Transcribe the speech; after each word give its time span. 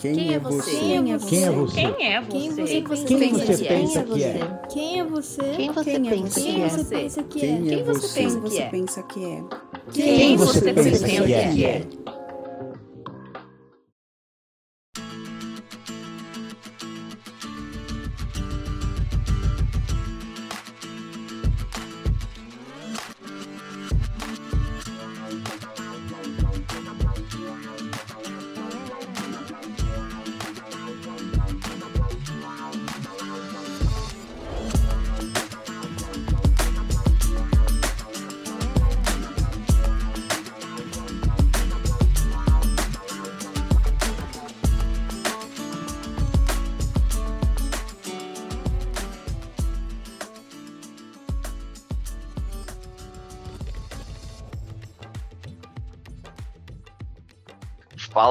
Quem, 0.00 0.32
é 0.34 0.38
você? 0.38 0.70
Quem 0.70 1.12
é 1.12 1.18
você? 1.18 1.28
Quem 1.28 1.44
é 1.44 1.50
você? 1.50 1.74
Quem 1.74 2.14
é 2.14 2.20
você? 2.22 2.64
Quem 2.64 2.82
você 2.84 3.04
pensa 3.18 3.52
que 3.52 3.66
é? 3.66 3.68
Quem 3.68 3.84
você 3.84 3.90
pensa 3.90 4.02
que 4.04 4.24
é? 4.24 4.60
Quem 4.70 5.00
é 5.00 5.04
você? 5.04 5.42
Quem 5.56 5.72
você 5.72 5.90
Quem 5.90 6.04
pensa 6.04 6.40
que 6.40 6.60
você 6.60 6.94
é? 6.94 6.98
pensa 7.00 7.22
que 7.22 7.40
Quem 7.40 7.68
é? 7.70 7.74
é 7.74 7.82
você? 7.82 8.20
Quem 8.20 8.28
você 8.40 8.62
é? 8.62 8.70
pensa 8.70 9.02
que 9.02 9.24
é? 9.24 9.44
Quem 9.92 10.36
você 10.38 10.72
pensa 10.72 11.06
que 11.06 11.64
é? 11.64 11.86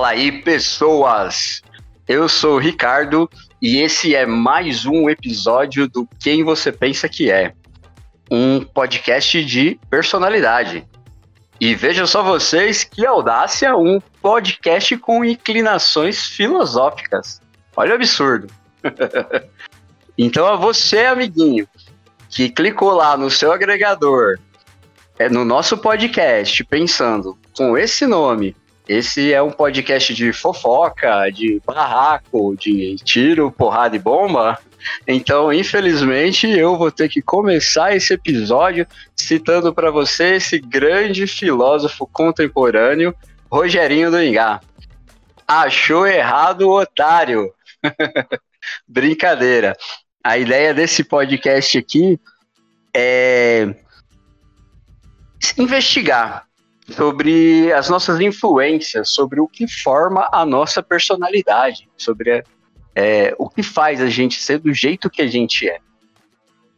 Fala 0.10 0.18
aí, 0.18 0.32
pessoas! 0.42 1.62
Eu 2.08 2.28
sou 2.28 2.56
o 2.56 2.58
Ricardo 2.60 3.30
e 3.62 3.78
esse 3.78 4.16
é 4.16 4.26
mais 4.26 4.84
um 4.84 5.08
episódio 5.08 5.88
do 5.88 6.10
Quem 6.20 6.44
Você 6.44 6.72
Pensa 6.72 7.08
Que 7.08 7.30
É, 7.30 7.54
um 8.32 8.60
podcast 8.60 9.46
de 9.46 9.80
personalidade. 9.88 10.84
E 11.62 11.76
vejam 11.76 12.08
só 12.08 12.24
vocês 12.24 12.84
que 12.84 13.06
audácia, 13.06 13.78
um 13.78 14.02
podcast 14.20 14.98
com 14.98 15.24
inclinações 15.24 16.26
filosóficas. 16.26 17.40
Olha 17.78 17.92
o 17.92 17.96
absurdo. 17.96 18.48
então, 20.18 20.48
a 20.48 20.56
você, 20.56 21.02
amiguinho, 21.02 21.68
que 22.32 22.50
clicou 22.50 22.94
lá 22.94 23.16
no 23.16 23.30
seu 23.30 23.52
agregador, 23.52 24.40
é, 25.20 25.30
no 25.30 25.46
nosso 25.46 25.78
podcast, 25.78 26.64
pensando 26.64 27.38
com 27.56 27.78
esse 27.78 28.08
nome, 28.08 28.56
esse 28.90 29.32
é 29.32 29.40
um 29.40 29.52
podcast 29.52 30.16
de 30.16 30.34
fofoca, 30.34 31.30
de 31.30 31.62
barraco, 31.64 32.56
de 32.58 32.96
tiro, 32.96 33.52
porrada 33.52 33.96
e 33.96 34.00
bomba. 34.00 34.58
Então, 35.08 35.54
infelizmente, 35.54 36.50
eu 36.50 36.76
vou 36.76 36.92
ter 36.92 37.08
que 37.08 37.22
começar 37.22 37.96
esse 37.96 38.16
episódio 38.16 38.88
citando 39.16 39.72
para 39.72 39.92
você 39.92 40.38
esse 40.38 40.58
grande 40.58 41.28
filósofo 41.28 42.08
contemporâneo, 42.08 43.14
Rogerinho 43.52 44.10
do 44.10 44.24
Ingá. 44.24 44.60
Achou 45.48 46.08
errado, 46.08 46.68
otário. 46.72 47.54
Brincadeira. 48.88 49.78
A 50.24 50.36
ideia 50.40 50.74
desse 50.74 51.04
podcast 51.04 51.78
aqui 51.78 52.20
é 52.92 53.72
investigar 55.60 56.49
sobre 56.96 57.72
as 57.74 57.90
nossas 57.90 58.20
influências, 58.20 59.10
sobre 59.10 59.40
o 59.40 59.48
que 59.48 59.68
forma 59.68 60.28
a 60.32 60.46
nossa 60.46 60.82
personalidade, 60.82 61.88
sobre 61.98 62.44
é, 62.96 63.34
o 63.38 63.50
que 63.50 63.64
faz 63.64 64.02
a 64.02 64.10
gente 64.10 64.42
ser 64.42 64.60
do 64.60 64.74
jeito 64.74 65.10
que 65.10 65.22
a 65.22 65.28
gente 65.28 65.68
é. 65.70 65.80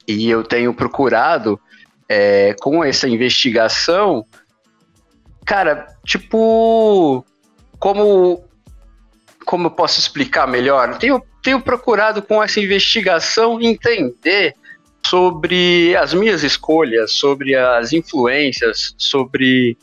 E 0.08 0.30
eu 0.30 0.44
tenho 0.44 0.74
procurado, 0.74 1.60
é, 2.10 2.54
com 2.60 2.84
essa 2.84 3.08
investigação, 3.08 4.26
cara, 5.46 5.88
tipo, 6.06 7.26
como, 7.80 8.44
como 9.46 9.68
eu 9.68 9.72
posso 9.72 10.00
explicar 10.00 10.48
melhor? 10.48 10.98
Tenho, 10.98 11.24
tenho 11.42 11.62
procurado 11.62 12.22
com 12.22 12.44
essa 12.44 12.60
investigação 12.60 13.62
entender 13.62 14.56
sobre 15.06 15.96
as 15.96 16.14
minhas 16.14 16.44
escolhas, 16.44 17.14
sobre 17.14 17.56
as 17.56 17.94
influências, 17.94 18.94
sobre 18.98 19.78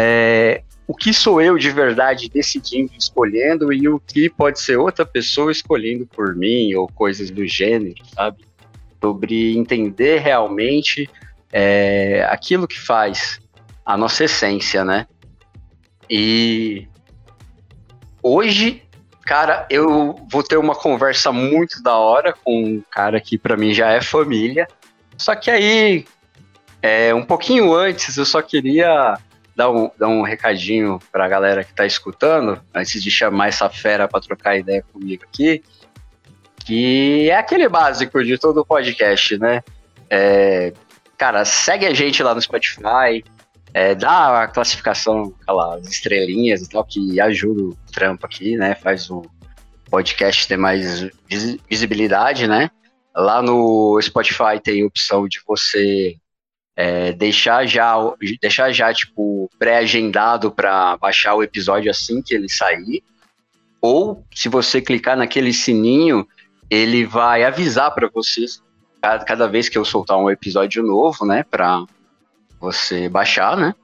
é, 0.00 0.62
o 0.86 0.94
que 0.94 1.12
sou 1.12 1.42
eu 1.42 1.58
de 1.58 1.70
verdade 1.70 2.30
decidindo, 2.30 2.92
escolhendo 2.96 3.72
e 3.72 3.88
o 3.88 3.98
que 3.98 4.30
pode 4.30 4.60
ser 4.60 4.76
outra 4.76 5.04
pessoa 5.04 5.50
escolhendo 5.50 6.06
por 6.06 6.36
mim 6.36 6.72
ou 6.74 6.86
coisas 6.86 7.32
do 7.32 7.44
gênero, 7.44 7.96
sabe? 8.14 8.44
Sobre 9.00 9.58
entender 9.58 10.20
realmente 10.20 11.10
é, 11.52 12.24
aquilo 12.30 12.68
que 12.68 12.78
faz 12.78 13.40
a 13.84 13.96
nossa 13.96 14.22
essência, 14.22 14.84
né? 14.84 15.08
E 16.08 16.86
hoje, 18.22 18.84
cara, 19.22 19.66
eu 19.68 20.14
vou 20.30 20.44
ter 20.44 20.58
uma 20.58 20.76
conversa 20.76 21.32
muito 21.32 21.82
da 21.82 21.96
hora 21.96 22.32
com 22.32 22.62
um 22.62 22.82
cara 22.88 23.20
que 23.20 23.36
para 23.36 23.56
mim 23.56 23.74
já 23.74 23.90
é 23.90 24.00
família. 24.00 24.68
Só 25.16 25.34
que 25.34 25.50
aí, 25.50 26.04
é, 26.80 27.12
um 27.12 27.24
pouquinho 27.24 27.74
antes, 27.74 28.16
eu 28.16 28.24
só 28.24 28.40
queria 28.40 29.18
dar 29.58 29.72
um, 29.72 29.90
dar 29.98 30.06
um 30.06 30.22
recadinho 30.22 31.00
para 31.10 31.24
a 31.24 31.28
galera 31.28 31.64
que 31.64 31.72
está 31.72 31.84
escutando, 31.84 32.62
antes 32.72 33.02
de 33.02 33.10
chamar 33.10 33.48
essa 33.48 33.68
fera 33.68 34.06
para 34.06 34.20
trocar 34.20 34.56
ideia 34.56 34.84
comigo 34.92 35.24
aqui, 35.24 35.64
que 36.64 37.28
é 37.28 37.36
aquele 37.36 37.68
básico 37.68 38.22
de 38.22 38.38
todo 38.38 38.64
podcast, 38.64 39.36
né? 39.36 39.64
É, 40.08 40.72
cara, 41.16 41.44
segue 41.44 41.86
a 41.86 41.92
gente 41.92 42.22
lá 42.22 42.36
no 42.36 42.40
Spotify, 42.40 43.24
é, 43.74 43.96
dá 43.96 44.44
a 44.44 44.46
classificação, 44.46 45.34
aquelas 45.42 45.88
estrelinhas 45.88 46.62
e 46.62 46.68
tal, 46.68 46.84
que 46.84 47.20
ajuda 47.20 47.62
o 47.62 47.76
trampo 47.92 48.26
aqui, 48.26 48.56
né? 48.56 48.76
Faz 48.76 49.10
o 49.10 49.22
podcast 49.90 50.46
ter 50.46 50.56
mais 50.56 51.04
visibilidade, 51.68 52.46
né? 52.46 52.70
Lá 53.12 53.42
no 53.42 54.00
Spotify 54.00 54.60
tem 54.62 54.84
a 54.84 54.86
opção 54.86 55.26
de 55.26 55.40
você 55.44 56.16
é, 56.80 57.12
deixar 57.12 57.66
já, 57.66 57.96
deixar 58.40 58.70
já 58.70 58.94
tipo 58.94 59.50
pré-agendado 59.58 60.48
para 60.48 60.96
baixar 60.96 61.34
o 61.34 61.42
episódio 61.42 61.90
assim 61.90 62.22
que 62.22 62.32
ele 62.32 62.48
sair. 62.48 63.02
Ou 63.80 64.24
se 64.32 64.48
você 64.48 64.80
clicar 64.80 65.16
naquele 65.16 65.52
sininho, 65.52 66.24
ele 66.70 67.04
vai 67.04 67.42
avisar 67.42 67.92
para 67.92 68.08
vocês 68.08 68.62
cada, 69.02 69.24
cada 69.24 69.48
vez 69.48 69.68
que 69.68 69.76
eu 69.76 69.84
soltar 69.84 70.18
um 70.18 70.30
episódio 70.30 70.84
novo, 70.84 71.26
né, 71.26 71.42
para 71.42 71.84
você 72.60 73.08
baixar, 73.08 73.56
né? 73.56 73.74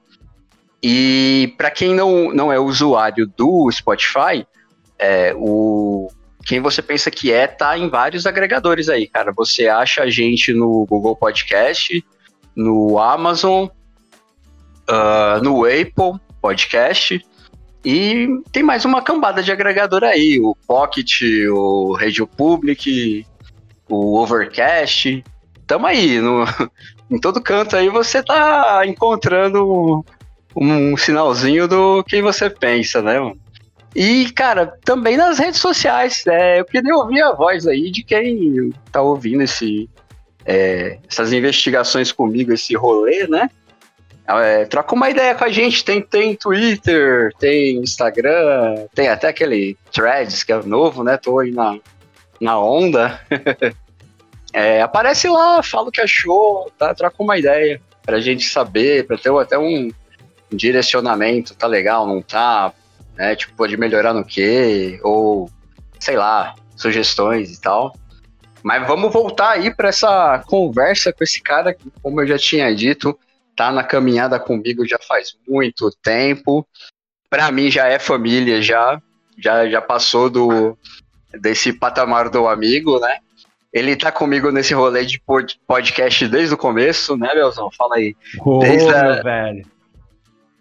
E 0.81 1.53
para 1.59 1.72
quem 1.72 1.97
não, 1.97 2.32
não 2.32 2.53
é 2.53 2.61
usuário 2.61 3.26
do 3.26 3.69
Spotify, 3.72 4.47
é, 5.00 5.34
o 5.37 6.12
quem 6.47 6.61
você 6.61 6.81
pensa 6.81 7.11
que 7.11 7.32
é 7.32 7.49
tá 7.49 7.76
em 7.76 7.88
vários 7.88 8.25
agregadores 8.25 8.88
aí, 8.88 9.09
cara. 9.09 9.32
Você 9.32 9.66
acha 9.66 10.03
a 10.03 10.11
gente 10.11 10.53
no 10.53 10.87
Google 10.87 11.16
Podcast, 11.16 12.05
no 12.54 12.98
Amazon, 12.98 13.66
uh, 14.88 15.42
no 15.42 15.65
Apple 15.65 16.20
Podcast. 16.41 17.25
E 17.84 18.28
tem 18.50 18.62
mais 18.62 18.84
uma 18.84 19.03
cambada 19.03 19.42
de 19.42 19.53
agregador 19.53 20.04
aí, 20.04 20.41
o 20.41 20.56
Pocket, 20.66 21.20
o 21.50 21.93
Radio 21.93 22.26
Public, 22.26 23.26
o 23.88 24.19
Overcast. 24.19 25.22
Tamo 25.66 25.87
aí, 25.87 26.19
no, 26.20 26.44
em 27.10 27.19
todo 27.19 27.43
canto 27.43 27.76
aí 27.76 27.88
você 27.88 28.22
tá 28.22 28.82
encontrando 28.87 30.04
um 30.56 30.97
sinalzinho 30.97 31.66
do 31.69 32.03
que 32.04 32.22
você 32.22 32.48
pensa, 32.48 33.03
né? 33.03 33.19
E, 33.94 34.31
cara, 34.32 34.76
também 34.84 35.16
nas 35.16 35.38
redes 35.38 35.60
sociais. 35.60 36.25
É, 36.26 36.60
eu 36.60 36.64
queria 36.64 36.96
ouvir 36.96 37.23
a 37.23 37.32
voz 37.32 37.67
aí 37.67 37.90
de 37.90 38.02
quem 38.02 38.73
tá 38.90 39.00
ouvindo 39.00 39.43
esse, 39.43 39.88
é, 40.44 40.99
essas 41.08 41.32
investigações 41.32 42.12
comigo, 42.12 42.52
esse 42.52 42.75
rolê, 42.75 43.26
né? 43.26 43.50
É, 44.26 44.64
troca 44.64 44.94
uma 44.94 45.11
ideia 45.11 45.35
com 45.35 45.44
a 45.44 45.50
gente. 45.50 45.85
Tem, 45.85 46.00
tem 46.00 46.35
Twitter, 46.35 47.32
tem 47.38 47.76
Instagram, 47.79 48.87
tem 48.94 49.08
até 49.08 49.29
aquele 49.29 49.76
Threads 49.93 50.43
que 50.43 50.52
é 50.52 50.62
novo, 50.62 51.05
né? 51.05 51.17
Tô 51.17 51.38
aí 51.38 51.50
na, 51.50 51.79
na 52.41 52.58
onda. 52.58 53.20
é, 54.52 54.81
aparece 54.82 55.29
lá, 55.29 55.62
fala 55.62 55.88
o 55.88 55.93
que 55.93 56.00
achou, 56.00 56.70
tá? 56.79 56.94
troca 56.94 57.23
uma 57.23 57.38
ideia 57.38 57.81
pra 58.02 58.20
gente 58.20 58.44
saber, 58.44 59.06
pra 59.06 59.19
ter 59.19 59.31
até 59.32 59.58
um, 59.58 59.90
direcionamento, 60.55 61.55
tá 61.55 61.67
legal, 61.67 62.06
não 62.06 62.23
tá? 62.23 62.73
Né? 63.17 63.37
Tipo, 63.37 63.55
pode 63.56 63.76
melhorar 63.76 64.12
no 64.12 64.25
quê? 64.25 64.99
Ou, 65.02 65.50
sei 65.99 66.17
lá, 66.17 66.55
sugestões 66.76 67.56
e 67.56 67.61
tal. 67.61 67.94
Mas 68.64 68.87
vamos 68.88 69.12
voltar 69.12 69.50
aí 69.50 69.72
para 69.72 69.90
essa 69.90 70.43
conversa 70.46 71.12
com 71.12 71.22
esse 71.22 71.40
cara 71.43 71.75
que, 71.75 71.84
como 72.02 72.20
eu 72.22 72.26
já 72.26 72.38
tinha 72.38 72.75
dito, 72.75 73.16
tá 73.55 73.70
na 73.70 73.84
caminhada 73.84 74.40
comigo 74.40 74.88
já 74.88 74.99
faz 75.06 75.37
muito 75.46 75.90
tempo. 76.02 76.66
Para 77.28 77.52
mim 77.52 77.70
já 77.70 77.87
é 77.87 77.99
família 77.99 78.62
já. 78.62 78.99
já, 79.37 79.69
já 79.69 79.82
passou 79.82 80.31
do 80.31 80.78
desse 81.40 81.72
patamar 81.72 82.31
do 82.31 82.46
amigo, 82.49 82.99
né? 83.00 83.19
Ele 83.72 83.96
tá 83.96 84.11
comigo 84.12 84.50
nesse 84.52 84.72
rolê 84.72 85.05
de 85.05 85.20
podcast 85.66 86.28
desde 86.28 86.55
o 86.55 86.58
começo, 86.58 87.16
né, 87.16 87.34
Belzão? 87.34 87.69
Fala 87.76 87.96
aí. 87.96 88.14
Ô, 88.40 88.61
Desde 88.61 88.88
a- 88.94 89.20
velho. 89.20 89.66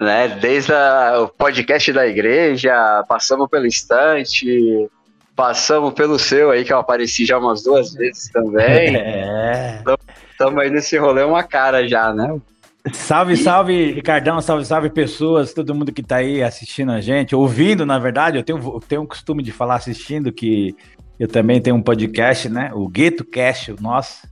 né? 0.01 0.27
Desde 0.27 0.73
a- 0.73 1.21
o 1.21 1.27
podcast 1.29 1.93
da 1.93 2.07
igreja, 2.07 3.03
passamos 3.07 3.47
pelo 3.49 3.67
instante, 3.67 4.89
passamos 5.35 5.93
pelo 5.93 6.19
seu 6.19 6.51
aí, 6.51 6.63
que 6.63 6.71
eu 6.71 6.77
apareci 6.77 7.25
já 7.25 7.37
umas 7.37 7.63
duas 7.63 7.93
vezes 7.93 8.29
também. 8.29 8.95
É. 9.03 9.81
Estamos 10.31 10.59
aí 10.61 10.69
nesse 10.69 10.97
rolê 10.97 11.23
uma 11.23 11.43
cara 11.43 11.87
já, 11.87 12.13
né? 12.13 12.39
Salve, 12.91 13.37
salve, 13.37 13.93
Ricardão, 13.93 14.41
salve, 14.41 14.65
salve, 14.65 14.89
pessoas, 14.89 15.53
todo 15.53 15.73
mundo 15.73 15.93
que 15.93 16.03
tá 16.03 16.17
aí 16.17 16.43
assistindo 16.43 16.91
a 16.91 16.99
gente, 16.99 17.33
ouvindo, 17.33 17.85
na 17.85 17.97
verdade, 17.97 18.37
eu 18.37 18.43
tenho, 18.43 18.57
eu 18.57 18.79
tenho 18.81 19.01
um 19.03 19.05
costume 19.05 19.41
de 19.41 19.53
falar 19.53 19.75
assistindo, 19.75 20.33
que 20.33 20.75
eu 21.17 21.27
também 21.27 21.61
tenho 21.61 21.77
um 21.77 21.81
podcast, 21.81 22.49
né, 22.49 22.71
o 22.73 22.89
Gueto 22.89 23.23
Cast, 23.23 23.71
o 23.71 23.77
nosso, 23.79 24.27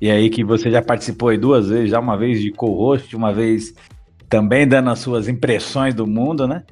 e 0.00 0.10
aí 0.10 0.30
que 0.30 0.42
você 0.42 0.68
já 0.68 0.82
participou 0.82 1.28
aí 1.28 1.38
duas 1.38 1.68
vezes, 1.68 1.90
já 1.90 2.00
uma 2.00 2.16
vez 2.16 2.40
de 2.40 2.50
co-host, 2.50 3.14
uma 3.14 3.32
vez 3.32 3.72
também 4.28 4.66
dando 4.66 4.90
as 4.90 4.98
suas 4.98 5.28
impressões 5.28 5.94
do 5.94 6.04
mundo, 6.04 6.48
né, 6.48 6.64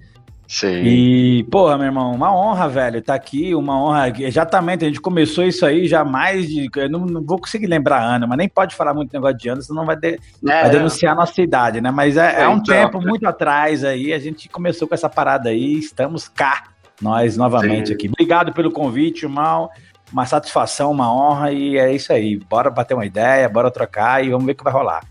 Sim. 0.52 0.82
e, 0.82 1.44
porra, 1.44 1.79
meu 1.79 1.87
irmão, 1.87 2.12
uma 2.12 2.35
honra, 2.37 2.69
velho, 2.69 3.00
tá 3.00 3.14
aqui, 3.14 3.55
uma 3.55 3.81
honra. 3.81 4.12
Exatamente, 4.19 4.85
a 4.85 4.88
gente 4.88 5.00
começou 5.00 5.44
isso 5.44 5.64
aí 5.64 5.87
já 5.87 6.05
mais 6.05 6.49
de. 6.49 6.69
Eu 6.75 6.91
não, 6.91 7.06
não 7.06 7.23
vou 7.23 7.38
conseguir 7.38 7.69
lembrar 7.69 8.02
ano, 8.02 8.26
mas 8.26 8.37
nem 8.37 8.49
pode 8.49 8.75
falar 8.75 8.93
muito 8.93 9.12
negócio 9.12 9.37
de 9.38 9.49
ano, 9.49 9.62
senão 9.62 9.87
vai, 9.87 9.94
de- 9.94 10.19
É, 10.44 10.62
vai 10.62 10.70
denunciar 10.70 11.12
a 11.12 11.17
nossa 11.17 11.41
idade, 11.41 11.81
né? 11.81 11.93
Mas 11.93 12.17
é, 12.17 12.43
é 12.43 12.49
um 12.49 12.55
Então. 12.55 12.64
tempo 12.64 13.00
muito 13.00 13.25
atrás 13.29 13.85
aí, 13.85 14.12
a 14.12 14.19
gente 14.19 14.49
começou 14.49 14.88
com 14.88 14.94
essa 14.94 15.08
parada 15.08 15.50
aí, 15.50 15.79
estamos 15.79 16.26
cá, 16.26 16.64
nós 17.00 17.37
novamente 17.37 17.87
Sim. 17.88 17.94
aqui. 17.94 18.08
Obrigado 18.08 18.52
pelo 18.52 18.73
convite, 18.73 19.23
irmão. 19.26 19.70
Uma 20.12 20.26
satisfação, 20.26 20.91
uma 20.91 21.14
honra, 21.14 21.52
e 21.52 21.79
é 21.79 21.93
isso 21.94 22.12
aí. 22.12 22.37
Bora 22.37 22.69
bater 22.69 22.94
uma 22.94 23.06
ideia, 23.06 23.49
bora 23.49 23.70
trocar 23.70 24.25
e 24.25 24.31
vamos 24.31 24.44
ver 24.44 24.52
o 24.52 24.55
que 24.56 24.64
vai 24.64 24.73
rolar. 24.73 25.05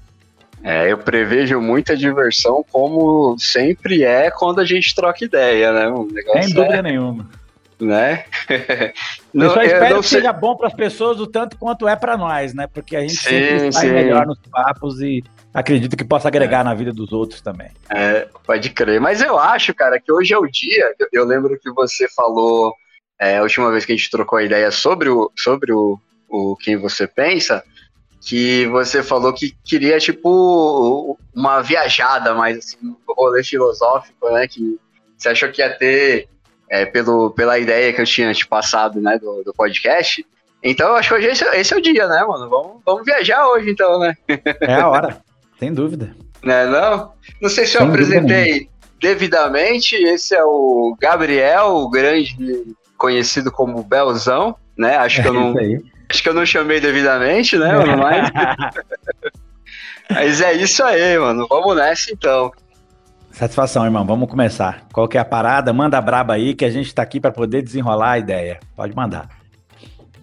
É, 0.63 0.91
eu 0.91 0.97
prevejo 0.97 1.61
muita 1.61 1.95
diversão, 1.95 2.65
como 2.69 3.37
sempre 3.39 4.03
é 4.03 4.29
quando 4.29 4.59
a 4.59 4.65
gente 4.65 4.93
troca 4.93 5.23
ideia, 5.23 5.71
né? 5.71 5.89
Um 5.89 6.07
Sem 6.41 6.53
dúvida 6.53 6.81
nenhuma. 6.81 7.29
é, 7.81 7.83
né? 7.83 8.25
eu 9.33 9.49
só 9.51 9.61
espero 9.61 9.95
não 9.95 10.01
que 10.01 10.07
seja 10.07 10.33
bom 10.33 10.55
para 10.55 10.67
as 10.67 10.73
pessoas 10.73 11.19
o 11.19 11.27
tanto 11.27 11.57
quanto 11.57 11.87
é 11.87 11.95
para 11.95 12.17
nós, 12.17 12.53
né? 12.53 12.67
Porque 12.67 12.95
a 12.95 13.01
gente 13.01 13.15
Sim, 13.15 13.29
sempre 13.29 13.71
sai 13.71 13.87
sim. 13.87 13.93
melhor 13.93 14.27
nos 14.27 14.37
papos 14.51 15.01
e 15.01 15.23
acredito 15.53 15.95
que 15.95 16.03
possa 16.03 16.27
agregar 16.27 16.63
na 16.63 16.73
vida 16.73 16.91
dos 16.91 17.13
outros 17.13 17.39
também. 17.41 17.69
É, 17.89 18.27
pode 18.45 18.69
crer. 18.71 18.99
Mas 18.99 19.21
eu 19.21 19.39
acho, 19.39 19.73
cara, 19.73 19.99
que 19.99 20.11
hoje 20.11 20.33
é 20.33 20.37
o 20.37 20.45
dia. 20.45 20.93
Eu, 20.99 21.07
eu 21.13 21.25
lembro 21.25 21.57
que 21.57 21.71
você 21.71 22.07
falou 22.09 22.75
é, 23.19 23.37
a 23.37 23.43
última 23.43 23.71
vez 23.71 23.85
que 23.85 23.93
a 23.93 23.95
gente 23.95 24.11
trocou 24.11 24.39
a 24.39 24.43
ideia 24.43 24.71
sobre 24.71 25.09
o, 25.09 25.31
sobre 25.37 25.71
o, 25.71 25.97
o 26.27 26.55
quem 26.57 26.75
você 26.75 27.07
pensa, 27.07 27.63
que 28.29 28.67
você 28.67 29.01
falou 29.01 29.33
que 29.33 29.57
queria, 29.65 29.97
tipo, 29.97 31.17
uma 31.33 31.61
viajada 31.61 32.35
mais 32.35 32.59
assim, 32.59 32.77
um 32.83 32.95
rolê 33.07 33.43
filosófico, 33.43 34.29
né? 34.29 34.47
Que 34.47 34.77
você 35.17 35.29
achou 35.29 35.49
que 35.49 35.63
ia 35.63 35.75
ter 35.75 36.29
é, 36.69 36.85
pelo, 36.85 37.31
pela 37.31 37.57
ideia 37.57 37.91
que 37.91 37.99
eu 37.99 38.05
tinha 38.05 38.31
te 38.31 38.45
passado, 38.45 39.01
né, 39.01 39.17
do, 39.17 39.43
do 39.43 39.51
podcast. 39.51 40.23
Então 40.61 40.89
eu 40.89 40.95
acho 40.97 41.09
que 41.09 41.15
hoje 41.15 41.25
esse, 41.25 41.43
esse 41.43 41.73
é 41.73 41.77
o 41.77 41.81
dia, 41.81 42.07
né, 42.07 42.23
mano? 42.23 42.47
Vamos, 42.47 42.81
vamos 42.85 43.03
viajar 43.03 43.47
hoje, 43.47 43.71
então, 43.71 43.97
né? 43.97 44.15
É 44.61 44.75
a 44.75 44.87
hora, 44.87 45.21
sem 45.57 45.73
dúvida. 45.73 46.15
Né, 46.41 46.65
não? 46.67 47.11
Não 47.41 47.49
sei 47.49 47.65
se 47.65 47.75
eu 47.75 47.81
Sem 47.81 47.91
dúvida 47.91 48.15
apresentei 48.15 48.69
devidamente. 49.01 49.97
Esse 49.97 50.33
é 50.33 50.41
o 50.41 50.95
Gabriel, 50.97 51.75
o 51.75 51.89
grande 51.89 52.65
conhecido 52.97 53.51
como 53.51 53.83
Belzão, 53.83 54.55
né? 54.77 54.95
Acho 54.95 55.21
que 55.21 55.27
eu 55.27 55.33
É 55.33 55.35
não, 55.35 55.49
isso 55.49 55.59
aí. 55.59 55.83
Acho 56.09 56.23
que 56.23 56.29
eu 56.29 56.33
não 56.33 56.45
chamei 56.45 56.79
devidamente, 56.79 57.57
né, 57.57 57.71
mano? 57.73 57.97
Mas, 57.97 58.31
mas 60.09 60.41
é 60.41 60.53
isso 60.53 60.83
aí, 60.83 61.17
mano. 61.17 61.47
Vamos 61.47 61.75
nessa 61.75 62.11
então. 62.11 62.51
Satisfação, 63.31 63.85
irmão. 63.85 64.05
Vamos 64.05 64.29
começar. 64.29 64.85
Qual 64.91 65.07
que 65.07 65.17
é 65.17 65.21
a 65.21 65.25
parada? 65.25 65.71
Manda 65.71 65.97
a 65.97 66.01
braba 66.01 66.33
aí 66.33 66.53
que 66.53 66.65
a 66.65 66.69
gente 66.69 66.93
tá 66.93 67.03
aqui 67.03 67.19
para 67.19 67.31
poder 67.31 67.61
desenrolar 67.61 68.11
a 68.11 68.19
ideia. 68.19 68.59
Pode 68.75 68.95
mandar. 68.95 69.29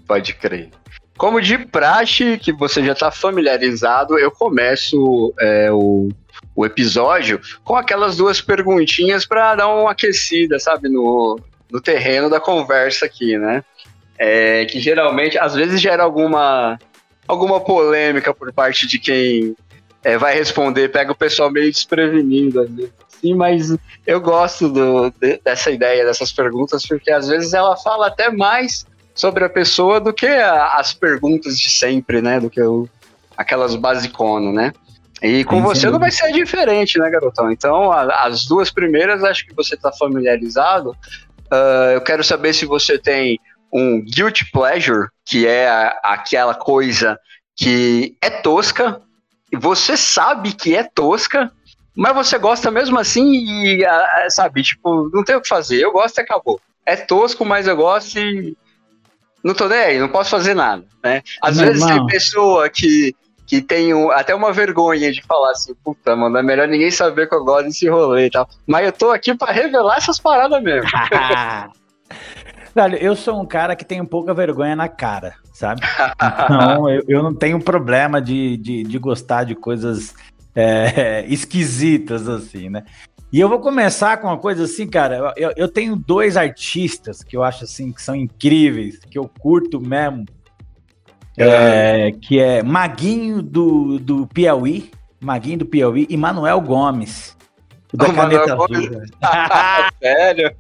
Pode 0.06 0.34
crer. 0.34 0.70
Como 1.16 1.40
de 1.40 1.56
praxe, 1.56 2.38
que 2.38 2.52
você 2.52 2.84
já 2.84 2.92
está 2.92 3.10
familiarizado, 3.10 4.18
eu 4.18 4.30
começo 4.30 5.32
é, 5.40 5.72
o, 5.72 6.10
o 6.54 6.66
episódio 6.66 7.40
com 7.64 7.74
aquelas 7.74 8.16
duas 8.16 8.40
perguntinhas 8.40 9.24
para 9.24 9.54
dar 9.54 9.68
uma 9.68 9.92
aquecida, 9.92 10.58
sabe, 10.58 10.90
no, 10.90 11.40
no 11.70 11.80
terreno 11.80 12.28
da 12.28 12.38
conversa 12.38 13.06
aqui, 13.06 13.38
né? 13.38 13.64
É, 14.18 14.64
que 14.64 14.80
geralmente, 14.80 15.38
às 15.38 15.54
vezes, 15.54 15.80
gera 15.80 16.02
alguma, 16.02 16.78
alguma 17.28 17.60
polêmica 17.60 18.32
por 18.32 18.52
parte 18.52 18.86
de 18.86 18.98
quem 18.98 19.54
é, 20.02 20.16
vai 20.16 20.34
responder, 20.34 20.88
pega 20.90 21.12
o 21.12 21.16
pessoal 21.16 21.50
meio 21.50 21.70
desprevenido, 21.70 22.60
às 22.60 22.70
vezes, 22.70 22.92
assim, 23.12 23.34
mas 23.34 23.76
eu 24.06 24.20
gosto 24.20 24.68
do- 24.68 25.10
de- 25.20 25.40
dessa 25.44 25.70
ideia, 25.70 26.04
dessas 26.04 26.32
perguntas, 26.32 26.86
porque 26.86 27.10
às 27.10 27.28
vezes 27.28 27.52
ela 27.52 27.76
fala 27.76 28.06
até 28.06 28.30
mais 28.30 28.86
sobre 29.14 29.44
a 29.44 29.48
pessoa 29.48 29.98
do 30.00 30.12
que 30.12 30.26
a- 30.26 30.74
as 30.74 30.92
perguntas 30.94 31.58
de 31.58 31.68
sempre, 31.68 32.22
né? 32.22 32.38
Do 32.38 32.48
que 32.48 32.60
o, 32.62 32.88
aquelas 33.36 33.74
basiconas, 33.74 34.54
né? 34.54 34.72
E 35.22 35.44
com 35.44 35.56
Sim, 35.56 35.62
você 35.62 35.90
não 35.90 35.98
vai 35.98 36.10
ser 36.10 36.30
diferente, 36.32 36.98
né, 36.98 37.08
garotão? 37.10 37.50
Então, 37.50 37.90
a- 37.90 38.24
as 38.26 38.44
duas 38.46 38.70
primeiras, 38.70 39.24
acho 39.24 39.46
que 39.46 39.54
você 39.54 39.74
está 39.74 39.90
familiarizado. 39.92 40.94
Ah, 41.50 41.90
eu 41.94 42.00
quero 42.00 42.22
saber 42.22 42.52
se 42.52 42.66
você 42.66 42.98
tem 42.98 43.40
um 43.72 44.02
guilty 44.04 44.50
pleasure, 44.50 45.08
que 45.24 45.46
é 45.46 45.68
a- 45.68 46.00
aquela 46.04 46.54
coisa 46.54 47.18
que 47.56 48.16
é 48.22 48.30
tosca, 48.30 49.00
e 49.52 49.56
você 49.56 49.96
sabe 49.96 50.52
que 50.52 50.74
é 50.76 50.82
tosca, 50.84 51.50
mas 51.96 52.14
você 52.14 52.36
gosta 52.38 52.70
mesmo 52.70 52.98
assim 52.98 53.24
e, 53.32 53.84
ah, 53.84 54.26
sabe, 54.28 54.62
tipo, 54.62 55.08
não 55.12 55.24
tem 55.24 55.34
o 55.36 55.40
que 55.40 55.48
fazer. 55.48 55.80
Eu 55.80 55.92
gosto 55.92 56.18
e 56.18 56.20
acabou. 56.20 56.60
É 56.84 56.96
tosco, 56.96 57.44
mas 57.44 57.66
eu 57.66 57.76
gosto 57.76 58.18
e 58.18 58.56
não 59.42 59.54
tô 59.54 59.68
nem 59.68 59.78
aí, 59.78 59.98
não 59.98 60.08
posso 60.08 60.30
fazer 60.30 60.54
nada, 60.54 60.84
né? 61.02 61.22
Às 61.42 61.56
Meu 61.56 61.66
vezes 61.66 61.84
tem 61.84 61.94
irmão. 61.94 62.06
pessoa 62.08 62.68
que, 62.68 63.14
que 63.46 63.62
tem 63.62 63.94
um- 63.94 64.10
até 64.10 64.34
uma 64.34 64.52
vergonha 64.52 65.10
de 65.12 65.22
falar 65.22 65.52
assim, 65.52 65.74
puta, 65.84 66.14
mano, 66.14 66.36
é 66.36 66.42
melhor 66.42 66.68
ninguém 66.68 66.90
saber 66.90 67.28
que 67.28 67.34
eu 67.34 67.44
gosto 67.44 67.66
desse 67.66 67.88
rolê 67.88 68.26
e 68.26 68.30
tal. 68.30 68.48
Mas 68.66 68.84
eu 68.86 68.92
tô 68.92 69.10
aqui 69.10 69.34
pra 69.34 69.52
revelar 69.52 69.96
essas 69.96 70.18
paradas 70.20 70.62
mesmo. 70.62 70.90
Velho, 72.76 72.96
eu 72.98 73.16
sou 73.16 73.40
um 73.40 73.46
cara 73.46 73.74
que 73.74 73.86
tem 73.86 74.04
pouca 74.04 74.34
vergonha 74.34 74.76
na 74.76 74.86
cara, 74.86 75.36
sabe? 75.50 75.80
Então, 76.22 76.90
eu, 76.90 77.02
eu 77.08 77.22
não 77.22 77.34
tenho 77.34 77.58
problema 77.58 78.20
de, 78.20 78.58
de, 78.58 78.82
de 78.82 78.98
gostar 78.98 79.44
de 79.44 79.54
coisas 79.54 80.14
é, 80.54 81.24
esquisitas, 81.32 82.28
assim, 82.28 82.68
né? 82.68 82.84
E 83.32 83.40
eu 83.40 83.48
vou 83.48 83.60
começar 83.60 84.18
com 84.18 84.26
uma 84.26 84.36
coisa 84.36 84.64
assim, 84.64 84.86
cara. 84.86 85.32
Eu, 85.38 85.54
eu 85.56 85.68
tenho 85.68 85.96
dois 85.96 86.36
artistas 86.36 87.22
que 87.22 87.34
eu 87.34 87.42
acho 87.42 87.64
assim 87.64 87.90
que 87.92 88.02
são 88.02 88.14
incríveis, 88.14 88.98
que 88.98 89.18
eu 89.18 89.26
curto 89.40 89.80
mesmo. 89.80 90.26
é, 91.38 92.12
que 92.12 92.38
é 92.38 92.62
Maguinho 92.62 93.40
do, 93.40 93.98
do 93.98 94.26
Piauí, 94.26 94.90
Maguinho 95.18 95.60
do 95.60 95.66
Piauí 95.66 96.06
e 96.10 96.16
Manuel 96.16 96.60
Gomes. 96.60 97.35
O 97.96 97.98
da 97.98 98.08
O 98.08 98.14
caneta 98.14 98.52
azul. 98.52 98.68
Sério? 100.00 100.54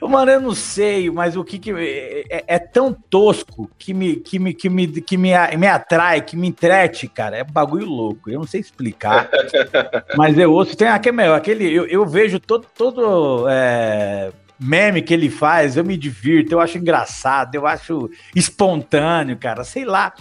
Mano, 0.00 0.30
eu 0.30 0.40
não 0.40 0.54
sei, 0.54 1.10
mas 1.10 1.36
o 1.36 1.44
que, 1.44 1.58
que 1.58 1.72
é, 1.72 2.44
é- 2.46 2.58
tão 2.58 2.92
tosco 2.92 3.70
que 3.78 3.94
me 3.94 4.16
que 4.16 4.38
me 4.38 4.54
que 4.54 4.68
me 4.68 4.88
que 4.88 5.16
me, 5.16 5.30
me 5.56 5.66
atrai, 5.66 6.22
que 6.22 6.36
me 6.36 6.48
entrete, 6.48 7.06
cara. 7.06 7.36
É 7.36 7.44
bagulho 7.44 7.86
louco. 7.86 8.30
Eu 8.30 8.40
não 8.40 8.46
sei 8.46 8.60
explicar. 8.60 9.28
mas 10.16 10.36
eu 10.38 10.52
ouço, 10.52 10.76
tem 10.76 10.88
aquele, 10.88 11.16
meu, 11.16 11.34
aquele 11.34 11.72
eu, 11.72 11.86
eu 11.86 12.06
vejo 12.06 12.40
todo 12.40 12.66
todo 12.74 13.46
é, 13.48 14.32
meme 14.58 15.02
que 15.02 15.14
ele 15.14 15.30
faz, 15.30 15.76
eu 15.76 15.84
me 15.84 15.96
divirto, 15.96 16.52
eu 16.52 16.60
acho 16.60 16.78
engraçado, 16.78 17.54
eu 17.54 17.66
acho 17.66 18.10
espontâneo, 18.34 19.36
cara. 19.36 19.64
Sei 19.64 19.84
lá. 19.84 20.12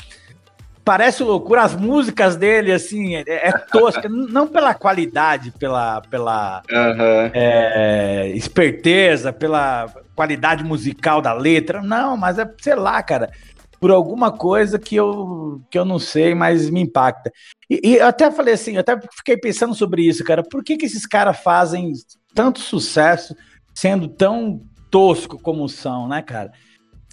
Parece 0.89 1.21
loucura, 1.21 1.61
as 1.61 1.75
músicas 1.75 2.35
dele, 2.35 2.71
assim, 2.71 3.13
é, 3.13 3.23
é 3.27 3.51
tosca, 3.51 4.09
não 4.09 4.47
pela 4.47 4.73
qualidade, 4.73 5.51
pela, 5.51 6.01
pela, 6.01 6.63
Aham. 6.67 7.29
é, 7.31 8.31
esperteza, 8.33 9.31
pela 9.31 9.85
qualidade 10.15 10.63
musical 10.63 11.21
da 11.21 11.31
letra. 11.31 11.83
Não, 11.83 12.17
mas 12.17 12.39
é, 12.39 12.51
sei 12.59 12.73
lá, 12.73 13.03
cara, 13.03 13.29
por 13.79 13.91
alguma 13.91 14.31
coisa 14.31 14.79
que 14.79 14.95
eu, 14.95 15.61
que 15.69 15.77
eu 15.77 15.85
não 15.85 15.99
sei, 15.99 16.33
mas 16.33 16.71
me 16.71 16.81
impacta. 16.81 17.31
E, 17.69 17.79
e 17.83 17.95
eu 17.97 18.07
até 18.07 18.31
falei 18.31 18.55
assim, 18.55 18.73
eu 18.73 18.79
até 18.79 18.99
fiquei 19.15 19.37
pensando 19.37 19.75
sobre 19.75 20.01
isso, 20.01 20.23
cara. 20.23 20.41
Por 20.41 20.63
que, 20.63 20.75
que 20.75 20.87
esses 20.87 21.05
caras 21.05 21.37
fazem 21.37 21.93
tanto 22.33 22.61
sucesso 22.61 23.35
sendo 23.75 24.07
tão 24.07 24.59
tosco 24.89 25.39
como 25.39 25.69
são, 25.69 26.07
né, 26.07 26.23
cara? 26.23 26.51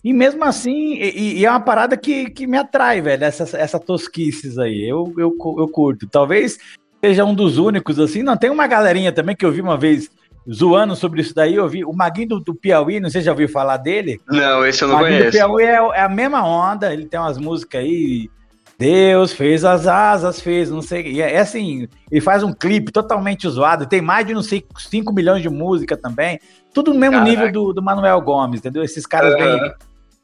E 0.06 0.12
mesmo 0.12 0.44
assim, 0.44 0.94
e, 0.94 1.40
e 1.40 1.44
é 1.44 1.50
uma 1.50 1.58
parada 1.58 1.96
que, 1.96 2.30
que 2.30 2.46
me 2.46 2.56
atrai, 2.56 3.00
velho, 3.00 3.24
essa, 3.24 3.58
essa 3.58 3.76
tosquices 3.80 4.56
aí. 4.56 4.88
Eu, 4.88 5.12
eu, 5.18 5.36
eu 5.58 5.66
curto. 5.66 6.06
Talvez 6.06 6.58
seja 7.04 7.24
um 7.24 7.34
dos 7.34 7.58
únicos, 7.58 7.98
assim. 7.98 8.22
Não, 8.22 8.36
tem 8.36 8.48
uma 8.48 8.68
galerinha 8.68 9.10
também 9.10 9.34
que 9.34 9.44
eu 9.44 9.50
vi 9.50 9.60
uma 9.60 9.76
vez 9.76 10.08
zoando 10.48 10.94
sobre 10.94 11.22
isso 11.22 11.34
daí, 11.34 11.56
eu 11.56 11.68
vi 11.68 11.84
o 11.84 11.92
Maguinho 11.92 12.28
do, 12.28 12.38
do 12.40 12.54
Piauí, 12.54 13.00
não 13.00 13.10
sei 13.10 13.20
se 13.20 13.24
já 13.24 13.32
ouviu 13.32 13.48
falar 13.48 13.78
dele. 13.78 14.20
Não, 14.28 14.64
esse 14.64 14.80
eu 14.80 14.86
não 14.86 14.94
Maguinho 14.94 15.18
conheço. 15.18 15.38
Piauí 15.38 15.64
é, 15.64 15.74
é 15.74 16.00
a 16.02 16.08
mesma 16.08 16.46
onda, 16.46 16.92
ele 16.92 17.06
tem 17.06 17.18
umas 17.18 17.36
músicas 17.36 17.80
aí. 17.80 18.30
Deus 18.78 19.32
fez 19.32 19.64
as 19.64 19.88
asas, 19.88 20.40
fez 20.40 20.70
não 20.70 20.82
sei. 20.82 21.14
E 21.14 21.20
é, 21.20 21.34
é 21.34 21.40
assim, 21.40 21.88
ele 22.12 22.20
faz 22.20 22.44
um 22.44 22.52
clipe 22.52 22.92
totalmente 22.92 23.48
zoado, 23.48 23.86
tem 23.86 24.00
mais 24.00 24.24
de 24.24 24.34
não 24.34 24.42
sei 24.44 24.64
5 24.78 25.12
milhões 25.12 25.42
de 25.42 25.48
música 25.48 25.96
também. 25.96 26.38
Tudo 26.72 26.94
no 26.94 27.00
mesmo 27.00 27.16
Caraca. 27.16 27.28
nível 27.28 27.50
do, 27.50 27.72
do 27.72 27.82
Manuel 27.82 28.20
Gomes, 28.20 28.60
entendeu? 28.60 28.84
Esses 28.84 29.04
caras 29.04 29.34
Aham. 29.34 29.58
bem. 29.58 29.74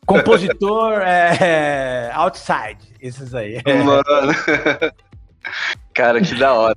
Compositor 0.07 1.01
é, 1.03 2.11
outside, 2.13 2.79
esses 3.01 3.35
aí. 3.35 3.61
Mano. 3.85 4.03
cara, 5.95 6.21
que 6.21 6.35
da 6.35 6.53
hora. 6.55 6.77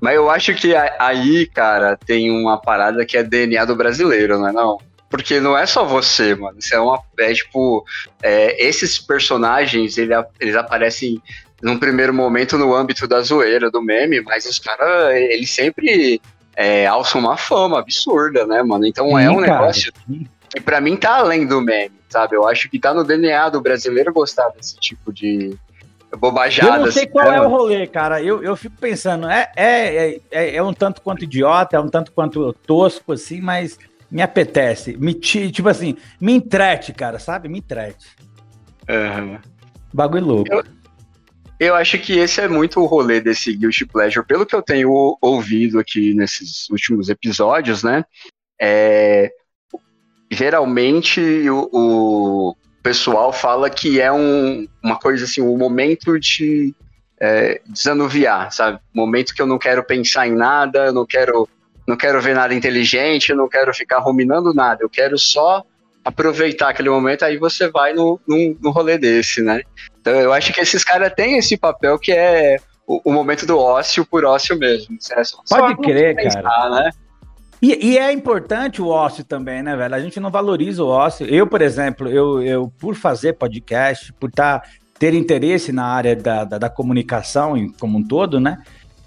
Mas 0.00 0.14
eu 0.14 0.28
acho 0.30 0.54
que 0.54 0.74
aí, 0.74 1.46
cara, 1.46 1.96
tem 1.96 2.30
uma 2.30 2.60
parada 2.60 3.04
que 3.04 3.16
é 3.16 3.22
DNA 3.22 3.64
do 3.64 3.76
brasileiro, 3.76 4.38
não 4.38 4.48
é 4.48 4.52
não? 4.52 4.78
Porque 5.08 5.40
não 5.40 5.56
é 5.56 5.64
só 5.66 5.84
você, 5.84 6.34
mano. 6.34 6.58
Isso 6.58 6.74
é 6.74 6.80
uma. 6.80 7.00
É 7.18 7.32
tipo. 7.32 7.84
é, 8.22 8.62
esses 8.62 8.98
personagens, 8.98 9.96
ele 9.96 10.12
eles 10.38 10.54
aparecem 10.54 11.22
num 11.62 11.78
primeiro 11.78 12.12
momento 12.12 12.58
no 12.58 12.74
âmbito 12.74 13.08
da 13.08 13.20
zoeira, 13.20 13.70
do 13.70 13.82
meme, 13.82 14.20
mas 14.20 14.46
os 14.46 14.58
caras, 14.58 15.16
eles 15.16 15.50
sempre 15.50 16.20
é, 16.54 16.86
alçam 16.86 17.20
uma 17.20 17.36
fama 17.36 17.78
absurda, 17.78 18.46
né, 18.46 18.62
mano? 18.62 18.86
Então 18.86 19.18
é 19.18 19.26
Sim, 19.26 19.28
um 19.28 19.40
cara. 19.40 19.60
negócio 19.60 19.92
que 20.48 20.60
pra 20.60 20.80
mim 20.80 20.96
tá 20.96 21.16
além 21.16 21.46
do 21.46 21.60
meme, 21.60 21.94
sabe? 22.08 22.36
Eu 22.36 22.46
acho 22.46 22.68
que 22.70 22.78
tá 22.78 22.92
no 22.94 23.04
DNA 23.04 23.48
do 23.50 23.60
brasileiro 23.60 24.12
gostar 24.12 24.48
desse 24.50 24.76
tipo 24.78 25.12
de 25.12 25.56
bobajada. 26.16 26.78
Eu 26.78 26.84
não 26.86 26.92
sei 26.92 27.02
assim, 27.04 27.12
qual 27.12 27.30
né, 27.30 27.36
é 27.36 27.40
o 27.42 27.48
rolê, 27.48 27.86
cara. 27.86 28.22
Eu, 28.22 28.42
eu 28.42 28.56
fico 28.56 28.76
pensando, 28.80 29.28
é, 29.28 29.50
é, 29.56 30.20
é, 30.30 30.56
é 30.56 30.62
um 30.62 30.72
tanto 30.72 31.02
quanto 31.02 31.24
idiota, 31.24 31.76
é 31.76 31.80
um 31.80 31.88
tanto 31.88 32.12
quanto 32.12 32.52
tosco, 32.52 33.12
assim, 33.12 33.40
mas 33.40 33.78
me 34.10 34.22
apetece. 34.22 34.96
Me, 34.96 35.12
ti- 35.14 35.50
tipo 35.50 35.68
assim, 35.68 35.96
me 36.20 36.32
entrete, 36.32 36.92
cara, 36.92 37.18
sabe? 37.18 37.48
Me 37.48 37.58
entrete. 37.58 38.06
Aham. 38.88 39.38
Bagulho 39.92 40.24
louco. 40.24 40.52
Eu- 40.52 40.64
Eu 41.60 41.74
acho 41.74 41.98
que 41.98 42.16
esse 42.16 42.40
é 42.40 42.46
muito 42.46 42.80
o 42.80 42.86
rolê 42.86 43.20
desse 43.20 43.52
Guilty 43.52 43.84
Pleasure. 43.84 44.24
Pelo 44.24 44.46
que 44.46 44.54
eu 44.54 44.62
tenho 44.62 45.18
ouvido 45.20 45.80
aqui 45.80 46.14
nesses 46.14 46.70
últimos 46.70 47.08
episódios, 47.08 47.82
né? 47.82 48.04
É, 48.60 49.28
geralmente 50.30 51.20
o, 51.50 51.68
o 51.72 52.56
pessoal 52.82 53.32
fala 53.32 53.68
que 53.70 54.00
é 54.00 54.12
um, 54.12 54.66
uma 54.82 54.98
coisa 54.98 55.24
assim, 55.24 55.40
um 55.42 55.56
momento 55.56 56.18
de 56.18 56.74
é, 57.20 57.60
desanuviar, 57.66 58.52
sabe? 58.52 58.78
Momento 58.94 59.34
que 59.34 59.42
eu 59.42 59.46
não 59.46 59.58
quero 59.58 59.82
pensar 59.84 60.26
em 60.26 60.32
nada, 60.34 60.86
eu 60.86 60.92
não 60.92 61.04
quero, 61.06 61.48
não 61.86 61.96
quero 61.96 62.20
ver 62.20 62.34
nada 62.34 62.54
inteligente, 62.54 63.30
eu 63.30 63.36
não 63.36 63.48
quero 63.48 63.74
ficar 63.74 63.98
ruminando 63.98 64.54
nada, 64.54 64.82
eu 64.82 64.88
quero 64.90 65.18
só 65.18 65.64
aproveitar 66.04 66.70
aquele 66.70 66.88
momento, 66.88 67.24
aí 67.24 67.36
você 67.36 67.68
vai 67.68 67.92
no, 67.92 68.18
no, 68.26 68.56
no 68.62 68.70
rolê 68.70 68.96
desse, 68.96 69.42
né? 69.42 69.62
Então 70.00 70.14
eu 70.14 70.32
acho 70.32 70.52
que 70.52 70.60
esses 70.60 70.82
caras 70.84 71.12
têm 71.14 71.36
esse 71.38 71.56
papel 71.56 71.98
que 71.98 72.12
é 72.12 72.56
o, 72.86 73.10
o 73.10 73.12
momento 73.12 73.44
do 73.44 73.58
ócio 73.58 74.06
por 74.06 74.24
ócio 74.24 74.56
mesmo. 74.58 74.96
É 75.10 75.24
só- 75.24 75.42
Pode 75.48 75.74
só 75.74 75.82
crer, 75.82 76.16
pensar, 76.16 76.42
cara. 76.42 76.70
Né? 76.84 76.90
E, 77.60 77.90
e 77.90 77.98
é 77.98 78.12
importante 78.12 78.80
o 78.80 78.88
ócio 78.88 79.24
também, 79.24 79.62
né, 79.62 79.76
velho? 79.76 79.94
A 79.94 80.00
gente 80.00 80.20
não 80.20 80.30
valoriza 80.30 80.82
o 80.82 80.88
ócio. 80.88 81.26
Eu, 81.26 81.46
por 81.46 81.60
exemplo, 81.60 82.08
eu, 82.08 82.40
eu 82.42 82.72
por 82.78 82.94
fazer 82.94 83.34
podcast, 83.34 84.12
por 84.12 84.30
tá, 84.30 84.62
ter 84.98 85.12
interesse 85.14 85.72
na 85.72 85.84
área 85.84 86.14
da, 86.14 86.44
da, 86.44 86.58
da 86.58 86.70
comunicação 86.70 87.56
em- 87.56 87.70
como 87.72 87.98
um 87.98 88.06
todo, 88.06 88.38
né? 88.38 88.58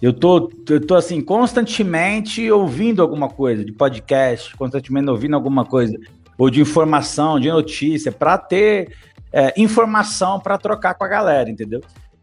Eu 0.01 0.11
tô, 0.11 0.51
eu 0.67 0.85
tô, 0.85 0.95
assim, 0.95 1.21
constantemente 1.21 2.51
ouvindo 2.51 3.01
alguma 3.01 3.29
coisa 3.29 3.63
de 3.63 3.71
podcast, 3.71 4.55
constantemente 4.57 5.09
ouvindo 5.09 5.35
alguma 5.35 5.63
coisa, 5.63 5.97
ou 6.37 6.49
de 6.49 6.59
informação, 6.59 7.39
de 7.39 7.49
notícia, 7.49 8.11
para 8.11 8.37
ter 8.37 8.93
é, 9.31 9.53
informação 9.55 10.39
para 10.39 10.57
trocar 10.57 10.95
com 10.95 11.03
a 11.03 11.07
galera, 11.07 11.49
entendeu? 11.49 11.81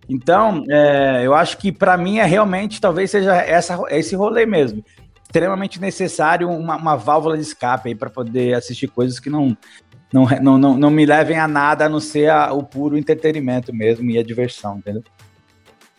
Então, 0.09 0.65
é, 0.69 1.23
eu 1.25 1.35
acho 1.35 1.57
que 1.57 1.71
para 1.71 1.97
mim 1.97 2.19
é 2.19 2.25
realmente, 2.25 2.81
talvez 2.81 3.11
seja 3.11 3.37
essa, 3.37 3.79
esse 3.91 4.17
rolê 4.17 4.45
mesmo 4.45 4.83
extremamente 5.29 5.79
necessário 5.81 6.49
uma, 6.49 6.77
uma 6.77 6.97
válvula 6.97 7.37
de 7.37 7.43
escape 7.43 7.95
para 7.95 8.09
poder 8.09 8.55
assistir 8.55 8.89
coisas 8.89 9.21
que 9.21 9.29
não, 9.29 9.57
não, 10.13 10.27
não, 10.43 10.59
não, 10.59 10.77
não 10.77 10.91
me 10.91 11.05
levem 11.05 11.39
a 11.39 11.47
nada 11.47 11.85
a 11.85 11.89
não 11.89 12.01
ser 12.01 12.31
a- 12.31 12.53
o 12.53 12.63
puro 12.63 12.97
entretenimento 12.97 13.73
mesmo 13.73 14.11
e 14.11 14.19
a 14.19 14.23
diversão, 14.25 14.79
entendeu? 14.79 15.05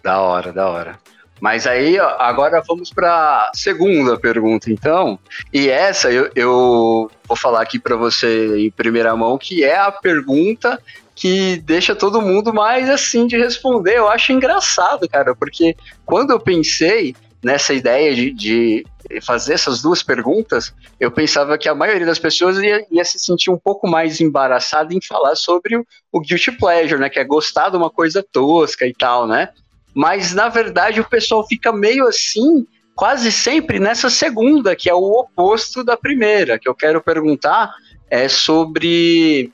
Da 0.04 0.20
hora, 0.20 0.52
da 0.52 0.68
hora. 0.68 1.00
Mas 1.40 1.66
aí, 1.66 1.98
ó, 2.00 2.16
agora 2.20 2.62
vamos 2.68 2.92
para 2.92 3.50
segunda 3.54 4.20
pergunta, 4.20 4.70
então. 4.70 5.18
E 5.54 5.70
essa 5.70 6.12
eu, 6.12 6.30
eu 6.36 7.10
vou 7.26 7.38
falar 7.38 7.62
aqui 7.62 7.80
para 7.80 7.96
você 7.96 8.66
em 8.66 8.72
primeira 8.72 9.16
mão, 9.16 9.38
que 9.38 9.64
é 9.64 9.78
a 9.78 9.92
pergunta 9.92 10.82
que 11.16 11.58
deixa 11.58 11.96
todo 11.96 12.22
mundo 12.22 12.54
mais 12.54 12.90
assim 12.90 13.26
de 13.28 13.38
responder. 13.38 13.98
Eu 13.98 14.10
acho 14.10 14.34
engraçado, 14.34 15.08
cara, 15.08 15.34
porque 15.36 15.78
quando 16.06 16.32
eu 16.32 16.40
pensei 16.40 17.16
nessa 17.44 17.74
ideia 17.74 18.14
de, 18.14 18.32
de 18.32 18.86
fazer 19.22 19.54
essas 19.54 19.82
duas 19.82 20.04
perguntas, 20.04 20.74
eu 21.00 21.10
pensava 21.10 21.58
que 21.58 21.70
a 21.70 21.76
maioria 21.76 22.06
das 22.06 22.20
pessoas 22.20 22.58
ia, 22.58 22.86
ia 22.92 23.06
se 23.06 23.18
sentir 23.18 23.50
um 23.50 23.58
pouco 23.58 23.88
mais 23.88 24.20
embaraçada 24.20 24.94
em 24.94 25.02
falar 25.02 25.36
sobre 25.36 25.78
o, 25.78 25.86
o 26.12 26.20
guilty 26.20 26.52
pleasure, 26.52 27.00
né? 27.00 27.10
Que 27.10 27.20
é 27.20 27.24
gostar 27.24 27.70
de 27.70 27.78
uma 27.78 27.90
coisa 27.90 28.26
tosca 28.32 28.86
e 28.86 28.94
tal, 28.94 29.28
né? 29.28 29.50
Mas 29.94 30.34
na 30.34 30.50
verdade 30.50 31.00
o 31.00 31.10
pessoal 31.10 31.46
fica 31.48 31.72
meio 31.72 32.06
assim, 32.08 32.68
quase 32.96 33.32
sempre 33.32 33.80
nessa 33.80 34.10
segunda, 34.10 34.76
que 34.76 34.90
é 34.90 34.94
o 34.94 35.20
oposto 35.20 35.84
da 35.84 35.96
primeira, 35.96 36.60
que 36.60 36.68
eu 36.68 36.76
quero 36.76 37.02
perguntar 37.02 37.74
é 38.10 38.28
sobre 38.28 39.52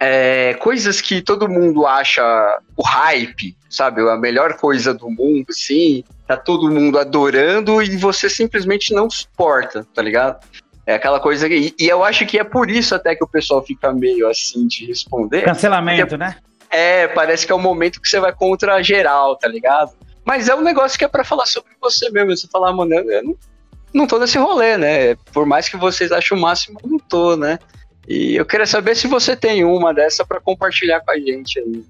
é, 0.00 0.54
coisas 0.54 1.00
que 1.00 1.20
todo 1.20 1.48
mundo 1.48 1.86
acha 1.86 2.22
o 2.76 2.82
hype, 2.82 3.56
sabe? 3.70 4.00
A 4.00 4.16
melhor 4.16 4.54
coisa 4.54 4.92
do 4.92 5.08
mundo, 5.08 5.52
sim. 5.52 6.02
Tá 6.32 6.36
todo 6.38 6.70
mundo 6.70 6.98
adorando 6.98 7.82
e 7.82 7.94
você 7.94 8.26
simplesmente 8.26 8.94
não 8.94 9.10
suporta, 9.10 9.86
tá 9.94 10.00
ligado? 10.00 10.42
É 10.86 10.94
aquela 10.94 11.20
coisa 11.20 11.46
que. 11.46 11.74
E 11.78 11.86
eu 11.86 12.02
acho 12.02 12.24
que 12.24 12.38
é 12.38 12.44
por 12.44 12.70
isso 12.70 12.94
até 12.94 13.14
que 13.14 13.22
o 13.22 13.28
pessoal 13.28 13.62
fica 13.62 13.92
meio 13.92 14.26
assim 14.26 14.66
de 14.66 14.86
responder. 14.86 15.42
Cancelamento, 15.42 16.16
né? 16.16 16.36
É, 16.70 17.06
parece 17.06 17.44
que 17.44 17.52
é 17.52 17.54
o 17.54 17.58
momento 17.58 18.00
que 18.00 18.08
você 18.08 18.18
vai 18.18 18.32
contra 18.32 18.76
a 18.76 18.82
geral, 18.82 19.36
tá 19.36 19.46
ligado? 19.46 19.92
Mas 20.24 20.48
é 20.48 20.54
um 20.54 20.62
negócio 20.62 20.98
que 20.98 21.04
é 21.04 21.08
pra 21.08 21.22
falar 21.22 21.44
sobre 21.44 21.72
você 21.78 22.08
mesmo. 22.08 22.34
Você 22.34 22.48
falar, 22.48 22.72
mano, 22.72 22.94
eu 22.94 23.22
não, 23.22 23.36
não 23.92 24.06
tô 24.06 24.18
nesse 24.18 24.38
rolê, 24.38 24.78
né? 24.78 25.14
Por 25.34 25.44
mais 25.44 25.68
que 25.68 25.76
vocês 25.76 26.10
achem 26.12 26.38
o 26.38 26.40
máximo, 26.40 26.80
eu 26.82 26.88
não 26.88 26.98
tô, 26.98 27.36
né? 27.36 27.58
E 28.08 28.36
eu 28.36 28.46
queria 28.46 28.64
saber 28.64 28.96
se 28.96 29.06
você 29.06 29.36
tem 29.36 29.66
uma 29.66 29.92
dessa 29.92 30.24
pra 30.24 30.40
compartilhar 30.40 31.00
com 31.00 31.10
a 31.10 31.18
gente 31.18 31.58
aí. 31.58 31.84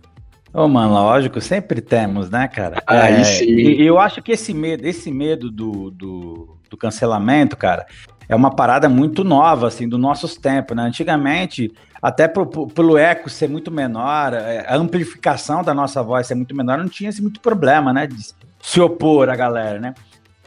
Ô, 0.54 0.68
mano, 0.68 0.92
lógico, 0.92 1.40
sempre 1.40 1.80
temos, 1.80 2.28
né, 2.28 2.46
cara? 2.46 2.82
Aí 2.86 3.24
sim. 3.24 3.46
E 3.46 3.86
eu 3.86 3.98
acho 3.98 4.20
que 4.20 4.32
esse 4.32 4.52
medo, 4.52 4.86
esse 4.86 5.10
medo 5.10 5.50
do, 5.50 5.90
do, 5.90 6.58
do 6.68 6.76
cancelamento, 6.76 7.56
cara, 7.56 7.86
é 8.28 8.36
uma 8.36 8.54
parada 8.54 8.86
muito 8.88 9.24
nova, 9.24 9.66
assim, 9.68 9.88
dos 9.88 9.98
nossos 9.98 10.36
tempos, 10.36 10.76
né? 10.76 10.82
Antigamente, 10.82 11.72
até 12.02 12.28
pro, 12.28 12.46
pro- 12.46 12.66
pelo 12.66 12.98
eco 12.98 13.30
ser 13.30 13.48
muito 13.48 13.70
menor, 13.70 14.34
é, 14.34 14.66
a 14.68 14.76
amplificação 14.76 15.62
da 15.62 15.72
nossa 15.72 16.02
voz 16.02 16.26
ser 16.26 16.34
muito 16.34 16.54
menor, 16.54 16.76
não 16.76 16.88
tinha 16.88 17.08
esse 17.08 17.22
muito 17.22 17.40
problema, 17.40 17.90
né? 17.92 18.06
De 18.06 18.16
se 18.60 18.80
opor 18.80 19.30
à 19.30 19.36
galera, 19.36 19.80
né? 19.80 19.94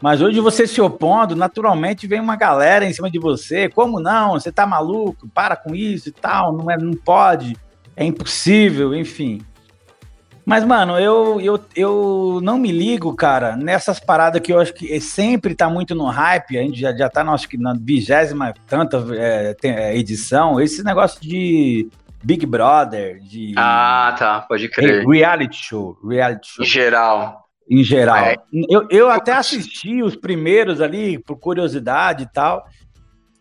Mas 0.00 0.20
hoje 0.20 0.38
você 0.40 0.66
se 0.68 0.80
opondo, 0.80 1.34
naturalmente 1.34 2.06
vem 2.06 2.20
uma 2.20 2.36
galera 2.36 2.84
em 2.84 2.92
cima 2.92 3.10
de 3.10 3.18
você. 3.18 3.68
Como 3.68 3.98
não? 3.98 4.32
Você 4.34 4.52
tá 4.52 4.66
maluco? 4.66 5.26
Para 5.34 5.56
com 5.56 5.74
isso 5.74 6.10
e 6.10 6.12
tal. 6.12 6.52
Não, 6.52 6.70
é, 6.70 6.76
não 6.76 6.92
pode. 6.92 7.56
É 7.96 8.04
impossível, 8.04 8.94
enfim. 8.94 9.40
Mas, 10.46 10.64
mano, 10.64 10.96
eu, 10.96 11.40
eu, 11.40 11.60
eu 11.74 12.40
não 12.40 12.56
me 12.56 12.70
ligo, 12.70 13.12
cara, 13.16 13.56
nessas 13.56 13.98
paradas 13.98 14.40
que 14.40 14.52
eu 14.52 14.60
acho 14.60 14.72
que 14.72 15.00
sempre 15.00 15.56
tá 15.56 15.68
muito 15.68 15.92
no 15.92 16.04
hype. 16.06 16.56
A 16.56 16.62
gente 16.62 16.78
já, 16.78 16.96
já 16.96 17.08
tá, 17.10 17.24
no, 17.24 17.32
acho 17.32 17.48
que 17.48 17.58
na 17.58 17.74
vigésima 17.74 18.54
tanta 18.68 19.04
é, 19.16 19.56
é, 19.64 19.96
edição. 19.98 20.60
Esse 20.60 20.84
negócio 20.84 21.20
de 21.20 21.88
Big 22.22 22.46
Brother, 22.46 23.18
de 23.18 23.54
Ah, 23.56 24.14
tá, 24.16 24.40
pode 24.42 24.66
re- 24.66 24.70
crer. 24.70 25.04
reality 25.04 25.56
show, 25.56 25.98
reality 26.08 26.46
show 26.48 26.64
Em 26.64 26.68
geral. 26.68 27.44
em 27.68 27.82
geral. 27.82 28.16
É. 28.16 28.36
Eu, 28.70 28.86
eu 28.88 29.10
até 29.10 29.32
assisti 29.32 30.00
os 30.00 30.14
primeiros 30.14 30.80
ali, 30.80 31.18
por 31.18 31.36
curiosidade 31.40 32.22
e 32.22 32.32
tal. 32.32 32.64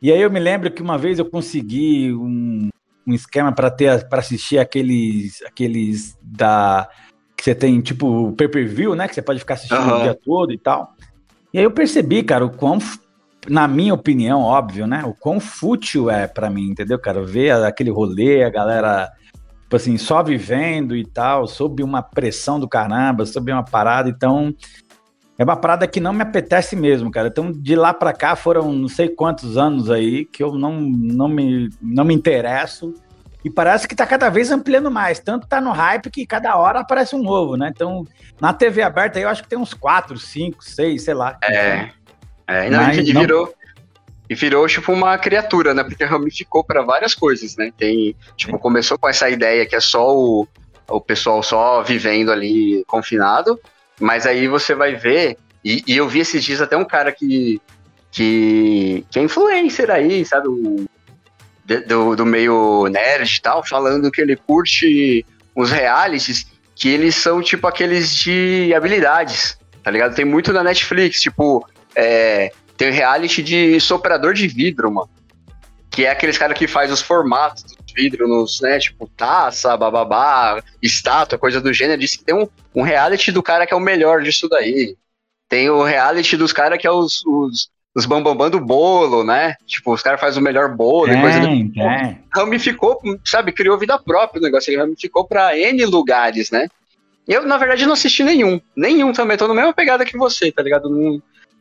E 0.02 0.12
aí 0.12 0.20
eu 0.22 0.32
me 0.32 0.40
lembro 0.40 0.72
que 0.72 0.82
uma 0.82 0.98
vez 0.98 1.20
eu 1.20 1.26
consegui 1.26 2.12
um, 2.14 2.70
um 3.06 3.14
esquema 3.14 3.52
para 3.52 3.70
ter 3.70 4.08
para 4.08 4.20
assistir 4.20 4.58
aqueles 4.58 5.42
aqueles 5.44 6.18
da 6.22 6.88
que 7.36 7.44
você 7.44 7.54
tem 7.54 7.82
tipo 7.82 8.32
pay-per-view, 8.34 8.96
né, 8.96 9.08
que 9.08 9.14
você 9.14 9.22
pode 9.22 9.40
ficar 9.40 9.56
assistindo 9.56 9.80
Aham. 9.80 10.00
o 10.00 10.04
dia 10.04 10.16
todo 10.16 10.54
e 10.54 10.58
tal. 10.58 10.94
E 11.54 11.58
aí 11.58 11.64
eu 11.64 11.72
percebi, 11.72 12.24
cara, 12.24 12.46
o 12.46 12.50
quão 12.50 12.80
na 13.48 13.68
minha 13.68 13.94
opinião, 13.94 14.42
óbvio, 14.42 14.88
né, 14.88 15.04
o 15.06 15.14
quão 15.14 15.40
fútil 15.40 16.10
é 16.10 16.28
para 16.28 16.50
mim, 16.50 16.70
entendeu, 16.70 16.98
cara? 16.98 17.22
Ver 17.24 17.52
aquele 17.52 17.92
rolê, 17.92 18.44
a 18.44 18.50
galera 18.50 19.12
tipo 19.64 19.76
assim, 19.76 19.98
só 19.98 20.24
vivendo 20.24 20.96
e 20.96 21.06
tal, 21.06 21.48
sob 21.48 21.84
uma 21.84 22.02
pressão 22.02 22.60
do 22.60 22.68
caramba, 22.68 23.26
sob 23.26 23.52
uma 23.52 23.64
parada, 23.64 24.10
então 24.10 24.54
é 25.38 25.44
uma 25.44 25.56
parada 25.58 25.88
que 25.88 26.00
não 26.00 26.14
me 26.14 26.22
apetece 26.22 26.76
mesmo, 26.76 27.12
cara. 27.12 27.28
Então, 27.28 27.52
de 27.52 27.76
lá 27.76 27.94
pra 27.94 28.14
cá 28.14 28.36
foram 28.36 28.72
não 28.72 28.88
sei 28.88 29.10
quantos 29.10 29.58
anos 29.58 29.90
aí 29.90 30.26
que 30.26 30.42
eu 30.42 30.54
não, 30.54 30.80
não, 30.80 31.28
me, 31.28 31.70
não 31.82 32.06
me 32.06 32.14
interesso. 32.14 32.94
E 33.44 33.50
parece 33.50 33.88
que 33.88 33.96
tá 33.96 34.08
cada 34.08 34.30
vez 34.30 34.50
ampliando 34.50 34.90
mais. 34.90 35.20
Tanto 35.20 35.46
tá 35.46 35.62
no 35.62 35.72
hype 35.72 36.10
que 36.10 36.26
cada 36.26 36.56
hora 36.58 36.80
aparece 36.80 37.16
um 37.16 37.22
novo, 37.22 37.56
né? 37.56 37.70
Então, 37.74 38.04
na 38.42 38.54
TV 38.54 38.82
aberta 38.82 39.20
aí 39.20 39.24
eu 39.24 39.30
acho 39.30 39.44
que 39.44 39.50
tem 39.50 39.60
uns 39.60 39.74
4, 39.74 40.18
5, 40.18 40.64
6, 40.64 41.04
sei 41.04 41.14
lá. 41.14 41.38
É. 41.44 41.90
É, 42.48 42.70
não, 42.70 42.84
Mas 42.84 42.98
e 42.98 43.14
não- 43.14 43.22
virou. 43.22 43.54
E 44.28 44.34
virou, 44.34 44.66
tipo, 44.68 44.92
uma 44.92 45.16
criatura, 45.20 45.74
né? 45.74 45.84
Porque 45.84 46.04
ramificou 46.04 46.64
pra 46.64 46.82
várias 46.82 47.14
coisas, 47.14 47.56
né? 47.56 47.72
Tem, 47.78 48.16
tipo, 48.36 48.58
começou 48.58 48.98
com 48.98 49.08
essa 49.08 49.30
ideia 49.30 49.68
que 49.68 49.76
é 49.76 49.80
só 49.80 50.16
o, 50.16 50.48
o 50.90 51.00
pessoal 51.00 51.44
só 51.44 51.84
vivendo 51.84 52.32
ali 52.32 52.84
confinado, 52.88 53.60
mas 54.00 54.26
aí 54.26 54.48
você 54.48 54.76
vai 54.76 54.96
ver, 54.96 55.38
e, 55.64 55.84
e 55.88 55.98
eu 55.98 56.08
vi 56.08 56.20
esses 56.20 56.44
dias 56.44 56.62
até 56.62 56.76
um 56.76 56.86
cara 56.86 57.12
que, 57.12 57.62
que, 58.12 59.06
que 59.10 59.20
é 59.20 59.22
influencer 59.22 59.90
aí, 59.90 60.26
sabe? 60.26 60.48
Do, 61.88 62.16
do 62.16 62.26
meio 62.26 62.88
nerd 62.90 63.36
e 63.36 63.42
tal, 63.42 63.66
falando 63.66 64.12
que 64.12 64.22
ele 64.22 64.36
curte 64.36 65.26
uns 65.56 65.72
realities 65.72 66.46
que 66.76 66.90
eles 66.90 67.16
são, 67.16 67.42
tipo, 67.42 67.66
aqueles 67.66 68.14
de 68.14 68.74
habilidades, 68.76 69.58
tá 69.82 69.90
ligado? 69.90 70.14
Tem 70.14 70.26
muito 70.26 70.52
na 70.52 70.64
Netflix, 70.64 71.22
tipo, 71.22 71.68
é, 71.96 72.52
tem 72.78 72.92
reality 72.92 73.42
de 73.42 73.80
soprador 73.80 74.34
de 74.34 74.48
vidro, 74.48 74.92
mano. 74.92 75.10
Que 75.90 76.06
é 76.06 76.12
aqueles 76.12 76.38
caras 76.38 76.58
que 76.58 76.68
faz 76.68 76.92
os 76.92 77.02
formatos 77.02 77.64
vidro 77.96 78.28
nos, 78.28 78.60
né, 78.62 78.78
tipo, 78.78 79.10
taça, 79.16 79.76
bababá, 79.78 80.62
estátua, 80.82 81.40
coisa 81.40 81.62
do 81.62 81.74
gênero. 81.74 82.00
Diz 82.00 82.16
que 82.16 82.24
tem 82.24 82.36
um, 82.36 82.48
um 82.76 82.82
reality 82.82 83.32
do 83.32 83.42
cara 83.42 83.66
que 83.66 83.74
é 83.74 83.78
o 83.78 83.80
melhor 83.80 84.22
disso 84.22 84.50
daí. 84.50 84.96
Tem 85.48 85.70
o 85.70 85.84
reality 85.84 86.36
dos 86.36 86.52
caras 86.52 86.78
que 86.80 86.88
é 86.88 86.92
os, 86.92 87.24
os, 87.26 87.70
os 87.96 88.06
bambambam 88.06 88.50
do 88.50 88.60
bolo, 88.60 89.24
né? 89.24 89.56
Tipo, 89.66 89.94
os 89.94 90.02
caras 90.02 90.20
fazem 90.20 90.42
o 90.42 90.44
melhor 90.44 90.76
bolo 90.76 91.14
e 91.14 91.22
coisa 91.22 91.40
do 91.40 91.48
Tem, 91.48 91.70
tem. 91.70 92.24
ramificou, 92.34 93.00
sabe, 93.24 93.52
criou 93.52 93.78
vida 93.78 93.98
própria 93.98 94.40
o 94.40 94.44
negócio, 94.44 94.70
ele 94.72 94.82
ramificou 94.82 95.26
pra 95.26 95.58
N 95.58 95.86
lugares, 95.86 96.52
né? 96.52 96.68
Eu, 97.28 97.46
na 97.46 97.58
verdade, 97.58 97.86
não 97.86 97.94
assisti 97.94 98.24
nenhum. 98.24 98.60
Nenhum 98.76 99.12
também, 99.14 99.38
tô 99.38 99.48
na 99.48 99.54
mesma 99.54 99.74
pegada 99.74 100.06
que 100.06 100.18
você, 100.18 100.52
tá 100.52 100.62
ligado? 100.62 100.90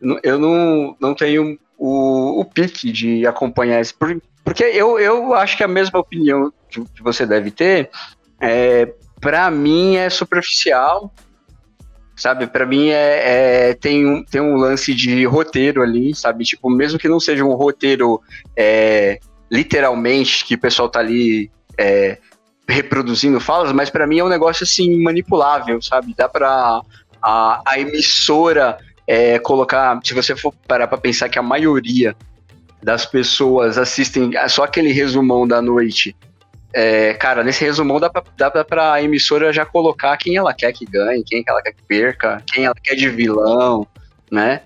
Não- 0.00 0.18
eu 0.22 0.38
não, 0.38 0.96
não 1.00 1.14
tenho 1.14 1.58
o, 1.78 2.40
o 2.40 2.44
pique 2.44 2.90
de 2.92 3.26
acompanhar 3.26 3.82
por- 3.98 4.20
Porque 4.44 4.64
eu, 4.64 4.98
eu 4.98 5.34
acho 5.34 5.56
que 5.56 5.64
a 5.64 5.68
mesma 5.68 5.98
opinião 6.00 6.52
que, 6.68 6.82
que 6.84 7.02
você 7.02 7.24
deve 7.26 7.50
ter, 7.50 7.90
é, 8.40 8.92
pra 9.20 9.50
mim 9.50 9.96
é 9.96 10.10
superficial, 10.10 11.12
sabe? 12.16 12.46
Pra 12.46 12.66
mim 12.66 12.88
é, 12.90 13.70
é- 13.70 13.74
tem, 13.74 14.06
um, 14.06 14.24
tem 14.24 14.40
um 14.40 14.56
lance 14.56 14.94
de 14.94 15.24
roteiro 15.24 15.82
ali, 15.82 16.14
sabe? 16.14 16.44
Tipo, 16.44 16.70
mesmo 16.70 16.98
que 16.98 17.08
não 17.08 17.18
seja 17.20 17.44
um 17.44 17.54
roteiro 17.54 18.20
é, 18.56 19.18
literalmente 19.50 20.44
que 20.44 20.54
o 20.54 20.60
pessoal 20.60 20.88
tá 20.88 21.00
ali 21.00 21.50
é, 21.78 22.18
reproduzindo 22.68 23.40
falas, 23.40 23.72
mas 23.72 23.90
pra 23.90 24.06
mim 24.06 24.18
é 24.18 24.24
um 24.24 24.28
negócio 24.28 24.64
assim 24.64 25.02
manipulável, 25.02 25.80
sabe? 25.82 26.14
Dá 26.16 26.28
pra 26.28 26.80
a, 27.22 27.62
a 27.66 27.78
emissora 27.78 28.78
é, 29.06 29.38
colocar, 29.38 29.98
se 30.02 30.14
você 30.14 30.34
for 30.34 30.52
parar 30.66 30.86
pra 30.86 30.98
pensar 30.98 31.28
que 31.28 31.38
a 31.38 31.42
maioria 31.42 32.16
das 32.82 33.06
pessoas 33.06 33.78
assistem 33.78 34.32
só 34.48 34.64
aquele 34.64 34.92
resumão 34.92 35.46
da 35.46 35.60
noite. 35.62 36.14
é, 36.74 37.14
cara, 37.14 37.44
nesse 37.44 37.64
resumão 37.64 38.00
dá 38.00 38.10
pra, 38.10 38.64
pra 38.64 39.02
emissora 39.02 39.52
já 39.52 39.64
colocar 39.64 40.16
quem 40.16 40.36
ela 40.36 40.52
quer 40.52 40.72
que 40.72 40.84
ganhe, 40.84 41.22
quem 41.24 41.44
ela 41.46 41.62
quer 41.62 41.72
que 41.72 41.82
perca, 41.86 42.42
quem 42.52 42.64
ela 42.64 42.74
quer 42.74 42.96
de 42.96 43.08
vilão, 43.08 43.86
né? 44.30 44.62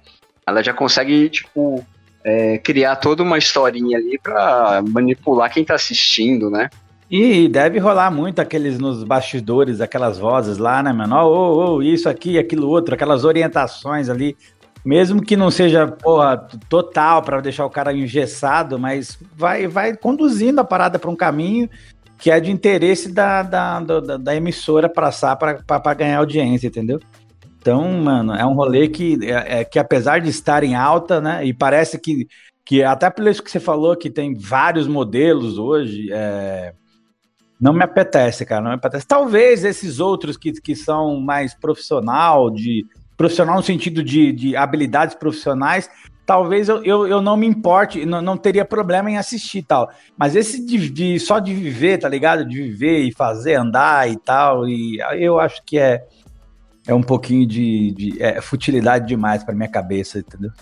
Ela 0.47 0.63
já 0.63 0.73
consegue, 0.73 1.29
tipo, 1.29 1.87
é, 2.25 2.57
criar 2.59 2.97
toda 2.97 3.23
uma 3.23 3.37
historinha 3.37 3.99
ali 3.99 4.19
pra 4.19 4.83
manipular 4.89 5.53
quem 5.53 5.65
tá 5.65 5.75
assistindo, 5.75 6.51
né? 6.51 6.71
E 7.11 7.49
deve 7.49 7.79
rolar 7.79 8.11
muito 8.11 8.39
aqueles 8.39 8.79
nos 8.79 9.03
bastidores, 9.03 9.81
aquelas 9.81 10.19
vozes 10.19 10.59
lá, 10.59 10.83
né, 10.83 10.93
mano? 10.93 11.17
Ô, 11.17 11.77
ô, 11.77 11.83
isso 11.83 12.09
aqui, 12.09 12.39
aquilo 12.39 12.69
outro, 12.69 12.95
aquelas 12.95 13.25
orientações 13.25 14.11
ali. 14.11 14.37
Mesmo 14.85 15.23
que 15.23 15.37
não 15.37 15.51
seja, 15.51 15.87
porra, 15.87 16.37
total 16.69 17.23
para 17.23 17.41
deixar 17.41 17.65
o 17.65 17.71
cara 17.71 17.93
engessado, 17.93 18.79
mas 18.79 19.19
vai, 19.35 19.67
vai 19.67 19.97
conduzindo 19.97 20.61
a 20.61 20.65
parada 20.65 20.99
para 20.99 21.11
um 21.11 21.17
caminho 21.17 21.69
que 22.19 22.31
é 22.31 22.41
de 22.41 22.51
interesse 22.51 23.13
da, 23.13 23.43
da, 23.43 23.81
da, 23.81 24.17
da 24.17 24.37
emissora 24.37 24.89
passar 24.89 25.37
para 25.37 25.95
ganhar 25.95 26.19
audiência, 26.19 26.67
entendeu? 26.67 27.01
Então, 27.61 27.89
mano, 27.93 28.35
é 28.35 28.45
um 28.45 28.55
rolê 28.55 28.89
que, 28.89 29.19
é, 29.23 29.61
é, 29.61 29.65
que 29.65 29.79
apesar 29.79 30.21
de 30.21 30.29
estar 30.29 30.65
em 30.65 30.75
alta, 30.75 31.21
né, 31.21 31.45
e 31.45 31.55
parece 31.55 31.99
que, 31.99 32.27
que 32.65 32.83
até 32.83 33.09
pelo 33.09 33.29
isso 33.29 33.43
que 33.43 33.51
você 33.51 33.61
falou, 33.61 33.97
que 33.97 34.11
tem 34.11 34.35
vários 34.35 34.89
modelos 34.89 35.59
hoje, 35.59 36.09
é, 36.11 36.73
não 37.61 37.73
me 37.73 37.83
apetece, 37.83 38.45
cara, 38.45 38.61
não 38.61 38.71
me 38.71 38.77
apetece. 38.77 39.07
Talvez 39.07 39.65
esses 39.65 39.99
outros 40.01 40.37
que, 40.37 40.53
que 40.53 40.77
são 40.77 41.21
mais 41.21 41.55
profissional, 41.55 42.51
de 42.51 42.87
profissional 43.17 43.57
no 43.57 43.63
sentido 43.63 44.03
de, 44.03 44.33
de 44.33 44.57
habilidades 44.57 45.15
profissionais, 45.17 45.91
talvez 46.25 46.69
eu, 46.69 46.85
eu, 46.85 47.07
eu 47.07 47.21
não 47.21 47.37
me 47.37 47.47
importe, 47.47 48.05
não, 48.07 48.21
não 48.23 48.37
teria 48.37 48.65
problema 48.65 49.11
em 49.11 49.17
assistir 49.17 49.63
tal. 49.63 49.91
Mas 50.17 50.37
esse 50.37 50.65
de, 50.65 50.89
de- 50.89 51.19
só 51.19 51.39
de 51.39 51.53
viver, 51.55 51.99
tá 51.99 52.09
ligado? 52.09 52.45
De 52.45 52.63
viver 52.63 53.01
e 53.01 53.13
fazer, 53.13 53.55
andar 53.55 54.09
e 54.09 54.17
tal, 54.17 54.69
e 54.69 54.99
eu 55.19 55.41
acho 55.41 55.63
que 55.65 55.79
é, 55.79 56.07
é 56.87 56.95
um 56.95 57.03
pouquinho 57.03 57.47
de, 57.47 57.91
de 57.93 58.23
é, 58.23 58.41
futilidade 58.41 59.07
demais 59.07 59.43
pra 59.43 59.55
minha 59.55 59.69
cabeça, 59.69 60.21
entendeu? 60.21 60.53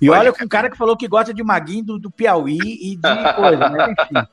E 0.00 0.08
olha 0.08 0.32
com 0.32 0.44
o 0.44 0.48
cara 0.48 0.70
que 0.70 0.78
falou 0.78 0.96
que 0.96 1.06
gosta 1.06 1.34
de 1.34 1.42
Maguinho 1.42 1.84
do, 1.84 1.98
do 1.98 2.10
Piauí 2.10 2.58
e 2.58 2.96
de 2.96 3.34
coisa, 3.34 3.68
né? 3.68 3.94
Enfim. 4.00 4.26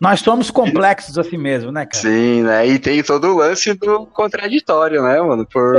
Nós 0.00 0.20
somos 0.20 0.50
complexos 0.50 1.16
assim 1.18 1.38
mesmo, 1.38 1.70
né, 1.70 1.86
cara? 1.86 2.02
Sim, 2.02 2.42
né? 2.42 2.66
E 2.66 2.78
tem 2.78 3.02
todo 3.02 3.28
o 3.28 3.36
lance 3.36 3.72
do 3.74 4.06
contraditório, 4.06 5.02
né, 5.02 5.20
mano? 5.20 5.46
Por... 5.46 5.76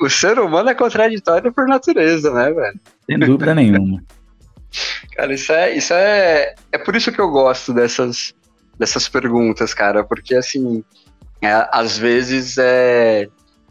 O 0.00 0.08
ser 0.08 0.38
humano 0.38 0.70
é 0.70 0.74
contraditório 0.74 1.52
por 1.52 1.66
natureza, 1.66 2.32
né, 2.32 2.52
velho? 2.52 2.80
sem 3.06 3.18
dúvida 3.18 3.54
nenhuma. 3.54 4.02
Cara, 5.16 5.34
isso 5.34 5.52
é, 5.52 5.76
isso 5.76 5.92
é. 5.92 6.54
É 6.70 6.78
por 6.78 6.94
isso 6.94 7.10
que 7.10 7.20
eu 7.20 7.28
gosto 7.28 7.74
dessas, 7.74 8.32
dessas 8.78 9.08
perguntas, 9.08 9.74
cara. 9.74 10.04
Porque 10.04 10.34
assim, 10.34 10.84
é, 11.42 11.68
às 11.72 11.98
vezes 11.98 12.56
é. 12.56 13.28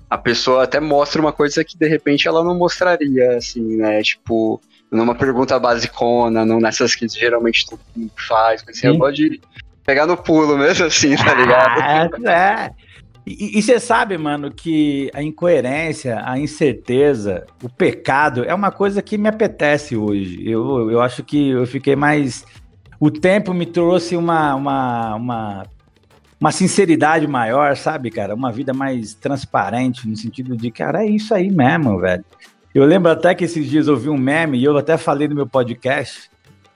A 0.10 0.18
pessoa 0.18 0.64
até 0.64 0.80
mostra 0.80 1.22
uma 1.22 1.32
coisa 1.32 1.64
que 1.64 1.78
de 1.78 1.88
repente 1.88 2.28
ela 2.28 2.44
não 2.44 2.58
mostraria, 2.58 3.38
assim, 3.38 3.78
né? 3.78 4.02
Tipo, 4.02 4.60
numa 4.92 5.14
pergunta 5.14 5.60
basicona, 5.60 6.44
não 6.46 6.60
nessas 6.60 6.96
que 6.96 7.08
geralmente 7.08 7.68
todo 7.68 7.80
mundo 7.96 8.12
faz. 8.28 8.64
Assim, 8.68 8.88
eu 8.88 8.94
Sim. 8.94 9.00
gosto 9.00 9.16
de 9.16 9.42
pegar 9.86 10.06
no 10.06 10.18
pulo 10.18 10.58
mesmo, 10.58 10.86
assim, 10.86 11.16
tá 11.16 11.34
ligado? 11.34 11.80
Ah, 12.26 12.32
é. 12.32 12.90
E 13.26 13.62
você 13.62 13.80
sabe, 13.80 14.18
mano, 14.18 14.50
que 14.50 15.12
a 15.14 15.22
incoerência, 15.22 16.20
a 16.26 16.40
incerteza, 16.40 17.46
o 17.62 17.70
pecado 17.70 18.44
é 18.44 18.54
uma 18.56 18.72
coisa 18.72 19.04
que 19.04 19.20
me 19.20 19.30
apetece 19.30 19.96
hoje. 19.96 20.42
Eu, 20.50 20.90
eu 20.90 21.00
acho 21.00 21.24
que 21.24 21.50
eu 21.50 21.68
fiquei 21.68 21.96
mais. 21.96 22.44
O 23.00 23.12
tempo 23.12 23.54
me 23.54 23.68
trouxe 23.68 24.16
uma, 24.16 24.56
uma, 24.56 25.16
uma, 25.16 25.64
uma 26.40 26.52
sinceridade 26.52 27.28
maior, 27.28 27.76
sabe, 27.76 28.10
cara? 28.10 28.34
Uma 28.34 28.52
vida 28.52 28.74
mais 28.74 29.14
transparente, 29.14 30.08
no 30.08 30.16
sentido 30.16 30.56
de, 30.56 30.72
cara, 30.72 31.04
é 31.04 31.08
isso 31.08 31.34
aí 31.34 31.52
mesmo, 31.52 32.00
velho. 32.00 32.24
Eu 32.74 32.86
lembro 32.86 33.12
até 33.12 33.36
que 33.36 33.44
esses 33.44 33.70
dias 33.70 33.88
eu 33.88 33.98
vi 33.98 34.10
um 34.10 34.18
meme, 34.18 34.58
e 34.58 34.64
eu 34.64 34.78
até 34.78 34.98
falei 34.98 35.28
no 35.28 35.36
meu 35.36 35.48
podcast. 35.48 36.30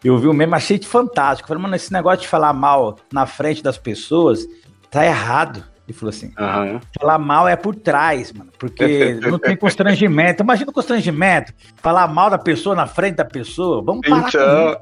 Eu 0.03 0.17
vi 0.17 0.27
um 0.27 0.33
meme, 0.33 0.53
achei 0.53 0.77
fantástico. 0.81 1.47
Falei, 1.47 1.63
mano, 1.63 1.75
esse 1.75 1.93
negócio 1.93 2.21
de 2.21 2.27
falar 2.27 2.51
mal 2.51 2.97
na 3.11 3.25
frente 3.25 3.63
das 3.63 3.77
pessoas 3.77 4.45
tá 4.91 5.05
errado. 5.05 5.63
Ele 5.87 5.97
falou 5.97 6.09
assim: 6.11 6.31
Aham. 6.39 6.79
falar 6.97 7.19
mal 7.19 7.47
é 7.47 7.55
por 7.57 7.75
trás, 7.75 8.31
mano, 8.31 8.51
porque 8.57 9.13
não 9.29 9.37
tem 9.37 9.55
constrangimento. 9.57 10.41
Imagina 10.41 10.69
o 10.71 10.73
constrangimento, 10.73 11.53
falar 11.77 12.07
mal 12.07 12.29
da 12.29 12.37
pessoa 12.37 12.73
na 12.75 12.87
frente 12.87 13.15
da 13.15 13.25
pessoa. 13.25 13.83
Vamos 13.83 14.07
parar 14.07 14.29
Então. 14.29 14.81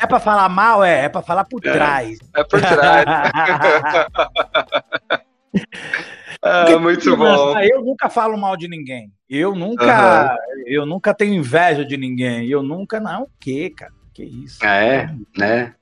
É 0.00 0.06
pra 0.06 0.18
falar 0.18 0.48
mal, 0.48 0.82
é, 0.82 1.04
é 1.04 1.08
pra 1.08 1.22
falar 1.22 1.44
por 1.44 1.64
É. 1.64 1.72
trás. 1.72 2.18
é 2.34 2.44
por 2.44 2.60
trás. 2.60 3.04
Ah, 6.40 6.78
muito 6.78 7.16
bom. 7.16 7.58
Eu 7.60 7.82
nunca 7.82 8.08
falo 8.08 8.36
mal 8.38 8.56
de 8.56 8.68
ninguém. 8.68 9.10
Eu 9.28 9.56
nunca, 9.56 10.38
eu 10.66 10.86
nunca 10.86 11.12
tenho 11.12 11.34
inveja 11.34 11.84
de 11.84 11.96
ninguém. 11.96 12.46
Eu 12.46 12.62
nunca, 12.62 13.00
não, 13.00 13.24
o 13.24 13.30
quê, 13.40 13.70
cara? 13.76 13.92
Que 14.14 14.22
isso? 14.22 14.64
É, 14.64 15.12
né? 15.36 15.74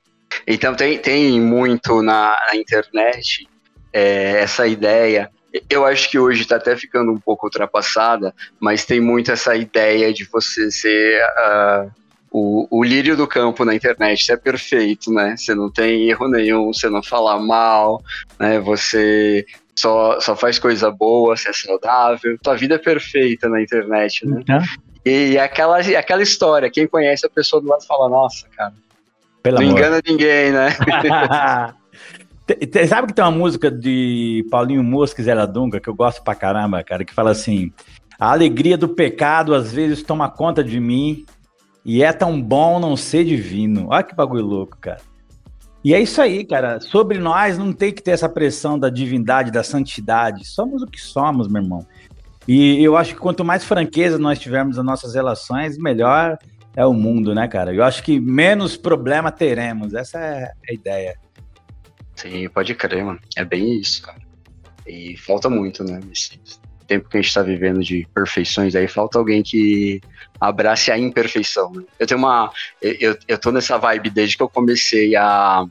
Então 0.46 0.74
tem, 0.74 0.98
tem 0.98 1.38
muito 1.40 2.00
na, 2.02 2.36
na 2.48 2.56
internet 2.56 3.46
é, 3.96 4.42
essa 4.42 4.66
ideia. 4.66 5.30
Eu 5.70 5.86
acho 5.86 6.10
que 6.10 6.18
hoje 6.18 6.42
está 6.42 6.56
até 6.56 6.76
ficando 6.76 7.10
um 7.10 7.18
pouco 7.18 7.46
ultrapassada, 7.46 8.34
mas 8.60 8.84
tem 8.84 9.00
muito 9.00 9.32
essa 9.32 9.56
ideia 9.56 10.12
de 10.12 10.24
você 10.24 10.70
ser 10.70 11.22
ah, 11.22 11.86
o, 12.30 12.68
o 12.70 12.84
lírio 12.84 13.16
do 13.16 13.26
campo 13.26 13.64
na 13.64 13.74
internet. 13.74 14.22
Você 14.22 14.34
é 14.34 14.36
perfeito, 14.36 15.10
né? 15.10 15.34
Você 15.34 15.54
não 15.54 15.70
tem 15.70 16.10
erro 16.10 16.28
nenhum, 16.28 16.74
você 16.74 16.90
não 16.90 17.02
fala 17.02 17.40
mal, 17.40 18.02
né? 18.38 18.60
Você 18.60 19.46
só, 19.74 20.20
só 20.20 20.36
faz 20.36 20.58
coisa 20.58 20.90
boa, 20.90 21.34
você 21.34 21.48
é 21.48 21.52
saudável, 21.54 22.36
tua 22.42 22.54
vida 22.54 22.74
é 22.74 22.78
perfeita 22.78 23.48
na 23.48 23.62
internet, 23.62 24.26
né? 24.26 24.40
Então, 24.42 24.62
E 25.06 25.38
aquela, 25.38 25.78
aquela 25.78 26.22
história, 26.22 26.70
quem 26.70 26.86
conhece 26.86 27.24
a 27.24 27.30
pessoa 27.30 27.62
do 27.62 27.68
lado 27.68 27.86
fala, 27.86 28.10
nossa, 28.10 28.46
cara, 28.54 28.74
pelo 29.42 29.56
não 29.56 29.68
amor. 29.68 29.78
engana 29.78 30.02
ninguém, 30.06 30.52
né? 30.52 30.68
Sabe 32.88 33.08
que 33.08 33.14
tem 33.14 33.24
uma 33.24 33.30
música 33.30 33.70
de 33.70 34.46
Paulinho 34.50 34.82
Mosca 34.84 35.20
e 35.20 35.24
Zé 35.24 35.46
Dunga 35.46 35.80
que 35.80 35.88
eu 35.88 35.94
gosto 35.94 36.22
pra 36.22 36.34
caramba, 36.34 36.82
cara, 36.84 37.04
que 37.04 37.12
fala 37.12 37.32
assim: 37.32 37.72
A 38.18 38.30
alegria 38.30 38.78
do 38.78 38.88
pecado 38.88 39.54
às 39.54 39.72
vezes 39.72 40.02
toma 40.02 40.30
conta 40.30 40.62
de 40.62 40.78
mim 40.78 41.26
e 41.84 42.02
é 42.02 42.12
tão 42.12 42.40
bom 42.40 42.78
não 42.78 42.96
ser 42.96 43.24
divino. 43.24 43.86
Olha 43.88 44.02
que 44.04 44.14
bagulho 44.14 44.44
louco, 44.44 44.76
cara. 44.80 45.00
E 45.84 45.94
é 45.94 46.00
isso 46.00 46.20
aí, 46.20 46.44
cara. 46.44 46.80
Sobre 46.80 47.18
nós 47.18 47.58
não 47.58 47.72
tem 47.72 47.92
que 47.92 48.02
ter 48.02 48.12
essa 48.12 48.28
pressão 48.28 48.78
da 48.78 48.90
divindade, 48.90 49.50
da 49.50 49.62
santidade. 49.62 50.44
Somos 50.44 50.82
o 50.82 50.86
que 50.86 51.00
somos, 51.00 51.48
meu 51.48 51.62
irmão. 51.62 51.86
E 52.46 52.82
eu 52.82 52.96
acho 52.96 53.14
que 53.14 53.20
quanto 53.20 53.44
mais 53.44 53.64
franqueza 53.64 54.18
nós 54.18 54.38
tivermos 54.38 54.76
nas 54.76 54.84
nossas 54.86 55.14
relações, 55.14 55.78
melhor 55.78 56.38
é 56.76 56.84
o 56.86 56.92
mundo, 56.92 57.34
né, 57.34 57.48
cara? 57.48 57.74
Eu 57.74 57.82
acho 57.82 58.02
que 58.02 58.20
menos 58.20 58.76
problema 58.76 59.32
teremos. 59.32 59.94
Essa 59.94 60.18
é 60.18 60.52
a 60.68 60.72
ideia. 60.72 61.25
Sim, 62.16 62.48
pode 62.48 62.74
crer, 62.74 63.04
mano. 63.04 63.20
É 63.36 63.44
bem 63.44 63.78
isso, 63.78 64.02
cara. 64.02 64.18
E 64.86 65.16
falta 65.16 65.50
muito, 65.50 65.84
né? 65.84 66.00
Nesse 66.04 66.40
tempo 66.86 67.08
que 67.08 67.18
a 67.18 67.20
gente 67.20 67.34
tá 67.34 67.42
vivendo 67.42 67.82
de 67.82 68.06
perfeições 68.14 68.74
aí, 68.74 68.88
falta 68.88 69.18
alguém 69.18 69.42
que 69.42 70.00
abrace 70.40 70.90
a 70.90 70.98
imperfeição. 70.98 71.72
Né? 71.72 71.82
Eu 71.98 72.06
tenho 72.06 72.18
uma. 72.18 72.50
Eu, 72.80 73.18
eu 73.28 73.38
tô 73.38 73.52
nessa 73.52 73.76
vibe 73.76 74.10
desde 74.10 74.36
que 74.36 74.42
eu 74.42 74.48
comecei 74.48 75.14
a, 75.14 75.66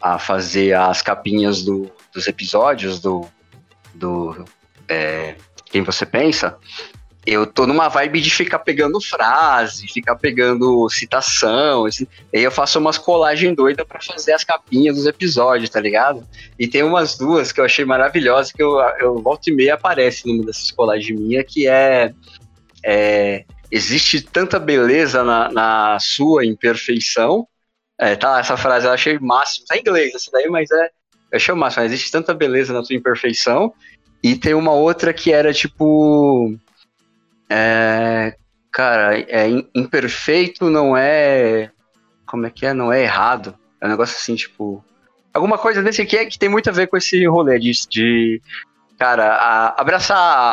a 0.00 0.18
fazer 0.18 0.74
as 0.74 1.02
capinhas 1.02 1.62
do, 1.62 1.90
dos 2.12 2.26
episódios 2.26 3.00
do. 3.00 3.26
do 3.94 4.44
é, 4.88 5.36
Quem 5.66 5.82
Você 5.82 6.06
Pensa. 6.06 6.56
Eu 7.26 7.44
tô 7.44 7.66
numa 7.66 7.88
vibe 7.88 8.20
de 8.20 8.30
ficar 8.30 8.60
pegando 8.60 9.00
frase, 9.00 9.88
ficar 9.88 10.14
pegando 10.14 10.88
citação, 10.88 11.84
assim, 11.84 12.06
aí 12.32 12.44
eu 12.44 12.52
faço 12.52 12.78
umas 12.78 12.96
colagens 12.96 13.56
doidas 13.56 13.84
pra 13.84 14.00
fazer 14.00 14.32
as 14.32 14.44
capinhas 14.44 14.94
dos 14.94 15.06
episódios, 15.06 15.68
tá 15.68 15.80
ligado? 15.80 16.24
E 16.56 16.68
tem 16.68 16.84
umas 16.84 17.18
duas 17.18 17.50
que 17.50 17.60
eu 17.60 17.64
achei 17.64 17.84
maravilhosas 17.84 18.52
que 18.52 18.62
eu, 18.62 18.78
eu 19.00 19.20
volta 19.20 19.50
e 19.50 19.52
meia 19.52 19.74
aparece 19.74 20.28
numa 20.28 20.46
dessas 20.46 20.70
colagens 20.70 21.18
minha, 21.18 21.42
que 21.42 21.66
é, 21.66 22.14
é, 22.84 23.44
existe 23.72 24.20
tanta 24.20 24.58
beleza 24.60 25.24
na, 25.24 25.50
na 25.50 25.98
sua 26.00 26.46
imperfeição. 26.46 27.46
É, 27.98 28.14
tá, 28.14 28.38
essa 28.38 28.56
frase 28.56 28.86
eu 28.86 28.92
achei 28.92 29.18
máximo. 29.18 29.66
Tá 29.66 29.76
em 29.76 29.80
inglês 29.80 30.14
essa 30.14 30.30
daí, 30.32 30.48
mas 30.48 30.70
é. 30.70 30.90
Eu 31.32 31.36
achei 31.36 31.52
o 31.52 31.56
máximo. 31.56 31.84
Existe 31.84 32.10
tanta 32.12 32.32
beleza 32.32 32.72
na 32.72 32.82
tua 32.82 32.94
imperfeição. 32.94 33.72
E 34.22 34.36
tem 34.36 34.54
uma 34.54 34.72
outra 34.72 35.12
que 35.12 35.32
era 35.32 35.52
tipo. 35.52 36.54
É, 37.48 38.34
cara, 38.72 39.18
é 39.18 39.48
im- 39.48 39.68
imperfeito 39.74 40.68
não 40.70 40.96
é. 40.96 41.70
Como 42.26 42.46
é 42.46 42.50
que 42.50 42.66
é? 42.66 42.72
Não 42.74 42.92
é 42.92 43.02
errado. 43.02 43.54
É 43.80 43.86
um 43.86 43.90
negócio 43.90 44.16
assim, 44.16 44.34
tipo. 44.34 44.84
Alguma 45.32 45.58
coisa 45.58 45.82
desse 45.82 46.00
aqui 46.02 46.16
é 46.16 46.24
que 46.26 46.38
tem 46.38 46.48
muito 46.48 46.68
a 46.70 46.72
ver 46.72 46.86
com 46.88 46.96
esse 46.96 47.24
rolê 47.26 47.58
de. 47.58 47.72
de 47.88 48.42
cara, 48.98 49.34
a- 49.34 49.80
abraçar 49.80 50.16
a, 50.18 50.52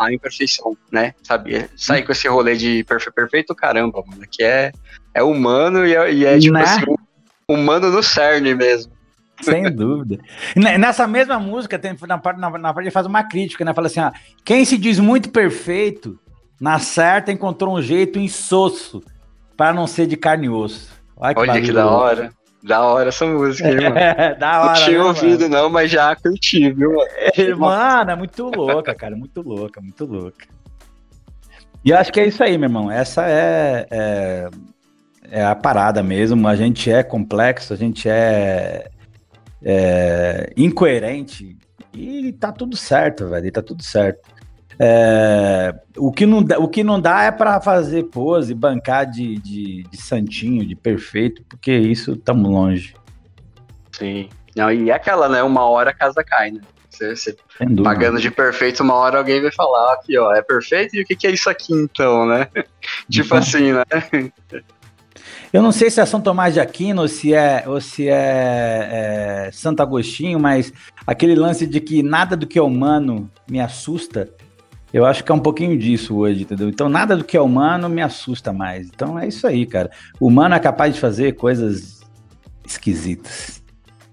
a, 0.00 0.06
a 0.06 0.12
imperfeição, 0.12 0.76
né? 0.90 1.14
Sabe? 1.22 1.68
Sair 1.76 2.02
com 2.02 2.12
esse 2.12 2.26
rolê 2.26 2.56
de 2.56 2.82
perfe, 2.84 3.12
perfeito, 3.12 3.54
caramba, 3.54 4.02
mano. 4.06 4.22
Que 4.30 4.42
é, 4.42 4.72
é 5.12 5.22
humano 5.22 5.86
e 5.86 5.94
é, 5.94 6.12
e 6.12 6.24
é 6.24 6.38
tipo 6.38 6.54
Né? 6.54 6.62
assim, 6.62 6.84
humano 7.48 7.90
no 7.90 8.02
cerne 8.02 8.54
mesmo. 8.54 8.92
Sem 9.42 9.64
dúvida. 9.70 10.18
Ne- 10.56 10.78
Nessa 10.78 11.06
mesma 11.06 11.38
música, 11.38 11.78
tem, 11.78 11.94
na, 12.08 12.16
parte, 12.18 12.40
na, 12.40 12.48
na 12.50 12.72
parte 12.72 12.86
ele 12.86 12.90
faz 12.90 13.06
uma 13.06 13.22
crítica, 13.22 13.64
né? 13.64 13.74
Fala 13.74 13.86
assim: 13.88 14.00
ó, 14.00 14.10
quem 14.44 14.64
se 14.64 14.78
diz 14.78 14.98
muito 14.98 15.28
perfeito, 15.30 16.18
na 16.60 16.78
certa 16.78 17.32
encontrou 17.32 17.76
um 17.76 17.82
jeito 17.82 18.18
insosso 18.18 19.02
para 19.56 19.72
não 19.72 19.86
ser 19.86 20.06
de 20.06 20.16
carne 20.16 20.46
e 20.46 20.50
osso. 20.50 20.90
Olha 21.16 21.34
Olha 21.36 21.60
que 21.60 21.72
da 21.72 21.88
hora. 21.88 22.32
Da 22.62 22.82
hora 22.82 23.10
essa 23.10 23.26
música, 23.26 23.68
hein, 23.68 23.76
mano. 23.76 23.98
É, 23.98 24.34
da 24.40 24.60
hora. 24.60 24.66
Não 24.68 24.86
tinha 24.86 24.98
né, 24.98 25.04
ouvido, 25.04 25.48
não, 25.50 25.68
mas 25.68 25.90
já 25.90 26.16
curti, 26.16 26.72
viu, 26.72 26.92
mano? 26.92 27.58
mano? 27.58 27.58
Mano, 27.58 28.10
é 28.10 28.16
muito 28.16 28.50
louca, 28.56 28.94
cara. 28.94 29.14
Muito 29.14 29.42
louca, 29.42 29.82
muito 29.82 30.06
louca. 30.06 30.46
E 31.84 31.92
acho 31.92 32.10
que 32.10 32.20
é 32.20 32.26
isso 32.26 32.42
aí, 32.42 32.56
meu 32.56 32.68
irmão. 32.68 32.90
Essa 32.90 33.28
é, 33.28 33.86
é, 33.90 34.50
é 35.30 35.44
a 35.44 35.54
parada 35.54 36.02
mesmo. 36.02 36.48
A 36.48 36.56
gente 36.56 36.90
é 36.90 37.02
complexo, 37.02 37.74
a 37.74 37.76
gente 37.76 38.08
é, 38.08 38.88
é 39.62 40.50
incoerente. 40.56 41.58
E 41.92 42.32
tá 42.32 42.50
tudo 42.50 42.78
certo, 42.78 43.28
velho. 43.28 43.46
E 43.46 43.50
tá 43.50 43.60
tudo 43.60 43.82
certo. 43.82 44.33
É, 44.78 45.74
o, 45.96 46.10
que 46.10 46.26
não 46.26 46.42
dá, 46.42 46.58
o 46.58 46.68
que 46.68 46.82
não 46.82 47.00
dá 47.00 47.24
é 47.24 47.30
pra 47.30 47.60
fazer 47.60 48.04
pose, 48.04 48.54
bancar 48.54 49.08
de, 49.08 49.36
de, 49.36 49.82
de 49.84 49.96
santinho, 49.96 50.66
de 50.66 50.74
perfeito, 50.74 51.42
porque 51.48 51.72
isso 51.72 52.12
estamos 52.12 52.50
longe. 52.50 52.94
Sim. 53.92 54.28
Não, 54.56 54.70
e 54.70 54.90
é 54.90 54.94
aquela, 54.94 55.28
né? 55.28 55.42
Uma 55.42 55.64
hora 55.64 55.90
a 55.90 55.94
casa 55.94 56.22
cai, 56.24 56.50
né? 56.50 56.60
Você, 56.88 57.16
você 57.16 57.36
pagando 57.82 58.20
de 58.20 58.30
perfeito, 58.30 58.82
uma 58.82 58.94
hora 58.94 59.18
alguém 59.18 59.42
vai 59.42 59.50
falar 59.50 59.94
aqui, 59.94 60.16
ó, 60.16 60.32
é 60.32 60.42
perfeito? 60.42 60.94
E 60.94 61.02
o 61.02 61.04
que, 61.04 61.16
que 61.16 61.26
é 61.26 61.30
isso 61.32 61.50
aqui 61.50 61.72
então, 61.72 62.24
né? 62.26 62.48
tipo 63.10 63.26
Então. 63.26 63.38
assim, 63.38 63.72
né? 63.72 63.84
Eu 65.52 65.62
não 65.62 65.72
sei 65.72 65.90
se 65.90 66.00
é 66.00 66.06
São 66.06 66.20
Tomás 66.20 66.54
de 66.54 66.60
Aquino 66.60 67.02
ou 67.02 67.08
se 67.08 67.32
é, 67.32 67.64
ou 67.66 67.80
se 67.80 68.08
é, 68.08 69.46
é 69.46 69.50
Santo 69.52 69.82
Agostinho, 69.82 70.38
mas 70.38 70.72
aquele 71.06 71.34
lance 71.34 71.66
de 71.66 71.80
que 71.80 72.02
nada 72.02 72.36
do 72.36 72.46
que 72.46 72.58
é 72.58 72.62
humano 72.62 73.30
me 73.48 73.60
assusta, 73.60 74.28
eu 74.94 75.04
acho 75.04 75.24
que 75.24 75.32
é 75.32 75.34
um 75.34 75.40
pouquinho 75.40 75.76
disso 75.76 76.16
hoje, 76.16 76.42
entendeu? 76.42 76.68
Então 76.68 76.88
nada 76.88 77.16
do 77.16 77.24
que 77.24 77.36
é 77.36 77.40
humano 77.40 77.88
me 77.88 78.00
assusta 78.00 78.52
mais. 78.52 78.86
Então 78.86 79.18
é 79.18 79.26
isso 79.26 79.44
aí, 79.44 79.66
cara. 79.66 79.90
O 80.20 80.28
humano 80.28 80.54
é 80.54 80.60
capaz 80.60 80.94
de 80.94 81.00
fazer 81.00 81.32
coisas 81.32 82.00
esquisitas. 82.64 83.60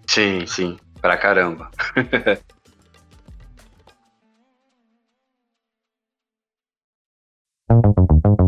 Sim, 0.07 0.43
sim. 0.47 0.77
Pra 0.99 1.15
caramba. 1.15 1.69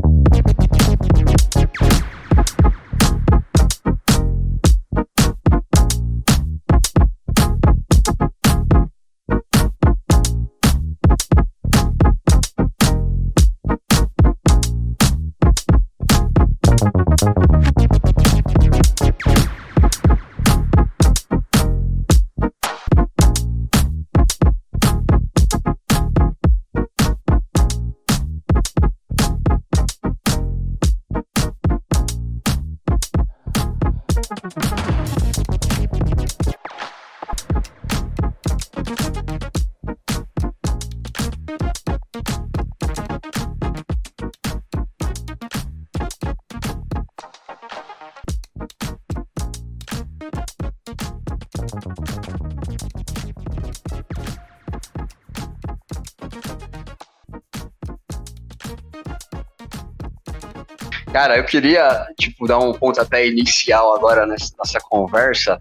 Cara, 61.33 61.37
eu 61.37 61.45
queria, 61.45 62.07
tipo, 62.19 62.47
dar 62.47 62.59
um 62.59 62.73
pontapé 62.73 63.27
inicial 63.27 63.95
agora 63.95 64.27
nessa 64.27 64.79
conversa 64.79 65.57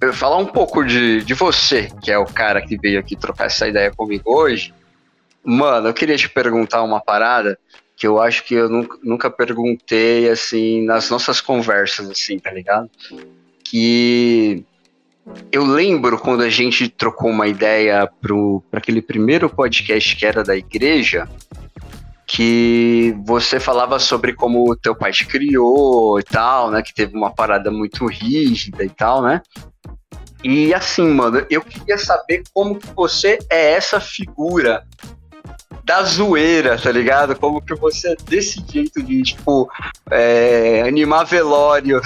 eu 0.00 0.12
falar 0.14 0.38
um 0.38 0.46
pouco 0.46 0.82
de, 0.82 1.22
de 1.22 1.34
você, 1.34 1.90
que 2.02 2.10
é 2.10 2.16
o 2.16 2.24
cara 2.24 2.62
que 2.62 2.78
veio 2.78 3.00
aqui 3.00 3.16
trocar 3.16 3.46
essa 3.46 3.68
ideia 3.68 3.90
comigo 3.90 4.22
hoje. 4.24 4.72
Mano, 5.44 5.88
eu 5.88 5.94
queria 5.94 6.16
te 6.16 6.28
perguntar 6.28 6.82
uma 6.82 7.00
parada 7.00 7.58
que 7.96 8.06
eu 8.06 8.20
acho 8.22 8.44
que 8.44 8.54
eu 8.54 8.68
nunca, 8.68 8.96
nunca 9.02 9.30
perguntei, 9.30 10.30
assim, 10.30 10.86
nas 10.86 11.10
nossas 11.10 11.40
conversas, 11.40 12.08
assim, 12.08 12.38
tá 12.38 12.50
ligado? 12.50 12.88
Que 13.62 14.64
eu 15.52 15.64
lembro 15.64 16.18
quando 16.18 16.42
a 16.42 16.48
gente 16.48 16.88
trocou 16.88 17.28
uma 17.30 17.46
ideia 17.46 18.08
para 18.22 18.78
aquele 18.78 19.02
primeiro 19.02 19.50
podcast 19.50 20.16
que 20.16 20.24
era 20.24 20.42
da 20.42 20.56
igreja, 20.56 21.28
que 22.28 23.16
você 23.24 23.58
falava 23.58 23.98
sobre 23.98 24.34
como 24.34 24.76
teu 24.76 24.94
pai 24.94 25.10
te 25.10 25.26
criou 25.26 26.20
e 26.20 26.22
tal, 26.22 26.70
né? 26.70 26.82
Que 26.82 26.92
teve 26.92 27.16
uma 27.16 27.34
parada 27.34 27.70
muito 27.70 28.06
rígida 28.06 28.84
e 28.84 28.90
tal, 28.90 29.22
né? 29.22 29.40
E 30.44 30.74
assim, 30.74 31.08
mano, 31.08 31.44
eu 31.48 31.62
queria 31.62 31.96
saber 31.96 32.42
como 32.52 32.78
que 32.78 32.86
você 32.94 33.38
é 33.50 33.72
essa 33.72 33.98
figura 33.98 34.86
da 35.88 36.02
zoeira, 36.02 36.76
tá 36.76 36.92
ligado? 36.92 37.34
Como 37.34 37.62
que 37.62 37.74
você 37.74 38.12
é 38.12 38.16
desse 38.26 38.62
jeito 38.70 39.02
de, 39.02 39.22
tipo, 39.22 39.66
é, 40.10 40.82
animar 40.86 41.24
velório 41.24 42.02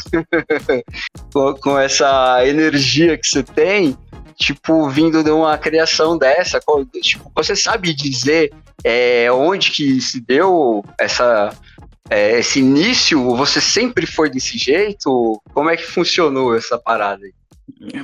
com, 1.35 1.53
com, 1.55 1.77
essa 1.77 2.47
energia 2.47 3.19
que 3.19 3.27
você 3.27 3.43
tem, 3.43 3.99
tipo, 4.37 4.89
vindo 4.89 5.25
de 5.25 5.33
uma 5.33 5.59
criação 5.59 6.17
dessa. 6.17 6.61
Tipo, 7.03 7.33
você 7.35 7.57
sabe 7.57 7.93
dizer 7.93 8.53
é, 8.85 9.33
onde 9.33 9.73
que 9.73 10.01
se 10.01 10.21
deu 10.21 10.85
essa, 10.97 11.53
é, 12.09 12.39
esse 12.39 12.61
início? 12.61 13.35
Você 13.35 13.61
sempre 13.61 14.07
foi 14.07 14.31
desse 14.31 14.57
jeito? 14.57 15.43
Como 15.53 15.69
é 15.69 15.77
que 15.77 15.83
funcionou 15.83 16.57
essa 16.57 16.79
parada 16.79 17.25
aí? 17.25 17.33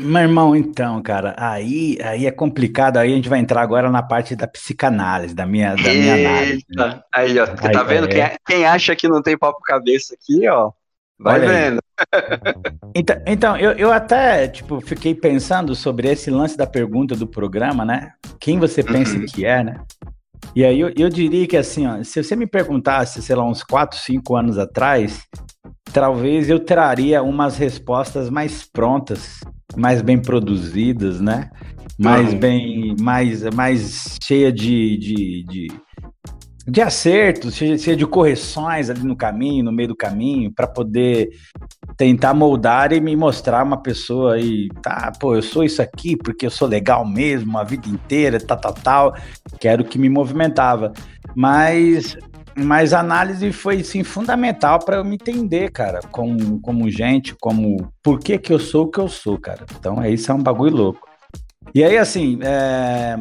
Meu 0.01 0.23
irmão, 0.23 0.57
então, 0.57 1.01
cara, 1.03 1.35
aí, 1.37 1.99
aí 2.03 2.27
é 2.27 2.31
complicado. 2.31 2.97
Aí 2.97 3.13
a 3.13 3.17
gente 3.17 3.29
vai 3.29 3.39
entrar 3.39 3.61
agora 3.61 3.91
na 3.91 4.03
parte 4.03 4.35
da 4.35 4.47
psicanálise, 4.47 5.35
da 5.35 5.47
minha, 5.47 5.75
da 5.75 5.93
minha 5.93 6.15
análise. 6.15 6.65
Né? 6.71 7.03
Aí, 7.13 7.39
ó, 7.39 7.45
aí, 7.45 7.73
tá 7.73 7.83
vendo? 7.83 8.09
É... 8.09 8.29
Quem, 8.29 8.39
quem, 8.47 8.67
acha 8.67 8.95
que 8.97 9.09
não 9.09 9.23
tem 9.23 9.37
papo 9.37 9.61
cabeça 9.61 10.15
aqui, 10.15 10.49
ó, 10.49 10.71
vai 11.19 11.41
Olha 11.41 11.49
vendo. 11.49 11.81
então, 12.95 13.17
então 13.27 13.57
eu, 13.57 13.73
eu 13.73 13.93
até, 13.93 14.49
tipo, 14.49 14.81
fiquei 14.81 15.15
pensando 15.15 15.75
sobre 15.75 16.09
esse 16.09 16.31
lance 16.31 16.57
da 16.57 16.67
pergunta 16.67 17.17
do 17.17 17.27
programa, 17.27 17.85
né? 17.85 18.13
Quem 18.39 18.59
você 18.59 18.83
pensa 18.83 19.17
uhum. 19.17 19.27
que 19.27 19.45
é, 19.45 19.65
né? 19.65 19.81
E 20.55 20.65
aí 20.65 20.81
eu, 20.81 20.93
eu 20.97 21.09
diria 21.09 21.47
que 21.47 21.57
assim, 21.57 21.87
ó, 21.87 22.03
se 22.03 22.23
você 22.23 22.35
me 22.35 22.47
perguntasse, 22.47 23.21
sei 23.23 23.37
lá, 23.37 23.45
uns 23.45 23.63
4, 23.63 23.99
5 23.99 24.37
anos 24.37 24.59
atrás, 24.59 25.27
talvez 25.93 26.49
eu 26.49 26.61
traria 26.61 27.23
umas 27.23 27.57
respostas 27.57 28.31
mais 28.31 28.65
prontas, 28.65 29.41
mais 29.77 30.03
bem 30.03 30.21
produzidas, 30.21 31.21
né? 31.21 31.51
Mais 31.99 32.33
uhum. 32.33 32.39
bem, 32.39 32.97
mais, 33.01 33.43
mais 33.55 34.19
cheia 34.23 34.53
de, 34.53 34.97
de, 34.97 35.45
de, 35.45 35.69
de 36.67 36.81
acertos, 36.81 37.57
cheia 37.57 37.97
de 37.97 38.07
correções 38.07 38.89
ali 38.89 39.03
no 39.03 39.17
caminho, 39.17 39.65
no 39.65 39.73
meio 39.73 39.89
do 39.89 39.97
caminho, 39.97 40.53
para 40.53 40.67
poder 40.67 41.31
tentar 41.97 42.35
moldar 42.35 42.93
e 42.93 43.01
me 43.01 43.17
mostrar 43.17 43.65
uma 43.65 43.83
pessoa 43.83 44.35
aí, 44.35 44.69
tá, 44.81 45.11
pô, 45.19 45.35
eu 45.35 45.43
sou 45.43 45.65
isso 45.65 45.83
aqui 45.83 46.17
porque 46.17 46.47
eu 46.47 46.51
sou 46.51 46.69
legal 46.69 47.05
mesmo, 47.05 47.59
a 47.59 47.65
vida 47.65 47.89
inteira, 47.89 48.39
tal, 48.39 48.59
tal, 48.59 48.75
tal, 48.75 49.15
que 49.59 49.67
era 49.67 49.83
o 49.83 49.85
que 49.85 49.99
me 49.99 50.09
movimentava. 50.09 50.93
Mas 51.35 52.17
mas 52.59 52.93
a 52.93 53.01
análise 53.01 53.53
foi 53.53 53.83
sim 53.83 54.03
fundamental 54.03 54.79
para 54.79 54.97
eu 54.97 55.05
me 55.05 55.15
entender, 55.15 55.71
cara, 55.71 56.01
como, 56.11 56.61
como 56.61 56.91
gente, 56.91 57.35
como 57.35 57.93
por 58.03 58.19
que 58.19 58.39
que 58.39 58.53
eu 58.53 58.59
sou 58.59 58.85
o 58.85 58.91
que 58.91 58.99
eu 58.99 59.09
sou, 59.09 59.39
cara. 59.39 59.65
Então, 59.79 60.03
é 60.03 60.11
isso 60.11 60.31
é 60.31 60.35
um 60.35 60.43
bagulho 60.43 60.77
louco. 60.77 61.09
E 61.75 61.85
aí, 61.85 61.99
assim, 61.99 62.39
é... 62.43 63.17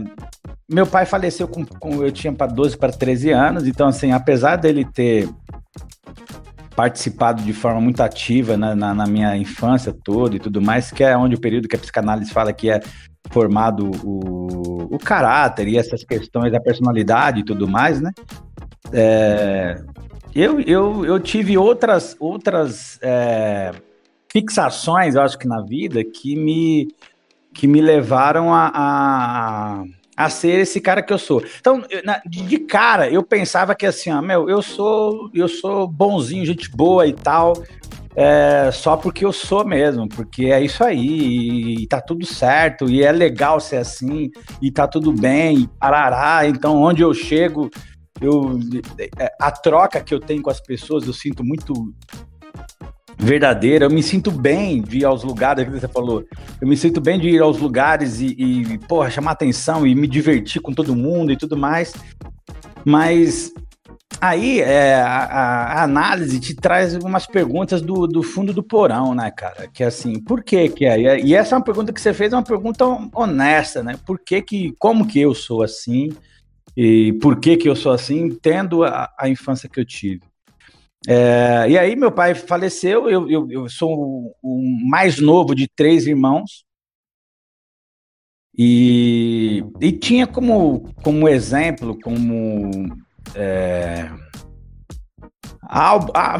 meu 0.70 0.88
pai 0.88 1.06
faleceu 1.06 1.48
com, 1.48 1.66
com 1.66 2.04
eu 2.04 2.12
tinha 2.12 2.34
para 2.34 2.48
12 2.48 2.78
para 2.78 2.92
13 2.92 3.32
anos, 3.32 3.68
então, 3.68 3.88
assim, 3.88 4.12
apesar 4.12 4.56
dele 4.56 4.86
ter 4.86 5.30
participado 6.76 7.42
de 7.42 7.54
forma 7.54 7.82
muito 7.82 8.02
ativa 8.02 8.56
na, 8.56 8.76
na, 8.76 8.94
na, 8.94 9.08
minha 9.08 9.36
infância 9.36 9.92
toda 9.92 10.36
e 10.36 10.40
tudo 10.40 10.62
mais, 10.62 10.92
que 10.92 11.04
é 11.04 11.18
onde 11.18 11.34
o 11.34 11.40
período 11.40 11.68
que 11.68 11.76
a 11.76 11.80
psicanálise 11.80 12.32
fala 12.32 12.54
que 12.54 12.70
é 12.70 12.80
formado 13.32 13.90
o, 14.04 14.96
o 14.96 15.00
caráter 15.00 15.68
e 15.68 15.76
essas 15.76 16.04
questões 16.04 16.52
da 16.52 16.60
personalidade 16.60 17.40
e 17.40 17.44
tudo 17.44 17.68
mais, 17.68 18.00
né? 18.00 18.12
É, 18.92 19.82
eu, 20.34 20.60
eu, 20.62 21.06
eu 21.06 21.20
tive 21.20 21.58
outras, 21.58 22.16
outras 22.20 23.00
é, 23.02 23.72
fixações, 24.32 25.16
eu 25.16 25.22
acho 25.22 25.38
que 25.38 25.48
na 25.48 25.62
vida, 25.62 26.04
que 26.04 26.36
me, 26.36 26.88
que 27.54 27.68
me 27.68 27.82
levaram 27.82 28.54
a, 28.54 28.72
a, 28.74 29.84
a 30.16 30.30
ser 30.30 30.60
esse 30.60 30.80
cara 30.80 31.02
que 31.02 31.12
eu 31.12 31.18
sou. 31.18 31.44
Então, 31.60 31.84
na, 32.04 32.22
de 32.26 32.60
cara, 32.60 33.10
eu 33.10 33.24
pensava 33.24 33.74
que 33.74 33.86
assim, 33.86 34.12
ó, 34.12 34.22
meu, 34.22 34.50
eu 34.50 34.62
sou, 34.62 35.30
eu 35.34 35.48
sou 35.48 35.88
bonzinho, 35.88 36.46
gente 36.46 36.70
boa 36.70 37.08
e 37.08 37.14
tal, 37.14 37.54
é, 38.16 38.72
só 38.72 38.98
porque 38.98 39.24
eu 39.24 39.32
sou 39.32 39.64
mesmo, 39.64 40.10
porque 40.10 40.46
é 40.46 40.60
isso 40.60 40.84
aí, 40.84 41.08
e, 41.08 41.84
e 41.84 41.88
tá 41.88 42.02
tudo 42.02 42.26
certo, 42.26 42.90
e 42.90 43.04
é 43.04 43.12
legal 43.12 43.60
ser 43.60 43.78
assim, 43.78 44.32
e 44.60 44.72
tá 44.72 44.88
tudo 44.88 45.12
bem, 45.12 45.60
e 45.60 45.68
parará, 45.68 46.48
então 46.48 46.82
onde 46.82 47.04
eu 47.04 47.14
chego, 47.14 47.70
eu 48.22 48.60
é, 49.18 49.32
a 49.40 49.52
troca 49.52 50.02
que 50.02 50.14
eu 50.14 50.20
tenho 50.20 50.42
com 50.42 50.50
as 50.50 50.60
pessoas 50.60 51.06
eu 51.06 51.14
sinto 51.14 51.44
muito 51.44 51.94
verdadeira. 53.18 53.86
Eu 53.86 53.90
me 53.90 54.04
sinto 54.04 54.32
bem 54.32 54.82
de 54.82 55.00
ir 55.00 55.06
aos 55.06 55.24
lugares, 55.24 55.66
que 55.66 55.72
você 55.72 55.88
falou. 55.88 56.24
Eu 56.62 56.68
me 56.68 56.78
sinto 56.78 57.02
bem 57.02 57.20
de 57.20 57.30
ir 57.30 57.42
aos 57.42 57.58
lugares 57.58 58.22
e, 58.22 58.28
e 58.28 58.78
porra, 58.88 59.10
chamar 59.10 59.32
atenção 59.32 59.86
e 59.86 59.96
me 59.96 60.08
divertir 60.08 60.62
com 60.62 60.72
todo 60.72 60.96
mundo 60.96 61.32
e 61.32 61.38
tudo 61.38 61.58
mais. 61.58 61.94
Mas 62.86 63.52
aí 64.22 64.62
é, 64.62 64.96
a, 64.96 65.26
a, 65.26 65.84
análise 65.84 66.40
te 66.40 66.56
traz 66.56 66.96
algumas 66.96 67.28
perguntas 67.28 67.82
do, 67.82 68.08
do 68.08 68.24
fundo 68.24 68.54
do 68.54 68.64
porão, 68.64 69.14
né, 69.14 69.32
cara? 69.32 69.68
Que 69.68 69.84
é 69.84 69.88
assim, 69.88 70.20
por 70.22 70.44
que 70.44 70.70
que 70.70 70.86
é? 70.86 71.20
E 71.20 71.34
essa 71.34 71.56
é 71.56 71.58
uma 71.58 71.64
pergunta 71.64 71.92
que 71.92 72.00
você 72.00 72.14
fez, 72.14 72.34
é 72.34 72.36
uma 72.36 72.44
pergunta 72.44 72.86
honesta, 73.14 73.84
né? 73.84 73.96
Por 74.06 74.20
que 74.20 74.42
que, 74.42 74.74
como 74.80 75.08
que 75.08 75.20
eu 75.20 75.34
sou 75.34 75.64
assim? 75.64 76.10
E 76.78 77.14
por 77.14 77.40
que 77.40 77.58
que 77.58 77.68
eu 77.68 77.76
sou 77.76 77.92
assim, 77.92 78.30
tendo 78.30 78.84
a, 78.84 79.12
a 79.18 79.28
infância 79.28 79.68
que 79.68 79.80
eu 79.80 79.86
tive. 79.86 80.22
É, 81.08 81.66
e 81.70 81.78
aí 81.78 81.96
meu 81.96 82.12
pai 82.12 82.36
faleceu, 82.36 83.10
eu, 83.10 83.28
eu, 83.28 83.48
eu 83.50 83.68
sou 83.68 83.92
o, 83.92 84.36
o, 84.44 84.88
mais 84.88 85.20
novo 85.20 85.56
de 85.56 85.68
três 85.68 86.06
irmãos, 86.06 86.66
e, 88.56 89.64
e 89.82 89.92
tinha 89.92 90.28
como, 90.28 90.94
como 91.04 91.28
exemplo, 91.28 91.98
como 92.00 92.72
é, 93.34 94.12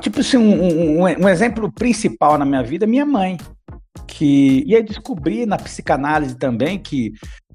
tipo 0.02 0.20
assim, 0.20 0.38
um, 0.38 1.00
um, 1.00 1.04
um 1.04 1.30
exemplo 1.30 1.72
principal 1.72 2.38
na 2.38 2.46
minha 2.46 2.62
vida, 2.62 2.86
minha 2.86 3.06
mãe 3.06 3.38
que 4.06 4.64
ia 4.66 4.84
descobrir 4.84 5.46
na 5.46 5.58
psicanálise 5.58 6.36
também 6.36 6.78
que 6.78 7.14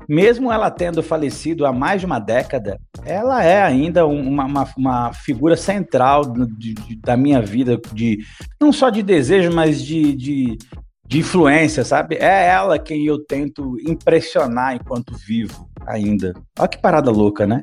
mesmo 0.09 0.51
ela 0.51 0.71
tendo 0.71 1.03
falecido 1.03 1.65
há 1.67 1.73
mais 1.73 2.01
de 2.01 2.07
uma 2.07 2.19
década, 2.19 2.79
ela 3.05 3.43
é 3.45 3.63
ainda 3.63 4.07
uma, 4.07 4.45
uma, 4.45 4.69
uma 4.77 5.13
figura 5.13 5.57
central 5.57 6.25
de, 6.25 6.75
de, 6.75 6.97
da 6.97 7.17
minha 7.17 7.41
vida, 7.41 7.81
de 7.93 8.19
não 8.61 8.73
só 8.73 8.91
de 8.91 9.03
desejo, 9.03 9.53
mas 9.53 9.83
de, 9.83 10.15
de, 10.15 10.59
de 11.07 11.19
influência, 11.19 11.85
sabe? 11.85 12.17
É 12.17 12.49
ela 12.49 12.79
quem 12.79 13.07
eu 13.07 13.25
tento 13.25 13.77
impressionar 13.87 14.75
enquanto 14.75 15.17
vivo 15.17 15.69
ainda. 15.87 16.35
Olha 16.59 16.69
que 16.69 16.79
parada 16.79 17.11
louca, 17.11 17.47
né? 17.47 17.63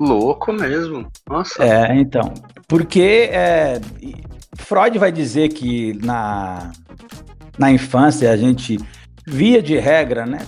Louco 0.00 0.52
mesmo. 0.52 1.06
Nossa. 1.28 1.62
É, 1.62 1.94
então. 1.96 2.32
Porque 2.66 3.28
é, 3.30 3.80
Freud 4.56 4.98
vai 4.98 5.12
dizer 5.12 5.50
que 5.50 5.94
na 6.04 6.72
na 7.58 7.70
infância 7.70 8.30
a 8.30 8.36
gente 8.36 8.78
via 9.26 9.62
de 9.62 9.78
regra, 9.78 10.26
né? 10.26 10.38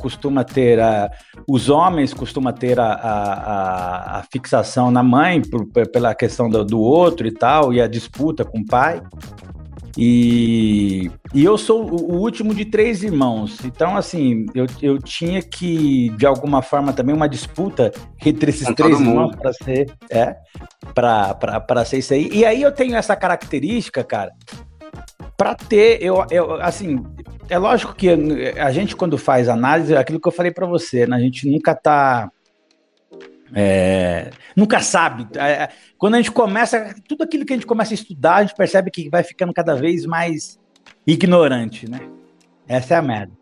Costuma 0.00 0.42
ter 0.42 0.80
a, 0.80 1.10
os 1.48 1.68
homens 1.68 2.12
costuma 2.12 2.52
ter 2.52 2.78
a, 2.80 2.92
a, 2.92 4.18
a 4.18 4.22
fixação 4.30 4.90
na 4.90 5.02
mãe 5.02 5.40
por, 5.42 5.66
pela 5.66 6.14
questão 6.14 6.50
do, 6.50 6.64
do, 6.64 6.80
outro 6.80 7.26
e 7.26 7.30
tal 7.30 7.72
e 7.72 7.80
a 7.80 7.86
disputa 7.86 8.44
com 8.44 8.58
o 8.58 8.66
pai. 8.66 9.00
E, 9.98 11.10
e 11.32 11.42
eu 11.42 11.56
sou 11.56 11.88
o, 11.88 12.16
último 12.18 12.54
de 12.54 12.66
três 12.66 13.02
irmãos, 13.02 13.64
então 13.64 13.96
assim 13.96 14.44
eu, 14.54 14.66
eu 14.82 14.98
tinha 14.98 15.40
que 15.40 16.10
de 16.18 16.26
alguma 16.26 16.60
forma 16.60 16.92
também 16.92 17.14
uma 17.14 17.26
disputa 17.26 17.90
entre 18.22 18.50
esses 18.50 18.66
com 18.66 18.74
três 18.74 19.00
irmãos 19.00 19.34
para 19.34 19.54
ser 19.54 19.90
é 20.10 20.36
para 20.94 21.84
ser 21.86 21.98
isso 21.98 22.12
aí. 22.12 22.28
E 22.30 22.44
aí 22.44 22.60
eu 22.60 22.72
tenho 22.72 22.94
essa 22.94 23.16
característica, 23.16 24.04
cara, 24.04 24.32
para 25.36 25.54
ter, 25.54 26.02
eu, 26.02 26.24
eu, 26.30 26.54
assim, 26.62 27.04
é 27.48 27.58
lógico 27.58 27.94
que 27.94 28.08
a 28.58 28.70
gente 28.70 28.96
quando 28.96 29.18
faz 29.18 29.48
análise, 29.48 29.94
é 29.94 29.98
aquilo 29.98 30.20
que 30.20 30.28
eu 30.28 30.32
falei 30.32 30.50
para 30.50 30.66
você, 30.66 31.06
né? 31.06 31.16
A 31.16 31.20
gente 31.20 31.48
nunca 31.48 31.74
tá 31.74 32.30
é, 33.54 34.30
nunca 34.56 34.80
sabe. 34.80 35.26
É, 35.38 35.68
quando 35.98 36.14
a 36.14 36.16
gente 36.18 36.32
começa, 36.32 36.94
tudo 37.08 37.22
aquilo 37.22 37.44
que 37.44 37.52
a 37.52 37.56
gente 37.56 37.66
começa 37.66 37.92
a 37.92 37.94
estudar, 37.94 38.36
a 38.36 38.42
gente 38.42 38.56
percebe 38.56 38.90
que 38.90 39.08
vai 39.08 39.22
ficando 39.22 39.52
cada 39.52 39.74
vez 39.74 40.04
mais 40.04 40.58
ignorante, 41.06 41.88
né? 41.88 42.00
Essa 42.66 42.94
é 42.94 42.96
a 42.96 43.02
merda. 43.02 43.32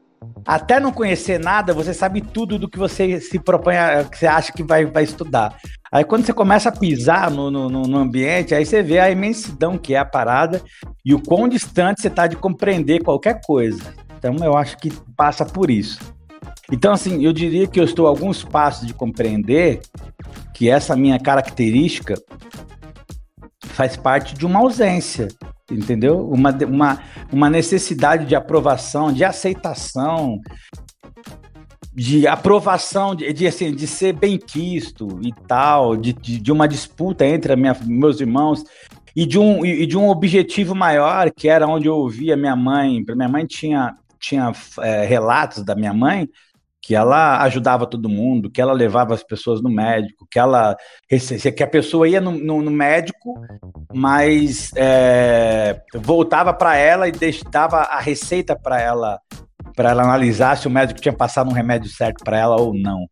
Até 0.46 0.78
não 0.78 0.92
conhecer 0.92 1.40
nada, 1.40 1.72
você 1.72 1.94
sabe 1.94 2.20
tudo 2.20 2.58
do 2.58 2.68
que 2.68 2.78
você 2.78 3.20
se 3.20 3.38
propõe, 3.38 3.76
a, 3.76 4.04
que 4.04 4.18
você 4.18 4.26
acha 4.26 4.52
que 4.52 4.62
vai, 4.62 4.84
vai 4.84 5.04
estudar. 5.04 5.56
Aí 5.90 6.04
quando 6.04 6.26
você 6.26 6.32
começa 6.32 6.68
a 6.68 6.72
pisar 6.72 7.30
no, 7.30 7.50
no, 7.50 7.68
no, 7.68 7.98
ambiente, 7.98 8.54
aí 8.54 8.66
você 8.66 8.82
vê 8.82 8.98
a 8.98 9.10
imensidão 9.10 9.78
que 9.78 9.94
é 9.94 9.98
a 9.98 10.04
parada 10.04 10.60
e 11.04 11.14
o 11.14 11.22
quão 11.22 11.48
distante 11.48 12.02
você 12.02 12.08
está 12.08 12.26
de 12.26 12.36
compreender 12.36 13.02
qualquer 13.02 13.40
coisa. 13.44 13.94
Então 14.18 14.36
eu 14.42 14.56
acho 14.56 14.76
que 14.78 14.90
passa 15.16 15.44
por 15.44 15.70
isso. 15.70 15.98
Então, 16.72 16.92
assim, 16.92 17.24
eu 17.24 17.32
diria 17.32 17.66
que 17.66 17.78
eu 17.78 17.84
estou 17.84 18.06
a 18.06 18.08
alguns 18.08 18.42
passos 18.42 18.86
de 18.86 18.94
compreender 18.94 19.80
que 20.54 20.70
essa 20.70 20.96
minha 20.96 21.18
característica 21.18 22.14
faz 23.74 23.96
parte 23.96 24.34
de 24.34 24.46
uma 24.46 24.60
ausência, 24.60 25.28
entendeu? 25.70 26.28
Uma, 26.28 26.50
uma, 26.64 27.02
uma 27.32 27.50
necessidade 27.50 28.24
de 28.24 28.34
aprovação, 28.34 29.12
de 29.12 29.24
aceitação, 29.24 30.40
de 31.92 32.26
aprovação, 32.26 33.14
de, 33.14 33.32
de, 33.32 33.46
assim, 33.46 33.74
de 33.74 33.86
ser 33.86 34.12
bem 34.12 34.38
quisto 34.38 35.20
e 35.22 35.32
tal, 35.46 35.96
de, 35.96 36.12
de, 36.12 36.40
de 36.40 36.52
uma 36.52 36.66
disputa 36.66 37.24
entre 37.24 37.54
minha, 37.56 37.76
meus 37.84 38.20
irmãos 38.20 38.64
e 39.14 39.24
de, 39.24 39.38
um, 39.38 39.64
e 39.64 39.86
de 39.86 39.96
um 39.96 40.08
objetivo 40.08 40.74
maior, 40.74 41.30
que 41.30 41.48
era 41.48 41.68
onde 41.68 41.86
eu 41.86 41.94
ouvia 41.94 42.36
minha 42.36 42.56
mãe. 42.56 43.04
Minha 43.08 43.28
mãe 43.28 43.46
tinha, 43.46 43.94
tinha 44.18 44.52
é, 44.80 45.04
relatos 45.04 45.64
da 45.64 45.76
minha 45.76 45.92
mãe 45.92 46.28
que 46.84 46.94
ela 46.94 47.42
ajudava 47.42 47.86
todo 47.86 48.10
mundo, 48.10 48.50
que 48.50 48.60
ela 48.60 48.74
levava 48.74 49.14
as 49.14 49.22
pessoas 49.22 49.62
no 49.62 49.70
médico, 49.70 50.26
que 50.30 50.38
ela 50.38 50.76
que 51.56 51.62
a 51.62 51.66
pessoa 51.66 52.06
ia 52.06 52.20
no, 52.20 52.32
no, 52.32 52.60
no 52.60 52.70
médico, 52.70 53.40
mas 53.92 54.70
é, 54.76 55.80
voltava 55.94 56.52
para 56.52 56.76
ela 56.76 57.08
e 57.08 57.12
dava 57.50 57.78
a 57.78 58.00
receita 58.00 58.54
para 58.54 58.78
ela 58.80 59.18
para 59.74 59.90
ela 59.90 60.02
analisar 60.02 60.58
se 60.58 60.68
o 60.68 60.70
médico 60.70 61.00
tinha 61.00 61.12
passado 61.12 61.50
um 61.50 61.54
remédio 61.54 61.88
certo 61.88 62.22
para 62.22 62.38
ela 62.38 62.60
ou 62.60 62.74
não. 62.74 63.06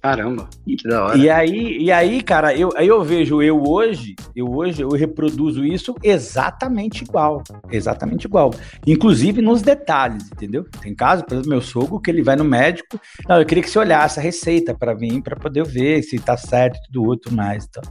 Caramba, 0.00 0.48
que 0.64 0.76
da 0.88 1.06
hora. 1.06 1.18
E 1.18 1.28
aí, 1.28 1.78
e 1.78 1.90
aí 1.90 2.22
cara, 2.22 2.56
eu, 2.56 2.70
aí 2.76 2.86
eu 2.86 3.02
vejo 3.02 3.42
eu 3.42 3.62
hoje, 3.66 4.14
eu 4.34 4.48
hoje 4.48 4.82
eu 4.82 4.90
reproduzo 4.90 5.64
isso 5.64 5.94
exatamente 6.02 7.02
igual, 7.02 7.42
exatamente 7.70 8.24
igual. 8.24 8.52
Inclusive 8.86 9.42
nos 9.42 9.60
detalhes, 9.60 10.30
entendeu? 10.30 10.64
Tem 10.80 10.94
caso, 10.94 11.24
por 11.24 11.34
exemplo, 11.34 11.50
meu 11.50 11.60
sogro 11.60 12.00
que 12.00 12.10
ele 12.10 12.22
vai 12.22 12.36
no 12.36 12.44
médico, 12.44 13.00
não, 13.28 13.40
eu 13.40 13.46
queria 13.46 13.62
que 13.62 13.70
você 13.70 13.78
olhasse 13.78 14.20
a 14.20 14.22
receita 14.22 14.72
para 14.72 14.94
mim, 14.94 15.20
para 15.20 15.34
poder 15.34 15.64
ver 15.64 16.02
se 16.02 16.18
tá 16.18 16.36
certo 16.36 16.76
e 16.76 16.86
tudo 16.86 17.04
outro 17.04 17.34
mais, 17.34 17.66
então. 17.66 17.82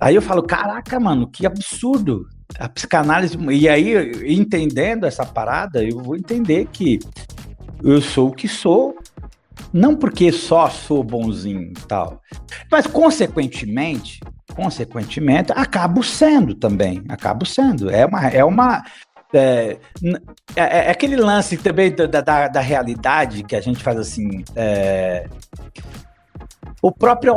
Aí 0.00 0.14
eu 0.14 0.22
falo, 0.22 0.42
caraca, 0.42 0.98
mano, 1.00 1.28
que 1.28 1.46
absurdo. 1.46 2.26
A 2.58 2.68
psicanálise. 2.68 3.36
E 3.50 3.68
aí, 3.68 3.92
entendendo 4.32 5.04
essa 5.04 5.26
parada, 5.26 5.84
eu 5.84 5.98
vou 5.98 6.16
entender 6.16 6.66
que 6.72 6.98
eu 7.82 8.00
sou 8.00 8.28
o 8.28 8.32
que 8.32 8.48
sou, 8.48 8.96
não 9.72 9.94
porque 9.96 10.32
só 10.32 10.68
sou 10.68 11.02
bonzinho 11.02 11.70
e 11.70 11.86
tal, 11.86 12.20
mas 12.70 12.86
consequentemente, 12.86 14.20
consequentemente, 14.54 15.52
acabo 15.52 16.02
sendo 16.02 16.54
também, 16.54 17.02
acabo 17.08 17.44
sendo. 17.44 17.90
É 17.90 18.06
uma, 18.06 18.28
é 18.28 18.44
uma, 18.44 18.82
é, 19.32 19.78
é, 20.56 20.62
é, 20.62 20.90
aquele 20.90 21.16
lance 21.16 21.56
também 21.56 21.94
da, 21.94 22.06
da, 22.06 22.48
da, 22.48 22.60
realidade 22.60 23.42
que 23.42 23.54
a 23.54 23.60
gente 23.60 23.82
faz 23.82 23.98
assim. 23.98 24.42
É, 24.56 25.28
o 26.80 26.92
próprio 26.92 27.34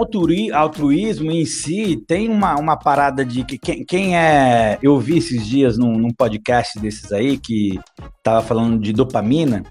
altruísmo 0.54 1.32
em 1.32 1.46
si 1.46 2.02
tem 2.08 2.30
uma, 2.30 2.56
uma 2.56 2.78
parada 2.78 3.26
de 3.26 3.44
que 3.44 3.58
quem, 3.58 3.84
quem 3.84 4.18
é. 4.18 4.78
Eu 4.82 5.00
vi 5.00 5.18
esses 5.18 5.46
dias 5.46 5.78
num, 5.78 5.98
num, 5.98 6.12
podcast 6.12 6.80
desses 6.80 7.12
aí 7.12 7.38
que 7.38 7.80
tava 8.24 8.42
falando 8.42 8.80
de 8.80 8.94
dopamina. 8.94 9.64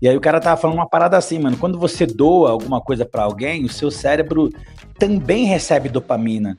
E 0.00 0.08
aí 0.08 0.16
o 0.16 0.20
cara 0.20 0.40
tava 0.40 0.60
falando 0.60 0.76
uma 0.76 0.88
parada 0.88 1.16
assim, 1.16 1.38
mano. 1.38 1.56
Quando 1.56 1.78
você 1.78 2.06
doa 2.06 2.50
alguma 2.50 2.80
coisa 2.80 3.04
para 3.04 3.22
alguém, 3.22 3.64
o 3.64 3.68
seu 3.68 3.90
cérebro 3.90 4.50
também 4.98 5.44
recebe 5.44 5.88
dopamina. 5.88 6.58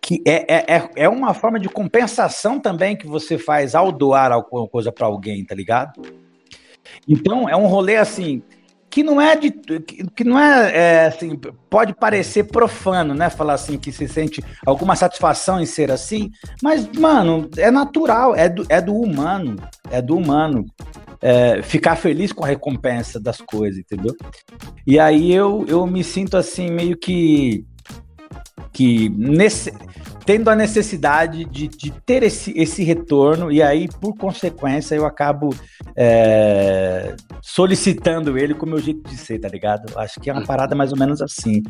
Que 0.00 0.22
é, 0.26 0.54
é, 0.54 0.76
é, 0.76 0.90
é 0.96 1.08
uma 1.08 1.32
forma 1.32 1.58
de 1.58 1.68
compensação 1.68 2.58
também 2.58 2.96
que 2.96 3.06
você 3.06 3.38
faz 3.38 3.74
ao 3.74 3.90
doar 3.90 4.32
alguma 4.32 4.68
coisa 4.68 4.92
para 4.92 5.06
alguém, 5.06 5.44
tá 5.44 5.54
ligado? 5.54 6.02
Então 7.08 7.48
é 7.48 7.56
um 7.56 7.66
rolê 7.66 7.96
assim 7.96 8.42
que 8.92 9.02
não 9.02 9.18
é 9.18 9.34
de 9.34 9.50
que 9.50 10.22
não 10.22 10.38
é, 10.38 10.76
é, 10.76 11.06
assim 11.06 11.34
pode 11.70 11.94
parecer 11.94 12.44
profano 12.44 13.14
né 13.14 13.30
falar 13.30 13.54
assim 13.54 13.78
que 13.78 13.90
se 13.90 14.06
sente 14.06 14.44
alguma 14.66 14.94
satisfação 14.94 15.58
em 15.58 15.64
ser 15.64 15.90
assim 15.90 16.30
mas 16.62 16.86
mano 16.88 17.48
é 17.56 17.70
natural 17.70 18.36
é 18.36 18.50
do, 18.50 18.66
é 18.68 18.82
do 18.82 18.94
humano 18.94 19.56
é 19.90 20.02
do 20.02 20.14
humano 20.14 20.66
é, 21.22 21.62
ficar 21.62 21.96
feliz 21.96 22.32
com 22.32 22.44
a 22.44 22.48
recompensa 22.48 23.20
das 23.20 23.40
coisas 23.40 23.78
entendeu? 23.78 24.14
E 24.84 24.98
aí 24.98 25.32
eu, 25.32 25.64
eu 25.68 25.86
me 25.86 26.02
sinto 26.02 26.36
assim 26.36 26.68
meio 26.68 26.96
que 26.96 27.64
que 28.72 29.08
nesse 29.10 29.72
tendo 30.24 30.48
a 30.48 30.54
necessidade 30.54 31.44
de, 31.44 31.68
de 31.68 31.90
ter 32.04 32.22
esse, 32.22 32.52
esse 32.56 32.82
retorno, 32.84 33.50
e 33.50 33.62
aí, 33.62 33.88
por 34.00 34.16
consequência, 34.16 34.94
eu 34.94 35.04
acabo 35.04 35.54
é, 35.96 37.14
solicitando 37.40 38.38
ele 38.38 38.54
com 38.54 38.66
o 38.66 38.68
meu 38.68 38.78
jeito 38.78 39.08
de 39.08 39.16
ser, 39.16 39.38
tá 39.38 39.48
ligado? 39.48 39.92
Acho 39.98 40.20
que 40.20 40.30
é 40.30 40.32
uma 40.32 40.44
parada 40.44 40.74
mais 40.74 40.92
ou 40.92 40.98
menos 40.98 41.20
assim. 41.20 41.62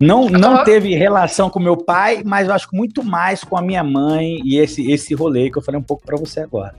Não, 0.00 0.28
não 0.28 0.64
teve 0.64 0.94
relação 0.94 1.48
com 1.48 1.58
meu 1.58 1.76
pai, 1.76 2.22
mas 2.24 2.48
eu 2.48 2.54
acho 2.54 2.68
que 2.68 2.76
muito 2.76 3.02
mais 3.02 3.42
com 3.42 3.56
a 3.56 3.62
minha 3.62 3.82
mãe 3.82 4.40
e 4.44 4.58
esse, 4.58 4.90
esse 4.90 5.14
rolê 5.14 5.50
que 5.50 5.58
eu 5.58 5.62
falei 5.62 5.80
um 5.80 5.84
pouco 5.84 6.04
para 6.04 6.16
você 6.16 6.40
agora. 6.40 6.74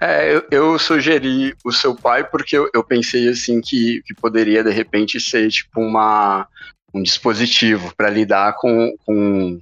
É, 0.00 0.34
eu, 0.34 0.44
eu, 0.50 0.78
sugeri 0.80 1.54
o 1.64 1.70
seu 1.70 1.94
pai 1.94 2.24
porque 2.24 2.56
eu, 2.56 2.68
eu 2.74 2.82
pensei 2.82 3.28
assim 3.28 3.60
que, 3.60 4.02
que 4.04 4.12
poderia 4.12 4.64
de 4.64 4.70
repente 4.72 5.20
ser 5.20 5.48
tipo 5.48 5.80
uma, 5.80 6.48
um 6.92 7.00
dispositivo 7.00 7.94
para 7.96 8.10
lidar 8.10 8.54
com, 8.54 8.92
com 9.06 9.60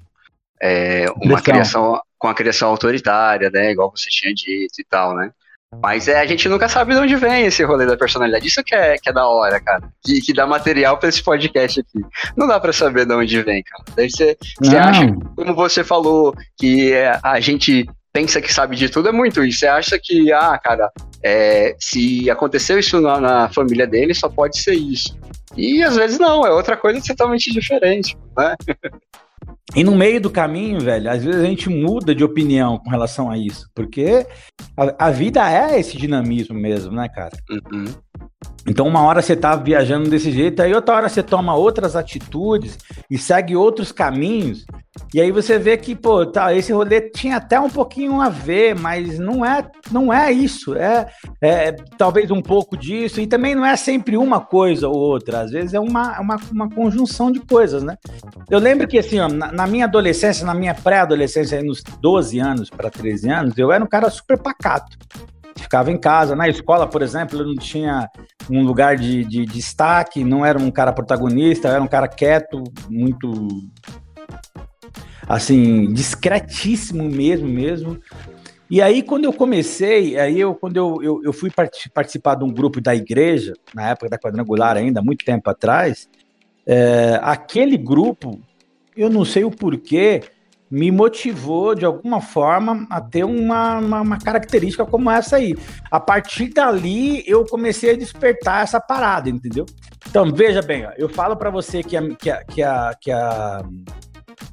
é, 0.62 1.06
uma 1.16 1.40
criação 1.40 2.00
com 2.18 2.28
a 2.28 2.34
criação 2.34 2.68
autoritária, 2.68 3.50
né? 3.50 3.72
Igual 3.72 3.92
você 3.96 4.10
tinha 4.10 4.34
dito 4.34 4.74
e 4.78 4.84
tal, 4.84 5.14
né? 5.14 5.30
Mas 5.82 6.08
é, 6.08 6.20
a 6.20 6.26
gente 6.26 6.48
nunca 6.48 6.68
sabe 6.68 6.94
de 6.94 7.00
onde 7.00 7.14
vem 7.16 7.46
esse 7.46 7.62
rolê 7.62 7.86
da 7.86 7.96
personalidade. 7.96 8.46
Isso 8.46 8.62
que 8.64 8.74
é, 8.74 8.98
que 8.98 9.08
é 9.08 9.12
da 9.12 9.26
hora, 9.26 9.60
cara. 9.60 9.88
Que, 10.02 10.20
que 10.20 10.32
dá 10.34 10.46
material 10.46 10.98
para 10.98 11.08
esse 11.08 11.22
podcast 11.22 11.80
aqui. 11.80 12.00
Não 12.36 12.48
dá 12.48 12.58
para 12.58 12.72
saber 12.72 13.06
de 13.06 13.14
onde 13.14 13.42
vem, 13.42 13.62
cara. 13.62 13.84
Daí 13.94 14.10
você, 14.10 14.36
você 14.60 14.76
acha, 14.76 15.06
como 15.36 15.54
você 15.54 15.84
falou, 15.84 16.34
que 16.58 16.92
é, 16.92 17.18
a 17.22 17.38
gente 17.38 17.88
pensa 18.12 18.40
que 18.40 18.52
sabe 18.52 18.74
de 18.74 18.88
tudo, 18.88 19.08
é 19.08 19.12
muito 19.12 19.44
isso. 19.44 19.60
Você 19.60 19.68
acha 19.68 19.98
que, 20.02 20.32
ah, 20.32 20.58
cara, 20.58 20.90
é, 21.22 21.76
se 21.78 22.28
aconteceu 22.28 22.78
isso 22.78 23.00
na, 23.00 23.20
na, 23.20 23.48
família 23.48 23.86
dele, 23.86 24.12
só 24.12 24.28
pode 24.28 24.60
ser 24.60 24.74
isso. 24.74 25.16
E 25.56 25.82
às 25.84 25.94
vezes 25.94 26.18
não, 26.18 26.44
é 26.44 26.50
outra 26.50 26.76
coisa 26.76 27.00
totalmente 27.00 27.52
diferente, 27.52 28.18
né? 28.36 28.56
E 29.74 29.84
no 29.84 29.94
meio 29.94 30.20
do 30.20 30.30
caminho, 30.30 30.80
velho, 30.80 31.10
às 31.10 31.24
vezes 31.24 31.40
a 31.40 31.44
gente 31.44 31.68
muda 31.68 32.14
de 32.14 32.24
opinião 32.24 32.78
com 32.78 32.90
relação 32.90 33.30
a 33.30 33.38
isso, 33.38 33.70
porque 33.74 34.26
a, 34.76 35.06
a 35.06 35.10
vida 35.10 35.48
é 35.50 35.78
esse 35.78 35.96
dinamismo 35.96 36.54
mesmo, 36.54 36.92
né, 36.92 37.08
cara? 37.08 37.36
Uhum. 37.50 37.84
Então, 38.66 38.86
uma 38.86 39.02
hora 39.02 39.22
você 39.22 39.34
tá 39.34 39.56
viajando 39.56 40.10
desse 40.10 40.30
jeito, 40.30 40.60
aí 40.60 40.74
outra 40.74 40.94
hora 40.94 41.08
você 41.08 41.22
toma 41.22 41.54
outras 41.54 41.96
atitudes 41.96 42.78
e 43.10 43.16
segue 43.16 43.56
outros 43.56 43.90
caminhos. 43.90 44.64
E 45.14 45.20
aí 45.20 45.32
você 45.32 45.58
vê 45.58 45.76
que, 45.76 45.94
pô, 45.94 46.26
tá, 46.26 46.54
esse 46.54 46.72
rolê 46.72 47.00
tinha 47.00 47.36
até 47.36 47.58
um 47.58 47.70
pouquinho 47.70 48.20
a 48.20 48.28
ver, 48.28 48.78
mas 48.78 49.18
não 49.18 49.44
é, 49.44 49.66
não 49.90 50.12
é 50.12 50.30
isso. 50.30 50.74
É, 50.74 51.08
é 51.40 51.72
talvez 51.96 52.30
um 52.30 52.42
pouco 52.42 52.76
disso, 52.76 53.20
e 53.20 53.26
também 53.26 53.54
não 53.54 53.64
é 53.64 53.76
sempre 53.76 54.16
uma 54.16 54.40
coisa 54.40 54.88
ou 54.88 54.96
outra. 54.96 55.40
Às 55.40 55.52
vezes 55.52 55.72
é 55.72 55.80
uma, 55.80 56.20
uma, 56.20 56.36
uma 56.52 56.70
conjunção 56.70 57.32
de 57.32 57.40
coisas, 57.40 57.82
né? 57.82 57.96
Eu 58.50 58.58
lembro 58.58 58.86
que, 58.86 58.98
assim, 58.98 59.18
ó, 59.20 59.28
na, 59.28 59.50
na 59.50 59.66
minha 59.66 59.86
adolescência, 59.86 60.44
na 60.44 60.54
minha 60.54 60.74
pré-adolescência, 60.74 61.62
nos 61.62 61.82
12 61.82 62.38
anos 62.38 62.68
para 62.68 62.90
13 62.90 63.30
anos, 63.30 63.58
eu 63.58 63.72
era 63.72 63.82
um 63.82 63.88
cara 63.88 64.10
super 64.10 64.38
pacato 64.38 64.98
ficava 65.60 65.90
em 65.90 65.98
casa. 65.98 66.34
Na 66.34 66.48
escola, 66.48 66.86
por 66.86 67.02
exemplo, 67.02 67.38
eu 67.38 67.46
não 67.46 67.54
tinha 67.54 68.08
um 68.50 68.62
lugar 68.62 68.96
de, 68.96 69.24
de, 69.24 69.44
de 69.44 69.46
destaque, 69.46 70.24
não 70.24 70.44
era 70.44 70.58
um 70.58 70.70
cara 70.70 70.92
protagonista, 70.92 71.68
era 71.68 71.82
um 71.82 71.88
cara 71.88 72.08
quieto, 72.08 72.62
muito 72.88 73.48
assim, 75.28 75.92
discretíssimo 75.92 77.04
mesmo, 77.04 77.46
mesmo. 77.46 77.98
E 78.68 78.80
aí, 78.80 79.02
quando 79.02 79.24
eu 79.24 79.32
comecei, 79.32 80.18
aí 80.18 80.40
eu, 80.40 80.54
quando 80.54 80.76
eu, 80.76 81.02
eu, 81.02 81.20
eu 81.24 81.32
fui 81.32 81.50
part 81.50 81.90
participar 81.90 82.36
de 82.36 82.44
um 82.44 82.52
grupo 82.52 82.80
da 82.80 82.94
igreja, 82.94 83.52
na 83.74 83.90
época 83.90 84.08
da 84.08 84.18
quadrangular 84.18 84.76
ainda, 84.76 85.02
muito 85.02 85.24
tempo 85.24 85.48
atrás, 85.50 86.08
é, 86.66 87.18
aquele 87.22 87.76
grupo, 87.76 88.40
eu 88.96 89.10
não 89.10 89.24
sei 89.24 89.44
o 89.44 89.50
porquê, 89.50 90.22
me 90.70 90.90
motivou 90.90 91.74
de 91.74 91.84
alguma 91.84 92.20
forma 92.20 92.86
a 92.88 93.00
ter 93.00 93.24
uma, 93.24 93.78
uma, 93.78 94.00
uma, 94.02 94.18
característica 94.18 94.86
como 94.86 95.10
essa 95.10 95.36
aí. 95.36 95.56
A 95.90 95.98
partir 95.98 96.50
dali 96.50 97.24
eu 97.26 97.44
comecei 97.44 97.90
a 97.90 97.96
despertar 97.96 98.62
essa 98.62 98.80
parada, 98.80 99.28
entendeu? 99.28 99.66
Então 100.08 100.32
veja 100.32 100.62
bem, 100.62 100.86
ó, 100.86 100.92
eu 100.96 101.08
falo 101.08 101.36
para 101.36 101.50
você 101.50 101.82
que 101.82 101.96
a, 101.96 102.08
que 102.14 102.30
a, 102.30 102.44
que 102.44 102.62
a, 102.62 102.94
que 103.00 103.10
a 103.10 103.64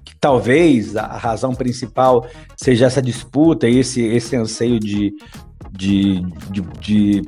que 0.03 0.15
talvez 0.19 0.95
a 0.95 1.05
razão 1.05 1.53
principal 1.53 2.25
seja 2.55 2.87
essa 2.87 3.01
disputa 3.01 3.67
esse, 3.67 4.01
esse 4.03 4.35
anseio 4.35 4.79
de, 4.79 5.13
de, 5.71 6.21
de, 6.49 6.61
de, 6.79 7.21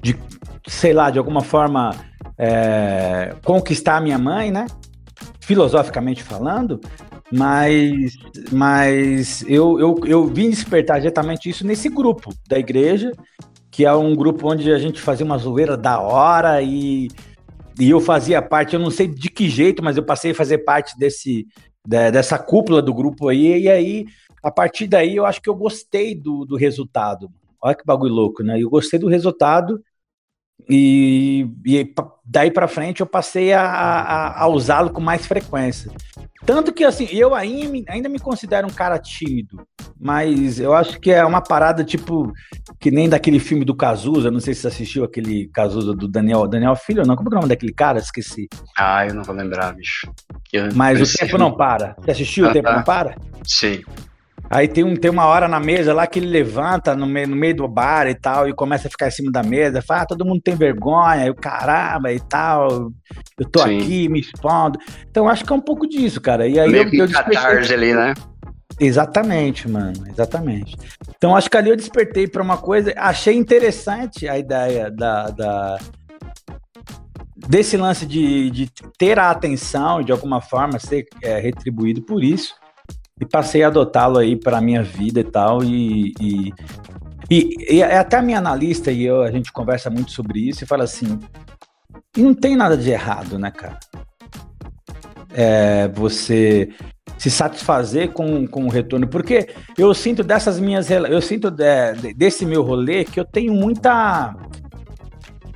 de 0.00 0.18
sei 0.66 0.94
lá, 0.94 1.10
de 1.10 1.18
alguma 1.18 1.42
forma 1.42 1.90
é, 2.38 3.34
conquistar 3.44 3.98
a 3.98 4.00
minha 4.00 4.18
mãe, 4.18 4.50
né? 4.50 4.64
Filosoficamente 5.40 6.22
falando, 6.22 6.80
mas, 7.32 8.16
mas 8.50 9.42
eu, 9.48 9.78
eu, 9.78 10.00
eu 10.04 10.26
vim 10.26 10.50
despertar 10.50 10.98
diretamente 10.98 11.48
isso 11.48 11.66
nesse 11.66 11.88
grupo 11.88 12.34
da 12.48 12.58
igreja, 12.58 13.12
que 13.70 13.84
é 13.84 13.94
um 13.94 14.14
grupo 14.14 14.50
onde 14.50 14.70
a 14.72 14.78
gente 14.78 15.00
fazia 15.00 15.24
uma 15.24 15.38
zoeira 15.38 15.76
da 15.76 16.00
hora 16.00 16.60
e, 16.60 17.08
e 17.78 17.88
eu 17.90 18.00
fazia 18.00 18.42
parte, 18.42 18.74
eu 18.74 18.80
não 18.80 18.90
sei 18.90 19.06
de 19.06 19.30
que 19.30 19.48
jeito, 19.48 19.82
mas 19.82 19.96
eu 19.96 20.02
passei 20.02 20.32
a 20.32 20.34
fazer 20.34 20.58
parte 20.58 20.98
desse, 20.98 21.46
de- 21.86 22.10
dessa 22.10 22.38
cúpula 22.38 22.82
do 22.82 22.92
grupo 22.92 23.28
aí, 23.28 23.62
e 23.62 23.68
aí, 23.68 24.06
a 24.42 24.50
partir 24.50 24.86
daí, 24.86 25.16
eu 25.16 25.24
acho 25.24 25.40
que 25.40 25.48
eu 25.48 25.54
gostei 25.54 26.14
do, 26.14 26.44
do 26.44 26.56
resultado. 26.56 27.30
Olha 27.62 27.74
que 27.74 27.84
bagulho 27.84 28.12
louco, 28.14 28.42
né? 28.42 28.60
Eu 28.60 28.70
gostei 28.70 28.98
do 28.98 29.08
resultado 29.08 29.80
e, 30.68 31.46
e 31.64 31.94
daí 32.24 32.50
pra 32.50 32.68
frente 32.68 33.00
eu 33.00 33.06
passei 33.06 33.52
a, 33.52 33.62
a- 33.62 34.42
a 34.42 34.48
usá-lo 34.48 34.90
com 34.90 35.00
mais 35.00 35.26
frequência. 35.26 35.90
Tanto 36.46 36.72
que, 36.72 36.84
assim, 36.84 37.06
eu 37.10 37.34
ainda, 37.34 37.68
me- 37.70 37.84
ainda 37.88 38.08
me 38.08 38.18
considero 38.18 38.66
um 38.66 38.70
cara 38.70 38.98
tímido, 38.98 39.62
mas 40.00 40.58
eu 40.58 40.72
acho 40.74 40.98
que 40.98 41.10
é 41.10 41.22
uma 41.24 41.42
parada, 41.42 41.84
tipo, 41.84 42.32
que 42.80 42.90
nem 42.90 43.08
daquele 43.10 43.38
filme 43.38 43.64
do 43.64 43.74
Cazuza, 43.76 44.30
não 44.30 44.40
sei 44.40 44.54
se 44.54 44.62
você 44.62 44.68
assistiu 44.68 45.04
aquele 45.04 45.48
Cazuza 45.48 45.92
do 45.94 46.08
Daniel, 46.08 46.48
Daniel 46.48 46.74
Filho, 46.76 47.02
não, 47.06 47.14
como 47.14 47.28
é 47.28 47.32
o 47.32 47.34
nome 47.36 47.48
daquele 47.48 47.72
cara? 47.74 47.98
Esqueci. 47.98 48.48
Ah, 48.76 49.06
eu 49.06 49.14
não 49.14 49.22
vou 49.22 49.34
lembrar, 49.34 49.74
bicho. 49.74 50.10
Eu 50.52 50.68
Mas 50.74 50.96
o 50.96 51.00
preciso- 51.02 51.18
tempo 51.18 51.36
não 51.38 51.52
para. 51.54 51.94
Você 52.00 52.10
assistiu 52.12 52.46
Ah, 52.46 52.50
O 52.50 52.52
Tempo 52.52 52.68
tá. 52.68 52.76
Não 52.76 52.82
Para? 52.84 53.16
Sim. 53.44 53.82
Aí 54.52 54.66
tem, 54.66 54.82
um, 54.82 54.96
tem 54.96 55.08
uma 55.10 55.26
hora 55.26 55.46
na 55.46 55.60
mesa 55.60 55.94
lá 55.94 56.08
que 56.08 56.18
ele 56.18 56.26
levanta 56.26 56.96
no 56.96 57.06
meio, 57.06 57.28
no 57.28 57.36
meio 57.36 57.54
do 57.54 57.68
bar 57.68 58.08
e 58.08 58.16
tal, 58.16 58.48
e 58.48 58.52
começa 58.52 58.88
a 58.88 58.90
ficar 58.90 59.06
em 59.06 59.12
cima 59.12 59.30
da 59.30 59.44
mesa, 59.44 59.80
fala, 59.80 60.02
ah, 60.02 60.06
todo 60.06 60.24
mundo 60.24 60.40
tem 60.42 60.56
vergonha, 60.56 61.24
e 61.26 61.30
o 61.30 61.34
caramba 61.36 62.12
e 62.12 62.18
tal, 62.18 62.90
eu 63.38 63.48
tô 63.48 63.60
Sim. 63.62 63.78
aqui 63.78 64.08
me 64.08 64.18
expondo. 64.18 64.76
Então 65.08 65.28
acho 65.28 65.44
que 65.44 65.52
é 65.52 65.56
um 65.56 65.60
pouco 65.60 65.86
disso, 65.88 66.20
cara. 66.20 66.48
E 66.48 66.58
aí 66.58 66.68
Meio 66.68 66.82
eu, 66.82 66.90
que 66.90 66.98
eu 66.98 67.06
despertei- 67.06 67.34
catarse 67.36 67.72
ali, 67.72 67.94
né? 67.94 68.12
Exatamente, 68.80 69.68
mano, 69.68 70.04
exatamente. 70.08 70.76
Então 71.16 71.36
acho 71.36 71.48
que 71.48 71.56
ali 71.56 71.70
eu 71.70 71.76
despertei 71.76 72.26
para 72.26 72.42
uma 72.42 72.56
coisa, 72.56 72.92
achei 72.96 73.36
interessante 73.36 74.26
a 74.26 74.36
ideia 74.36 74.90
da, 74.90 75.28
da- 75.30 75.78
desse 77.36 77.76
lance 77.76 78.04
de, 78.06 78.50
de 78.50 78.70
ter 78.98 79.18
a 79.18 79.30
atenção, 79.30 80.02
de 80.02 80.10
alguma 80.10 80.40
forma 80.40 80.78
ser 80.78 81.04
é, 81.22 81.38
retribuído 81.38 82.02
por 82.02 82.24
isso, 82.24 82.54
e 83.20 83.26
passei 83.26 83.62
a 83.62 83.66
adotá-lo 83.68 84.18
aí 84.18 84.34
para 84.34 84.60
minha 84.60 84.82
vida 84.82 85.20
e 85.20 85.24
tal, 85.24 85.62
e, 85.62 86.12
e, 86.20 86.52
e- 87.30 87.76
e 87.76 87.82
até 87.82 88.16
a 88.16 88.22
minha 88.22 88.38
analista 88.38 88.90
e 88.90 89.04
eu, 89.04 89.22
a 89.22 89.30
gente 89.30 89.52
conversa 89.52 89.90
muito 89.90 90.10
sobre 90.10 90.40
isso 90.40 90.64
e 90.64 90.66
fala 90.66 90.84
assim, 90.84 91.18
não 92.16 92.34
tem 92.34 92.56
nada 92.56 92.76
de 92.76 92.90
errado, 92.90 93.38
né, 93.38 93.50
cara? 93.50 93.78
É, 95.32 95.86
você 95.88 96.70
se 97.18 97.30
satisfazer 97.30 98.12
com, 98.12 98.46
com 98.46 98.64
o 98.64 98.70
retorno, 98.70 99.06
porque 99.06 99.50
eu 99.76 99.92
sinto 99.92 100.24
dessas 100.24 100.58
minhas, 100.58 100.90
eu 100.90 101.20
sinto 101.20 101.50
de- 101.50 102.14
desse 102.16 102.46
meu 102.46 102.62
rolê 102.62 103.04
que 103.04 103.20
eu 103.20 103.24
tenho 103.24 103.52
muita 103.52 104.34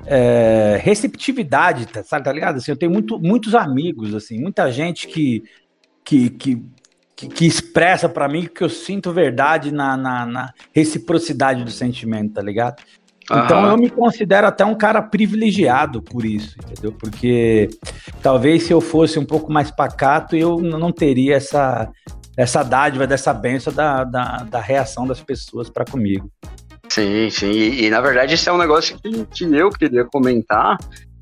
é, 0.05 0.79
receptividade, 0.83 1.87
tá, 1.87 2.03
sabe, 2.03 2.25
tá 2.25 2.31
ligado? 2.31 2.57
Assim, 2.57 2.71
eu 2.71 2.77
tenho 2.77 2.91
muito, 2.91 3.19
muitos 3.19 3.55
amigos, 3.55 4.13
assim, 4.13 4.39
muita 4.39 4.71
gente 4.71 5.07
que, 5.07 5.43
que, 6.03 6.29
que, 6.29 6.63
que, 7.15 7.27
que 7.27 7.45
expressa 7.45 8.09
pra 8.09 8.27
mim 8.27 8.45
que 8.45 8.63
eu 8.63 8.69
sinto 8.69 9.11
verdade 9.11 9.71
na, 9.71 9.95
na, 9.95 10.25
na 10.25 10.53
reciprocidade 10.73 11.63
do 11.63 11.71
sentimento, 11.71 12.33
tá 12.33 12.41
ligado? 12.41 12.83
Então 13.25 13.59
Aham. 13.59 13.71
eu 13.71 13.77
me 13.77 13.89
considero 13.89 14.45
até 14.45 14.63
um 14.63 14.75
cara 14.75 15.01
privilegiado 15.01 16.01
por 16.01 16.23
isso, 16.23 16.55
entendeu? 16.63 16.91
Porque 16.91 17.69
talvez 18.21 18.63
se 18.63 18.71
eu 18.71 18.79
fosse 18.79 19.17
um 19.17 19.25
pouco 19.25 19.51
mais 19.51 19.71
pacato, 19.71 20.35
eu 20.35 20.59
não 20.59 20.91
teria 20.91 21.35
essa, 21.35 21.89
essa 22.37 22.61
dádiva, 22.61 23.07
dessa 23.07 23.33
benção 23.33 23.73
da, 23.73 24.03
da, 24.03 24.37
da 24.43 24.59
reação 24.59 25.07
das 25.07 25.21
pessoas 25.21 25.71
para 25.71 25.85
comigo. 25.85 26.29
Sim, 26.87 27.29
sim. 27.31 27.49
E, 27.49 27.85
e, 27.85 27.89
na 27.89 27.99
verdade 27.99 28.35
isso 28.35 28.47
é 28.47 28.53
um 28.53 28.59
negócio 28.59 28.99
que, 29.01 29.25
que 29.25 29.43
eu 29.43 29.71
queria 29.71 30.05
comentar. 30.05 30.77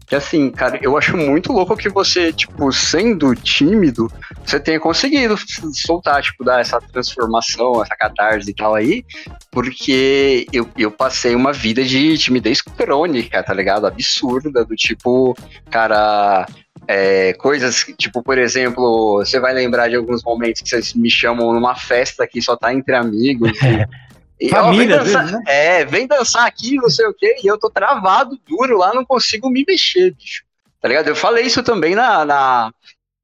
Que 0.06 0.16
assim, 0.16 0.51
cara, 0.51 0.80
eu 0.82 0.97
acho 0.97 1.16
muito 1.16 1.51
louco 1.51 1.76
que 1.78 1.89
você, 1.89 2.32
tipo, 2.34 2.72
sendo 2.72 3.36
tímido, 3.36 4.12
você 4.45 4.60
tenha 4.60 4.80
conseguido 4.80 5.36
soltar, 5.74 6.22
tipo, 6.22 6.43
dar 6.43 6.60
essa 6.60 6.80
transformação, 6.80 7.82
essa 7.82 7.95
catarse 7.95 8.49
e 8.49 8.54
tal 8.54 8.76
aí, 8.76 9.06
porque 9.49 10.45
eu, 10.51 10.70
eu 10.78 10.91
passei 10.91 11.36
uma 11.36 11.54
vida 11.54 11.84
de 11.84 12.18
timidez 12.18 12.62
crônica, 12.62 13.41
tá 13.41 13.54
ligado? 13.54 13.88
Absurda, 13.88 14.66
do 14.66 14.76
tipo, 14.76 15.36
cara, 15.70 16.45
é, 16.88 17.34
coisas 17.34 17.86
tipo, 17.97 18.22
por 18.22 18.38
exemplo, 18.38 19.18
você 19.18 19.39
vai 19.39 19.54
lembrar 19.54 19.89
de 19.89 19.95
alguns 19.95 20.24
momentos 20.24 20.62
que 20.62 20.70
vocês 20.70 20.93
me 20.93 21.10
chamam 21.10 21.54
numa 21.54 21.76
festa 21.76 22.28
que 22.28 22.41
só 22.41 22.56
tá 22.56 22.74
entre 22.74 22.95
amigos. 22.95 23.51
e- 24.43 24.49
e, 24.49 24.53
ó, 24.53 24.63
Família, 24.65 25.03
vem 25.03 25.13
dançar, 25.13 25.31
né? 25.31 25.43
É, 25.47 25.85
vem 25.85 26.07
dançar 26.07 26.45
aqui, 26.47 26.75
não 26.75 26.89
sei 26.89 27.05
o 27.07 27.13
quê, 27.13 27.35
e 27.43 27.47
eu 27.47 27.57
tô 27.57 27.69
travado, 27.69 28.37
duro 28.47 28.77
lá, 28.77 28.93
não 28.93 29.05
consigo 29.05 29.49
me 29.49 29.63
mexer, 29.67 30.13
bicho. 30.13 30.43
Tá 30.81 30.87
ligado? 30.87 31.07
Eu 31.07 31.15
falei 31.15 31.45
isso 31.45 31.63
também 31.63 31.95
na, 31.95 32.25
na, 32.25 32.71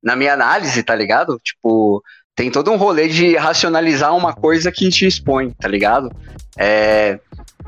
na 0.01 0.15
minha 0.15 0.33
análise, 0.33 0.81
tá 0.81 0.95
ligado? 0.95 1.37
Tipo, 1.43 2.01
tem 2.33 2.49
todo 2.49 2.71
um 2.71 2.77
rolê 2.77 3.09
de 3.09 3.35
racionalizar 3.35 4.15
uma 4.15 4.33
coisa 4.33 4.71
que 4.71 4.87
te 4.89 5.05
expõe, 5.05 5.51
tá 5.51 5.67
ligado? 5.67 6.09
É, 6.57 7.19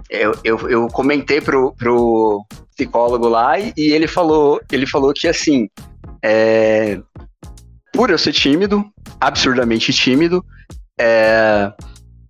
eu, 0.09 0.33
eu, 0.43 0.69
eu 0.69 0.87
comentei 0.87 1.41
pro, 1.41 1.73
pro 1.73 2.45
psicólogo 2.73 3.27
lá 3.27 3.59
e, 3.59 3.73
e 3.75 3.91
ele 3.91 4.07
falou, 4.07 4.61
ele 4.71 4.87
falou 4.87 5.13
que 5.13 5.27
assim, 5.27 5.67
é, 6.23 6.99
por 7.93 8.09
eu 8.09 8.17
ser 8.17 8.31
tímido, 8.31 8.85
absurdamente 9.19 9.91
tímido, 9.91 10.43
é, 10.97 11.71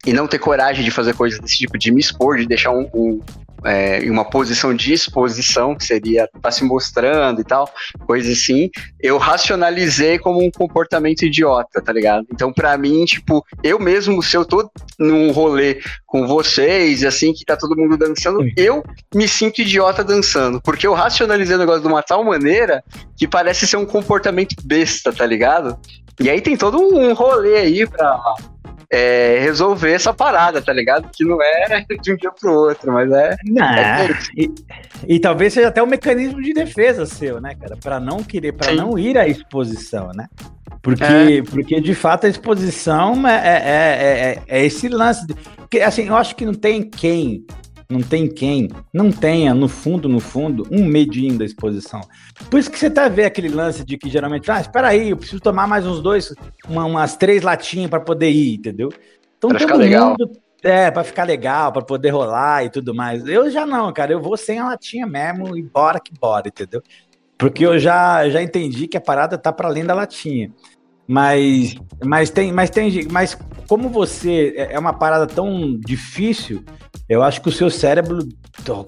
e 0.05 0.13
não 0.13 0.27
ter 0.27 0.39
coragem 0.39 0.83
de 0.83 0.91
fazer 0.91 1.13
coisas 1.13 1.39
desse 1.39 1.57
tipo, 1.57 1.77
de 1.77 1.91
me 1.91 1.99
expor, 1.99 2.37
de 2.37 2.47
deixar 2.47 2.71
um, 2.71 2.89
um, 2.93 3.19
é, 3.63 4.03
em 4.03 4.09
uma 4.09 4.25
posição 4.25 4.73
de 4.73 4.93
exposição, 4.93 5.75
que 5.75 5.85
seria 5.85 6.23
estar 6.23 6.39
tá 6.39 6.51
se 6.51 6.63
mostrando 6.63 7.41
e 7.41 7.43
tal, 7.43 7.69
coisa 8.05 8.31
assim, 8.31 8.69
eu 8.99 9.17
racionalizei 9.17 10.17
como 10.17 10.43
um 10.43 10.49
comportamento 10.49 11.23
idiota, 11.23 11.81
tá 11.81 11.93
ligado? 11.93 12.25
Então, 12.33 12.51
pra 12.51 12.77
mim, 12.77 13.05
tipo, 13.05 13.45
eu 13.63 13.79
mesmo, 13.79 14.21
se 14.23 14.35
eu 14.35 14.45
tô 14.45 14.69
num 14.97 15.31
rolê 15.31 15.79
com 16.05 16.27
vocês, 16.27 17.03
assim, 17.03 17.33
que 17.33 17.45
tá 17.45 17.55
todo 17.55 17.77
mundo 17.77 17.97
dançando, 17.97 18.41
Sim. 18.41 18.51
eu 18.57 18.83
me 19.13 19.27
sinto 19.27 19.61
idiota 19.61 20.03
dançando, 20.03 20.59
porque 20.61 20.87
eu 20.87 20.93
racionalizei 20.93 21.55
o 21.55 21.59
negócio 21.59 21.81
de 21.81 21.87
uma 21.87 22.01
tal 22.01 22.23
maneira 22.23 22.83
que 23.15 23.27
parece 23.27 23.67
ser 23.67 23.77
um 23.77 23.85
comportamento 23.85 24.55
besta, 24.63 25.13
tá 25.13 25.25
ligado? 25.25 25.77
E 26.19 26.29
aí 26.29 26.41
tem 26.41 26.57
todo 26.57 26.77
um 26.79 27.13
rolê 27.13 27.57
aí 27.57 27.87
pra 27.87 28.19
é, 28.91 29.39
resolver 29.41 29.93
essa 29.93 30.13
parada, 30.13 30.61
tá 30.61 30.73
ligado? 30.73 31.09
Que 31.15 31.23
não 31.23 31.41
é 31.41 31.85
de 32.01 32.11
um 32.13 32.17
dia 32.17 32.31
pro 32.31 32.51
outro, 32.53 32.91
mas 32.91 33.09
é. 33.11 33.35
Não, 33.45 33.65
é 33.65 34.09
e, 34.37 34.51
e 35.07 35.19
talvez 35.19 35.53
seja 35.53 35.69
até 35.69 35.81
um 35.81 35.85
mecanismo 35.87 36.41
de 36.41 36.53
defesa 36.53 37.05
seu, 37.05 37.39
né, 37.39 37.55
cara? 37.55 37.77
Para 37.81 37.99
não 37.99 38.21
querer, 38.23 38.51
para 38.51 38.73
não 38.73 38.99
ir 38.99 39.17
à 39.17 39.27
exposição, 39.27 40.11
né? 40.15 40.27
Porque, 40.81 41.03
É. 41.03 41.41
porque 41.43 41.79
de 41.79 41.93
fato 41.95 42.25
a 42.25 42.29
exposição 42.29 43.27
é, 43.27 43.35
é, 43.35 43.51
é, 43.53 44.31
é- 44.57 44.59
é 44.61 44.65
esse 44.65 44.89
lance. 44.89 45.25
de- 45.27 45.35
Porque, 45.35 45.79
assim, 45.79 46.07
eu 46.07 46.15
acho 46.17 46.35
que 46.35 46.45
não 46.45 46.53
tem 46.53 46.81
quem, 46.83 47.45
não 47.91 48.01
tem 48.01 48.27
quem, 48.27 48.69
não 48.93 49.11
tenha, 49.11 49.53
no 49.53 49.67
fundo, 49.67 50.07
no 50.07 50.19
fundo, 50.19 50.65
um 50.71 50.85
medinho 50.85 51.37
da 51.37 51.45
exposição. 51.45 52.01
Por 52.49 52.59
isso 52.59 52.71
que 52.71 52.79
você 52.79 52.89
tá 52.89 53.07
vendo 53.09 53.25
aquele 53.27 53.49
lance 53.49 53.83
de 53.83 53.97
que 53.97 54.09
geralmente, 54.09 54.49
ah, 54.49 54.61
espera 54.61 54.87
aí, 54.87 55.09
eu 55.09 55.17
preciso 55.17 55.41
tomar 55.41 55.67
mais 55.67 55.85
uns 55.85 56.01
dois, 56.01 56.33
uma- 56.67 56.85
umas 56.85 57.15
três 57.17 57.41
latinhas 57.43 57.89
para 57.89 57.99
poder 57.99 58.29
ir, 58.29 58.55
entendeu? 58.55 58.89
Então 59.37 59.49
Pra 59.49 59.59
todo 59.59 59.67
ficar 59.67 59.77
legal. 59.77 60.09
mundo 60.11 60.31
é, 60.63 60.91
pra 60.91 61.03
ficar 61.03 61.23
legal, 61.23 61.71
pra 61.71 61.81
poder 61.81 62.11
rolar 62.11 62.63
e 62.63 62.69
tudo 62.69 62.93
mais. 62.93 63.25
Eu 63.25 63.49
já 63.49 63.65
não, 63.65 63.91
cara, 63.91 64.11
eu 64.13 64.21
vou 64.21 64.37
sem 64.37 64.59
a 64.59 64.67
latinha 64.67 65.07
mesmo 65.07 65.57
e 65.57 65.63
bora 65.63 65.99
que 65.99 66.11
bora, 66.19 66.47
entendeu? 66.47 66.81
Porque 67.35 67.65
eu 67.65 67.79
já, 67.79 68.29
já 68.29 68.41
entendi 68.43 68.87
que 68.87 68.95
a 68.95 69.01
parada 69.01 69.37
tá 69.39 69.51
para 69.51 69.67
além 69.67 69.83
da 69.83 69.95
latinha. 69.95 70.51
Mas, 71.07 71.75
mas 72.05 72.29
tem, 72.29 72.53
mas 72.53 72.69
tem, 72.69 73.07
mas 73.11 73.37
como 73.67 73.89
você 73.89 74.53
é 74.55 74.73
é 74.75 74.79
uma 74.79 74.93
parada 74.93 75.25
tão 75.27 75.77
difícil, 75.77 76.63
eu 77.11 77.21
acho 77.21 77.41
que 77.41 77.49
o 77.49 77.51
seu 77.51 77.69
cérebro 77.69 78.19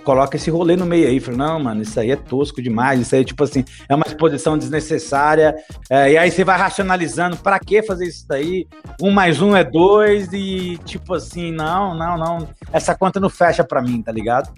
coloca 0.06 0.38
esse 0.38 0.50
rolê 0.50 0.78
no 0.78 0.86
meio 0.86 1.10
aí, 1.10 1.20
fala, 1.20 1.38
não, 1.38 1.60
mano, 1.60 1.82
isso 1.82 2.00
aí 2.00 2.10
é 2.10 2.16
tosco 2.16 2.62
demais, 2.62 3.02
isso 3.02 3.14
aí, 3.14 3.26
tipo 3.26 3.44
assim, 3.44 3.66
é 3.90 3.94
uma 3.94 4.06
exposição 4.08 4.58
desnecessária, 4.58 5.54
é, 5.90 6.14
e 6.14 6.18
aí 6.18 6.32
você 6.32 6.42
vai 6.46 6.58
racionalizando, 6.58 7.36
pra 7.36 7.60
que 7.60 7.84
fazer 7.84 8.06
isso 8.06 8.26
daí? 8.26 8.66
Um 9.02 9.12
mais 9.12 9.42
um 9.42 9.58
é 9.58 9.64
dois, 9.66 10.32
e 10.32 10.80
tipo 10.86 11.14
assim, 11.14 11.52
não, 11.52 11.94
não, 11.94 12.18
não, 12.18 12.48
essa 12.72 12.96
conta 12.96 13.20
não 13.20 13.30
fecha 13.30 13.62
pra 13.62 13.82
mim, 13.82 14.02
tá 14.02 14.14
ligado? 14.14 14.50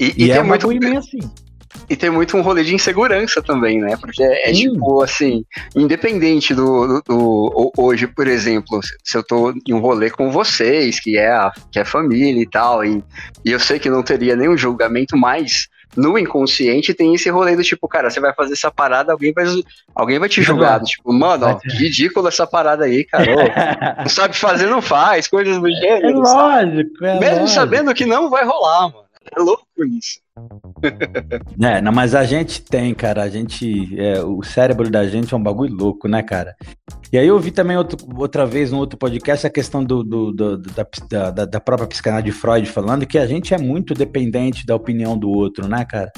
E, 0.00 0.14
E, 0.16 0.24
e 0.26 0.30
é 0.32 0.42
muito 0.42 0.66
meio 0.66 0.98
assim. 0.98 1.20
E 1.88 1.96
tem 1.96 2.10
muito 2.10 2.36
um 2.36 2.42
rolê 2.42 2.62
de 2.64 2.74
insegurança 2.74 3.42
também, 3.42 3.80
né? 3.80 3.96
Porque 3.96 4.22
é, 4.22 4.50
é 4.50 4.52
tipo 4.52 5.02
assim, 5.02 5.44
independente 5.74 6.54
do, 6.54 6.86
do- 6.86 7.02
do- 7.02 7.52
ho- 7.54 7.72
Hoje, 7.76 8.06
por 8.06 8.26
exemplo, 8.26 8.80
se- 9.04 9.16
eu 9.16 9.22
tô 9.24 9.50
em 9.66 9.72
um 9.74 9.80
rolê 9.80 10.10
com 10.10 10.30
vocês, 10.30 11.00
que 11.00 11.16
é 11.16 11.30
a, 11.30 11.50
que 11.70 11.78
é 11.78 11.84
família 11.84 12.40
e 12.42 12.46
tal, 12.48 12.84
e, 12.84 13.02
e 13.44 13.50
eu 13.50 13.58
sei 13.60 13.78
que 13.78 13.90
não 13.90 14.02
teria 14.02 14.36
nenhum 14.36 14.56
julgamento, 14.56 15.16
mas. 15.16 15.68
No 15.94 16.18
inconsciente 16.18 16.94
tem 16.94 17.14
esse 17.14 17.28
rolê 17.28 17.54
do 17.54 17.62
tipo, 17.62 17.86
cara, 17.86 18.08
você 18.08 18.18
vai 18.18 18.32
fazer 18.32 18.54
essa 18.54 18.70
parada, 18.70 19.12
alguém 19.12 19.30
vai, 19.30 19.44
alguém 19.94 20.18
vai 20.18 20.26
te 20.26 20.40
julgar. 20.40 20.78
do 20.80 20.86
Tipo, 20.86 21.12
mano, 21.12 21.44
ó, 21.46 21.58
ridícula 21.76 22.30
essa 22.30 22.46
parada 22.46 22.86
aí, 22.86 23.04
cara. 23.04 23.30
ô, 23.30 23.36
não 24.00 24.08
sabe 24.08 24.34
fazer, 24.34 24.68
não 24.68 24.80
faz, 24.80 25.28
coisas 25.28 25.58
do 25.60 25.68
É 25.68 25.70
gênero. 25.72 26.24
sabe? 26.24 26.76
lógico, 26.76 27.04
é 27.04 27.20
Mesmo 27.20 27.40
lógico. 27.40 27.48
sabendo 27.60 27.92
que 27.92 28.06
não 28.06 28.30
vai 28.30 28.42
rolar, 28.42 28.88
mano. 28.88 29.04
É 29.36 29.38
louco 29.42 29.66
isso. 29.98 30.18
É, 31.60 31.80
não, 31.80 31.92
mas 31.92 32.14
a 32.14 32.24
gente 32.24 32.62
tem, 32.62 32.94
cara. 32.94 33.22
A 33.22 33.28
gente. 33.28 33.98
É, 34.00 34.22
o 34.22 34.42
cérebro 34.42 34.90
da 34.90 35.06
gente 35.06 35.32
é 35.32 35.36
um 35.36 35.42
bagulho 35.42 35.74
louco, 35.74 36.08
né, 36.08 36.22
cara? 36.22 36.56
E 37.12 37.18
aí 37.18 37.26
eu 37.26 37.38
vi 37.38 37.50
também 37.50 37.76
outro, 37.76 37.98
outra 38.16 38.46
vez 38.46 38.72
no 38.72 38.78
outro 38.78 38.98
podcast 38.98 39.46
a 39.46 39.50
questão 39.50 39.84
do, 39.84 40.02
do, 40.02 40.32
do 40.32 40.56
da, 40.58 41.30
da, 41.30 41.44
da, 41.44 41.60
própria 41.60 41.86
psicanálise 41.86 42.32
de 42.32 42.32
Freud 42.32 42.66
falando 42.66 43.06
que 43.06 43.18
a 43.18 43.26
gente 43.26 43.52
é 43.52 43.58
muito 43.58 43.92
dependente 43.92 44.64
da 44.64 44.74
opinião 44.74 45.16
do 45.16 45.30
outro, 45.30 45.68
né, 45.68 45.84
cara? 45.84 46.10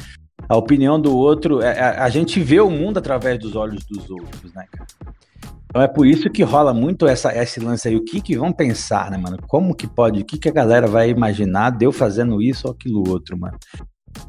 A 0.48 0.56
opinião 0.56 1.00
do 1.00 1.16
outro, 1.16 1.60
a, 1.60 1.66
é, 1.66 1.78
é, 1.78 1.82
a 1.98 2.08
gente 2.08 2.40
vê 2.40 2.60
o 2.60 2.70
mundo 2.70 2.98
através 2.98 3.38
dos 3.38 3.56
olhos 3.56 3.84
dos 3.84 4.08
outros, 4.08 4.52
né, 4.54 4.64
cara? 4.70 4.86
Então 5.66 5.82
é 5.82 5.88
por 5.88 6.06
isso 6.06 6.30
que 6.30 6.44
rola 6.44 6.72
muito 6.72 7.04
essa, 7.04 7.36
esse 7.36 7.58
lance 7.58 7.88
aí. 7.88 7.96
O 7.96 8.04
que 8.04 8.20
que 8.20 8.36
vão 8.38 8.52
pensar, 8.52 9.10
né, 9.10 9.18
mano? 9.18 9.38
Como 9.48 9.74
que 9.74 9.88
pode? 9.88 10.20
O 10.20 10.24
que 10.24 10.38
que 10.38 10.48
a 10.48 10.52
galera 10.52 10.86
vai 10.86 11.10
imaginar 11.10 11.70
de 11.70 11.84
eu 11.84 11.90
fazendo 11.90 12.40
isso 12.40 12.68
ou 12.68 12.72
aquilo 12.72 13.02
outro, 13.10 13.36
mano? 13.36 13.58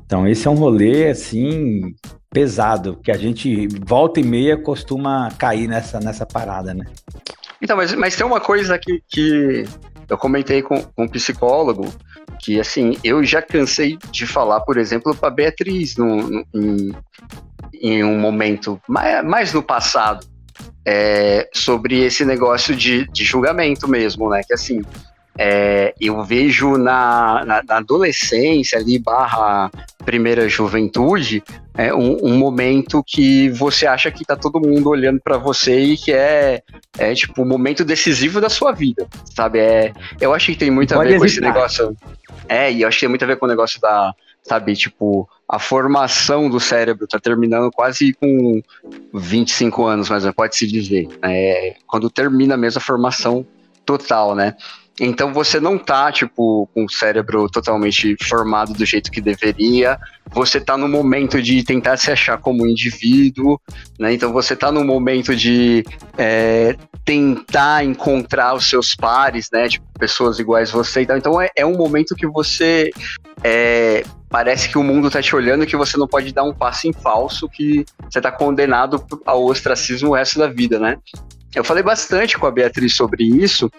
Então 0.05 0.27
esse 0.27 0.47
é 0.47 0.51
um 0.51 0.55
rolê, 0.55 1.09
assim, 1.09 1.93
pesado, 2.29 2.99
que 3.03 3.11
a 3.11 3.17
gente 3.17 3.67
volta 3.85 4.19
e 4.19 4.23
meia 4.23 4.57
costuma 4.57 5.29
cair 5.37 5.67
nessa, 5.67 5.99
nessa 5.99 6.25
parada, 6.25 6.73
né? 6.73 6.85
Então, 7.61 7.77
mas, 7.77 7.93
mas 7.95 8.15
tem 8.15 8.25
uma 8.25 8.41
coisa 8.41 8.77
que, 8.77 9.01
que 9.07 9.63
eu 10.09 10.17
comentei 10.17 10.61
com, 10.61 10.81
com 10.81 11.03
um 11.03 11.07
psicólogo, 11.07 11.91
que 12.39 12.59
assim, 12.59 12.97
eu 13.03 13.23
já 13.23 13.41
cansei 13.41 13.97
de 14.11 14.27
falar, 14.27 14.61
por 14.61 14.77
exemplo, 14.77 15.15
para 15.15 15.29
Beatriz 15.29 15.95
no, 15.95 16.29
no, 16.29 16.45
em, 16.53 16.95
em 17.73 18.03
um 18.03 18.19
momento 18.19 18.79
mais, 18.87 19.25
mais 19.25 19.53
no 19.53 19.63
passado, 19.63 20.25
é, 20.85 21.49
sobre 21.53 22.03
esse 22.03 22.23
negócio 22.23 22.75
de, 22.75 23.07
de 23.07 23.23
julgamento 23.23 23.87
mesmo, 23.87 24.29
né? 24.29 24.41
Que 24.45 24.53
assim, 24.53 24.81
é, 25.37 25.93
eu 25.99 26.23
vejo 26.23 26.77
na, 26.77 27.43
na, 27.45 27.63
na, 27.63 27.77
adolescência 27.77 28.79
ali, 28.79 28.97
barra 28.97 29.69
primeira 30.05 30.47
juventude, 30.47 31.43
é 31.77 31.93
um, 31.93 32.17
um, 32.23 32.37
momento 32.37 33.03
que 33.05 33.49
você 33.49 33.85
acha 33.85 34.09
que 34.09 34.23
tá 34.23 34.35
todo 34.35 34.61
mundo 34.61 34.89
olhando 34.89 35.19
para 35.19 35.37
você 35.37 35.77
e 35.77 35.97
que 35.97 36.13
é, 36.13 36.61
é 36.97 37.13
tipo 37.13 37.41
o 37.41 37.45
um 37.45 37.47
momento 37.47 37.83
decisivo 37.83 38.39
da 38.39 38.49
sua 38.49 38.71
vida, 38.71 39.07
sabe? 39.35 39.59
É, 39.59 39.93
eu 40.21 40.33
acho 40.33 40.47
que 40.47 40.57
tem 40.57 40.71
muito 40.71 40.97
a 40.97 41.03
ver 41.03 41.19
com 41.19 41.25
esse 41.25 41.41
negócio. 41.41 41.95
É, 42.47 42.71
e 42.71 42.81
eu 42.81 42.87
acho 42.87 42.97
que 42.97 43.01
tem 43.01 43.09
muito 43.09 43.23
a 43.23 43.27
ver 43.27 43.37
com 43.37 43.45
o 43.45 43.49
negócio 43.49 43.81
da, 43.81 44.13
sabe, 44.41 44.75
tipo, 44.75 45.27
a 45.49 45.59
formação 45.59 46.49
do 46.49 46.59
cérebro 46.59 47.07
tá 47.07 47.19
terminando 47.19 47.71
quase 47.71 48.13
com 48.13 48.61
25 49.13 49.85
anos, 49.85 50.09
mas 50.09 50.31
pode-se 50.31 50.67
dizer. 50.67 51.07
É, 51.23 51.75
quando 51.87 52.09
termina 52.09 52.55
mesmo 52.55 52.77
a 52.77 52.81
formação 52.81 53.45
total, 53.85 54.35
né? 54.35 54.55
Então 54.99 55.33
você 55.33 55.59
não 55.59 55.77
tá, 55.77 56.11
tipo, 56.11 56.69
com 56.73 56.85
o 56.85 56.89
cérebro 56.89 57.49
totalmente 57.49 58.15
formado 58.23 58.73
do 58.73 58.85
jeito 58.85 59.11
que 59.11 59.19
deveria. 59.19 59.99
Você 60.31 60.59
tá 60.59 60.77
no 60.77 60.87
momento 60.87 61.41
de 61.41 61.63
tentar 61.63 61.97
se 61.97 62.11
achar 62.11 62.37
como 62.37 62.65
indivíduo, 62.65 63.59
né? 63.99 64.13
Então 64.13 64.31
você 64.31 64.55
tá 64.55 64.71
no 64.71 64.85
momento 64.85 65.35
de 65.35 65.83
é, 66.17 66.75
tentar 67.03 67.83
encontrar 67.83 68.55
os 68.55 68.69
seus 68.69 68.95
pares, 68.95 69.49
né? 69.51 69.67
Tipo, 69.67 69.85
pessoas 69.99 70.39
iguais 70.39 70.69
a 70.69 70.73
você. 70.73 71.01
Então, 71.01 71.41
é, 71.41 71.49
é 71.55 71.65
um 71.65 71.75
momento 71.75 72.15
que 72.15 72.25
você 72.25 72.89
é, 73.43 74.03
parece 74.29 74.69
que 74.69 74.77
o 74.77 74.83
mundo 74.83 75.11
tá 75.11 75.21
te 75.21 75.35
olhando 75.35 75.65
que 75.65 75.75
você 75.75 75.97
não 75.97 76.07
pode 76.07 76.33
dar 76.33 76.43
um 76.43 76.53
passo 76.53 76.87
em 76.87 76.93
falso, 76.93 77.47
que 77.49 77.85
você 78.09 78.19
tá 78.19 78.31
condenado 78.31 79.05
ao 79.25 79.45
ostracismo 79.45 80.09
o 80.09 80.15
resto 80.15 80.39
da 80.39 80.47
vida, 80.47 80.79
né? 80.79 80.97
Eu 81.53 81.63
falei 81.63 81.83
bastante 81.83 82.37
com 82.37 82.45
a 82.45 82.51
Beatriz 82.51 82.95
sobre 82.95 83.23
isso, 83.23 83.71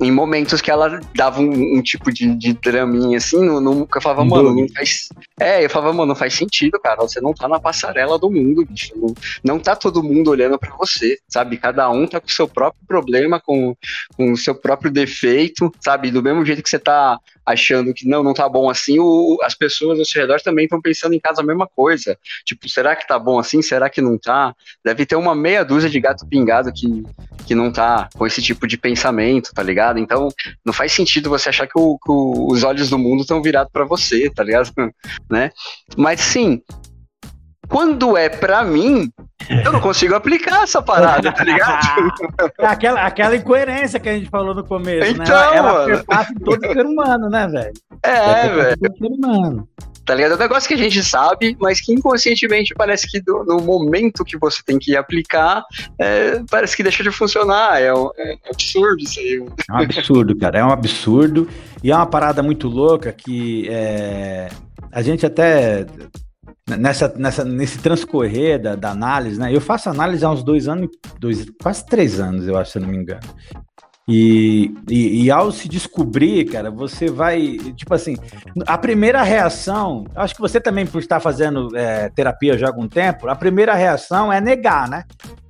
em 0.00 0.12
momentos 0.12 0.60
que 0.60 0.70
ela 0.70 1.00
dava 1.14 1.40
um, 1.40 1.78
um 1.78 1.82
tipo 1.82 2.12
de, 2.12 2.34
de 2.34 2.52
draminha 2.52 3.16
assim, 3.16 3.42
no, 3.42 3.60
no, 3.60 3.88
eu 3.94 4.02
falava, 4.02 4.24
mano, 4.24 4.54
não 4.54 4.68
faz. 4.68 5.08
É, 5.40 5.64
eu 5.64 5.70
falava, 5.70 5.92
mano, 5.92 6.08
não 6.08 6.14
faz 6.14 6.34
sentido, 6.34 6.78
cara. 6.78 7.00
Você 7.00 7.20
não 7.20 7.32
tá 7.32 7.48
na 7.48 7.58
passarela 7.58 8.18
do 8.18 8.30
mundo, 8.30 8.66
bicho. 8.66 8.92
Não, 8.94 9.14
não 9.42 9.58
tá 9.58 9.74
todo 9.74 10.02
mundo 10.02 10.30
olhando 10.30 10.58
para 10.58 10.74
você, 10.76 11.18
sabe? 11.28 11.56
Cada 11.56 11.88
um 11.90 12.06
tá 12.06 12.20
com 12.20 12.28
o 12.28 12.32
seu 12.32 12.46
próprio 12.46 12.86
problema, 12.86 13.40
com, 13.40 13.74
com 14.16 14.32
o 14.32 14.36
seu 14.36 14.54
próprio 14.54 14.90
defeito, 14.90 15.72
sabe? 15.80 16.10
Do 16.10 16.22
mesmo 16.22 16.44
jeito 16.44 16.62
que 16.62 16.68
você 16.68 16.78
tá 16.78 17.18
achando 17.46 17.94
que 17.94 18.08
não, 18.08 18.22
não 18.24 18.34
tá 18.34 18.48
bom 18.48 18.68
assim, 18.68 18.98
o, 18.98 19.38
as 19.42 19.54
pessoas 19.54 19.98
ao 19.98 20.04
seu 20.04 20.20
redor 20.20 20.40
também 20.40 20.64
estão 20.64 20.80
pensando 20.80 21.14
em 21.14 21.20
casa 21.20 21.40
a 21.40 21.44
mesma 21.44 21.66
coisa. 21.66 22.18
Tipo, 22.44 22.68
será 22.68 22.96
que 22.96 23.06
tá 23.06 23.18
bom 23.18 23.38
assim? 23.38 23.62
Será 23.62 23.88
que 23.88 24.00
não 24.00 24.18
tá? 24.18 24.52
Deve 24.84 25.06
ter 25.06 25.14
uma 25.14 25.34
meia 25.34 25.64
dúzia 25.64 25.88
de 25.88 26.00
gato 26.00 26.26
pingado 26.26 26.72
que, 26.72 27.04
que 27.46 27.54
não 27.54 27.72
tá 27.72 28.08
com 28.14 28.26
esse 28.26 28.42
tipo 28.42 28.66
de 28.66 28.76
pensamento, 28.76 29.52
tá 29.54 29.62
ligado? 29.62 29.98
Então, 29.98 30.28
não 30.64 30.72
faz 30.72 30.92
sentido 30.92 31.30
você 31.30 31.48
achar 31.48 31.68
que, 31.68 31.78
o, 31.78 31.96
que 31.98 32.10
os 32.10 32.64
olhos 32.64 32.90
do 32.90 32.98
mundo 32.98 33.20
estão 33.20 33.40
virados 33.40 33.72
para 33.72 33.84
você, 33.84 34.28
tá 34.28 34.42
ligado? 34.42 34.72
né? 35.30 35.50
Mas 35.96 36.20
sim, 36.20 36.60
quando 37.68 38.16
é 38.16 38.28
para 38.28 38.64
mim, 38.64 39.10
eu 39.48 39.72
não 39.72 39.80
consigo 39.80 40.14
aplicar 40.14 40.62
essa 40.62 40.82
parada, 40.82 41.32
tá 41.32 41.44
ligado? 41.44 41.86
É 42.58 42.66
aquela, 42.66 43.02
aquela 43.02 43.36
incoerência 43.36 44.00
que 44.00 44.08
a 44.08 44.14
gente 44.14 44.28
falou 44.28 44.54
no 44.54 44.64
começo, 44.64 45.10
então, 45.10 45.24
né? 45.24 45.56
Ela, 45.56 45.56
ela 45.56 45.86
mano. 45.86 46.40
todo 46.44 46.60
ser 46.60 46.86
humano, 46.86 47.28
né, 47.28 47.46
velho? 47.48 47.72
É, 48.02 48.48
velho. 48.48 48.78
Todo 48.78 48.98
ser 48.98 49.06
humano. 49.06 49.68
Tá 50.06 50.14
ligado? 50.14 50.32
É 50.32 50.34
um 50.36 50.38
negócio 50.38 50.68
que 50.68 50.74
a 50.74 50.78
gente 50.78 51.02
sabe, 51.02 51.56
mas 51.60 51.80
que 51.80 51.92
inconscientemente 51.92 52.72
parece 52.74 53.10
que 53.10 53.20
do, 53.20 53.42
no 53.44 53.60
momento 53.60 54.24
que 54.24 54.38
você 54.38 54.62
tem 54.64 54.78
que 54.78 54.96
aplicar, 54.96 55.64
é, 56.00 56.40
parece 56.48 56.76
que 56.76 56.82
deixa 56.84 57.02
de 57.02 57.10
funcionar. 57.10 57.82
É, 57.82 57.92
um, 57.92 58.10
é 58.16 58.36
absurdo 58.48 59.02
isso 59.02 59.18
aí. 59.18 59.44
É 59.68 59.72
um 59.72 59.78
absurdo, 59.78 60.36
cara. 60.36 60.58
É 60.60 60.64
um 60.64 60.70
absurdo. 60.70 61.48
E 61.82 61.90
é 61.90 61.96
uma 61.96 62.06
parada 62.06 62.40
muito 62.40 62.68
louca 62.68 63.12
que 63.12 63.68
é, 63.68 64.48
a 64.92 65.02
gente 65.02 65.26
até 65.26 65.84
nessa, 66.68 67.12
nessa, 67.16 67.44
nesse 67.44 67.78
transcorrer 67.78 68.60
da, 68.60 68.74
da, 68.74 68.90
análise, 68.90 69.38
né? 69.38 69.54
Eu 69.54 69.60
faço 69.60 69.88
análise 69.88 70.24
há 70.24 70.30
uns 70.30 70.42
dois 70.42 70.66
anos, 70.66 70.88
dois, 71.18 71.46
quase 71.62 71.86
três 71.86 72.18
anos, 72.18 72.48
eu 72.48 72.56
acho, 72.56 72.72
se 72.72 72.78
eu 72.78 72.82
não 72.82 72.88
me 72.88 72.96
engano. 72.96 73.20
E, 74.08 74.72
e, 74.88 75.24
e, 75.24 75.30
ao 75.32 75.50
se 75.50 75.68
descobrir, 75.68 76.44
cara, 76.44 76.70
você 76.70 77.10
vai. 77.10 77.58
Tipo 77.74 77.92
assim, 77.92 78.14
a 78.64 78.78
primeira 78.78 79.20
reação, 79.24 80.04
acho 80.14 80.32
que 80.32 80.40
você 80.40 80.60
também, 80.60 80.86
por 80.86 81.00
estar 81.00 81.18
fazendo 81.18 81.76
é, 81.76 82.08
terapia 82.10 82.56
já 82.56 82.66
há 82.66 82.70
algum 82.70 82.86
tempo, 82.86 83.28
a 83.28 83.34
primeira 83.34 83.74
reação 83.74 84.32
é 84.32 84.40
negar, 84.40 84.88
né? 84.88 85.02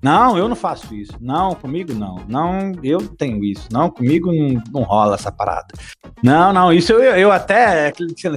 Não, 0.02 0.38
eu 0.38 0.48
não 0.48 0.56
faço 0.56 0.94
isso. 0.94 1.12
Não, 1.20 1.54
comigo 1.54 1.92
não. 1.92 2.24
Não, 2.26 2.72
eu 2.82 3.06
tenho 3.06 3.44
isso. 3.44 3.68
Não, 3.70 3.90
comigo 3.90 4.32
não, 4.32 4.62
não 4.72 4.82
rola 4.84 5.16
essa 5.16 5.30
parada. 5.30 5.74
Não, 6.22 6.50
não, 6.50 6.72
isso 6.72 6.94
eu, 6.94 7.14
eu 7.14 7.32
até. 7.32 7.92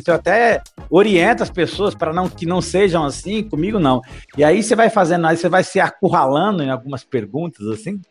Eu 0.06 0.16
até 0.16 0.62
oriento 0.90 1.44
as 1.44 1.50
pessoas 1.50 1.96
para 1.96 2.12
não, 2.12 2.28
que 2.28 2.46
não 2.46 2.60
sejam 2.60 3.06
assim, 3.06 3.42
comigo 3.42 3.80
não. 3.80 4.02
E 4.38 4.44
aí 4.44 4.62
você 4.62 4.76
vai 4.76 4.90
fazendo, 4.90 5.28
aí 5.28 5.38
você 5.38 5.48
vai 5.48 5.64
se 5.64 5.80
acurralando 5.80 6.62
em 6.62 6.70
algumas 6.70 7.06
perguntas, 7.06 7.66
assim 7.68 8.02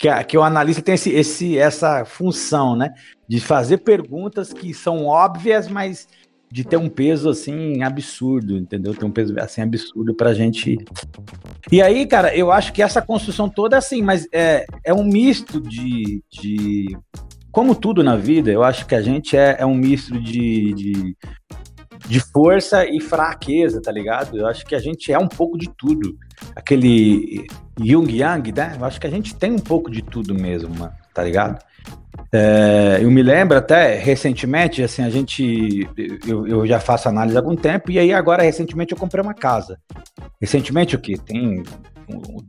que, 0.00 0.08
a, 0.08 0.24
que 0.24 0.38
o 0.38 0.42
analista 0.42 0.80
tem 0.80 0.94
esse, 0.94 1.10
esse, 1.10 1.58
essa 1.58 2.06
função, 2.06 2.74
né? 2.74 2.94
De 3.28 3.38
fazer 3.38 3.78
perguntas 3.78 4.50
que 4.50 4.72
são 4.72 5.04
óbvias, 5.04 5.68
mas 5.68 6.08
de 6.50 6.64
ter 6.64 6.78
um 6.78 6.88
peso 6.88 7.28
assim 7.28 7.82
absurdo, 7.82 8.56
entendeu? 8.56 8.94
Ter 8.94 9.04
um 9.04 9.10
peso 9.10 9.38
assim 9.38 9.60
absurdo 9.60 10.14
pra 10.14 10.32
gente. 10.32 10.78
E 11.70 11.82
aí, 11.82 12.06
cara, 12.06 12.34
eu 12.34 12.50
acho 12.50 12.72
que 12.72 12.82
essa 12.82 13.02
construção 13.02 13.46
toda 13.50 13.76
é 13.76 13.78
assim, 13.78 14.00
mas 14.00 14.26
é, 14.32 14.64
é 14.82 14.94
um 14.94 15.04
misto 15.04 15.60
de, 15.60 16.24
de. 16.30 16.96
Como 17.52 17.74
tudo 17.74 18.02
na 18.02 18.16
vida, 18.16 18.50
eu 18.50 18.62
acho 18.62 18.86
que 18.86 18.94
a 18.94 19.02
gente 19.02 19.36
é, 19.36 19.56
é 19.58 19.66
um 19.66 19.74
misto 19.74 20.18
de, 20.18 20.72
de, 20.72 21.16
de 22.08 22.20
força 22.32 22.86
e 22.86 23.00
fraqueza, 23.00 23.82
tá 23.82 23.92
ligado? 23.92 24.38
Eu 24.38 24.46
acho 24.46 24.64
que 24.64 24.74
a 24.74 24.80
gente 24.80 25.12
é 25.12 25.18
um 25.18 25.28
pouco 25.28 25.58
de 25.58 25.68
tudo. 25.76 26.16
Aquele 26.56 27.46
Jung 27.84 28.10
Yang, 28.10 28.52
né? 28.52 28.76
Eu 28.78 28.84
acho 28.84 29.00
que 29.00 29.06
a 29.06 29.10
gente 29.10 29.34
tem 29.34 29.52
um 29.52 29.58
pouco 29.58 29.90
de 29.90 30.02
tudo 30.02 30.34
mesmo, 30.34 30.74
mano, 30.74 30.92
tá 31.14 31.22
ligado? 31.22 31.58
É, 32.32 32.98
eu 33.00 33.10
me 33.10 33.22
lembro 33.22 33.58
até 33.58 33.96
recentemente, 33.96 34.82
assim, 34.82 35.02
a 35.02 35.10
gente. 35.10 35.88
Eu, 36.26 36.46
eu, 36.46 36.66
já 36.66 36.78
faço 36.78 37.08
análise 37.08 37.36
há 37.36 37.40
algum 37.40 37.56
tempo, 37.56 37.90
e 37.90 37.98
aí 37.98 38.12
agora, 38.12 38.42
recentemente, 38.42 38.92
eu 38.92 38.98
comprei 38.98 39.22
uma 39.22 39.34
casa. 39.34 39.78
Recentemente, 40.40 40.94
o 40.94 41.00
quê? 41.00 41.14
Tem 41.16 41.62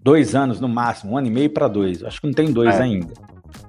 dois 0.04 0.36
anos 0.36 0.60
no 0.60 0.68
máximo, 0.68 1.14
um 1.14 1.18
ano 1.18 1.28
e 1.28 1.32
meio 1.32 1.50
para 1.50 1.68
dois. 1.68 2.04
Acho 2.04 2.22
que 2.22 2.28
não 2.28 2.34
tem 2.34 2.52
dois 2.52 2.76
é. 2.76 2.84
ainda. 2.84 3.14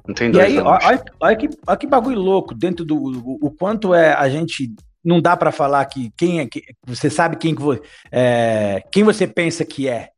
Não 0.07 0.15
tem 0.15 0.31
dois. 0.31 0.45
E 0.45 0.47
aí, 0.47 0.59
olha, 0.59 1.03
olha, 1.21 1.37
que, 1.37 1.49
olha 1.67 1.77
que 1.77 1.87
bagulho 1.87 2.19
louco 2.19 2.55
dentro 2.55 2.85
do. 2.85 2.97
O, 2.97 3.47
o 3.47 3.51
quanto 3.51 3.95
é 3.95 4.13
a 4.13 4.29
gente. 4.29 4.75
Não 5.05 5.21
dá 5.21 5.37
para 5.37 5.51
falar 5.51 5.85
que 5.87 6.13
quem 6.17 6.41
é 6.41 6.47
que. 6.47 6.63
Você 6.87 7.09
sabe 7.09 7.37
quem, 7.37 7.55
que, 7.55 7.63
é, 8.11 8.83
quem 8.93 9.03
você 9.03 9.27
pensa 9.27 9.65
que 9.65 9.89
é. 9.89 10.11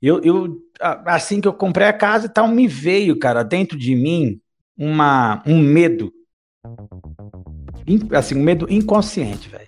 Eu, 0.00 0.22
eu, 0.22 0.62
assim 1.06 1.40
que 1.40 1.48
eu 1.48 1.52
comprei 1.52 1.86
a 1.86 1.92
casa 1.92 2.26
e 2.26 2.28
tal, 2.28 2.48
me 2.48 2.68
veio, 2.68 3.18
cara, 3.18 3.42
dentro 3.42 3.76
de 3.76 3.94
mim 3.94 4.40
uma, 4.76 5.42
um 5.46 5.58
medo. 5.58 6.12
Assim, 8.12 8.36
um 8.36 8.42
medo 8.42 8.66
inconsciente, 8.70 9.48
velho. 9.48 9.67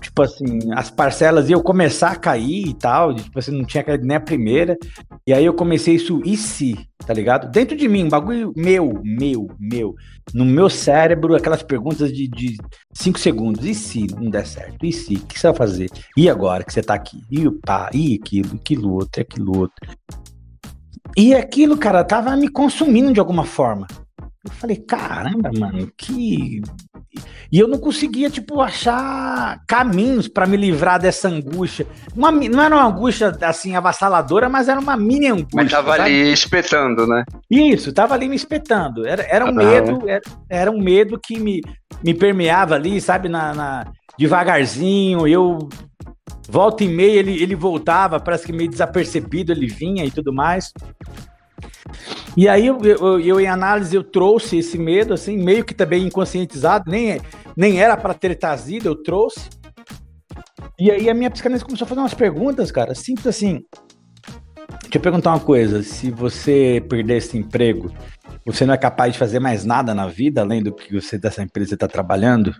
Tipo 0.00 0.22
assim, 0.22 0.58
as 0.74 0.90
parcelas 0.90 1.48
iam 1.48 1.62
começar 1.62 2.12
a 2.12 2.16
cair 2.16 2.68
e 2.68 2.74
tal, 2.74 3.14
tipo 3.14 3.38
assim, 3.38 3.50
não 3.50 3.64
tinha 3.64 3.82
caído 3.82 4.06
nem 4.06 4.16
a 4.16 4.20
primeira. 4.20 4.76
E 5.26 5.32
aí 5.32 5.44
eu 5.44 5.54
comecei 5.54 5.94
isso, 5.94 6.20
e 6.24 6.36
se, 6.36 6.76
tá 7.06 7.12
ligado? 7.12 7.50
Dentro 7.50 7.76
de 7.76 7.88
mim, 7.88 8.04
um 8.04 8.08
bagulho 8.08 8.52
meu, 8.56 9.00
meu, 9.04 9.48
meu. 9.58 9.94
No 10.34 10.44
meu 10.44 10.68
cérebro, 10.68 11.34
aquelas 11.34 11.62
perguntas 11.62 12.12
de 12.12 12.56
5 12.92 13.18
segundos. 13.18 13.64
E 13.64 13.74
se 13.74 14.06
não 14.14 14.30
der 14.30 14.46
certo? 14.46 14.84
E 14.84 14.92
se? 14.92 15.14
O 15.14 15.26
que 15.26 15.38
você 15.38 15.46
vai 15.48 15.56
fazer? 15.56 15.90
E 16.16 16.28
agora 16.28 16.64
que 16.64 16.72
você 16.72 16.82
tá 16.82 16.94
aqui? 16.94 17.22
E 17.30 17.46
o 17.46 17.52
pá? 17.60 17.90
E 17.92 18.14
aquilo? 18.14 18.54
Aquilo 18.54 18.92
outro? 18.92 19.22
Aquilo 19.22 19.58
outro? 19.58 19.88
E 21.16 21.34
aquilo, 21.34 21.78
cara, 21.78 22.04
tava 22.04 22.36
me 22.36 22.48
consumindo 22.48 23.12
de 23.12 23.20
alguma 23.20 23.44
forma. 23.44 23.86
Eu 24.44 24.52
falei, 24.52 24.76
caramba, 24.76 25.50
mano, 25.58 25.90
que. 25.96 26.60
E 27.50 27.58
eu 27.58 27.68
não 27.68 27.78
conseguia, 27.78 28.28
tipo, 28.28 28.60
achar 28.60 29.60
caminhos 29.66 30.28
para 30.28 30.46
me 30.46 30.56
livrar 30.56 31.00
dessa 31.00 31.28
angústia. 31.28 31.86
Uma, 32.14 32.30
não 32.30 32.62
era 32.62 32.74
uma 32.74 32.86
angústia, 32.86 33.36
assim, 33.42 33.76
avassaladora, 33.76 34.48
mas 34.48 34.68
era 34.68 34.80
uma 34.80 34.96
mini 34.96 35.28
angústia. 35.28 35.62
Mas 35.62 35.70
tava 35.70 35.96
sabe? 35.96 36.02
ali 36.02 36.32
espetando, 36.32 37.06
né? 37.06 37.24
Isso, 37.50 37.92
tava 37.92 38.14
ali 38.14 38.28
me 38.28 38.36
espetando. 38.36 39.06
Era, 39.06 39.22
era 39.28 39.44
um 39.44 39.52
medo, 39.52 40.08
era, 40.08 40.22
era, 40.48 40.70
um 40.70 40.80
medo 40.80 41.18
que 41.18 41.38
me, 41.38 41.60
me 42.02 42.14
permeava 42.14 42.74
ali, 42.74 43.00
sabe, 43.00 43.28
na, 43.28 43.54
na 43.54 43.86
devagarzinho. 44.18 45.26
Eu 45.26 45.68
volta 46.48 46.84
e 46.84 46.88
meia 46.88 47.18
ele, 47.18 47.42
ele 47.42 47.54
voltava, 47.54 48.20
parece 48.20 48.46
que 48.46 48.52
meio 48.52 48.70
desapercebido 48.70 49.52
ele 49.52 49.66
vinha 49.66 50.04
e 50.04 50.10
tudo 50.10 50.32
mais. 50.32 50.72
E 52.36 52.48
aí, 52.48 52.66
eu, 52.66 52.78
eu, 52.82 53.20
eu, 53.20 53.40
em 53.40 53.46
análise, 53.46 53.94
eu 53.94 54.04
trouxe 54.04 54.58
esse 54.58 54.76
medo, 54.78 55.14
assim, 55.14 55.36
meio 55.36 55.64
que 55.64 55.74
também 55.74 56.06
inconscientizado, 56.06 56.90
nem, 56.90 57.20
nem 57.56 57.80
era 57.80 57.96
para 57.96 58.14
ter 58.14 58.34
trazido, 58.36 58.88
eu 58.88 59.02
trouxe. 59.02 59.48
E 60.78 60.90
aí 60.90 61.08
a 61.08 61.14
minha 61.14 61.30
psicanalista 61.30 61.66
começou 61.66 61.86
a 61.86 61.88
fazer 61.88 62.00
umas 62.00 62.14
perguntas, 62.14 62.70
cara, 62.70 62.94
simples 62.94 63.26
assim. 63.26 63.64
Deixa 64.82 64.98
eu 64.98 65.00
perguntar 65.00 65.30
uma 65.30 65.40
coisa, 65.40 65.82
se 65.82 66.10
você 66.10 66.84
perder 66.88 67.16
esse 67.16 67.36
emprego, 67.36 67.90
você 68.44 68.66
não 68.66 68.74
é 68.74 68.78
capaz 68.78 69.12
de 69.12 69.18
fazer 69.18 69.40
mais 69.40 69.64
nada 69.64 69.94
na 69.94 70.06
vida, 70.06 70.42
além 70.42 70.62
do 70.62 70.74
que 70.74 70.94
você 70.94 71.18
dessa 71.18 71.42
empresa 71.42 71.74
está 71.74 71.88
trabalhando? 71.88 72.54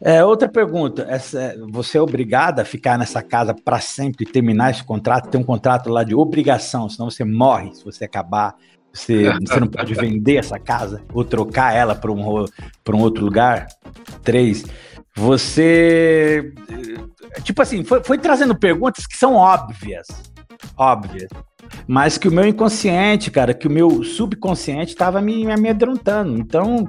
É, 0.00 0.24
outra 0.24 0.48
pergunta, 0.48 1.06
essa, 1.08 1.56
você 1.70 1.98
é 1.98 2.02
obrigada 2.02 2.62
a 2.62 2.64
ficar 2.64 2.96
nessa 2.96 3.22
casa 3.22 3.52
para 3.52 3.80
sempre, 3.80 4.24
terminar 4.24 4.70
esse 4.70 4.84
contrato, 4.84 5.28
ter 5.28 5.38
um 5.38 5.42
contrato 5.42 5.90
lá 5.90 6.04
de 6.04 6.14
obrigação, 6.14 6.88
senão 6.88 7.10
você 7.10 7.24
morre 7.24 7.74
se 7.74 7.84
você 7.84 8.04
acabar. 8.04 8.54
Você, 8.92 9.30
você 9.40 9.60
não 9.60 9.68
pode 9.68 9.94
vender 9.94 10.36
essa 10.36 10.58
casa 10.58 11.02
ou 11.12 11.22
trocar 11.22 11.74
ela 11.74 11.94
para 11.94 12.10
um, 12.10 12.44
um 12.44 13.00
outro 13.00 13.24
lugar. 13.24 13.68
Três, 14.22 14.64
você. 15.14 16.52
Tipo 17.42 17.62
assim, 17.62 17.84
foi, 17.84 18.02
foi 18.02 18.18
trazendo 18.18 18.56
perguntas 18.56 19.06
que 19.06 19.16
são 19.16 19.34
óbvias. 19.34 20.06
Óbvias. 20.76 21.28
Mas 21.86 22.16
que 22.16 22.28
o 22.28 22.32
meu 22.32 22.46
inconsciente, 22.46 23.30
cara, 23.30 23.52
que 23.52 23.66
o 23.66 23.70
meu 23.70 24.02
subconsciente 24.02 24.92
estava 24.92 25.20
me, 25.20 25.44
me 25.44 25.52
amedrontando. 25.52 26.38
Então, 26.38 26.86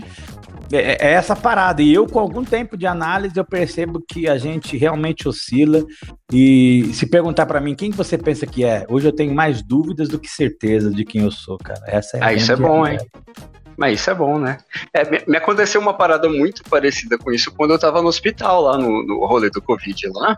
é, 0.72 0.78
é, 0.78 0.98
é, 1.00 1.12
essa 1.14 1.36
parada. 1.36 1.82
E 1.82 1.94
eu, 1.94 2.06
com 2.06 2.20
algum 2.20 2.44
tempo 2.44 2.78
de 2.78 2.86
análise, 2.86 3.38
eu 3.38 3.46
percebo 3.46 4.02
que 4.02 4.28
a 4.28 4.38
gente 4.38 4.78
realmente 4.78 5.28
oscila. 5.28 5.84
E 6.32 6.92
se 6.94 7.08
perguntar 7.08 7.46
para 7.46 7.60
mim 7.60 7.76
quem 7.76 7.92
você 7.92 8.18
pensa 8.18 8.46
que 8.46 8.64
é, 8.64 8.86
hoje 8.90 9.08
eu 9.08 9.12
tenho 9.12 9.34
mais 9.34 9.62
dúvidas 9.62 10.10
do 10.10 10.20
que 10.20 10.30
certeza 10.30 10.92
de 10.92 11.04
quem 11.04 11.24
eu 11.24 11.32
sou, 11.32 11.58
cara. 11.58 11.82
Essa 11.88 12.18
é 12.18 12.24
ah, 12.24 12.34
isso 12.34 12.52
é 12.52 12.56
bom, 12.56 12.86
hein? 12.88 13.00
Mas 13.76 14.00
isso 14.00 14.10
é 14.10 14.14
bom, 14.14 14.38
né? 14.38 14.58
É, 14.94 15.26
me 15.26 15.38
aconteceu 15.38 15.80
uma 15.80 15.94
parada 15.94 16.28
muito 16.28 16.64
parecida 16.64 17.18
com 17.18 17.32
isso 17.32 17.52
quando 17.56 17.72
eu 17.72 17.80
tava 17.80 18.02
no 18.02 18.10
hospital, 18.10 18.62
lá 18.62 18.78
no, 18.78 19.06
no 19.06 19.26
rolê 19.26 19.50
do 19.50 19.62
Covid 19.62 20.10
lá. 20.14 20.38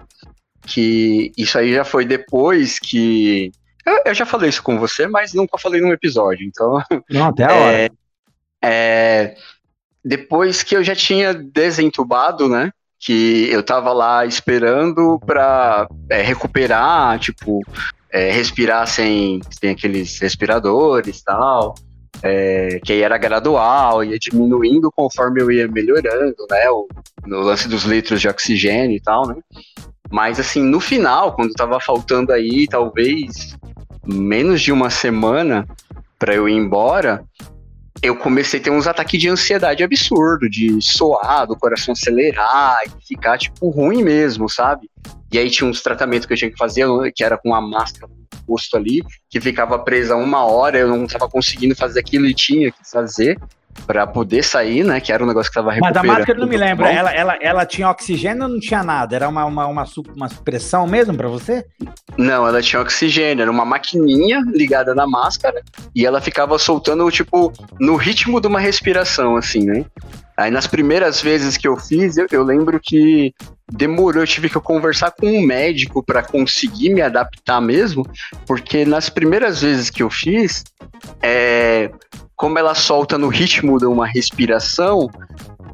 Que 0.64 1.32
isso 1.36 1.58
aí 1.58 1.74
já 1.74 1.84
foi 1.84 2.06
depois 2.06 2.78
que. 2.78 3.52
Eu, 3.84 4.04
eu 4.06 4.14
já 4.14 4.28
falei 4.28 4.50
isso 4.50 4.62
com 4.62 4.78
você, 4.78 5.08
mas 5.08 5.34
nunca 5.34 5.58
falei 5.58 5.82
num 5.82 5.92
episódio, 5.92 6.46
então. 6.46 6.84
Não, 7.10 7.28
até 7.28 7.46
a 7.46 7.54
hora. 7.54 7.92
É, 8.64 9.34
é, 9.34 9.36
depois 10.04 10.64
que 10.64 10.76
eu 10.76 10.84
já 10.84 10.96
tinha 10.96 11.34
desentubado, 11.34 12.48
né? 12.48 12.72
Que 13.00 13.50
eu 13.52 13.64
tava 13.64 13.92
lá 13.94 14.26
esperando 14.26 15.20
pra 15.26 15.88
é, 16.10 16.22
recuperar, 16.22 17.20
tipo, 17.20 17.62
é, 18.12 18.32
respirar 18.32 18.88
sem, 18.88 19.40
sem 19.60 19.72
aqueles 19.72 20.20
respiradores 20.20 21.20
e 21.20 21.24
tal. 21.24 21.76
É, 22.24 22.80
que 22.84 22.94
aí 22.94 23.02
era 23.02 23.18
gradual, 23.18 24.04
ia 24.04 24.20
diminuindo 24.20 24.92
conforme 24.92 25.42
eu 25.42 25.52
ia 25.52 25.68
melhorando, 25.68 26.46
né? 26.50 26.70
O, 26.70 26.88
no 27.26 27.40
lance 27.40 27.68
dos 27.68 27.84
litros 27.84 28.22
de 28.22 28.28
oxigênio 28.28 28.96
e 28.96 29.02
tal, 29.02 29.28
né? 29.28 29.36
Mas 30.12 30.40
assim, 30.40 30.62
no 30.62 30.80
final, 30.80 31.34
quando 31.34 31.54
tava 31.54 31.80
faltando 31.80 32.34
aí, 32.34 32.68
talvez 32.68 33.58
menos 34.06 34.62
de 34.62 34.72
uma 34.72 34.90
semana 34.90 35.66
para 36.20 36.36
eu 36.36 36.48
ir 36.48 36.54
embora, 36.54 37.24
eu 38.02 38.16
comecei 38.16 38.60
a 38.60 38.64
ter 38.64 38.72
uns 38.72 38.88
ataques 38.88 39.20
de 39.20 39.30
ansiedade 39.30 39.84
absurdo, 39.84 40.50
de 40.50 40.82
soar, 40.82 41.46
do 41.46 41.56
coração 41.56 41.92
acelerar 41.92 42.80
e 42.86 43.08
ficar, 43.08 43.38
tipo, 43.38 43.70
ruim 43.70 44.04
mesmo, 44.04 44.50
sabe? 44.50 44.90
E 45.32 45.38
aí 45.38 45.50
tinha 45.50 45.70
uns 45.70 45.82
tratamentos 45.82 46.26
que 46.26 46.34
eu 46.34 46.38
tinha 46.38 46.52
que 46.52 46.58
fazer, 46.58 46.88
que 47.16 47.24
era 47.24 47.38
com 47.38 47.54
a 47.54 47.62
máscara 47.62 48.12
no 48.12 48.28
rosto 48.48 48.76
ali, 48.76 49.04
que 49.30 49.40
ficava 49.40 49.78
presa 49.78 50.16
uma 50.16 50.44
hora, 50.46 50.80
eu 50.80 50.88
não 50.88 51.06
estava 51.06 51.30
conseguindo 51.30 51.76
fazer 51.76 52.00
aquilo 52.00 52.26
e 52.26 52.34
tinha 52.34 52.72
que 52.72 52.90
fazer 52.90 53.40
para 53.86 54.06
poder 54.08 54.44
sair, 54.44 54.84
né? 54.84 55.00
Que 55.00 55.12
era 55.12 55.24
um 55.24 55.28
negócio 55.28 55.52
que 55.52 55.56
tava 55.56 55.72
recuperando. 55.72 56.06
Mas 56.06 56.10
a 56.10 56.18
máscara 56.20 56.40
não 56.40 56.48
me 56.48 56.58
lembra, 56.58 56.92
ela, 56.92 57.12
ela, 57.14 57.38
ela 57.42 57.66
tinha 57.66 57.90
oxigênio 57.90 58.44
ou 58.44 58.50
não 58.50 58.60
tinha 58.60 58.84
nada? 58.84 59.16
Era 59.16 59.28
uma, 59.28 59.46
uma, 59.46 59.68
uma, 59.68 59.86
uma 60.16 60.30
pressão 60.44 60.88
mesmo 60.88 61.16
para 61.16 61.28
você? 61.28 61.66
Não, 62.18 62.48
ela 62.48 62.62
tinha 62.62 62.82
oxigênio, 62.82 63.42
era 63.42 63.52
uma 63.52 63.66
maquininha 63.66 64.42
ligada 64.48 64.94
na 64.96 65.08
máscara 65.08 65.62
e 65.96 66.06
ela 66.06 66.22
ficava 66.22 66.58
soltando, 66.58 67.10
tipo, 67.12 67.52
no 67.80 67.96
ritmo 67.96 68.40
de 68.40 68.48
uma 68.48 68.60
respiração, 68.60 69.36
assim, 69.36 69.66
né? 69.66 69.86
Aí 70.38 70.50
nas 70.50 70.66
primeiras 70.66 71.22
vezes 71.22 71.58
que 71.58 71.68
eu 71.68 71.78
fiz, 71.78 72.18
eu, 72.18 72.26
eu 72.32 72.44
lembro 72.44 72.80
que 72.82 73.34
demorou, 73.72 74.24
eu 74.24 74.28
tive 74.28 74.50
que 74.50 74.60
conversar 74.60 75.12
com 75.12 75.28
um 75.28 75.42
médico 75.42 76.04
para 76.04 76.24
conseguir 76.24 76.90
me 76.90 77.02
adaptar 77.02 77.62
mesmo, 77.62 78.06
porque 78.46 78.86
nas 78.86 79.10
primeiras 79.10 79.62
vezes 79.62 79.90
que 79.90 80.04
eu 80.04 80.10
fiz, 80.10 80.64
é, 81.22 81.92
como 82.42 82.58
ela 82.58 82.74
solta 82.74 83.20
no 83.20 83.28
ritmo 83.28 83.78
de 83.78 83.86
uma 83.86 84.08
respiração, 84.08 85.12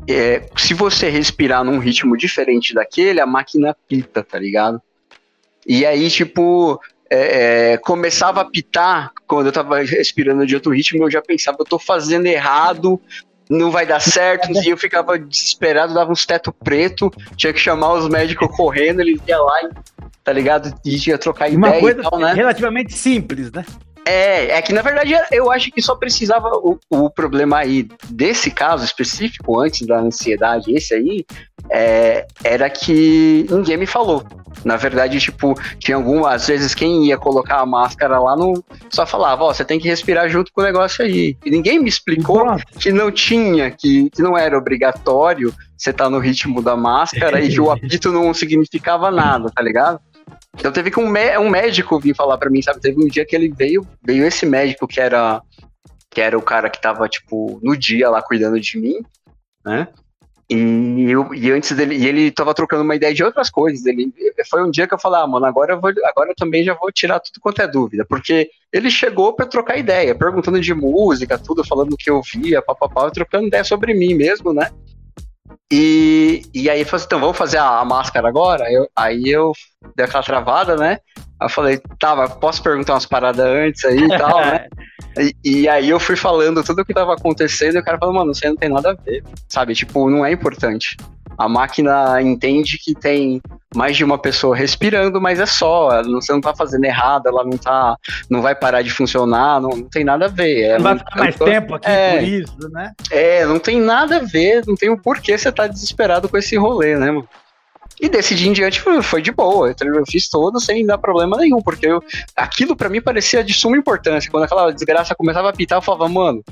é, 0.05 0.49
se 0.57 0.73
você 0.73 1.09
respirar 1.09 1.63
num 1.63 1.79
ritmo 1.79 2.17
diferente 2.17 2.73
daquele, 2.73 3.21
a 3.21 3.25
máquina 3.25 3.73
pita, 3.87 4.21
tá 4.21 4.37
ligado? 4.37 4.81
E 5.65 5.85
aí, 5.85 6.09
tipo, 6.09 6.77
é, 7.09 7.71
é, 7.71 7.77
começava 7.77 8.41
a 8.41 8.45
pitar 8.45 9.13
quando 9.25 9.45
eu 9.45 9.53
tava 9.53 9.79
respirando 9.79 10.45
de 10.45 10.55
outro 10.55 10.73
ritmo, 10.73 11.05
eu 11.05 11.09
já 11.09 11.21
pensava, 11.21 11.55
eu 11.61 11.65
tô 11.65 11.79
fazendo 11.79 12.25
errado, 12.25 12.99
não 13.49 13.71
vai 13.71 13.85
dar 13.85 14.01
certo, 14.01 14.51
e 14.51 14.67
eu 14.67 14.75
ficava 14.75 15.17
desesperado, 15.17 15.93
dava 15.93 16.11
uns 16.11 16.25
teto 16.25 16.51
preto, 16.51 17.09
tinha 17.37 17.53
que 17.53 17.59
chamar 17.59 17.93
os 17.93 18.09
médicos 18.09 18.53
correndo, 18.53 18.99
eles 18.99 19.21
iam 19.25 19.45
lá, 19.45 19.69
tá 20.21 20.33
ligado? 20.33 20.77
E 20.83 20.97
ia 21.07 21.17
trocar 21.17 21.49
Uma 21.49 21.69
ideia 21.69 21.81
coisa 21.81 22.01
e 22.01 22.03
tal, 22.03 22.19
né? 22.19 22.33
relativamente 22.33 22.91
simples, 22.91 23.53
né? 23.53 23.63
É, 24.07 24.57
é 24.57 24.61
que 24.61 24.71
na 24.71 24.81
verdade 24.81 25.13
eu 25.31 25.51
acho 25.51 25.69
que 25.69 25.81
só 25.81 25.93
precisava 25.93 26.47
o, 26.53 26.79
o 26.89 27.09
problema 27.09 27.57
aí 27.57 27.89
desse 28.09 28.49
caso 28.49 28.85
específico, 28.85 29.59
antes 29.59 29.85
da 29.85 29.99
ansiedade, 29.99 30.73
esse 30.73 30.93
aí, 30.93 31.25
é, 31.69 32.25
era 32.41 32.69
que 32.69 33.45
ninguém 33.49 33.75
me 33.75 33.85
falou. 33.85 34.23
Na 34.63 34.77
verdade, 34.77 35.19
tipo, 35.19 35.53
tinha 35.77 35.97
algumas 35.97 36.47
vezes 36.47 36.73
quem 36.73 37.05
ia 37.05 37.17
colocar 37.17 37.59
a 37.59 37.65
máscara 37.65 38.17
lá 38.17 38.35
não 38.35 38.53
só 38.89 39.05
falava, 39.05 39.43
ó, 39.43 39.49
oh, 39.49 39.53
você 39.53 39.65
tem 39.65 39.77
que 39.77 39.89
respirar 39.89 40.29
junto 40.29 40.53
com 40.53 40.61
o 40.61 40.63
negócio 40.63 41.03
aí. 41.03 41.35
E 41.45 41.51
ninguém 41.51 41.77
me 41.77 41.89
explicou 41.89 42.45
Nossa. 42.45 42.63
que 42.79 42.91
não 42.91 43.11
tinha, 43.11 43.69
que, 43.71 44.09
que 44.09 44.21
não 44.21 44.37
era 44.37 44.57
obrigatório 44.57 45.53
você 45.77 45.91
estar 45.91 46.05
tá 46.05 46.09
no 46.09 46.19
ritmo 46.19 46.61
da 46.61 46.75
máscara 46.77 47.41
e 47.41 47.49
que 47.49 47.59
o 47.59 47.69
apito 47.69 48.11
não 48.11 48.33
significava 48.33 49.11
nada, 49.11 49.51
tá 49.53 49.61
ligado? 49.61 49.99
Então 50.57 50.71
teve 50.71 50.91
que 50.91 50.99
um, 50.99 51.07
um 51.07 51.49
médico 51.49 51.99
vir 51.99 52.15
falar 52.15 52.37
para 52.37 52.49
mim, 52.49 52.61
sabe? 52.61 52.81
Teve 52.81 53.03
um 53.03 53.07
dia 53.07 53.25
que 53.25 53.35
ele 53.35 53.53
veio, 53.55 53.85
veio 54.03 54.25
esse 54.25 54.45
médico 54.45 54.87
que 54.87 54.99
era 54.99 55.41
que 56.09 56.21
era 56.21 56.37
o 56.37 56.41
cara 56.41 56.67
que 56.69 56.81
tava, 56.81 57.07
tipo, 57.07 57.59
no 57.61 57.77
dia 57.77 58.09
lá 58.09 58.23
cuidando 58.23 58.59
de 58.59 58.79
mim, 58.79 59.01
né? 59.63 59.87
E, 60.49 61.11
eu, 61.11 61.33
e 61.33 61.51
antes 61.51 61.75
dele, 61.75 61.95
e 61.95 62.07
ele 62.07 62.31
tava 62.31 62.53
trocando 62.53 62.81
uma 62.81 62.95
ideia 62.95 63.13
de 63.13 63.23
outras 63.23 63.49
coisas. 63.49 63.85
Ele, 63.85 64.11
foi 64.49 64.63
um 64.63 64.71
dia 64.71 64.87
que 64.87 64.93
eu 64.93 64.99
falei, 64.99 65.21
ah, 65.21 65.27
mano, 65.27 65.45
agora 65.45 65.73
eu, 65.73 65.81
vou, 65.81 65.91
agora 66.05 66.31
eu 66.31 66.35
também 66.35 66.63
já 66.63 66.73
vou 66.73 66.91
tirar 66.91 67.19
tudo 67.19 67.41
quanto 67.41 67.61
é 67.61 67.67
dúvida. 67.67 68.03
Porque 68.03 68.49
ele 68.71 68.89
chegou 68.89 69.33
para 69.33 69.45
trocar 69.45 69.77
ideia, 69.77 70.15
perguntando 70.15 70.59
de 70.59 70.73
música, 70.73 71.37
tudo, 71.37 71.63
falando 71.63 71.93
o 71.93 71.97
que 71.97 72.09
eu 72.09 72.21
via, 72.33 72.61
papapá, 72.61 73.11
trocando 73.11 73.47
ideia 73.47 73.63
sobre 73.63 73.93
mim 73.93 74.15
mesmo, 74.15 74.53
né? 74.53 74.71
E, 75.71 76.43
e 76.53 76.69
aí 76.69 76.85
falou 76.85 76.95
assim, 76.95 77.05
então 77.07 77.19
vamos 77.19 77.37
fazer 77.37 77.57
a, 77.57 77.79
a 77.79 77.85
máscara 77.85 78.27
agora? 78.29 78.71
Eu, 78.71 78.89
aí 78.95 79.27
eu 79.27 79.51
dei 79.95 80.05
aquela 80.05 80.23
travada, 80.23 80.75
né? 80.75 80.99
Aí 81.39 81.45
eu 81.45 81.49
falei, 81.49 81.79
tá, 81.99 82.15
mas 82.15 82.33
posso 82.35 82.61
perguntar 82.63 82.93
umas 82.93 83.05
paradas 83.05 83.45
antes 83.45 83.83
aí 83.85 83.99
e 83.99 84.17
tal, 84.17 84.39
né? 84.41 84.67
E, 85.19 85.35
e, 85.43 85.67
aí 85.67 85.89
eu 85.89 85.99
fui 85.99 86.15
falando 86.15 86.63
tudo 86.63 86.83
o 86.83 86.85
que 86.85 86.93
tava 86.93 87.11
acontecendo 87.15 87.75
e 87.75 87.79
o 87.79 87.83
cara 87.83 87.97
falou, 87.97 88.13
mano, 88.13 88.35
você 88.35 88.47
não 88.49 88.55
tem 88.55 88.69
nada 88.69 88.91
a 88.91 88.93
ver, 88.93 89.23
sabe? 89.49 89.73
Tipo, 89.73 90.07
não 90.11 90.23
é 90.23 90.31
importante. 90.31 90.95
A 91.35 91.49
máquina 91.49 92.21
entende 92.21 92.77
que 92.77 92.93
tem 92.93 93.41
mais 93.75 93.97
de 93.97 94.03
uma 94.03 94.19
pessoa 94.19 94.55
respirando, 94.55 95.19
mas 95.19 95.39
é 95.39 95.47
só, 95.47 96.03
não- 96.03 96.21
você 96.21 96.31
não 96.31 96.39
tá 96.39 96.55
fazendo 96.55 96.85
errado, 96.85 97.25
ela 97.25 97.43
não 97.43 97.57
tá, 97.57 97.95
não 98.29 98.43
vai 98.43 98.53
parar 98.53 98.83
de 98.83 98.91
funcionar, 98.91 99.59
não, 99.59 99.69
não 99.69 99.89
tem 99.89 100.03
nada 100.03 100.25
a 100.25 100.29
ver. 100.29 100.61
É, 100.61 100.73
Não 100.77 100.83
vai 100.83 100.99
ficar 100.99 101.17
mais 101.17 101.35
tô- 101.35 101.45
tempo 101.45 101.73
aqui 101.73 101.89
é. 101.89 102.11
por 102.19 102.23
isso, 102.23 102.69
né? 102.69 102.91
É, 103.09 103.43
não 103.47 103.57
tem 103.57 103.79
nada 103.81 104.17
a 104.17 104.19
ver, 104.23 104.63
não 104.67 104.75
tem 104.75 104.91
o 104.91 105.01
porquê 105.01 105.35
você 105.35 105.51
tá 105.51 105.65
desesperado 105.65 106.29
com 106.29 106.37
esse 106.37 106.55
rolê, 106.57 106.95
né, 106.95 107.09
mano? 107.09 107.27
E 107.99 108.07
desse 108.09 108.35
dia 108.35 108.47
em 108.47 108.53
diante 108.53 108.79
foi- 108.79 109.21
de 109.21 109.31
boa, 109.31 109.69
eu 109.69 110.05
fiz 110.07 110.29
todo 110.29 110.59
sem 110.59 110.85
dar 110.85 110.97
problema 110.99 111.35
nenhum, 111.37 111.61
porque 111.61 111.87
eu, 111.87 112.03
aquilo 112.35 112.75
pra 112.75 112.89
mim 112.89 113.01
parecia 113.01 113.43
de 113.43 113.53
suma 113.53 113.75
importância. 113.75 114.29
Quando 114.29 114.43
aquela 114.43 114.71
desgraça 114.71 115.15
começava 115.15 115.47
a 115.47 115.49
apitar, 115.49 115.77
eu 115.77 115.81
falava, 115.81 116.07
mano, 116.07 116.43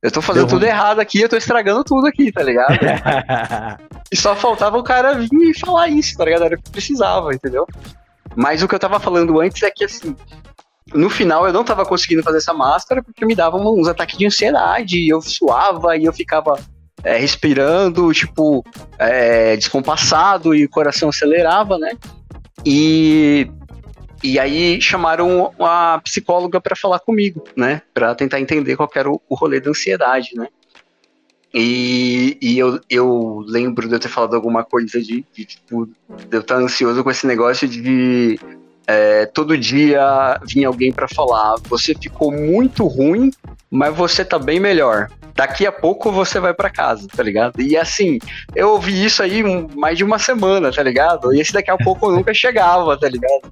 eu 0.00 0.10
tô 0.10 0.22
fazendo 0.22 0.46
Deu 0.46 0.56
tudo 0.58 0.64
errado 0.64 1.00
aqui, 1.00 1.20
eu 1.20 1.28
tô 1.28 1.36
estragando 1.36 1.82
tudo 1.82 2.06
aqui, 2.06 2.30
tá 2.30 2.42
ligado? 2.42 2.76
E 4.12 4.16
só 4.16 4.36
faltava 4.36 4.76
o 4.76 4.82
cara 4.82 5.14
vir 5.14 5.28
e 5.32 5.58
falar 5.58 5.88
isso, 5.88 6.18
tá 6.18 6.26
ligado? 6.26 6.44
Era 6.44 6.54
o 6.54 6.62
que 6.62 6.70
precisava, 6.70 7.32
entendeu? 7.32 7.66
Mas 8.36 8.62
o 8.62 8.68
que 8.68 8.74
eu 8.74 8.78
tava 8.78 9.00
falando 9.00 9.40
antes 9.40 9.62
é 9.62 9.70
que, 9.70 9.84
assim, 9.86 10.14
no 10.92 11.08
final 11.08 11.46
eu 11.46 11.52
não 11.52 11.64
tava 11.64 11.86
conseguindo 11.86 12.22
fazer 12.22 12.36
essa 12.36 12.52
máscara 12.52 13.02
porque 13.02 13.24
me 13.24 13.34
davam 13.34 13.62
uns 13.74 13.88
ataques 13.88 14.18
de 14.18 14.26
ansiedade, 14.26 14.98
e 14.98 15.08
eu 15.08 15.22
suava 15.22 15.96
e 15.96 16.04
eu 16.04 16.12
ficava 16.12 16.58
é, 17.04 17.16
respirando, 17.16 18.12
tipo, 18.12 18.64
é, 18.98 19.56
descompassado 19.56 20.54
e 20.54 20.64
o 20.64 20.70
coração 20.70 21.08
acelerava, 21.08 21.78
né? 21.78 21.92
E, 22.64 23.48
e 24.22 24.38
aí 24.38 24.80
chamaram 24.80 25.52
a 25.58 26.00
psicóloga 26.02 26.60
pra 26.60 26.76
falar 26.76 27.00
comigo, 27.00 27.42
né? 27.56 27.82
Pra 27.92 28.14
tentar 28.14 28.40
entender 28.40 28.76
qual 28.76 28.90
era 28.94 29.10
o, 29.10 29.20
o 29.28 29.34
rolê 29.34 29.60
da 29.60 29.70
ansiedade, 29.70 30.30
né? 30.34 30.46
E, 31.54 32.38
e 32.40 32.58
eu, 32.58 32.80
eu 32.88 33.44
lembro 33.46 33.86
de 33.86 33.94
eu 33.94 34.00
ter 34.00 34.08
falado 34.08 34.34
alguma 34.34 34.64
coisa 34.64 35.00
de, 35.00 35.24
de, 35.34 35.44
tipo, 35.44 35.86
de 35.86 36.36
eu 36.36 36.40
estar 36.40 36.56
ansioso 36.56 37.04
com 37.04 37.10
esse 37.10 37.26
negócio 37.26 37.68
de 37.68 38.38
é, 38.86 39.26
todo 39.26 39.56
dia 39.56 40.38
vinha 40.46 40.68
alguém 40.68 40.92
pra 40.92 41.08
falar: 41.08 41.56
você 41.68 41.94
ficou 41.94 42.30
muito 42.32 42.86
ruim, 42.86 43.30
mas 43.70 43.94
você 43.94 44.24
tá 44.24 44.38
bem 44.38 44.60
melhor. 44.60 45.08
Daqui 45.34 45.64
a 45.66 45.72
pouco 45.72 46.12
você 46.12 46.38
vai 46.38 46.52
pra 46.52 46.68
casa, 46.68 47.08
tá 47.08 47.22
ligado? 47.22 47.60
E 47.60 47.74
assim, 47.74 48.18
eu 48.54 48.70
ouvi 48.70 49.04
isso 49.04 49.22
aí 49.22 49.42
mais 49.74 49.96
de 49.96 50.04
uma 50.04 50.18
semana, 50.18 50.70
tá 50.70 50.82
ligado? 50.82 51.34
E 51.34 51.40
esse 51.40 51.54
daqui 51.54 51.70
a 51.70 51.78
pouco 51.78 52.10
nunca 52.10 52.34
chegava, 52.34 52.98
tá 52.98 53.08
ligado? 53.08 53.50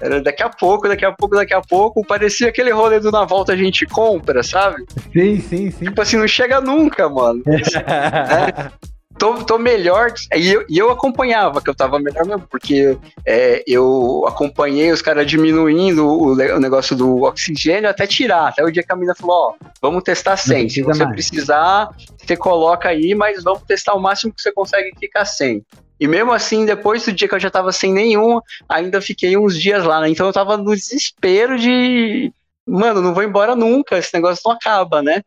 Era 0.00 0.22
daqui 0.22 0.42
a 0.42 0.48
pouco, 0.48 0.88
daqui 0.88 1.04
a 1.04 1.12
pouco, 1.12 1.36
daqui 1.36 1.52
a 1.52 1.60
pouco, 1.60 2.06
parecia 2.06 2.48
aquele 2.48 2.70
rolê 2.70 3.00
do 3.00 3.10
na 3.10 3.26
volta 3.26 3.52
a 3.52 3.56
gente 3.56 3.84
compra, 3.84 4.42
sabe? 4.42 4.82
sim, 5.12 5.38
sim, 5.40 5.70
sim. 5.70 5.84
Tipo 5.84 6.00
assim, 6.00 6.16
não 6.16 6.26
chega 6.26 6.58
nunca, 6.60 7.06
mano. 7.08 7.42
tô, 9.20 9.34
tô 9.44 9.58
melhor. 9.58 10.12
E 10.34 10.50
eu, 10.50 10.64
e 10.66 10.78
eu 10.78 10.90
acompanhava 10.90 11.60
que 11.60 11.68
eu 11.68 11.74
tava 11.74 12.00
melhor 12.00 12.24
mesmo, 12.24 12.46
porque 12.48 12.96
é, 13.26 13.62
eu 13.66 14.24
acompanhei 14.26 14.90
os 14.90 15.02
caras 15.02 15.26
diminuindo 15.26 16.06
o, 16.06 16.32
o 16.32 16.58
negócio 16.58 16.96
do 16.96 17.22
oxigênio 17.24 17.90
até 17.90 18.06
tirar. 18.06 18.48
Até 18.48 18.64
o 18.64 18.70
dia 18.70 18.82
que 18.82 18.90
a 18.90 18.96
mina 18.96 19.14
falou: 19.14 19.54
Ó, 19.60 19.66
vamos 19.80 20.02
testar 20.02 20.38
100. 20.38 20.70
Se 20.70 20.82
você 20.82 21.04
mais. 21.04 21.14
precisar, 21.14 21.90
você 22.16 22.34
coloca 22.34 22.88
aí, 22.88 23.14
mas 23.14 23.44
vamos 23.44 23.62
testar 23.62 23.94
o 23.94 24.00
máximo 24.00 24.32
que 24.32 24.40
você 24.40 24.50
consegue 24.50 24.90
ficar 24.98 25.26
sem. 25.26 25.62
E 26.00 26.08
mesmo 26.08 26.32
assim, 26.32 26.64
depois 26.64 27.04
do 27.04 27.12
dia 27.12 27.28
que 27.28 27.34
eu 27.34 27.40
já 27.40 27.50
tava 27.50 27.70
sem 27.72 27.92
nenhum, 27.92 28.40
ainda 28.66 29.02
fiquei 29.02 29.36
uns 29.36 29.60
dias 29.60 29.84
lá, 29.84 30.00
né? 30.00 30.08
Então 30.08 30.26
eu 30.26 30.32
tava 30.32 30.56
no 30.56 30.74
desespero 30.74 31.58
de. 31.58 32.32
Mano, 32.66 33.02
não 33.02 33.12
vou 33.12 33.22
embora 33.22 33.54
nunca, 33.54 33.98
esse 33.98 34.14
negócio 34.14 34.40
não 34.46 34.52
acaba, 34.52 35.02
né? 35.02 35.22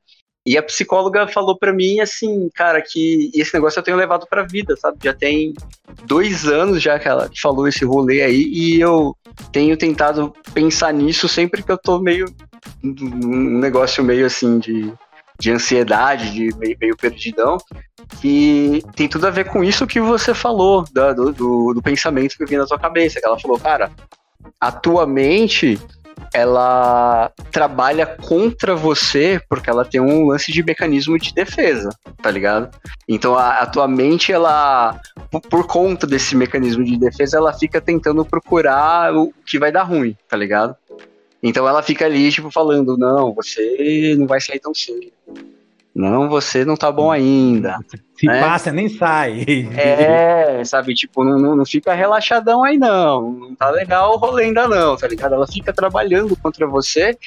E 0.46 0.58
a 0.58 0.64
psicóloga 0.64 1.26
falou 1.28 1.58
pra 1.58 1.72
mim 1.72 2.02
assim, 2.02 2.50
cara, 2.54 2.82
que 2.82 3.32
esse 3.34 3.54
negócio 3.54 3.80
eu 3.80 3.84
tenho 3.84 3.96
levado 3.96 4.28
pra 4.30 4.44
vida, 4.44 4.76
sabe? 4.76 4.98
Já 5.02 5.14
tem 5.14 5.54
dois 6.06 6.46
anos 6.46 6.82
já 6.82 7.00
que 7.00 7.08
ela 7.08 7.30
falou 7.42 7.66
esse 7.68 7.86
rolê 7.86 8.22
aí 8.24 8.44
e 8.52 8.80
eu 8.82 9.16
tenho 9.54 9.78
tentado 9.78 10.34
pensar 10.54 10.94
nisso 10.94 11.30
sempre 11.30 11.64
que 11.64 11.72
eu 11.72 11.78
tô 11.78 12.00
meio 12.00 12.26
num 12.82 13.58
negócio 13.60 14.04
meio 14.04 14.26
assim 14.26 14.60
de, 14.60 14.94
de 15.40 15.52
ansiedade, 15.52 16.32
de 16.34 16.56
meio, 16.58 16.78
meio 16.80 16.98
perdidão, 16.98 17.58
que 18.22 18.84
tem 18.96 19.08
tudo 19.08 19.28
a 19.28 19.30
ver 19.32 19.46
com 19.50 19.64
isso 19.64 19.88
que 19.88 20.02
você 20.02 20.34
falou, 20.34 20.84
da- 20.94 21.14
do, 21.14 21.32
do, 21.32 21.74
do 21.74 21.82
pensamento 21.82 22.36
que 22.38 22.46
vinha 22.46 22.60
na 22.60 22.68
sua 22.68 22.78
cabeça, 22.80 23.20
que 23.20 23.26
ela 23.26 23.40
falou, 23.40 23.58
cara, 23.60 23.92
a 24.60 24.72
tua 24.72 25.08
mente 25.08 25.80
ela 26.34 27.32
trabalha 27.52 28.06
contra 28.06 28.76
você 28.76 29.40
porque 29.48 29.70
ela 29.70 29.86
tem 29.86 30.02
um 30.02 30.28
lance 30.28 30.52
de 30.52 30.64
mecanismo 30.64 31.18
de 31.18 31.34
defesa, 31.34 31.90
tá 32.22 32.32
ligado? 32.32 32.76
Então 33.08 33.38
a, 33.38 33.60
a 33.60 33.66
tua 33.66 33.88
mente, 33.88 34.32
ela, 34.32 35.00
por, 35.32 35.42
por 35.42 35.68
conta 35.68 36.08
desse 36.08 36.36
mecanismo 36.36 36.84
de 36.84 36.98
defesa, 36.98 37.38
ela 37.38 37.54
fica 37.54 37.80
tentando 37.80 38.26
procurar 38.26 39.16
o 39.16 39.34
que 39.46 39.60
vai 39.60 39.72
dar 39.72 39.84
ruim, 39.84 40.18
tá 40.28 40.36
ligado? 40.36 40.76
Então 41.42 41.68
ela 41.68 41.84
fica 41.84 42.06
ali, 42.06 42.32
tipo, 42.32 42.50
falando, 42.50 42.98
não, 42.98 43.34
você 43.34 44.16
não 44.18 44.26
vai 44.26 44.40
sair 44.40 44.60
tão 44.60 44.74
cedo. 44.74 45.12
Não, 45.96 46.28
você 46.28 46.66
não 46.66 46.76
tá 46.76 46.92
bom 46.92 47.12
ainda. 47.12 47.78
Se 48.18 48.28
É. 48.30 48.40
passa, 48.40 48.72
nem 48.72 48.90
sai. 48.90 49.46
É, 49.78 50.64
sabe, 50.66 50.94
tipo, 50.96 51.24
não, 51.24 51.38
não, 51.38 51.56
não 51.56 51.66
fica 51.66 51.94
relaxadão 51.94 52.64
aí 52.64 52.78
não, 52.78 53.32
não 53.32 53.56
tá 53.56 53.70
legal 53.70 54.14
o 54.14 54.18
rolê 54.18 54.46
ainda 54.46 54.68
não, 54.68 54.96
tá 54.96 55.08
ligado? 55.08 55.36
Ela 55.36 55.46
fica 55.46 55.72
trabalhando 55.72 56.36
contra 56.36 56.66
você 56.66 57.18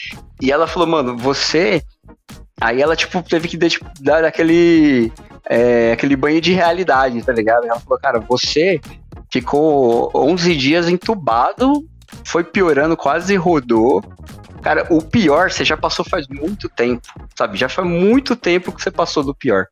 e 0.43 0.51
ela 0.51 0.67
falou, 0.67 0.89
mano, 0.89 1.17
você... 1.17 1.83
Aí 2.59 2.81
ela, 2.81 2.97
tipo, 2.97 3.23
teve 3.23 3.49
que 3.49 3.57
dar, 3.59 3.69
tipo, 3.69 3.85
dar 4.01 4.25
aquele, 4.25 5.12
é, 5.49 5.93
aquele 5.93 6.17
banho 6.17 6.41
de 6.41 6.55
realidade, 6.55 7.23
tá 7.23 7.31
ligado? 7.31 7.67
Ela 7.67 7.79
falou, 7.79 7.99
cara, 8.01 8.19
você 8.19 8.81
ficou 9.31 10.11
11 10.14 10.57
dias 10.57 10.89
entubado, 10.89 11.85
foi 12.25 12.43
piorando, 12.43 12.97
quase 12.97 13.37
rodou. 13.37 14.03
Cara, 14.62 14.86
o 14.90 15.00
pior 15.02 15.50
você 15.50 15.64
já 15.64 15.76
passou 15.76 16.04
faz 16.04 16.26
muito 16.28 16.68
tempo, 16.68 17.07
sabe? 17.36 17.57
Já 17.57 17.68
faz 17.68 17.86
muito 17.88 18.34
tempo 18.34 18.72
que 18.72 18.82
você 18.82 18.90
passou 18.90 19.22
do 19.22 19.34
pior. 19.34 19.66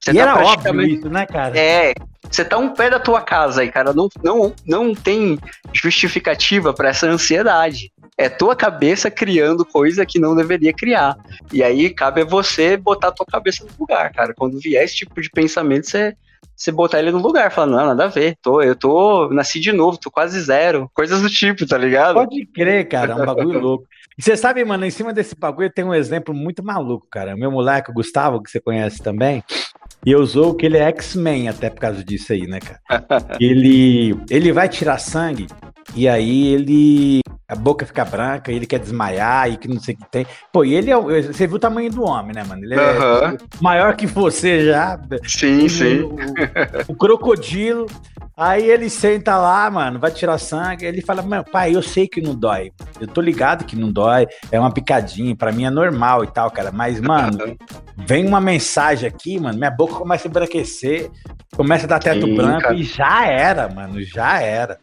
Você 0.00 0.10
E 0.10 0.14
tá 0.14 0.20
era 0.20 0.32
óbvio 0.34 0.46
praticamente- 0.48 0.94
isso, 0.96 1.08
né, 1.08 1.26
cara? 1.26 1.56
é, 1.58 1.94
você 2.28 2.44
tá 2.44 2.58
um 2.58 2.70
pé 2.70 2.90
da 2.90 2.98
tua 2.98 3.20
casa 3.20 3.60
aí, 3.62 3.70
cara. 3.70 3.92
Não, 3.92 4.08
não, 4.22 4.52
não 4.66 4.94
tem 4.94 5.38
justificativa 5.72 6.72
pra 6.72 6.88
essa 6.88 7.06
ansiedade. 7.06 7.92
É 8.16 8.28
tua 8.28 8.54
cabeça 8.56 9.10
criando 9.10 9.64
coisa 9.64 10.04
que 10.06 10.18
não 10.18 10.34
deveria 10.34 10.72
criar. 10.72 11.16
E 11.52 11.62
aí 11.62 11.90
cabe 11.90 12.22
a 12.22 12.24
você 12.24 12.76
botar 12.76 13.08
a 13.08 13.12
tua 13.12 13.26
cabeça 13.26 13.64
no 13.64 13.70
lugar, 13.78 14.12
cara. 14.12 14.34
Quando 14.36 14.58
vier 14.58 14.84
esse 14.84 14.96
tipo 14.96 15.20
de 15.20 15.30
pensamento, 15.30 15.86
você, 15.88 16.14
você 16.56 16.70
botar 16.72 16.98
ele 16.98 17.10
no 17.10 17.18
lugar. 17.18 17.50
Falar, 17.50 17.66
não, 17.68 17.86
nada 17.86 18.04
a 18.04 18.08
ver. 18.08 18.36
Tô, 18.42 18.60
eu 18.62 18.76
tô, 18.76 19.28
nasci 19.30 19.60
de 19.60 19.72
novo, 19.72 19.98
tô 19.98 20.10
quase 20.10 20.40
zero. 20.40 20.90
Coisas 20.94 21.20
do 21.22 21.28
tipo, 21.28 21.66
tá 21.66 21.78
ligado? 21.78 22.14
Pode 22.14 22.46
crer, 22.46 22.86
cara, 22.88 23.12
é 23.12 23.14
um 23.16 23.24
bagulho 23.24 23.58
louco. 23.60 23.86
E 24.18 24.22
você 24.22 24.36
sabe, 24.36 24.64
mano, 24.64 24.84
em 24.84 24.90
cima 24.90 25.12
desse 25.12 25.34
bagulho 25.34 25.72
tem 25.72 25.84
um 25.84 25.94
exemplo 25.94 26.34
muito 26.34 26.62
maluco, 26.62 27.06
cara. 27.10 27.34
O 27.34 27.38
meu 27.38 27.50
moleque, 27.50 27.90
o 27.90 27.94
Gustavo, 27.94 28.42
que 28.42 28.50
você 28.50 28.60
conhece 28.60 29.02
também, 29.02 29.42
e 30.04 30.10
eu 30.10 30.20
usou 30.20 30.54
que 30.54 30.66
ele 30.66 30.76
é 30.76 30.88
X-Men 30.88 31.48
até 31.48 31.70
por 31.70 31.80
causa 31.80 32.04
disso 32.04 32.32
aí, 32.32 32.46
né, 32.46 32.58
cara? 32.60 32.80
ele, 33.40 34.16
ele 34.28 34.52
vai 34.52 34.68
tirar 34.68 34.98
sangue 34.98 35.46
e 35.94 36.08
aí 36.08 36.48
ele. 36.48 37.20
A 37.52 37.56
boca 37.56 37.84
fica 37.84 38.02
branca, 38.04 38.50
ele 38.50 38.64
quer 38.64 38.78
desmaiar 38.78 39.50
e 39.50 39.56
que 39.58 39.68
não 39.68 39.78
sei 39.78 39.94
o 39.94 39.98
que 39.98 40.10
tem. 40.10 40.26
Pô, 40.50 40.64
e 40.64 40.74
ele 40.74 40.90
é. 40.90 40.96
Você 40.96 41.46
viu 41.46 41.56
o 41.56 41.58
tamanho 41.58 41.90
do 41.90 42.02
homem, 42.02 42.34
né, 42.34 42.42
mano? 42.44 42.64
Ele 42.64 42.74
é 42.74 42.78
Aham. 42.96 43.36
maior 43.60 43.94
que 43.94 44.06
você 44.06 44.64
já. 44.66 44.98
Sim, 45.24 45.68
sim. 45.68 46.00
O, 46.00 46.14
o- 46.14 46.18
o 46.88 46.94
crocodilo. 46.96 47.86
Aí 48.34 48.64
ele 48.68 48.88
senta 48.88 49.36
lá, 49.36 49.70
mano, 49.70 49.98
vai 50.00 50.10
tirar 50.10 50.38
sangue. 50.38 50.86
Ele 50.86 51.02
fala: 51.02 51.20
Meu 51.20 51.44
pai, 51.44 51.76
eu 51.76 51.82
sei 51.82 52.08
que 52.08 52.22
não 52.22 52.34
dói. 52.34 52.72
Eu 52.98 53.06
tô 53.06 53.20
ligado 53.20 53.64
que 53.66 53.76
não 53.76 53.92
dói. 53.92 54.26
É 54.50 54.58
uma 54.58 54.72
picadinha. 54.72 55.36
Pra 55.36 55.52
mim 55.52 55.66
é 55.66 55.70
normal 55.70 56.24
e 56.24 56.28
tal, 56.28 56.50
cara. 56.50 56.72
Mas, 56.72 56.98
mano, 57.00 57.54
vem 57.98 58.26
uma 58.26 58.40
mensagem 58.40 59.06
aqui, 59.06 59.38
mano. 59.38 59.58
Minha 59.58 59.70
boca 59.70 59.94
começa 59.96 60.26
a 60.26 60.30
embranquecer. 60.30 61.10
Começa 61.54 61.84
a 61.84 61.88
dar 61.88 61.98
teto 61.98 62.26
Sim, 62.26 62.34
branco 62.34 62.62
cara. 62.62 62.74
e 62.74 62.82
já 62.82 63.26
era, 63.26 63.68
mano. 63.68 64.02
Já 64.02 64.40
era. 64.40 64.78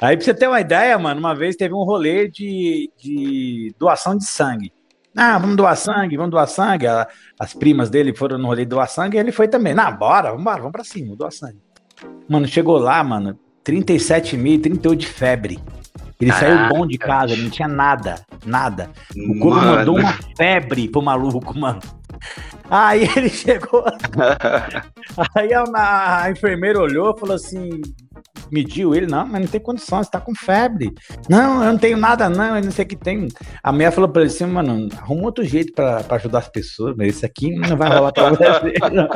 Aí, 0.00 0.16
pra 0.16 0.24
você 0.24 0.34
ter 0.34 0.46
uma 0.46 0.60
ideia, 0.60 0.96
mano, 0.98 1.18
uma 1.18 1.34
vez 1.34 1.56
teve 1.56 1.74
um 1.74 1.82
rolê 1.84 2.28
de, 2.28 2.90
de 2.98 3.74
doação 3.78 4.16
de 4.16 4.24
sangue. 4.24 4.72
Ah, 5.16 5.36
vamos 5.38 5.56
doar 5.56 5.76
sangue, 5.76 6.16
vamos 6.16 6.30
doar 6.30 6.46
sangue. 6.46 6.86
As 7.38 7.52
primas 7.52 7.90
dele 7.90 8.14
foram 8.14 8.38
no 8.38 8.46
rolê 8.46 8.64
doar 8.64 8.88
sangue 8.88 9.16
e 9.16 9.20
ele 9.20 9.32
foi 9.32 9.48
também. 9.48 9.74
Na, 9.74 9.90
bora, 9.90 10.30
vambora, 10.30 10.58
vamos 10.58 10.72
pra 10.72 10.84
cima, 10.84 11.16
doar 11.16 11.32
sangue. 11.32 11.58
Mano, 12.28 12.46
chegou 12.46 12.78
lá, 12.78 13.02
mano, 13.02 13.36
37,5, 13.64 14.62
38 14.62 15.00
de 15.00 15.06
febre. 15.06 15.58
Ele 16.20 16.32
saiu 16.32 16.56
Caraca. 16.56 16.74
bom 16.74 16.86
de 16.86 16.98
casa, 16.98 17.36
não 17.36 17.48
tinha 17.48 17.68
nada, 17.68 18.16
nada. 18.44 18.90
O 19.16 19.38
corpo 19.38 19.60
Mano. 19.60 19.76
mandou 19.76 19.98
uma 19.98 20.12
febre 20.36 20.88
pro 20.88 21.00
maluco, 21.00 21.56
mano. 21.56 21.80
Aí 22.68 23.08
ele 23.16 23.28
chegou, 23.30 23.84
aí 25.34 25.52
a, 25.54 26.22
a 26.22 26.30
enfermeira 26.30 26.80
olhou 26.80 27.14
e 27.16 27.20
falou 27.20 27.36
assim, 27.36 27.80
mediu 28.50 28.94
ele, 28.94 29.06
não, 29.06 29.26
mas 29.26 29.40
não 29.42 29.48
tem 29.48 29.60
condição, 29.60 30.02
você 30.02 30.10
tá 30.10 30.20
com 30.20 30.34
febre. 30.34 30.92
Não, 31.28 31.62
eu 31.64 31.72
não 31.72 31.78
tenho 31.78 31.96
nada 31.96 32.28
não, 32.28 32.56
eu 32.56 32.64
não 32.64 32.70
sei 32.70 32.84
o 32.84 32.88
que 32.88 32.96
tem. 32.96 33.28
A 33.62 33.72
mulher 33.72 33.90
falou 33.92 34.08
pra 34.08 34.22
ele 34.22 34.30
assim, 34.30 34.46
mano, 34.46 34.88
arruma 34.98 35.24
outro 35.24 35.44
jeito 35.44 35.72
pra, 35.72 36.02
pra 36.02 36.16
ajudar 36.16 36.38
as 36.38 36.48
pessoas, 36.48 36.94
mas 36.96 37.08
esse 37.08 37.26
aqui 37.26 37.50
não 37.54 37.76
vai 37.76 37.88
rolar 37.88 38.12
pra 38.12 38.30
você. 38.34 38.72
não." 38.92 39.08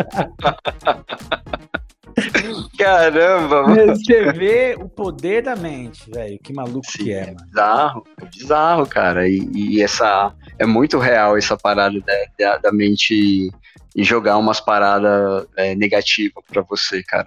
Caramba, 2.79 3.63
mano. 3.67 3.97
Você 3.97 4.33
vê 4.33 4.77
o 4.79 4.89
poder 4.89 5.43
da 5.43 5.57
mente, 5.57 6.11
velho. 6.11 6.39
Que 6.43 6.53
maluco 6.53 6.87
Sim, 6.91 7.05
que 7.05 7.13
é, 7.13 7.21
é 7.21 7.27
mano. 7.27 7.37
bizarro, 7.47 8.05
é 8.21 8.25
bizarro, 8.27 8.87
cara. 8.87 9.29
E, 9.29 9.39
e 9.55 9.83
essa 9.83 10.33
é 10.63 10.67
muito 10.67 10.99
real 10.99 11.37
essa 11.37 11.57
parada 11.57 11.99
da, 12.01 12.15
da, 12.39 12.59
da 12.59 12.73
mente 12.73 13.51
e 13.95 14.03
jogar 14.05 14.39
umas 14.39 14.61
paradas 14.61 15.47
é, 15.57 15.75
negativas 15.75 16.43
pra 16.49 16.63
você, 16.63 17.03
cara. 17.03 17.27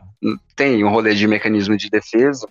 Tem 0.56 0.84
um 0.84 0.90
rolê 0.90 1.14
de 1.14 1.28
mecanismo 1.28 1.78
de 1.78 1.90
defesa, 1.90 2.48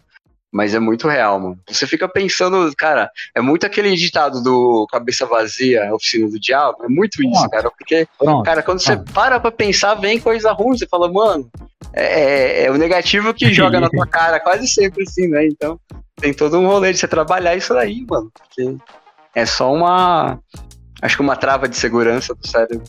mas 0.53 0.72
é 0.74 0.78
muito 0.78 1.09
real, 1.09 1.41
mano. 1.41 1.59
Você 1.68 1.85
fica 1.87 2.07
pensando, 2.07 2.70
cara, 2.76 3.11
é 3.35 3.41
muito 3.41 3.66
aquele 3.66 3.93
ditado 3.97 4.41
do 4.43 4.87
cabeça 4.91 5.26
vazia, 5.26 5.93
oficina 5.93 6.28
do 6.28 6.39
diabo, 6.39 6.85
é 6.85 6.89
muito 6.89 7.20
isso, 7.22 7.32
Pronto. 7.32 7.51
cara, 7.51 7.70
porque 7.70 8.07
Pronto. 8.18 8.45
Cara, 8.45 8.62
quando 8.62 8.78
você 8.80 8.93
Ah. 8.93 9.05
para 9.12 9.41
pra 9.41 9.51
pensar, 9.51 9.95
vem 9.97 10.20
coisa 10.20 10.53
ruim, 10.53 10.76
você 10.78 10.87
fala, 10.87 11.11
mano, 11.11 11.51
é, 11.93 12.05
é- 12.05 12.64
é 12.66 12.70
o 12.70 12.76
negativo 12.76 13.35
que 13.35 13.53
joga 13.53 13.80
na 13.80 13.89
tua 13.91 14.07
cara, 14.07 14.39
quase 14.39 14.68
sempre 14.68 15.03
assim, 15.03 15.26
né? 15.28 15.45
Então, 15.47 15.80
tem 16.20 16.32
todo 16.32 16.57
um 16.61 16.66
rolê 16.68 16.93
de 16.93 16.99
você 16.99 17.09
trabalhar 17.09 17.57
isso 17.57 17.74
daí, 17.74 18.05
mano. 18.09 18.30
Porque 18.32 18.76
é 19.35 19.45
só 19.47 19.72
uma. 19.72 20.39
Acho 21.03 21.16
que 21.16 21.22
uma 21.22 21.37
trava 21.37 21.68
de 21.68 21.76
segurança 21.76 22.35
do 22.35 22.47
cérebro. 22.47 22.85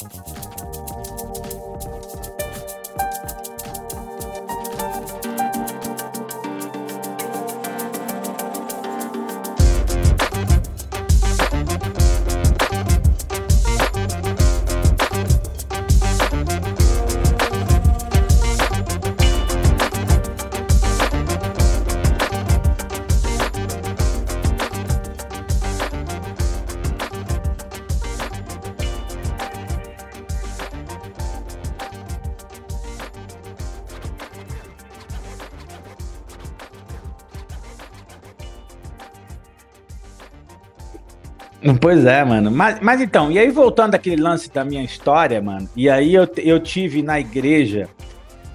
Pois 41.86 42.04
é, 42.04 42.26
mano. 42.26 42.50
Mas, 42.50 42.80
mas 42.82 43.00
então, 43.00 43.32
e 43.32 43.38
aí 43.38 43.52
voltando 43.52 43.94
àquele 43.94 44.20
lance 44.20 44.50
da 44.50 44.66
minha 44.66 44.84
história, 44.84 45.40
mano, 45.40 45.70
e 45.76 45.88
aí 45.88 46.16
eu, 46.16 46.28
eu 46.38 46.60
tive 46.60 47.04
na 47.04 47.20
igreja 47.20 47.88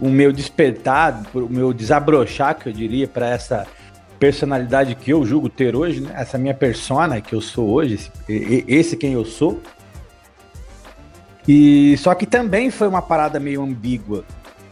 o 0.00 0.08
meu 0.08 0.32
despertar, 0.32 1.22
o 1.32 1.48
meu 1.48 1.72
desabrochar, 1.72 2.58
que 2.58 2.68
eu 2.68 2.72
diria, 2.72 3.06
para 3.06 3.28
essa 3.28 3.68
personalidade 4.18 4.96
que 4.96 5.12
eu 5.12 5.24
julgo 5.24 5.48
ter 5.48 5.76
hoje, 5.76 6.00
né? 6.00 6.12
Essa 6.16 6.38
minha 6.38 6.54
persona 6.54 7.20
que 7.20 7.32
eu 7.32 7.40
sou 7.40 7.68
hoje, 7.68 7.94
esse, 7.94 8.64
esse 8.66 8.96
quem 8.96 9.12
eu 9.12 9.24
sou. 9.24 9.60
E 11.46 11.96
só 11.98 12.16
que 12.16 12.26
também 12.26 12.68
foi 12.68 12.88
uma 12.88 13.00
parada 13.00 13.38
meio 13.38 13.62
ambígua, 13.62 14.24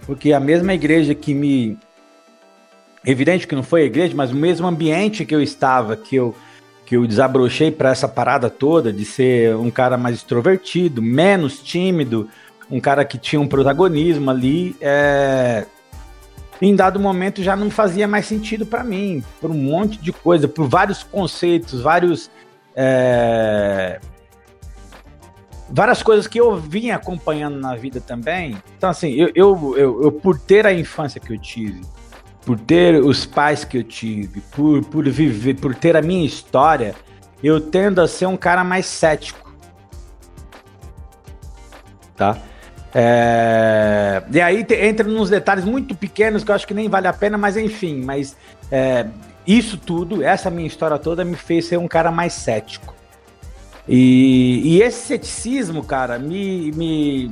porque 0.04 0.32
a 0.32 0.40
mesma 0.40 0.74
igreja 0.74 1.14
que 1.14 1.32
me 1.32 1.78
evidente 3.06 3.46
que 3.46 3.54
não 3.54 3.62
foi 3.62 3.82
a 3.82 3.86
igreja, 3.86 4.16
mas 4.16 4.32
o 4.32 4.34
mesmo 4.36 4.66
ambiente 4.66 5.24
que 5.24 5.32
eu 5.32 5.40
estava, 5.40 5.96
que 5.96 6.16
eu 6.16 6.34
que 6.88 6.96
eu 6.96 7.06
desabrochei 7.06 7.70
para 7.70 7.90
essa 7.90 8.08
parada 8.08 8.48
toda 8.48 8.90
de 8.90 9.04
ser 9.04 9.54
um 9.56 9.70
cara 9.70 9.98
mais 9.98 10.16
extrovertido, 10.16 11.02
menos 11.02 11.62
tímido, 11.62 12.30
um 12.70 12.80
cara 12.80 13.04
que 13.04 13.18
tinha 13.18 13.38
um 13.38 13.46
protagonismo 13.46 14.30
ali, 14.30 14.74
é... 14.80 15.66
em 16.62 16.74
dado 16.74 16.98
momento 16.98 17.42
já 17.42 17.54
não 17.54 17.70
fazia 17.70 18.08
mais 18.08 18.24
sentido 18.24 18.64
para 18.64 18.82
mim, 18.82 19.22
por 19.38 19.50
um 19.50 19.54
monte 19.54 19.98
de 19.98 20.14
coisa, 20.14 20.48
por 20.48 20.66
vários 20.66 21.02
conceitos, 21.02 21.82
vários 21.82 22.30
é, 22.74 24.00
várias 25.68 26.02
coisas 26.02 26.26
que 26.26 26.40
eu 26.40 26.56
vinha 26.56 26.96
acompanhando 26.96 27.58
na 27.58 27.76
vida 27.76 28.00
também. 28.00 28.56
Então 28.78 28.88
assim, 28.88 29.12
eu, 29.12 29.30
eu, 29.34 29.74
eu, 29.76 30.02
eu 30.04 30.12
por 30.12 30.38
ter 30.38 30.66
a 30.66 30.72
infância 30.72 31.20
que 31.20 31.34
eu 31.34 31.38
tive, 31.38 31.82
por 32.48 32.58
ter 32.58 32.94
os 33.04 33.26
pais 33.26 33.62
que 33.62 33.76
eu 33.76 33.84
tive, 33.84 34.40
por, 34.40 34.82
por 34.86 35.06
viver, 35.06 35.56
por 35.56 35.74
ter 35.74 35.94
a 35.94 36.00
minha 36.00 36.24
história, 36.24 36.94
eu 37.44 37.60
tendo 37.60 38.00
a 38.00 38.08
ser 38.08 38.24
um 38.24 38.38
cara 38.38 38.64
mais 38.64 38.86
cético. 38.86 39.52
Tá? 42.16 42.38
É, 42.94 44.22
E 44.32 44.40
aí 44.40 44.64
te- 44.64 44.76
entra 44.76 45.06
nos 45.06 45.28
detalhes 45.28 45.66
muito 45.66 45.94
pequenos 45.94 46.42
que 46.42 46.50
eu 46.50 46.54
acho 46.54 46.66
que 46.66 46.72
nem 46.72 46.88
vale 46.88 47.06
a 47.06 47.12
pena, 47.12 47.36
mas 47.36 47.54
enfim, 47.54 48.00
mas 48.02 48.34
é, 48.72 49.06
isso 49.46 49.76
tudo, 49.76 50.24
essa 50.24 50.48
minha 50.48 50.66
história 50.66 50.98
toda 50.98 51.26
me 51.26 51.36
fez 51.36 51.66
ser 51.66 51.76
um 51.76 51.86
cara 51.86 52.10
mais 52.10 52.32
cético. 52.32 52.94
E, 53.86 54.62
e 54.64 54.80
esse 54.82 55.06
ceticismo, 55.06 55.84
cara, 55.84 56.18
me, 56.18 56.72
me 56.72 57.30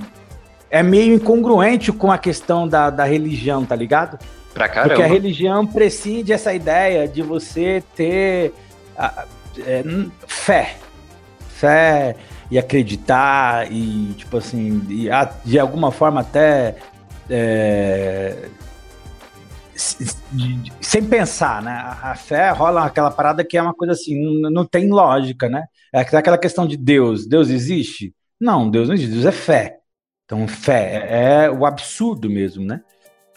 é 0.71 0.83
meio 0.83 1.14
incongruente 1.14 1.91
com 1.91 2.12
a 2.12 2.19
questão 2.19 2.69
da, 2.69 2.91
da 2.91 3.05
religião, 3.05 3.64
tá 3.64 3.75
ligado? 3.75 4.19
Pra 4.57 4.68
Porque 4.68 5.02
a 5.02 5.04
caramba. 5.04 5.07
religião 5.07 5.66
prescinde 5.66 6.32
essa 6.32 6.54
ideia 6.54 7.07
de 7.07 7.20
você 7.20 7.82
ter 7.94 8.54
ah, 8.96 9.26
é, 9.59 9.82
fé. 10.26 10.76
Fé 11.50 12.16
e 12.50 12.59
acreditar 12.59 13.70
e, 13.70 14.14
tipo 14.14 14.38
assim, 14.38 14.82
e 14.88 15.11
a- 15.11 15.30
de 15.44 15.59
alguma 15.59 15.92
forma 15.92 16.22
até. 16.22 16.76
é, 17.28 18.48
sem 20.80 21.04
pensar, 21.07 21.62
né? 21.62 21.70
A, 21.72 22.12
a 22.12 22.14
fé 22.14 22.50
rola 22.50 22.84
aquela 22.84 23.11
parada 23.11 23.44
que 23.44 23.57
é 23.59 23.62
uma 23.62 23.74
coisa 23.74 23.92
assim, 23.92 24.18
não, 24.40 24.50
não 24.50 24.64
tem 24.66 24.88
lógica, 24.88 25.48
né? 25.48 25.64
É 25.92 26.00
aquela 26.00 26.38
questão 26.38 26.66
de 26.66 26.76
Deus. 26.76 27.26
Deus 27.26 27.50
existe? 27.50 28.14
Não, 28.40 28.70
Deus 28.70 28.88
não 28.88 28.94
existe. 28.94 29.12
Deus 29.12 29.26
é 29.26 29.32
fé. 29.32 29.76
Então, 30.24 30.48
fé 30.48 31.44
é 31.44 31.50
o 31.50 31.64
absurdo 31.66 32.28
mesmo, 32.30 32.64
né? 32.64 32.80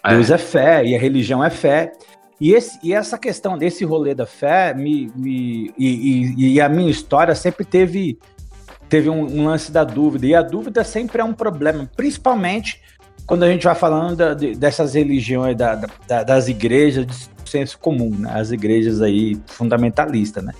É. 0.03 0.09
Deus 0.13 0.29
é 0.31 0.37
fé 0.37 0.85
e 0.85 0.95
a 0.95 0.99
religião 0.99 1.43
é 1.43 1.49
fé. 1.49 1.91
E, 2.39 2.53
esse, 2.53 2.79
e 2.81 2.93
essa 2.93 3.17
questão 3.17 3.57
desse 3.57 3.83
rolê 3.83 4.15
da 4.15 4.25
fé 4.25 4.73
me, 4.73 5.11
me- 5.15 5.73
e, 5.77 6.33
e- 6.37 6.53
e 6.53 6.61
a 6.61 6.69
minha 6.69 6.89
história 6.89 7.35
sempre 7.35 7.65
teve, 7.65 8.17
teve 8.87 9.09
um, 9.09 9.25
um 9.25 9.45
lance 9.45 9.71
da 9.71 9.83
dúvida. 9.83 10.25
E 10.25 10.33
a 10.33 10.41
dúvida 10.41 10.83
sempre 10.85 11.21
é 11.21 11.23
um 11.23 11.33
problema, 11.33 11.89
principalmente 11.97 12.81
quando 13.25 13.43
a 13.43 13.49
gente 13.51 13.63
vai 13.65 13.75
falando 13.75 14.15
da- 14.15 14.33
de- 14.33 14.55
dessas 14.55 14.93
religiões, 14.93 15.55
da- 15.57 15.75
da- 16.07 16.23
das 16.23 16.47
igrejas 16.47 17.05
de 17.05 17.15
senso 17.49 17.77
comum, 17.77 18.09
né? 18.17 18.31
as 18.33 18.51
igrejas 18.51 19.01
aí 19.01 19.37
fundamentalistas, 19.47 20.43
né? 20.43 20.53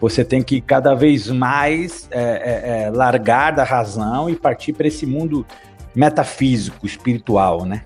Você 0.00 0.24
tem 0.24 0.42
que 0.42 0.60
cada 0.62 0.94
vez 0.94 1.28
mais 1.28 2.08
é, 2.10 2.20
é, 2.22 2.82
é, 2.84 2.90
largar 2.90 3.50
da 3.52 3.62
razão 3.64 4.30
e 4.30 4.34
partir 4.34 4.72
para 4.72 4.86
esse 4.88 5.04
mundo 5.04 5.44
metafísico, 5.94 6.86
espiritual, 6.86 7.64
né? 7.66 7.82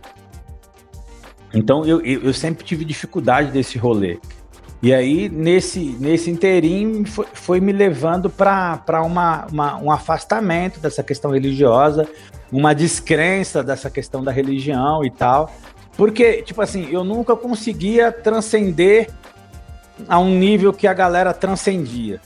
Então 1.55 1.85
eu, 1.85 2.01
eu, 2.05 2.35
sempre 2.35 2.65
tive 2.65 2.85
dificuldade 2.85 3.51
desse 3.51 3.79
rolê. 3.79 4.19
E 4.83 4.93
aí, 4.93 5.29
nesse, 5.31 5.81
nesse 5.99 6.31
inteirinho, 6.31 7.07
foi, 7.07 7.27
foi 7.33 7.61
me 7.61 7.73
levando 7.73 8.29
para 8.29 9.03
uma, 9.03 9.47
uma, 9.51 9.77
um 9.79 9.91
afastamento 9.91 10.79
dessa 10.81 11.03
questão 11.03 11.31
religiosa, 11.31 12.07
uma 12.53 12.75
descrença 12.75 13.63
dessa 13.63 13.89
questão 13.89 14.23
da 14.23 14.31
religião 14.31 15.03
e 15.05 15.11
tal. 15.11 15.51
Porque, 15.97 16.43
tipo 16.43 16.61
assim, 16.61 16.89
eu 16.91 17.03
nunca 17.05 17.35
conseguia 17.37 18.13
transcender 18.13 19.09
a 20.09 20.19
um 20.19 20.37
nível 20.37 20.73
que 20.73 20.87
a 20.87 20.93
galera 20.93 21.33
transcendia. 21.33 22.21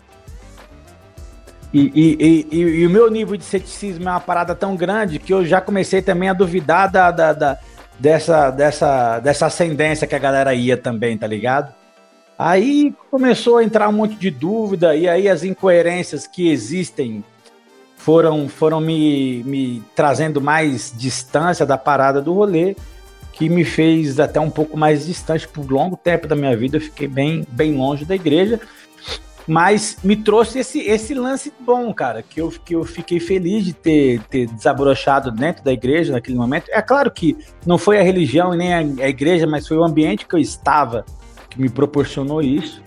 E, 1.72 1.80
e, 1.94 2.16
e, 2.18 2.56
e- 2.56 2.80
e 2.80 2.86
o 2.86 2.90
meu 2.90 3.10
nível 3.10 3.36
de 3.36 3.44
ceticismo 3.44 4.08
é 4.08 4.12
uma 4.12 4.20
parada 4.20 4.54
tão 4.54 4.74
grande 4.74 5.18
que 5.18 5.32
eu 5.32 5.44
já 5.44 5.60
comecei 5.60 6.00
também 6.00 6.28
a 6.28 6.32
duvidar 6.32 6.90
da, 6.90 7.10
da, 7.10 7.32
da- 7.34 7.58
dessa, 7.98 8.50
dessa, 8.50 9.18
dessa 9.20 9.46
ascendência 9.46 10.06
que 10.06 10.14
a 10.14 10.18
galera 10.18 10.54
ia 10.54 10.76
também, 10.76 11.16
tá 11.16 11.26
ligado? 11.26 11.74
Aí 12.38 12.94
começou 13.10 13.56
a 13.56 13.64
entrar 13.64 13.88
um 13.88 13.92
monte 13.92 14.14
de 14.14 14.30
dúvida, 14.30 14.94
e 14.94 15.08
aí 15.08 15.28
as 15.28 15.42
incoerências 15.42 16.26
que 16.26 16.48
existem 16.50 17.24
foram, 17.96 18.48
foram 18.48 18.80
me, 18.80 19.42
me 19.42 19.82
trazendo 19.94 20.40
mais 20.40 20.94
distância 20.96 21.66
da 21.66 21.76
parada 21.76 22.22
do 22.22 22.32
rolê, 22.32 22.76
que 23.32 23.48
me 23.48 23.64
fez 23.64 24.18
até 24.20 24.38
um 24.38 24.50
pouco 24.50 24.76
mais 24.76 25.06
distante 25.06 25.46
por 25.48 25.68
longo 25.68 25.96
tempo 25.96 26.26
da 26.26 26.36
minha 26.36 26.56
vida. 26.56 26.76
Eu 26.76 26.80
fiquei 26.80 27.08
bem, 27.08 27.44
bem 27.50 27.74
longe 27.76 28.04
da 28.04 28.14
igreja, 28.14 28.60
mas 29.48 29.96
me 30.04 30.14
trouxe 30.14 30.58
esse, 30.58 30.80
esse 30.80 31.14
lance 31.14 31.52
bom, 31.58 31.92
cara, 31.94 32.22
que 32.22 32.40
eu, 32.40 32.50
que 32.50 32.74
eu 32.74 32.84
fiquei 32.84 33.18
feliz 33.18 33.64
de 33.64 33.72
ter, 33.72 34.20
ter 34.24 34.46
desabrochado 34.46 35.32
dentro 35.32 35.64
da 35.64 35.72
igreja 35.72 36.12
naquele 36.12 36.36
momento. 36.36 36.68
É 36.70 36.82
claro 36.82 37.10
que 37.10 37.36
não 37.64 37.78
foi 37.78 37.98
a 37.98 38.02
religião 38.02 38.54
e 38.54 38.58
nem 38.58 38.74
a, 38.74 38.78
a 38.78 39.08
igreja, 39.08 39.46
mas 39.46 39.66
foi 39.66 39.78
o 39.78 39.82
ambiente 39.82 40.26
que 40.26 40.34
eu 40.34 40.38
estava 40.38 41.04
que 41.48 41.58
me 41.60 41.70
proporcionou 41.70 42.42
isso. 42.42 42.82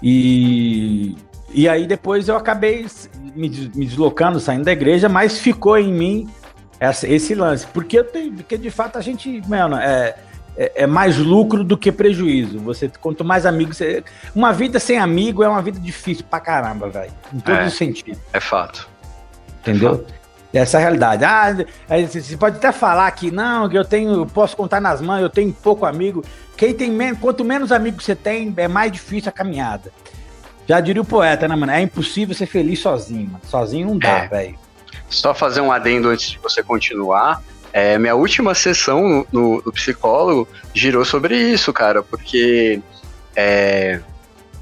E, 0.00 1.16
e 1.52 1.68
aí 1.68 1.86
depois 1.86 2.28
eu 2.28 2.36
acabei 2.36 2.86
me, 3.34 3.48
me 3.74 3.86
deslocando, 3.86 4.38
saindo 4.38 4.64
da 4.64 4.72
igreja, 4.72 5.08
mas 5.08 5.38
ficou 5.38 5.76
em 5.76 5.92
mim 5.92 6.28
essa, 6.78 7.08
esse 7.08 7.34
lance. 7.34 7.66
Porque 7.66 7.98
eu 7.98 8.04
tenho, 8.04 8.32
porque 8.32 8.56
de 8.56 8.70
fato 8.70 8.96
a 8.96 9.00
gente, 9.00 9.42
mano, 9.48 9.76
é, 9.76 10.14
é, 10.56 10.72
é 10.82 10.86
mais 10.86 11.16
lucro 11.18 11.64
do 11.64 11.76
que 11.76 11.90
prejuízo. 11.92 12.58
Você, 12.60 12.90
quanto 13.00 13.24
mais 13.24 13.44
amigos, 13.46 13.76
você, 13.76 14.02
uma 14.34 14.52
vida 14.52 14.78
sem 14.78 14.98
amigo 14.98 15.42
é 15.42 15.48
uma 15.48 15.62
vida 15.62 15.78
difícil 15.78 16.24
pra 16.28 16.40
caramba, 16.40 16.88
velho. 16.88 17.12
Em 17.32 17.40
todos 17.40 17.60
É. 17.60 17.66
os 17.66 17.74
sentidos. 17.74 18.18
É 18.32 18.40
fato. 18.40 18.88
Entendeu? 19.60 20.04
Essa 20.52 20.76
é 20.76 20.78
a 20.78 20.82
realidade. 20.82 21.24
Ah, 21.24 21.56
aí 21.88 22.06
você 22.06 22.36
pode 22.36 22.58
até 22.58 22.70
falar 22.70 23.10
que 23.10 23.30
não, 23.30 23.68
que 23.68 23.76
eu 23.76 23.84
tenho, 23.84 24.12
eu 24.12 24.26
posso 24.26 24.56
contar 24.56 24.80
nas 24.80 25.00
mãos, 25.00 25.20
eu 25.20 25.28
tenho 25.30 25.52
pouco 25.52 25.84
amigo. 25.84 26.22
Quem 26.56 26.72
tem 26.72 26.90
menos, 26.92 27.18
quanto 27.18 27.44
menos 27.44 27.72
amigos 27.72 28.04
você 28.04 28.14
tem, 28.14 28.54
é 28.56 28.68
mais 28.68 28.92
difícil 28.92 29.28
a 29.30 29.32
caminhada. 29.32 29.90
Já 30.68 30.80
diria 30.80 31.02
o 31.02 31.04
poeta, 31.04 31.48
né, 31.48 31.56
mano? 31.56 31.72
É 31.72 31.80
impossível 31.80 32.34
ser 32.34 32.46
feliz 32.46 32.78
sozinho, 32.78 33.26
mano. 33.32 33.40
Sozinho 33.48 33.88
não 33.88 33.98
dá, 33.98 34.08
É. 34.20 34.28
velho. 34.28 34.58
Só 35.10 35.34
fazer 35.34 35.60
um 35.60 35.72
adendo 35.72 36.08
antes 36.08 36.30
de 36.30 36.38
você 36.38 36.62
continuar. 36.62 37.42
É, 37.76 37.98
minha 37.98 38.14
última 38.14 38.54
sessão 38.54 39.26
no, 39.32 39.60
no- 39.60 39.72
psicólogo 39.72 40.48
girou 40.72 41.04
sobre 41.04 41.36
isso, 41.36 41.72
cara, 41.72 42.04
porque 42.04 42.80
é, 43.34 44.00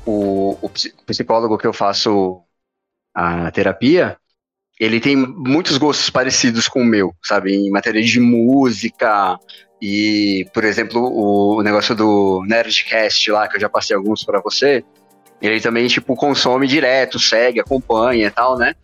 o, 0.06 0.56
o 0.62 0.68
psi- 0.70 0.94
psicólogo 1.04 1.58
que 1.58 1.66
eu 1.66 1.74
faço 1.74 2.40
a 3.14 3.50
terapia, 3.50 4.16
ele 4.80 4.98
tem 4.98 5.14
muitos 5.14 5.76
gostos 5.76 6.08
parecidos 6.08 6.66
com 6.68 6.80
o 6.80 6.86
meu, 6.86 7.14
sabe? 7.22 7.54
Em 7.54 7.70
matéria 7.70 8.00
de 8.02 8.18
música 8.18 9.38
e, 9.78 10.46
por 10.54 10.64
exemplo, 10.64 11.02
o, 11.02 11.62
negócio 11.62 11.94
do 11.94 12.42
Nerdcast 12.46 13.30
lá, 13.30 13.46
que 13.46 13.56
eu 13.56 13.60
já 13.60 13.68
passei 13.68 13.94
alguns 13.94 14.24
pra 14.24 14.40
você, 14.40 14.82
ele 15.38 15.60
também, 15.60 15.86
tipo, 15.86 16.16
consome 16.16 16.66
direto, 16.66 17.18
segue, 17.18 17.60
acompanha 17.60 18.28
e 18.28 18.30
tal, 18.30 18.56
né? 18.56 18.74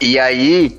E 0.00 0.20
aí, 0.20 0.78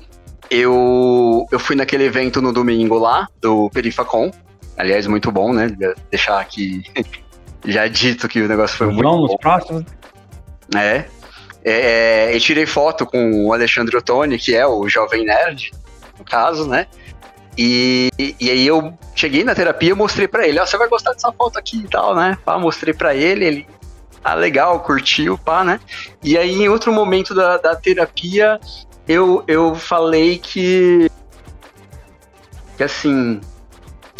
eu, 0.50 1.46
eu 1.50 1.58
fui 1.58 1.76
naquele 1.76 2.04
evento 2.04 2.40
no 2.40 2.52
domingo 2.52 2.98
lá, 2.98 3.28
do 3.40 3.70
Perifacom. 3.70 4.30
Aliás, 4.76 5.06
muito 5.06 5.30
bom, 5.32 5.52
né? 5.52 5.74
Deixar 6.10 6.40
aqui 6.40 6.82
já 7.64 7.86
dito 7.88 8.28
que 8.28 8.40
o 8.40 8.48
negócio 8.48 8.76
foi 8.76 8.86
muito 8.86 9.02
Vamos 9.02 9.26
bom. 9.26 9.32
nos 9.32 9.36
próximos. 9.40 9.84
É. 10.74 11.04
É, 11.64 12.34
eu 12.34 12.40
tirei 12.40 12.66
foto 12.66 13.04
com 13.04 13.46
o 13.46 13.52
Alexandre 13.52 13.96
Ottoni, 13.96 14.38
que 14.38 14.54
é 14.54 14.66
o 14.66 14.88
Jovem 14.88 15.24
Nerd, 15.24 15.72
no 16.18 16.24
caso, 16.24 16.66
né? 16.66 16.86
E, 17.56 18.08
e 18.38 18.50
aí 18.50 18.66
eu 18.66 18.96
cheguei 19.16 19.42
na 19.42 19.54
terapia 19.54 19.90
e 19.90 19.94
mostrei 19.94 20.28
pra 20.28 20.46
ele, 20.46 20.60
ó, 20.60 20.64
você 20.64 20.78
vai 20.78 20.88
gostar 20.88 21.12
dessa 21.12 21.32
foto 21.32 21.58
aqui 21.58 21.78
e 21.78 21.88
tal, 21.88 22.14
né? 22.14 22.38
Pá, 22.44 22.56
mostrei 22.56 22.94
pra 22.94 23.16
ele, 23.16 23.44
ele, 23.44 23.66
ah, 24.22 24.34
legal, 24.34 24.78
curtiu, 24.80 25.36
pá, 25.36 25.64
né? 25.64 25.80
E 26.22 26.38
aí 26.38 26.62
em 26.62 26.68
outro 26.68 26.92
momento 26.92 27.34
da, 27.34 27.56
da 27.56 27.74
terapia, 27.74 28.60
eu, 29.08 29.42
eu 29.48 29.74
falei 29.74 30.38
que, 30.38 31.10
que 32.76 32.82
assim, 32.82 33.40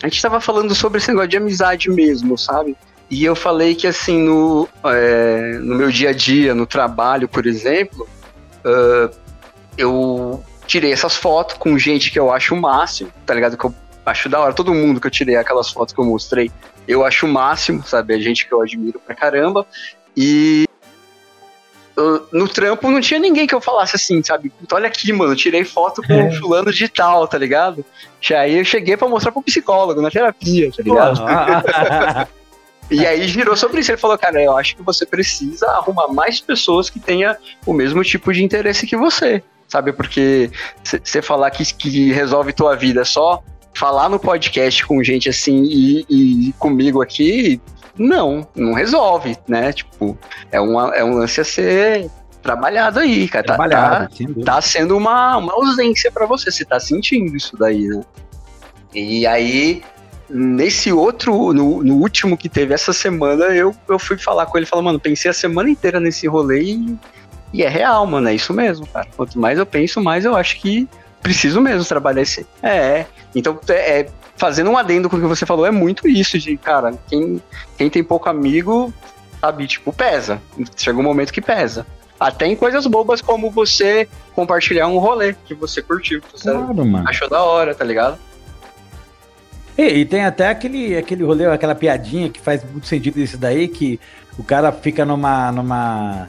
a 0.03 0.09
gente 0.09 0.23
tava 0.23 0.41
falando 0.41 0.75
sobre 0.75 0.99
esse 0.99 1.09
negócio 1.09 1.29
de 1.29 1.37
amizade 1.37 1.91
mesmo, 1.91 2.39
sabe? 2.39 2.77
E 3.11 3.25
eu 3.25 3.35
falei 3.35 3.75
que, 3.75 3.87
assim, 3.87 4.19
no, 4.19 4.69
é, 4.85 5.59
no 5.61 5.75
meu 5.77 5.91
dia 5.91 6.11
a 6.11 6.13
dia, 6.13 6.55
no 6.55 6.67
trabalho, 6.67 7.27
por 7.29 7.47
exemplo, 7.47 8.07
ah, 8.65 9.11
eu 9.77 10.43
tirei 10.67 10.93
essas 10.93 11.17
fotos 11.17 11.57
com 11.57 11.79
gente 11.79 12.11
que 12.11 12.19
eu 12.19 12.31
acho 12.31 12.55
o 12.55 12.61
máximo, 12.61 13.11
tá 13.25 13.33
ligado? 13.33 13.57
Que 13.57 13.65
eu 13.65 13.75
acho 14.05 14.29
da 14.29 14.41
hora. 14.41 14.53
Todo 14.53 14.75
mundo 14.75 15.01
que 15.01 15.07
eu 15.07 15.11
tirei 15.11 15.37
aquelas 15.37 15.71
fotos 15.71 15.95
que 15.95 16.01
eu 16.01 16.05
mostrei, 16.05 16.51
eu 16.87 17.05
acho 17.05 17.27
o 17.27 17.29
máximo, 17.29 17.83
sabe? 17.87 18.15
É 18.15 18.21
gente 18.21 18.47
que 18.47 18.53
eu 18.53 18.61
admiro 18.61 19.01
pra 19.01 19.15
caramba. 19.15 19.67
E 20.17 20.68
no 22.33 22.47
trampo 22.49 22.91
não 22.91 23.01
tinha 23.01 23.19
ninguém 23.19 23.47
que 23.47 23.55
eu 23.55 23.61
falasse 23.61 23.97
assim, 23.97 24.23
sabe? 24.23 24.51
Puta, 24.51 24.77
olha 24.77 24.87
aqui, 24.87 25.13
mano, 25.13 25.35
tirei 25.35 25.65
foto 25.65 26.03
com 26.03 26.13
É. 26.13 26.29
o 26.29 26.33
fulano 26.39 26.73
de 26.73 26.89
tal, 26.89 27.27
tá 27.27 27.37
ligado? 27.39 27.85
Já 28.21 28.41
aí 28.41 28.59
eu 28.59 28.65
cheguei 28.65 28.97
pra 28.97 29.09
mostrar 29.09 29.33
pro 29.33 29.43
psicólogo 29.43 30.01
na 30.01 30.11
terapia, 30.11 30.71
tá 30.71 30.83
ligado? 30.83 31.21
E 32.91 33.07
aí 33.07 33.29
girou 33.29 33.55
sobre 33.55 33.81
isso. 33.81 33.91
Ele 33.91 33.99
falou, 33.99 34.17
cara, 34.17 34.43
eu 34.43 34.57
acho 34.57 34.75
que 34.75 34.83
você 34.83 35.05
precisa 35.05 35.67
arrumar 35.73 36.09
mais 36.09 36.41
pessoas 36.41 36.89
que 36.89 36.99
tenham 36.99 37.37
o 37.67 37.75
mesmo 37.75 38.03
tipo 38.03 38.33
de 38.33 38.43
interesse 38.43 38.87
que 38.87 38.97
você. 38.97 39.43
Sabe? 39.67 39.93
Porque 39.93 40.51
você 40.83 41.21
falar 41.21 41.51
que, 41.51 41.63
que 41.75 42.11
resolve 42.13 42.51
tua 42.55 42.75
vida 42.75 43.05
só 43.05 43.43
falar 43.75 44.09
no 44.09 44.19
podcast 44.19 44.87
com 44.87 45.05
gente 45.05 45.29
assim 45.29 45.65
e, 45.65 46.07
e 46.09 46.53
comigo 46.59 47.03
aqui, 47.03 47.61
não, 47.99 48.47
não 48.55 48.73
resolve, 48.73 49.37
né? 49.47 49.73
Tipo, 49.73 50.17
é, 50.53 50.61
uma, 50.61 50.95
é 50.95 51.03
um 51.05 51.15
lance 51.19 51.41
a 51.41 51.45
ser 51.45 52.11
trabalhado 52.43 53.01
aí, 53.01 53.29
cara. 53.29 53.45
Tá- 53.45 53.53
Tá, 53.57 53.57
Trabalhado, 53.59 54.15
dúvida. 54.21 54.45
tá 54.45 54.61
sendo 54.61 54.97
uma, 54.97 55.37
uma 55.37 55.53
ausência 55.53 56.11
pra 56.13 56.25
você, 56.27 56.51
você 56.51 56.65
tá 56.65 56.79
sentindo 56.79 57.37
isso 57.37 57.57
daí, 57.57 57.89
né? 57.89 58.03
E 58.95 59.27
aí, 59.27 59.83
nesse 60.31 60.93
outro, 60.93 61.53
no, 61.53 61.83
no 61.83 61.97
último 61.97 62.37
que 62.37 62.49
teve 62.49 62.73
essa 62.73 62.93
semana, 62.93 63.45
eu, 63.47 63.75
eu 63.89 63.99
fui 63.99 64.17
falar 64.17 64.47
com 64.47 64.57
ele, 64.57 64.67
falando, 64.67 64.87
mano, 64.87 65.01
pensei 65.01 65.31
a 65.31 65.35
semana 65.35 65.69
inteira 65.69 66.01
nesse 66.01 66.27
rolê 66.27 66.63
e, 66.63 66.97
e 67.53 67.63
é 67.63 67.69
real, 67.69 68.07
mano, 68.07 68.29
é 68.29 68.35
isso 68.35 68.53
mesmo, 68.55 68.87
cara. 68.87 69.07
Quanto 69.17 69.39
mais 69.39 69.59
eu 69.59 69.67
penso, 69.67 70.01
mais 70.01 70.25
eu 70.25 70.35
acho 70.37 70.59
que 70.61 70.89
preciso 71.21 71.61
mesmo 71.61 71.85
trabalhar 71.85 72.23
esse. 72.23 72.47
É, 72.63 72.77
é. 72.77 73.07
então, 73.35 73.59
é, 73.69 74.01
é, 74.01 74.09
fazendo 74.39 74.71
um 74.71 74.79
adendo 74.79 75.11
com 75.11 75.17
o 75.17 75.21
que 75.21 75.27
você 75.27 75.45
falou, 75.45 75.67
é 75.67 75.71
muito 75.71 76.09
isso 76.09 76.39
de, 76.39 76.57
cara, 76.57 76.95
quem, 77.09 77.43
quem 77.77 77.91
tem 77.91 78.03
pouco 78.03 78.29
amigo, 78.29 78.93
sabe, 79.41 79.67
tipo, 79.67 79.93
pesa. 79.93 80.41
Chega 80.77 80.99
um 80.99 81.03
momento 81.03 81.33
que 81.33 81.43
pesa. 81.43 81.87
Até 82.19 82.47
em 82.47 82.57
coisas 82.57 82.87
bobas 82.87 83.21
como 83.21 83.51
você 83.51 84.09
compartilhar 84.35 84.89
um 84.89 84.99
rolê 84.99 85.35
que 85.45 85.55
você 85.55 85.83
curtiu, 85.83 86.21
que 86.21 86.33
você 86.33 86.51
Claro, 86.51 86.87
mano. 86.87 87.09
achou 87.09 87.29
da 87.29 87.43
hora, 87.43 87.75
tá 87.75 87.85
ligado? 87.85 88.19
E, 89.77 89.83
e 90.01 90.05
tem 90.05 90.25
até 90.25 90.49
aquele, 90.49 90.97
aquele 90.97 91.23
rolê, 91.23 91.47
aquela 91.47 91.75
piadinha 91.75 92.29
que 92.29 92.41
faz 92.41 92.65
muito 92.65 92.87
sentido 92.89 93.21
isso 93.21 93.39
daí, 93.39 93.69
que 93.69 94.01
o 94.37 94.43
cara 94.43 94.73
fica 94.73 95.05
numa. 95.05 95.53
numa. 95.53 96.29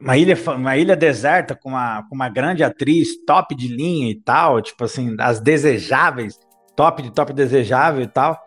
Uma 0.00 0.16
ilha, 0.16 0.36
uma 0.56 0.76
ilha 0.76 0.96
deserta 0.96 1.54
com 1.54 1.70
uma, 1.70 2.02
com 2.08 2.14
uma 2.14 2.28
grande 2.28 2.64
atriz 2.64 3.16
top 3.24 3.54
de 3.54 3.68
linha 3.68 4.10
e 4.10 4.14
tal, 4.14 4.60
tipo 4.60 4.84
assim, 4.84 5.14
as 5.20 5.40
desejáveis, 5.40 6.38
top 6.74 7.02
de 7.02 7.10
top 7.10 7.32
desejável 7.32 8.02
e 8.02 8.06
tal. 8.06 8.38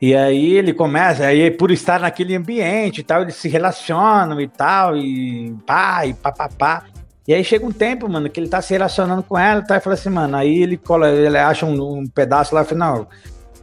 E 0.00 0.14
aí 0.14 0.52
ele 0.52 0.74
começa, 0.74 1.24
aí 1.24 1.50
por 1.50 1.70
estar 1.70 2.00
naquele 2.00 2.36
ambiente 2.36 3.00
e 3.00 3.02
tal, 3.02 3.22
eles 3.22 3.36
se 3.36 3.48
relacionam 3.48 4.38
e 4.40 4.46
tal, 4.46 4.96
e 4.96 5.56
pá, 5.66 6.04
e 6.06 6.12
pá, 6.12 6.30
pá, 6.30 6.48
pá. 6.48 6.84
E 7.26 7.32
aí 7.32 7.42
chega 7.42 7.64
um 7.66 7.72
tempo, 7.72 8.08
mano, 8.08 8.28
que 8.28 8.38
ele 8.38 8.48
tá 8.48 8.60
se 8.60 8.72
relacionando 8.74 9.22
com 9.22 9.38
ela 9.38 9.60
e 9.60 9.66
tal, 9.66 9.78
e 9.78 9.80
fala 9.80 9.94
assim, 9.94 10.10
mano, 10.10 10.36
aí 10.36 10.62
ele, 10.62 10.76
cola, 10.76 11.08
ele 11.08 11.38
acha 11.38 11.64
um, 11.64 12.00
um 12.00 12.06
pedaço 12.06 12.54
lá 12.54 12.62
e 12.62 12.64
fala, 12.66 12.78
não, 12.78 13.08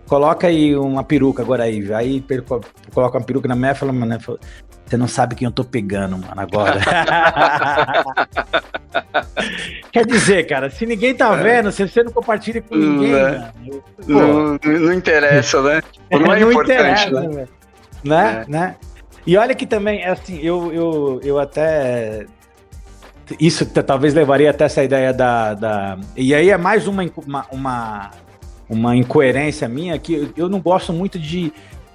coloca 0.08 0.48
aí 0.48 0.76
uma 0.76 1.04
peruca 1.04 1.44
agora 1.44 1.64
aí. 1.64 1.94
Aí 1.94 2.26
ele 2.30 2.42
co- 2.42 2.62
coloca 2.92 3.18
uma 3.18 3.26
peruca 3.26 3.48
na 3.48 3.56
mulher 3.56 3.76
e 3.76 3.78
fala, 3.78 3.94
mano, 3.94 4.18
você 4.94 4.98
não 4.98 5.08
sabe 5.08 5.34
quem 5.34 5.48
eu 5.48 5.52
tô 5.52 5.64
pegando, 5.64 6.16
mano, 6.18 6.40
agora. 6.40 6.80
Quer 9.92 10.06
dizer, 10.06 10.46
cara, 10.46 10.70
se 10.70 10.86
ninguém 10.86 11.16
tá 11.16 11.34
vendo, 11.34 11.72
se 11.72 11.88
você 11.88 12.04
não 12.04 12.12
compartilha 12.12 12.62
com 12.62 12.76
ninguém, 12.76 13.16
É. 13.16 13.22
mano, 13.22 13.54
pô, 13.64 13.82
Não, 14.08 14.60
não, 14.64 14.80
não 14.80 14.94
interessa, 14.94 15.62
né? 15.64 15.82
Não 16.12 16.32
é 16.32 16.42
importante, 16.42 17.08
interessa, 17.08 17.10
né? 17.10 17.28
velho. 17.28 17.50
né? 18.04 18.46
É. 18.48 18.52
né? 18.52 18.76
E 19.26 19.36
olha 19.36 19.56
que 19.56 19.66
também, 19.66 20.04
é 20.04 20.10
assim, 20.10 20.40
eu, 20.42 20.72
eu, 20.72 21.20
eu 21.24 21.40
até. 21.40 22.28
Isso 23.40 23.66
talvez 23.66 24.14
levaria 24.14 24.52
até 24.52 24.66
essa 24.66 24.84
ideia 24.84 25.12
da. 25.12 25.56
da... 25.56 25.98
E 26.16 26.36
aí 26.36 26.52
é 26.52 26.58
mais 26.58 26.88
uma, 26.88 27.04
uma, 27.52 28.12
uma, 28.70 28.96
incoerência 28.96 29.68
minha 29.68 29.98
que 29.98 30.32
eu 30.38 30.48
não 30.48 30.60
gosto 30.60 30.94
muito 30.94 31.18
de, 31.18 31.52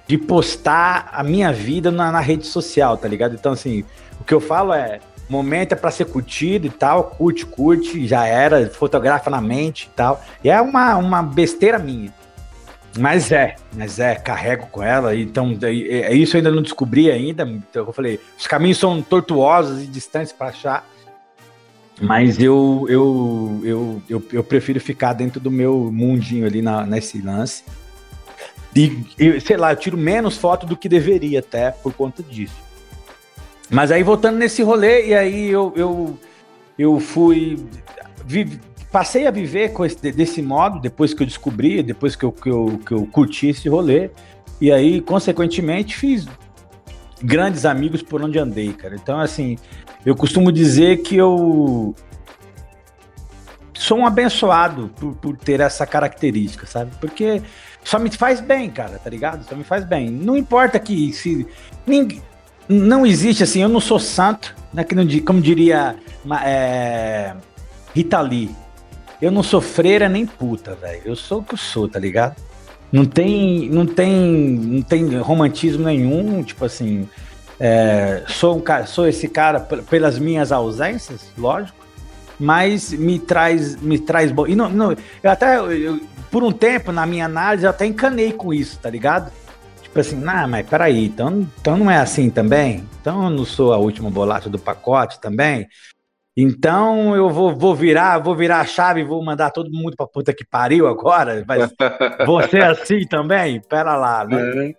de 0.09 0.16
postar 0.16 1.11
a 1.12 1.22
minha 1.22 1.52
vida 1.52 1.90
na, 1.90 2.11
na 2.11 2.20
rede 2.20 2.46
social, 2.46 2.96
tá 2.96 3.06
ligado? 3.06 3.34
Então, 3.34 3.52
assim, 3.52 3.84
o 4.18 4.24
que 4.24 4.34
eu 4.34 4.40
falo 4.40 4.72
é. 4.72 4.98
Momento 5.28 5.72
é 5.72 5.76
pra 5.76 5.90
ser 5.90 6.06
curtido 6.06 6.66
e 6.66 6.70
tal, 6.70 7.04
curte, 7.04 7.44
curte, 7.44 8.06
já 8.06 8.24
era, 8.24 8.66
fotografa 8.70 9.28
na 9.28 9.42
mente 9.42 9.82
e 9.82 9.94
tal. 9.94 10.24
E 10.42 10.48
é 10.48 10.59
uma, 10.59 10.96
uma 10.96 11.22
besteira 11.22 11.78
minha. 11.78 12.11
Mas 12.98 13.30
é, 13.30 13.56
mas 13.76 13.98
é, 13.98 14.14
carrego 14.14 14.68
com 14.68 14.82
ela, 14.82 15.14
então 15.14 15.54
é, 15.62 15.68
é 15.68 16.14
isso 16.14 16.34
eu 16.34 16.38
ainda 16.38 16.50
não 16.50 16.62
descobri 16.62 17.11
ainda. 17.11 17.42
Então 17.42 17.84
eu 17.84 17.92
falei, 17.92 18.18
os 18.38 18.46
caminhos 18.46 18.78
são 18.78 19.02
tortuosos 19.02 19.82
e 19.82 19.86
distantes 19.86 20.32
para 20.32 20.48
achar. 20.48 20.88
Mas 22.00 22.40
eu, 22.40 22.86
eu, 22.88 23.61
eu, 23.62 24.02
eu, 24.09 24.24
eu 24.32 24.42
prefiro 24.42 24.80
ficar 24.80 25.12
dentro 25.12 25.38
do 25.38 25.50
meu 25.50 25.90
mundinho 25.92 26.46
ali 26.46 26.62
na, 26.62 26.86
nesse 26.86 27.20
lance. 27.20 27.64
E, 28.74 29.04
e, 29.18 29.40
sei 29.40 29.56
lá, 29.56 29.72
eu 29.72 29.76
tiro 29.76 29.96
menos 29.96 30.36
foto 30.36 30.66
do 30.66 30.76
que 30.76 30.88
deveria 30.88 31.40
até 31.40 31.70
por 31.70 31.92
conta 31.92 32.22
disso. 32.22 32.56
Mas 33.70 33.90
aí 33.90 34.02
voltando 34.02 34.38
nesse 34.38 34.62
rolê, 34.62 35.08
e 35.08 35.14
aí 35.14 35.48
eu, 35.48 35.72
eu, 35.76 36.18
eu 36.78 37.00
fui. 37.00 37.66
vi- 38.24 38.60
passei 38.90 39.26
a 39.26 39.30
viver 39.30 39.72
com 39.72 39.84
esse, 39.84 39.96
desse 40.12 40.40
modo, 40.40 40.80
depois 40.80 41.12
que 41.12 41.22
eu 41.22 41.26
descobri, 41.26 41.82
depois 41.82 42.16
que 42.16 42.24
eu, 42.24 42.32
que, 42.32 42.48
eu, 42.48 42.80
que 42.86 42.92
eu 42.92 43.06
curti 43.06 43.48
esse 43.48 43.68
rolê. 43.68 44.10
E 44.60 44.72
aí, 44.72 45.00
consequentemente, 45.00 45.96
fiz 45.96 46.26
grandes 47.22 47.64
amigos 47.64 48.02
por 48.02 48.22
onde 48.22 48.38
andei, 48.38 48.72
cara. 48.72 48.94
Então, 48.94 49.20
assim, 49.20 49.58
eu 50.04 50.16
costumo 50.16 50.50
dizer 50.50 51.02
que 51.02 51.16
eu. 51.16 51.94
sou 53.74 53.98
um 53.98 54.06
abençoado 54.06 54.90
por, 54.98 55.14
por 55.16 55.36
ter 55.36 55.60
essa 55.60 55.86
característica, 55.86 56.66
sabe? 56.66 56.90
Porque 57.00 57.42
só 57.89 57.99
me 57.99 58.11
faz 58.11 58.39
bem, 58.39 58.68
cara, 58.68 59.01
tá 59.03 59.09
ligado? 59.09 59.49
Só 59.49 59.57
me 59.57 59.64
faz 59.64 59.82
bem. 59.82 60.11
Não 60.11 60.36
importa 60.36 60.78
que 60.78 61.11
se. 61.11 61.47
Ninguém, 61.86 62.20
não 62.68 63.07
existe 63.07 63.43
assim, 63.43 63.62
eu 63.62 63.68
não 63.68 63.80
sou 63.80 63.99
santo, 63.99 64.55
né? 64.74 64.84
Que 64.84 64.95
não, 64.95 65.07
como 65.24 65.41
diria 65.41 65.97
é, 66.45 67.32
Rita 67.95 68.20
Lee. 68.20 68.55
Eu 69.22 69.30
não 69.30 69.43
sou 69.43 69.62
freira 69.62 70.07
nem 70.07 70.26
puta, 70.26 70.74
velho. 70.74 71.01
Eu 71.03 71.16
sou 71.16 71.39
o 71.39 71.43
que 71.43 71.55
eu 71.55 71.59
sou, 71.59 71.89
tá 71.89 71.99
ligado? 71.99 72.36
Não 72.93 73.07
tem, 73.07 73.70
não 73.70 73.86
tem, 73.86 74.12
não 74.12 74.82
tem 74.82 75.16
romantismo 75.20 75.86
nenhum, 75.86 76.43
tipo 76.43 76.66
assim. 76.66 77.09
É, 77.59 78.22
sou 78.28 78.59
um 78.59 78.86
sou 78.86 79.09
esse 79.09 79.28
cara 79.28 79.61
pelas 79.61 80.18
minhas 80.18 80.53
ausências, 80.53 81.32
lógico, 81.39 81.78
mas 82.39 82.93
me 82.93 83.18
traz, 83.18 83.76
me 83.80 83.99
traz 83.99 84.30
bom. 84.30 84.47
E 84.47 84.55
não, 84.55 84.68
não 84.68 84.97
eu 85.22 85.30
até 85.30 85.59
eu, 85.59 86.01
por 86.30 86.45
um 86.45 86.53
tempo 86.53 86.93
na 86.93 87.07
minha 87.07 87.24
análise 87.24 87.64
eu 87.64 87.70
até 87.70 87.86
encanei 87.86 88.32
com 88.32 88.53
isso, 88.53 88.78
tá 88.78 88.89
ligado? 88.89 89.32
Tipo 89.82 90.01
assim, 90.01 90.16
nah, 90.16 90.47
mas 90.47 90.66
peraí, 90.66 91.07
então, 91.07 91.49
então 91.61 91.76
não 91.76 91.91
é 91.91 91.97
assim 91.97 92.30
também? 92.30 92.84
Então 93.01 93.24
eu 93.24 93.30
não 93.30 93.45
sou 93.45 93.72
a 93.72 93.78
última 93.78 94.11
bolacha 94.11 94.49
do 94.49 94.59
pacote 94.59 95.20
também? 95.20 95.66
Então 96.36 97.16
eu 97.16 97.28
vou, 97.30 97.57
vou 97.57 97.74
virar, 97.74 98.18
vou 98.18 98.36
virar 98.36 98.61
a 98.61 98.64
chave 98.64 99.01
e 99.01 99.05
vou 99.05 99.24
mandar 99.24 99.51
todo 99.51 99.72
mundo 99.72 99.97
pra 99.97 100.07
puta 100.07 100.32
que 100.32 100.47
pariu 100.47 100.86
agora, 100.86 101.45
mas 101.49 101.72
você 102.24 102.59
assim 102.59 103.01
também? 103.09 103.61
Pera 103.68 103.97
lá, 103.97 104.24
né? 104.24 104.68
É. 104.68 104.74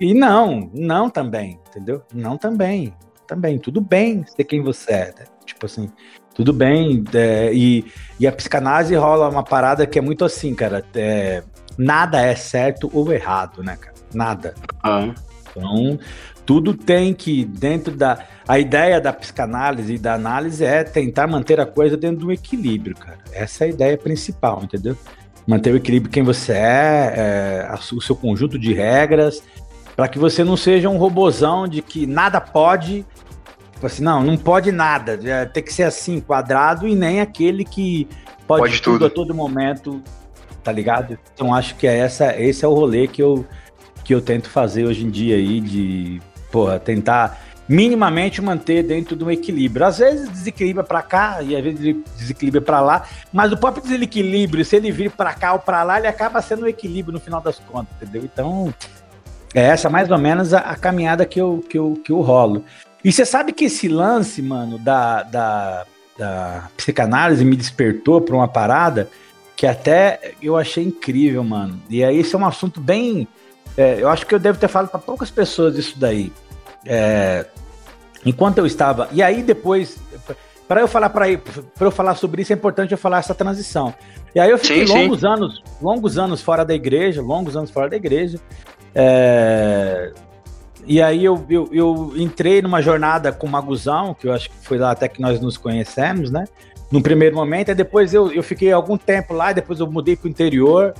E 0.00 0.14
não, 0.14 0.70
não 0.72 1.10
também, 1.10 1.60
entendeu? 1.68 2.02
Não 2.14 2.38
também, 2.38 2.94
também, 3.26 3.58
tudo 3.58 3.80
bem 3.80 4.24
ser 4.26 4.44
quem 4.44 4.62
você 4.62 4.92
é, 4.92 5.14
né? 5.18 5.24
tipo 5.44 5.66
assim, 5.66 5.90
tudo 6.34 6.52
bem, 6.52 7.04
é, 7.14 7.52
e, 7.52 7.84
e 8.18 8.26
a 8.26 8.32
psicanálise 8.32 8.94
rola 8.94 9.28
uma 9.28 9.42
parada 9.42 9.86
que 9.86 9.98
é 9.98 10.02
muito 10.02 10.24
assim, 10.24 10.54
cara, 10.54 10.84
é, 10.94 11.42
nada 11.76 12.20
é 12.20 12.34
certo 12.34 12.90
ou 12.92 13.12
errado, 13.12 13.62
né, 13.62 13.76
cara? 13.76 13.94
Nada. 14.14 14.54
Ah. 14.82 15.10
Então, 15.50 15.98
tudo 16.44 16.74
tem 16.74 17.14
que, 17.14 17.44
dentro 17.44 17.94
da. 17.94 18.18
A 18.46 18.58
ideia 18.58 19.00
da 19.00 19.12
psicanálise 19.12 19.94
e 19.94 19.98
da 19.98 20.14
análise 20.14 20.64
é 20.64 20.82
tentar 20.82 21.26
manter 21.26 21.60
a 21.60 21.66
coisa 21.66 21.96
dentro 21.96 22.18
de 22.18 22.26
um 22.26 22.32
equilíbrio, 22.32 22.96
cara. 22.96 23.18
Essa 23.32 23.64
é 23.64 23.66
a 23.68 23.70
ideia 23.70 23.96
principal, 23.96 24.60
entendeu? 24.64 24.96
Manter 25.46 25.72
o 25.72 25.76
equilíbrio 25.76 26.12
quem 26.12 26.22
você 26.22 26.52
é, 26.52 27.68
é 27.68 27.74
o 27.94 28.00
seu 28.00 28.16
conjunto 28.16 28.58
de 28.58 28.72
regras, 28.72 29.42
para 29.94 30.08
que 30.08 30.18
você 30.18 30.42
não 30.42 30.56
seja 30.56 30.88
um 30.88 30.96
robozão 30.96 31.68
de 31.68 31.82
que 31.82 32.06
nada 32.06 32.40
pode. 32.40 33.06
Tipo 33.82 33.86
assim, 33.88 34.04
não, 34.04 34.22
não 34.22 34.36
pode 34.36 34.70
nada. 34.70 35.18
É, 35.24 35.44
tem 35.44 35.60
que 35.60 35.74
ser 35.74 35.82
assim, 35.82 36.20
quadrado, 36.20 36.86
e 36.86 36.94
nem 36.94 37.20
aquele 37.20 37.64
que 37.64 38.06
pode, 38.46 38.62
pode 38.62 38.80
tudo, 38.80 38.92
tudo 38.92 39.06
a 39.06 39.10
todo 39.10 39.34
momento, 39.34 40.00
tá 40.62 40.70
ligado? 40.70 41.18
Então 41.34 41.52
acho 41.52 41.74
que 41.74 41.88
é 41.88 41.98
essa, 41.98 42.40
esse 42.40 42.64
é 42.64 42.68
o 42.68 42.74
rolê 42.74 43.08
que 43.08 43.20
eu, 43.20 43.44
que 44.04 44.14
eu 44.14 44.20
tento 44.20 44.48
fazer 44.48 44.84
hoje 44.84 45.04
em 45.04 45.10
dia 45.10 45.34
aí, 45.34 45.60
de 45.60 46.22
porra, 46.52 46.78
tentar 46.78 47.42
minimamente 47.68 48.40
manter 48.40 48.84
dentro 48.84 49.16
de 49.16 49.24
um 49.24 49.30
equilíbrio. 49.32 49.84
Às 49.84 49.98
vezes 49.98 50.30
desequilibra 50.30 50.84
para 50.84 51.02
cá 51.02 51.42
e 51.42 51.56
às 51.56 51.64
vezes 51.64 51.96
desequilibra 52.16 52.60
para 52.60 52.80
lá, 52.80 53.08
mas 53.32 53.50
o 53.50 53.56
próprio 53.56 53.82
desequilíbrio, 53.82 54.64
se 54.64 54.76
ele 54.76 54.92
vir 54.92 55.10
para 55.10 55.34
cá 55.34 55.54
ou 55.54 55.58
para 55.58 55.82
lá, 55.82 55.98
ele 55.98 56.06
acaba 56.06 56.40
sendo 56.40 56.66
um 56.66 56.68
equilíbrio 56.68 57.14
no 57.14 57.18
final 57.18 57.40
das 57.40 57.58
contas, 57.58 57.92
entendeu? 58.00 58.22
Então, 58.32 58.72
é 59.52 59.62
essa 59.62 59.90
mais 59.90 60.08
ou 60.08 60.18
menos 60.18 60.54
a, 60.54 60.58
a 60.58 60.76
caminhada 60.76 61.26
que 61.26 61.40
eu, 61.40 61.64
que, 61.68 61.76
eu, 61.76 62.00
que 62.04 62.12
eu 62.12 62.20
rolo. 62.20 62.64
E 63.04 63.12
você 63.12 63.24
sabe 63.24 63.52
que 63.52 63.64
esse 63.64 63.88
lance, 63.88 64.40
mano, 64.40 64.78
da, 64.78 65.22
da, 65.22 65.86
da 66.16 66.68
psicanálise 66.76 67.44
me 67.44 67.56
despertou 67.56 68.20
para 68.20 68.34
uma 68.34 68.48
parada 68.48 69.08
que 69.56 69.66
até 69.66 70.34
eu 70.42 70.56
achei 70.56 70.84
incrível, 70.84 71.42
mano. 71.44 71.80
E 71.88 72.02
aí 72.02 72.18
esse 72.18 72.34
é 72.34 72.38
um 72.38 72.46
assunto 72.46 72.80
bem 72.80 73.28
é, 73.76 73.98
eu 74.00 74.08
acho 74.08 74.26
que 74.26 74.34
eu 74.34 74.38
devo 74.38 74.58
ter 74.58 74.68
falado 74.68 74.90
para 74.90 75.00
poucas 75.00 75.30
pessoas 75.30 75.76
isso 75.76 75.98
daí. 75.98 76.32
É, 76.84 77.46
enquanto 78.24 78.58
eu 78.58 78.66
estava. 78.66 79.08
E 79.12 79.22
aí 79.22 79.42
depois, 79.42 79.98
para 80.68 80.80
eu 80.80 80.88
falar 80.88 81.08
para 81.08 81.28
eu 81.80 81.90
falar 81.90 82.14
sobre 82.14 82.42
isso 82.42 82.52
é 82.52 82.56
importante 82.56 82.92
eu 82.92 82.98
falar 82.98 83.18
essa 83.18 83.34
transição. 83.34 83.94
E 84.34 84.40
aí 84.40 84.50
eu 84.50 84.58
fiquei 84.58 84.86
sim, 84.86 84.92
longos 84.92 85.20
sim. 85.20 85.26
anos, 85.26 85.62
longos 85.80 86.18
anos 86.18 86.42
fora 86.42 86.64
da 86.64 86.74
igreja, 86.74 87.22
longos 87.22 87.56
anos 87.56 87.70
fora 87.70 87.88
da 87.88 87.96
igreja. 87.96 88.38
É, 88.94 90.12
e 90.84 91.00
aí 91.00 91.24
eu, 91.24 91.44
eu, 91.48 91.68
eu, 91.72 92.12
entrei 92.16 92.60
numa 92.60 92.82
jornada 92.82 93.30
com 93.32 93.46
o 93.46 93.50
Maguzão, 93.50 94.14
que 94.14 94.26
eu 94.26 94.32
acho 94.32 94.50
que 94.50 94.56
foi 94.62 94.78
lá 94.78 94.90
até 94.90 95.08
que 95.08 95.20
nós 95.20 95.40
nos 95.40 95.56
conhecemos, 95.56 96.30
né? 96.30 96.44
No 96.90 97.00
primeiro 97.00 97.34
momento, 97.36 97.70
e 97.70 97.74
depois 97.74 98.12
eu, 98.12 98.32
eu 98.32 98.42
fiquei 98.42 98.72
algum 98.72 98.98
tempo 98.98 99.32
lá, 99.32 99.52
depois 99.52 99.80
eu 99.80 99.90
mudei 99.90 100.16
para 100.16 100.26
o 100.26 100.30
interior. 100.30 100.92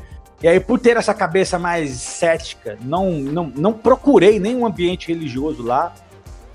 E 0.42 0.48
aí, 0.48 0.58
por 0.58 0.78
ter 0.78 0.96
essa 0.96 1.12
cabeça 1.12 1.58
mais 1.58 1.90
cética, 1.90 2.78
não, 2.82 3.10
não, 3.10 3.52
não 3.54 3.72
procurei 3.72 4.40
nenhum 4.40 4.64
ambiente 4.64 5.08
religioso 5.08 5.62
lá. 5.62 5.92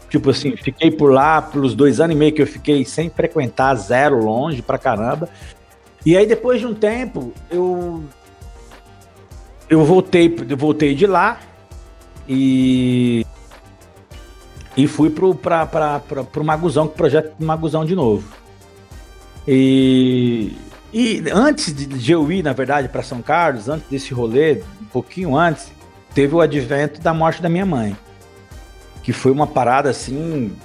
Tipo 0.09 0.29
assim, 0.29 0.55
fiquei 0.55 0.89
por 0.89 1.11
lá 1.11 1.41
pelos 1.41 1.75
dois 1.75 1.99
anos 1.99 2.15
e 2.15 2.19
meio 2.19 2.33
que 2.33 2.41
eu 2.41 2.47
fiquei 2.47 2.85
sem 2.85 3.09
frequentar, 3.09 3.75
zero, 3.75 4.23
longe 4.23 4.61
pra 4.61 4.77
caramba. 4.77 5.29
E 6.05 6.15
aí, 6.15 6.25
depois 6.25 6.59
de 6.59 6.65
um 6.65 6.73
tempo, 6.73 7.33
eu. 7.51 8.03
Eu 9.69 9.83
voltei, 9.83 10.33
eu 10.49 10.55
voltei 10.55 10.95
de 10.95 11.05
lá 11.05 11.41
e. 12.27 13.25
E 14.75 14.85
fui 14.85 15.09
pro, 15.09 15.33
pra, 15.33 15.65
pra, 15.65 15.99
pra, 15.99 16.23
pro 16.23 16.43
Maguzão, 16.43 16.87
pro 16.87 16.97
projeto 16.97 17.33
Maguzão 17.39 17.83
de 17.83 17.95
novo. 17.95 18.27
E 19.47 20.55
e 20.93 21.23
antes 21.31 21.73
de 21.73 22.11
eu 22.11 22.31
ir, 22.31 22.43
na 22.43 22.53
verdade, 22.53 22.87
para 22.89 23.03
São 23.03 23.21
Carlos, 23.21 23.67
antes 23.67 23.87
desse 23.87 24.13
rolê, 24.13 24.63
um 24.81 24.85
pouquinho 24.85 25.35
antes, 25.35 25.71
teve 26.13 26.33
o 26.33 26.41
advento 26.41 27.01
da 27.01 27.13
morte 27.13 27.41
da 27.41 27.49
minha 27.49 27.65
mãe. 27.67 27.95
Que 29.03 29.11
foi 29.13 29.31
uma 29.31 29.45
parada 29.45 29.91
assim. 29.91 30.55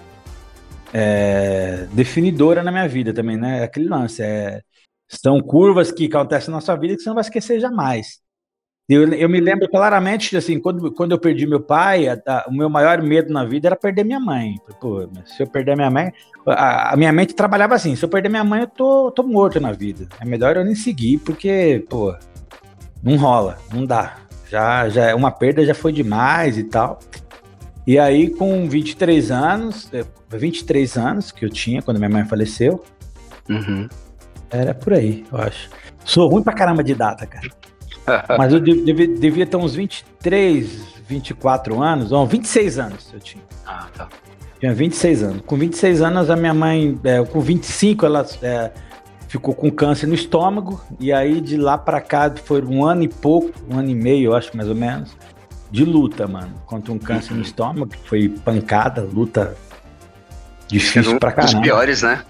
É, 0.93 1.87
definidora 1.93 2.63
na 2.63 2.71
minha 2.71 2.89
vida 2.89 3.13
também, 3.13 3.37
né? 3.37 3.63
Aquele 3.63 3.89
lance. 3.89 4.23
É, 4.23 4.63
são 5.07 5.41
curvas 5.41 5.93
que 5.93 6.07
acontecem 6.07 6.51
na 6.51 6.57
nossa 6.57 6.77
vida 6.77 6.97
que 6.97 7.03
você 7.03 7.09
não 7.11 7.15
vai 7.15 7.23
esquecer 7.23 7.61
jamais. 7.61 8.22
Eu, 8.89 9.09
eu 9.15 9.29
me 9.29 9.41
lembro 9.41 9.69
claramente, 9.69 10.37
assim, 10.37 10.59
quando, 10.59 10.91
quando 10.93 11.13
eu 11.13 11.19
perdi 11.19 11.47
meu 11.47 11.61
pai, 11.61 12.09
a, 12.09 12.21
a, 12.27 12.47
o 12.49 12.53
meu 12.53 12.69
maior 12.69 13.01
medo 13.01 13.33
na 13.33 13.45
vida 13.45 13.69
era 13.69 13.77
perder 13.77 14.05
minha 14.05 14.19
mãe. 14.19 14.57
Pô, 14.81 15.09
se 15.25 15.43
eu 15.43 15.47
perder 15.47 15.77
minha 15.77 15.91
mãe, 15.91 16.13
a, 16.47 16.93
a, 16.93 16.97
minha 16.97 17.13
mente 17.13 17.35
trabalhava 17.35 17.75
assim: 17.75 17.95
se 17.95 18.05
eu 18.05 18.09
perder 18.09 18.29
minha 18.29 18.45
mãe, 18.45 18.63
eu 18.63 18.67
tô, 18.67 19.11
tô 19.13 19.23
morto 19.23 19.61
na 19.61 19.73
vida. 19.73 20.09
É 20.21 20.25
melhor 20.25 20.57
eu 20.57 20.65
nem 20.65 20.75
seguir, 20.75 21.19
porque, 21.19 21.85
pô, 21.89 22.15
não 23.03 23.17
rola, 23.17 23.59
não 23.73 23.87
dá. 23.87 24.17
Já, 24.51 24.89
já 24.89 25.15
uma 25.15 25.31
perda 25.31 25.65
já 25.65 25.75
foi 25.75 25.93
demais 25.93 26.59
e 26.59 26.65
tal. 26.65 26.99
E 27.87 27.99
aí, 27.99 28.31
com 28.31 28.69
23 28.69 29.31
anos, 29.31 29.91
23 30.29 30.97
é, 30.97 31.01
anos 31.01 31.33
que 31.33 31.45
eu 31.45 31.51
tinha 31.51 31.83
quando 31.83 31.99
minha 31.99 32.11
mãe 32.11 32.25
faleceu, 32.25 32.85
uhum. 33.49 33.89
era 34.51 34.75
por 34.75 34.93
aí, 34.93 35.25
eu 35.33 35.39
acho. 35.39 35.71
Sou 36.05 36.29
ruim 36.29 36.43
pra 36.43 36.53
caramba 36.53 36.83
de 36.83 36.95
data, 36.95 37.27
cara. 37.27 37.49
Mas 38.39 38.53
eu 38.53 38.61
devia, 38.61 39.07
devia 39.07 39.47
ter 39.47 39.57
uns 39.57 39.75
23, 39.75 40.93
24 41.07 41.83
anos, 41.83 42.13
ou 42.13 42.27
26 42.27 42.79
anos 42.79 43.11
eu 43.13 43.21
tinha. 43.21 43.43
Ah, 43.67 43.87
tá. 43.97 44.09
Tinha 44.59 44.73
26 44.73 45.23
anos. 45.23 45.43
Com 45.45 45.57
26 45.57 46.03
anos, 46.03 46.31
a 46.31 46.37
minha 46.37 46.55
mãe, 46.55 46.99
é, 47.03 47.25
com 47.25 47.41
25, 47.41 48.07
ela 48.07 48.25
é, 48.43 48.71
ficou 49.27 49.55
com 49.55 49.71
câncer 49.71 50.07
no 50.07 50.15
estômago. 50.15 50.81
E 51.01 51.13
aí, 51.13 51.41
de 51.41 51.57
lá 51.57 51.77
para 51.77 52.01
cá, 52.01 52.33
foi 52.45 52.63
um 52.63 52.85
ano 52.85 53.03
e 53.03 53.09
pouco, 53.09 53.51
um 53.69 53.79
ano 53.79 53.91
e 53.91 53.95
meio, 53.95 54.31
eu 54.31 54.37
acho, 54.37 54.57
mais 54.57 54.69
ou 54.69 54.75
menos, 54.75 55.17
de 55.71 55.85
luta, 55.85 56.29
mano, 56.29 56.55
contra 56.65 56.93
um 56.93 56.99
câncer 56.99 57.35
no 57.35 57.43
estômago. 57.43 57.91
Foi 58.05 58.29
pancada, 58.29 59.03
luta 59.03 59.57
difícil 60.69 61.19
pra 61.19 61.33
caramba. 61.33 61.59
Os 61.59 61.63
piores, 61.63 62.03
né? 62.03 62.23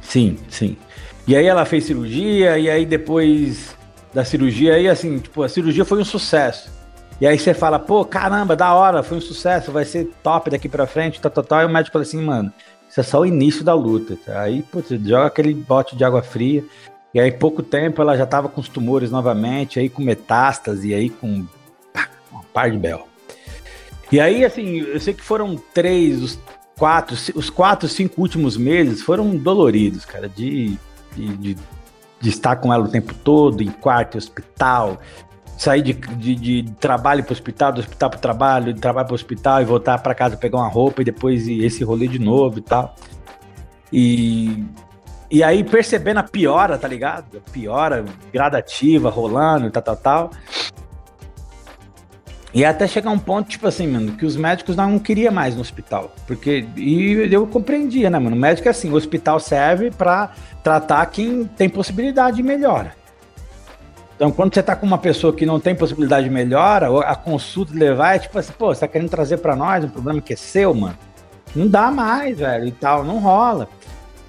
Sim, 0.00 0.38
sim. 0.48 0.76
E 1.26 1.36
aí 1.36 1.46
ela 1.46 1.64
fez 1.64 1.84
cirurgia, 1.84 2.58
e 2.58 2.68
aí 2.68 2.84
depois 2.84 3.77
da 4.12 4.24
cirurgia, 4.24 4.74
aí 4.74 4.88
assim, 4.88 5.18
tipo, 5.18 5.42
a 5.42 5.48
cirurgia 5.48 5.84
foi 5.84 6.00
um 6.00 6.04
sucesso. 6.04 6.70
E 7.20 7.26
aí 7.26 7.38
você 7.38 7.52
fala, 7.52 7.78
pô, 7.78 8.04
caramba, 8.04 8.54
da 8.54 8.72
hora, 8.74 9.02
foi 9.02 9.18
um 9.18 9.20
sucesso, 9.20 9.72
vai 9.72 9.84
ser 9.84 10.10
top 10.22 10.50
daqui 10.50 10.68
pra 10.68 10.86
frente, 10.86 11.20
tal, 11.20 11.30
tal, 11.30 11.44
tal. 11.44 11.62
E 11.62 11.64
o 11.66 11.68
médico 11.68 11.92
fala 11.92 12.04
assim, 12.04 12.22
mano, 12.22 12.52
isso 12.88 13.00
é 13.00 13.02
só 13.02 13.20
o 13.20 13.26
início 13.26 13.64
da 13.64 13.74
luta. 13.74 14.16
Aí, 14.38 14.62
putz, 14.62 14.88
joga 15.04 15.26
aquele 15.26 15.52
bote 15.52 15.96
de 15.96 16.04
água 16.04 16.22
fria. 16.22 16.64
E 17.12 17.18
aí, 17.18 17.32
pouco 17.32 17.62
tempo, 17.62 18.00
ela 18.00 18.16
já 18.16 18.26
tava 18.26 18.48
com 18.48 18.60
os 18.60 18.68
tumores 18.68 19.10
novamente, 19.10 19.80
aí 19.80 19.88
com 19.88 20.02
metástase, 20.02 20.94
aí 20.94 21.10
com 21.10 21.44
pá, 21.92 22.08
uma 22.30 22.44
par 22.52 22.70
de 22.70 22.78
bel. 22.78 23.08
E 24.12 24.20
aí, 24.20 24.44
assim, 24.44 24.78
eu 24.78 25.00
sei 25.00 25.12
que 25.12 25.22
foram 25.22 25.56
três, 25.74 26.22
os 26.22 26.38
quatro, 26.78 27.16
os 27.34 27.50
quatro, 27.50 27.88
cinco 27.88 28.22
últimos 28.22 28.56
meses 28.56 29.02
foram 29.02 29.36
doloridos, 29.36 30.04
cara, 30.04 30.28
de, 30.28 30.78
de, 31.14 31.36
de, 31.36 31.56
de 32.20 32.28
estar 32.30 32.56
com 32.56 32.72
ela 32.72 32.84
o 32.84 32.88
tempo 32.88 33.14
todo, 33.14 33.62
em 33.62 33.70
quarto, 33.70 34.16
em 34.16 34.18
hospital, 34.18 34.98
sair 35.56 35.82
de, 35.82 35.92
de, 35.92 36.34
de 36.34 36.72
trabalho 36.80 37.22
para 37.24 37.30
o 37.30 37.34
hospital, 37.34 37.72
do 37.72 37.80
hospital 37.80 38.10
para 38.10 38.18
o 38.18 38.20
trabalho, 38.20 38.72
de 38.72 38.80
trabalho 38.80 39.06
para 39.06 39.12
o 39.12 39.16
hospital 39.16 39.60
e 39.62 39.64
voltar 39.64 39.98
para 39.98 40.14
casa 40.14 40.36
pegar 40.36 40.58
uma 40.58 40.68
roupa 40.68 41.02
e 41.02 41.04
depois 41.04 41.48
esse 41.48 41.82
rolê 41.84 42.06
de 42.06 42.18
novo 42.18 42.58
e 42.58 42.62
tal. 42.62 42.94
E, 43.92 44.64
E 45.30 45.42
aí, 45.42 45.62
percebendo 45.62 46.20
a 46.20 46.22
piora, 46.22 46.78
tá 46.78 46.88
ligado? 46.88 47.36
A 47.36 47.50
piora 47.50 48.04
gradativa, 48.32 49.10
rolando, 49.10 49.70
tal, 49.70 49.82
tal, 49.82 49.96
tal. 49.96 50.30
E 52.52 52.64
até 52.64 52.86
chegar 52.86 53.10
um 53.10 53.18
ponto, 53.18 53.48
tipo 53.48 53.66
assim, 53.66 53.86
mano, 53.86 54.12
que 54.12 54.24
os 54.24 54.36
médicos 54.36 54.74
não 54.74 54.98
queriam 54.98 55.32
mais 55.32 55.54
no 55.54 55.60
hospital. 55.60 56.14
Porque. 56.26 56.66
E 56.76 57.32
eu 57.32 57.46
compreendia, 57.46 58.08
né, 58.08 58.18
mano? 58.18 58.34
O 58.34 58.38
médico 58.38 58.68
é 58.68 58.70
assim: 58.70 58.90
o 58.90 58.94
hospital 58.94 59.38
serve 59.38 59.90
pra 59.90 60.32
tratar 60.62 61.04
quem 61.06 61.44
tem 61.44 61.68
possibilidade 61.68 62.36
de 62.36 62.42
melhora. 62.42 62.96
Então, 64.16 64.32
quando 64.32 64.52
você 64.52 64.62
tá 64.62 64.74
com 64.74 64.84
uma 64.84 64.98
pessoa 64.98 65.32
que 65.32 65.46
não 65.46 65.60
tem 65.60 65.76
possibilidade 65.76 66.24
de 66.24 66.34
melhora, 66.34 66.88
a 67.06 67.14
consulta 67.14 67.72
levar 67.72 68.16
é 68.16 68.18
tipo 68.18 68.36
assim, 68.36 68.52
pô, 68.58 68.74
você 68.74 68.80
tá 68.80 68.88
querendo 68.88 69.08
trazer 69.08 69.36
para 69.36 69.54
nós 69.54 69.84
um 69.84 69.88
problema 69.88 70.20
que 70.20 70.32
é 70.32 70.36
seu, 70.36 70.74
mano? 70.74 70.98
Não 71.54 71.68
dá 71.68 71.88
mais, 71.90 72.38
velho, 72.38 72.66
e 72.66 72.72
tal, 72.72 73.04
não 73.04 73.20
rola. 73.20 73.68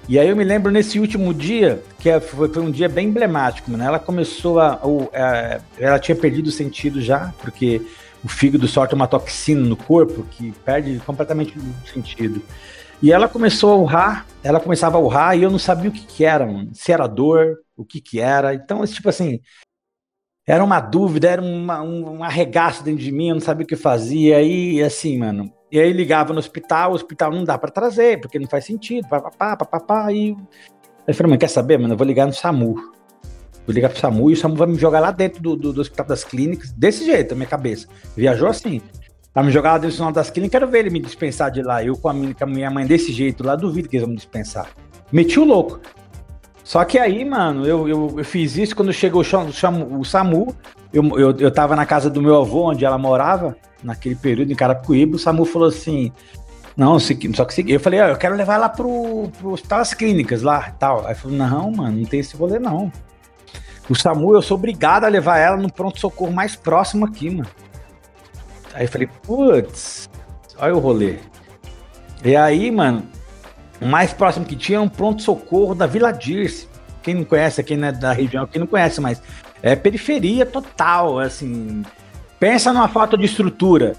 E 0.08 0.16
aí 0.16 0.28
eu 0.28 0.36
me 0.36 0.44
lembro 0.44 0.70
nesse 0.70 1.00
último 1.00 1.34
dia, 1.34 1.82
que 1.98 2.08
é, 2.08 2.20
foi, 2.20 2.48
foi 2.48 2.62
um 2.62 2.70
dia 2.70 2.88
bem 2.88 3.08
emblemático, 3.08 3.68
mano. 3.70 3.82
Ela 3.82 3.98
começou 3.98 4.60
a, 4.60 4.80
a, 5.12 5.60
Ela 5.78 5.98
tinha 5.98 6.14
perdido 6.14 6.46
o 6.46 6.52
sentido 6.52 7.02
já, 7.02 7.34
porque 7.40 7.82
o 8.24 8.28
fígado 8.28 8.66
solta 8.68 8.94
uma 8.94 9.06
toxina 9.06 9.60
no 9.60 9.76
corpo 9.76 10.24
que 10.30 10.52
perde 10.64 10.98
completamente 11.00 11.58
o 11.58 11.88
sentido. 11.88 12.42
E 13.02 13.12
ela 13.12 13.28
começou 13.28 13.72
a 13.72 13.76
urrar, 13.76 14.26
ela 14.44 14.60
começava 14.60 14.98
a 14.98 15.00
urrar 15.00 15.36
e 15.36 15.42
eu 15.42 15.50
não 15.50 15.58
sabia 15.58 15.88
o 15.88 15.92
que, 15.92 16.04
que 16.04 16.24
era, 16.24 16.44
mano. 16.44 16.70
Se 16.74 16.92
era 16.92 17.06
dor, 17.06 17.58
o 17.76 17.84
que 17.84 18.00
que 18.00 18.20
era. 18.20 18.54
Então, 18.54 18.84
tipo 18.86 19.08
assim, 19.08 19.40
era 20.46 20.62
uma 20.62 20.80
dúvida, 20.80 21.30
era 21.30 21.40
uma, 21.40 21.80
um, 21.80 22.18
um 22.18 22.24
arregaço 22.24 22.84
dentro 22.84 23.02
de 23.02 23.10
mim, 23.10 23.28
eu 23.28 23.36
não 23.36 23.40
sabia 23.40 23.64
o 23.64 23.66
que 23.66 23.76
fazia. 23.76 24.42
E 24.42 24.82
assim, 24.82 25.18
mano. 25.18 25.50
E 25.72 25.78
aí 25.80 25.92
ligava 25.92 26.32
no 26.32 26.40
hospital, 26.40 26.90
o 26.90 26.94
hospital 26.94 27.30
não 27.30 27.44
dá 27.44 27.56
para 27.56 27.70
trazer, 27.70 28.20
porque 28.20 28.38
não 28.38 28.48
faz 28.48 28.64
sentido, 28.66 29.08
papapá, 29.08 29.56
papapá. 29.56 30.12
E 30.12 30.36
eu 31.06 31.14
falei, 31.14 31.30
mano, 31.30 31.38
quer 31.38 31.48
saber, 31.48 31.78
mano? 31.78 31.94
Eu 31.94 31.98
vou 31.98 32.06
ligar 32.06 32.26
no 32.26 32.34
SAMU. 32.34 32.99
Vou 33.70 33.74
ligar 33.76 33.88
pro 33.88 34.00
SAMU 34.00 34.30
e 34.30 34.32
o 34.32 34.36
SAMU 34.36 34.56
vai 34.56 34.66
me 34.66 34.74
jogar 34.76 34.98
lá 34.98 35.12
dentro 35.12 35.40
do, 35.40 35.54
do, 35.54 35.72
do 35.72 35.80
hospital 35.80 36.04
das 36.04 36.24
clínicas, 36.24 36.72
desse 36.72 37.06
jeito, 37.06 37.34
a 37.34 37.36
minha 37.36 37.46
cabeça. 37.46 37.86
Viajou 38.16 38.48
assim. 38.48 38.82
Pra 39.32 39.44
me 39.44 39.52
jogar 39.52 39.74
lá 39.74 39.78
dentro 39.78 39.90
do 39.90 39.92
hospital 39.92 40.12
das 40.12 40.28
clínicas, 40.28 40.50
quero 40.50 40.68
ver 40.68 40.80
ele 40.80 40.90
me 40.90 40.98
dispensar 40.98 41.52
de 41.52 41.62
lá. 41.62 41.84
Eu 41.84 41.96
com 41.96 42.08
a 42.08 42.12
minha, 42.12 42.34
com 42.34 42.42
a 42.42 42.46
minha 42.48 42.68
mãe 42.68 42.84
desse 42.84 43.12
jeito 43.12 43.44
lá, 43.46 43.54
duvido 43.54 43.88
que 43.88 43.94
eles 43.94 44.02
vão 44.02 44.10
me 44.10 44.16
dispensar. 44.16 44.66
Meti 45.12 45.38
o 45.38 45.44
louco. 45.44 45.78
Só 46.64 46.84
que 46.84 46.98
aí, 46.98 47.24
mano, 47.24 47.64
eu, 47.64 47.88
eu, 47.88 48.14
eu 48.18 48.24
fiz 48.24 48.56
isso 48.56 48.74
quando 48.74 48.92
chegou 48.92 49.22
o, 49.22 50.00
o 50.00 50.04
SAMU. 50.04 50.52
Eu, 50.92 51.04
eu, 51.16 51.30
eu 51.38 51.50
tava 51.52 51.76
na 51.76 51.86
casa 51.86 52.10
do 52.10 52.20
meu 52.20 52.40
avô, 52.40 52.70
onde 52.70 52.84
ela 52.84 52.98
morava, 52.98 53.56
naquele 53.84 54.16
período 54.16 54.52
em 54.52 54.56
Carapicuíba. 54.56 55.14
O 55.14 55.18
SAMU 55.18 55.44
falou 55.44 55.68
assim: 55.68 56.10
Não, 56.76 56.98
só 56.98 57.44
que 57.44 57.72
eu 57.72 57.78
falei, 57.78 58.00
ah, 58.00 58.08
eu 58.08 58.16
quero 58.16 58.34
levar 58.34 58.54
ela 58.54 58.68
pro, 58.68 59.30
pro 59.38 59.52
Hospital 59.52 59.78
das 59.78 59.94
Clínicas 59.94 60.42
lá 60.42 60.72
tal. 60.76 61.06
Aí 61.06 61.14
falou: 61.14 61.36
Não, 61.36 61.70
mano, 61.70 61.98
não 61.98 62.04
tem 62.04 62.18
esse 62.18 62.36
rolê 62.36 62.58
não. 62.58 62.90
O 63.90 63.94
SAMU, 63.96 64.34
eu 64.34 64.40
sou 64.40 64.56
obrigado 64.56 65.04
a 65.04 65.08
levar 65.08 65.38
ela 65.38 65.56
no 65.56 65.70
pronto-socorro 65.70 66.32
mais 66.32 66.54
próximo 66.54 67.04
aqui, 67.04 67.28
mano. 67.28 67.50
Aí 68.72 68.84
eu 68.84 68.88
falei: 68.88 69.08
Putz, 69.24 70.08
olha 70.56 70.76
o 70.76 70.78
rolê. 70.78 71.16
E 72.24 72.36
aí, 72.36 72.70
mano, 72.70 73.02
o 73.80 73.86
mais 73.86 74.12
próximo 74.12 74.46
que 74.46 74.54
tinha 74.54 74.78
é 74.78 74.80
um 74.80 74.88
pronto-socorro 74.88 75.74
da 75.74 75.88
Vila 75.88 76.12
Dirce. 76.12 76.68
Quem 77.02 77.14
não 77.14 77.24
conhece 77.24 77.60
aqui 77.60 77.76
né, 77.76 77.90
da 77.90 78.12
região, 78.12 78.46
quem 78.46 78.60
não 78.60 78.66
conhece, 78.66 79.00
mas 79.00 79.20
é 79.60 79.74
periferia 79.74 80.46
total, 80.46 81.18
assim. 81.18 81.82
Pensa 82.38 82.72
numa 82.72 82.88
falta 82.88 83.18
de 83.18 83.24
estrutura. 83.24 83.96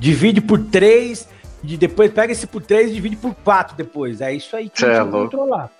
Divide 0.00 0.40
por 0.40 0.58
três, 0.58 1.28
de 1.62 1.76
depois 1.76 2.10
pega 2.10 2.32
esse 2.32 2.48
por 2.48 2.62
três 2.62 2.90
e 2.90 2.94
divide 2.94 3.14
por 3.14 3.32
quatro 3.32 3.76
depois. 3.76 4.20
É 4.20 4.32
isso 4.32 4.56
aí 4.56 4.68
que 4.68 4.84
é 4.84 5.04
controlar. 5.04 5.70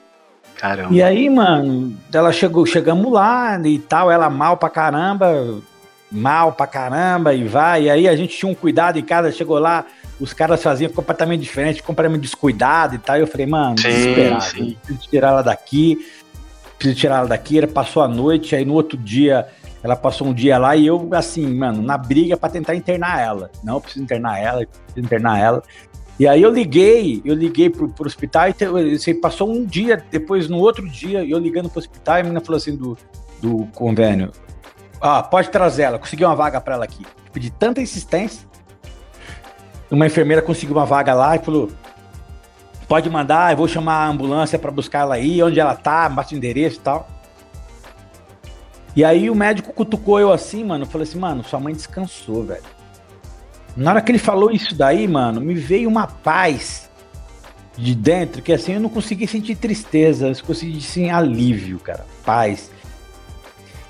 Caramba. 0.61 0.93
E 0.93 1.03
aí, 1.03 1.31
mano, 1.31 1.97
ela 2.13 2.31
chegou, 2.33 2.67
chegamos 2.67 3.11
lá 3.11 3.59
e 3.65 3.79
tal, 3.79 4.11
ela 4.11 4.29
mal 4.29 4.59
pra 4.59 4.69
caramba, 4.69 5.59
mal 6.13 6.53
pra 6.53 6.67
caramba, 6.67 7.33
e 7.33 7.45
vai. 7.45 7.85
E 7.85 7.91
aí 7.91 8.07
a 8.07 8.15
gente 8.15 8.37
tinha 8.37 8.53
um 8.53 8.55
cuidado 8.55 8.99
em 8.99 9.03
casa, 9.03 9.33
chegou 9.33 9.59
lá, 9.59 9.87
os 10.21 10.35
caras 10.35 10.63
faziam 10.63 10.93
completamente 10.93 11.41
diferente, 11.41 11.83
completamente 11.83 12.21
descuidado 12.21 12.95
e 12.95 12.99
tal. 12.99 13.17
E 13.17 13.21
eu 13.21 13.27
falei, 13.27 13.47
mano, 13.47 13.79
Sim, 13.79 13.89
desesperado, 13.89 14.45
sim. 14.45 14.77
preciso 14.85 15.09
tirar 15.09 15.29
ela 15.29 15.43
daqui, 15.43 16.07
preciso 16.77 17.01
tirar 17.01 17.19
ela 17.21 17.29
daqui. 17.29 17.57
Ela 17.57 17.67
passou 17.67 18.03
a 18.03 18.09
noite, 18.09 18.55
aí 18.55 18.67
no 18.67 18.75
outro 18.75 18.99
dia, 18.99 19.47
ela 19.83 19.97
passou 19.97 20.27
um 20.27 20.35
dia 20.35 20.59
lá 20.59 20.77
e 20.77 20.87
eu, 20.87 21.09
assim, 21.13 21.55
mano, 21.55 21.81
na 21.81 21.97
briga 21.97 22.37
pra 22.37 22.51
tentar 22.51 22.75
internar 22.75 23.19
ela. 23.19 23.51
Não, 23.65 23.77
eu 23.77 23.81
preciso 23.81 24.05
internar 24.05 24.39
ela, 24.39 24.67
preciso 24.67 25.07
internar 25.07 25.41
ela. 25.41 25.63
E 26.21 26.29
aí 26.29 26.43
eu 26.43 26.51
liguei, 26.51 27.23
eu 27.25 27.35
liguei 27.35 27.71
pro, 27.71 27.89
pro 27.89 28.07
hospital 28.07 28.51
e 28.51 28.99
você 28.99 29.15
passou 29.15 29.51
um 29.51 29.65
dia, 29.65 30.05
depois 30.11 30.51
no 30.51 30.59
outro 30.59 30.87
dia, 30.87 31.25
eu 31.25 31.39
ligando 31.39 31.71
pro 31.71 31.79
hospital, 31.79 32.19
e 32.19 32.21
a 32.21 32.23
menina 32.25 32.43
falou 32.43 32.59
assim 32.59 32.77
do, 32.77 32.95
do 33.41 33.67
convênio. 33.75 34.31
Ah, 35.01 35.23
pode 35.23 35.49
trazer 35.49 35.85
ela, 35.85 35.99
consegui 35.99 36.23
uma 36.23 36.37
vaga 36.37 36.61
pra 36.61 36.75
ela 36.75 36.85
aqui. 36.85 37.07
Pedi 37.33 37.51
tanta 37.51 37.81
insistência. 37.81 38.47
Uma 39.91 40.07
enfermeira 40.07 40.43
conseguiu 40.43 40.77
uma 40.77 40.85
vaga 40.85 41.15
lá 41.15 41.37
e 41.37 41.39
falou: 41.39 41.71
pode 42.87 43.09
mandar, 43.09 43.53
eu 43.53 43.57
vou 43.57 43.67
chamar 43.67 44.05
a 44.05 44.09
ambulância 44.09 44.59
pra 44.59 44.71
buscar 44.71 45.01
ela 45.01 45.15
aí, 45.15 45.43
onde 45.43 45.59
ela 45.59 45.75
tá, 45.75 46.07
bate 46.07 46.35
o 46.35 46.37
endereço 46.37 46.77
e 46.77 46.81
tal. 46.81 47.09
E 48.95 49.03
aí 49.03 49.31
o 49.31 49.35
médico 49.35 49.73
cutucou 49.73 50.21
eu 50.21 50.31
assim, 50.31 50.65
mano. 50.65 50.85
Falei 50.85 51.09
assim, 51.09 51.19
mano, 51.19 51.43
sua 51.43 51.59
mãe 51.59 51.73
descansou, 51.73 52.45
velho. 52.45 52.80
Na 53.81 53.93
hora 53.93 54.03
que 54.03 54.13
ele 54.13 54.19
falou 54.19 54.51
isso 54.51 54.75
daí, 54.75 55.09
mano, 55.09 55.41
me 55.41 55.55
veio 55.55 55.89
uma 55.89 56.07
paz 56.07 56.91
de 57.79 57.95
dentro 57.95 58.43
que 58.43 58.53
assim 58.53 58.75
eu 58.75 58.81
não 58.81 58.91
consegui 58.91 59.27
sentir 59.27 59.55
tristeza, 59.57 60.29
eu 60.29 60.45
consegui 60.45 60.83
sentir 60.83 61.09
alívio, 61.09 61.79
cara, 61.79 62.05
paz. 62.23 62.71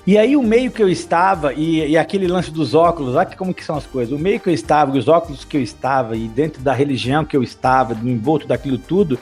E 0.07 0.17
aí 0.17 0.37
o 0.37 0.45
meio 0.45 0.71
que 0.71 0.81
eu 0.81 0.89
estava 0.89 1.53
e, 1.53 1.91
e 1.91 1.99
aquele 1.99 2.29
lance 2.29 2.53
dos 2.53 2.73
óculos, 2.73 3.17
olha 3.17 3.37
como 3.37 3.53
que 3.53 3.65
são 3.65 3.77
as 3.77 3.85
coisas. 3.85 4.15
O 4.15 4.19
meio 4.19 4.39
que 4.39 4.49
eu 4.49 4.55
estava, 4.55 4.97
os 4.97 5.09
óculos 5.09 5.45
que 5.45 5.57
eu 5.57 5.61
estava 5.61 6.17
e 6.17 6.29
dentro 6.29 6.62
da 6.62 6.73
religião 6.73 7.25
que 7.25 7.37
eu 7.37 7.43
estava, 7.43 7.93
do 7.93 8.09
envolto 8.09 8.47
daquilo 8.47 8.79
tudo, 8.79 9.19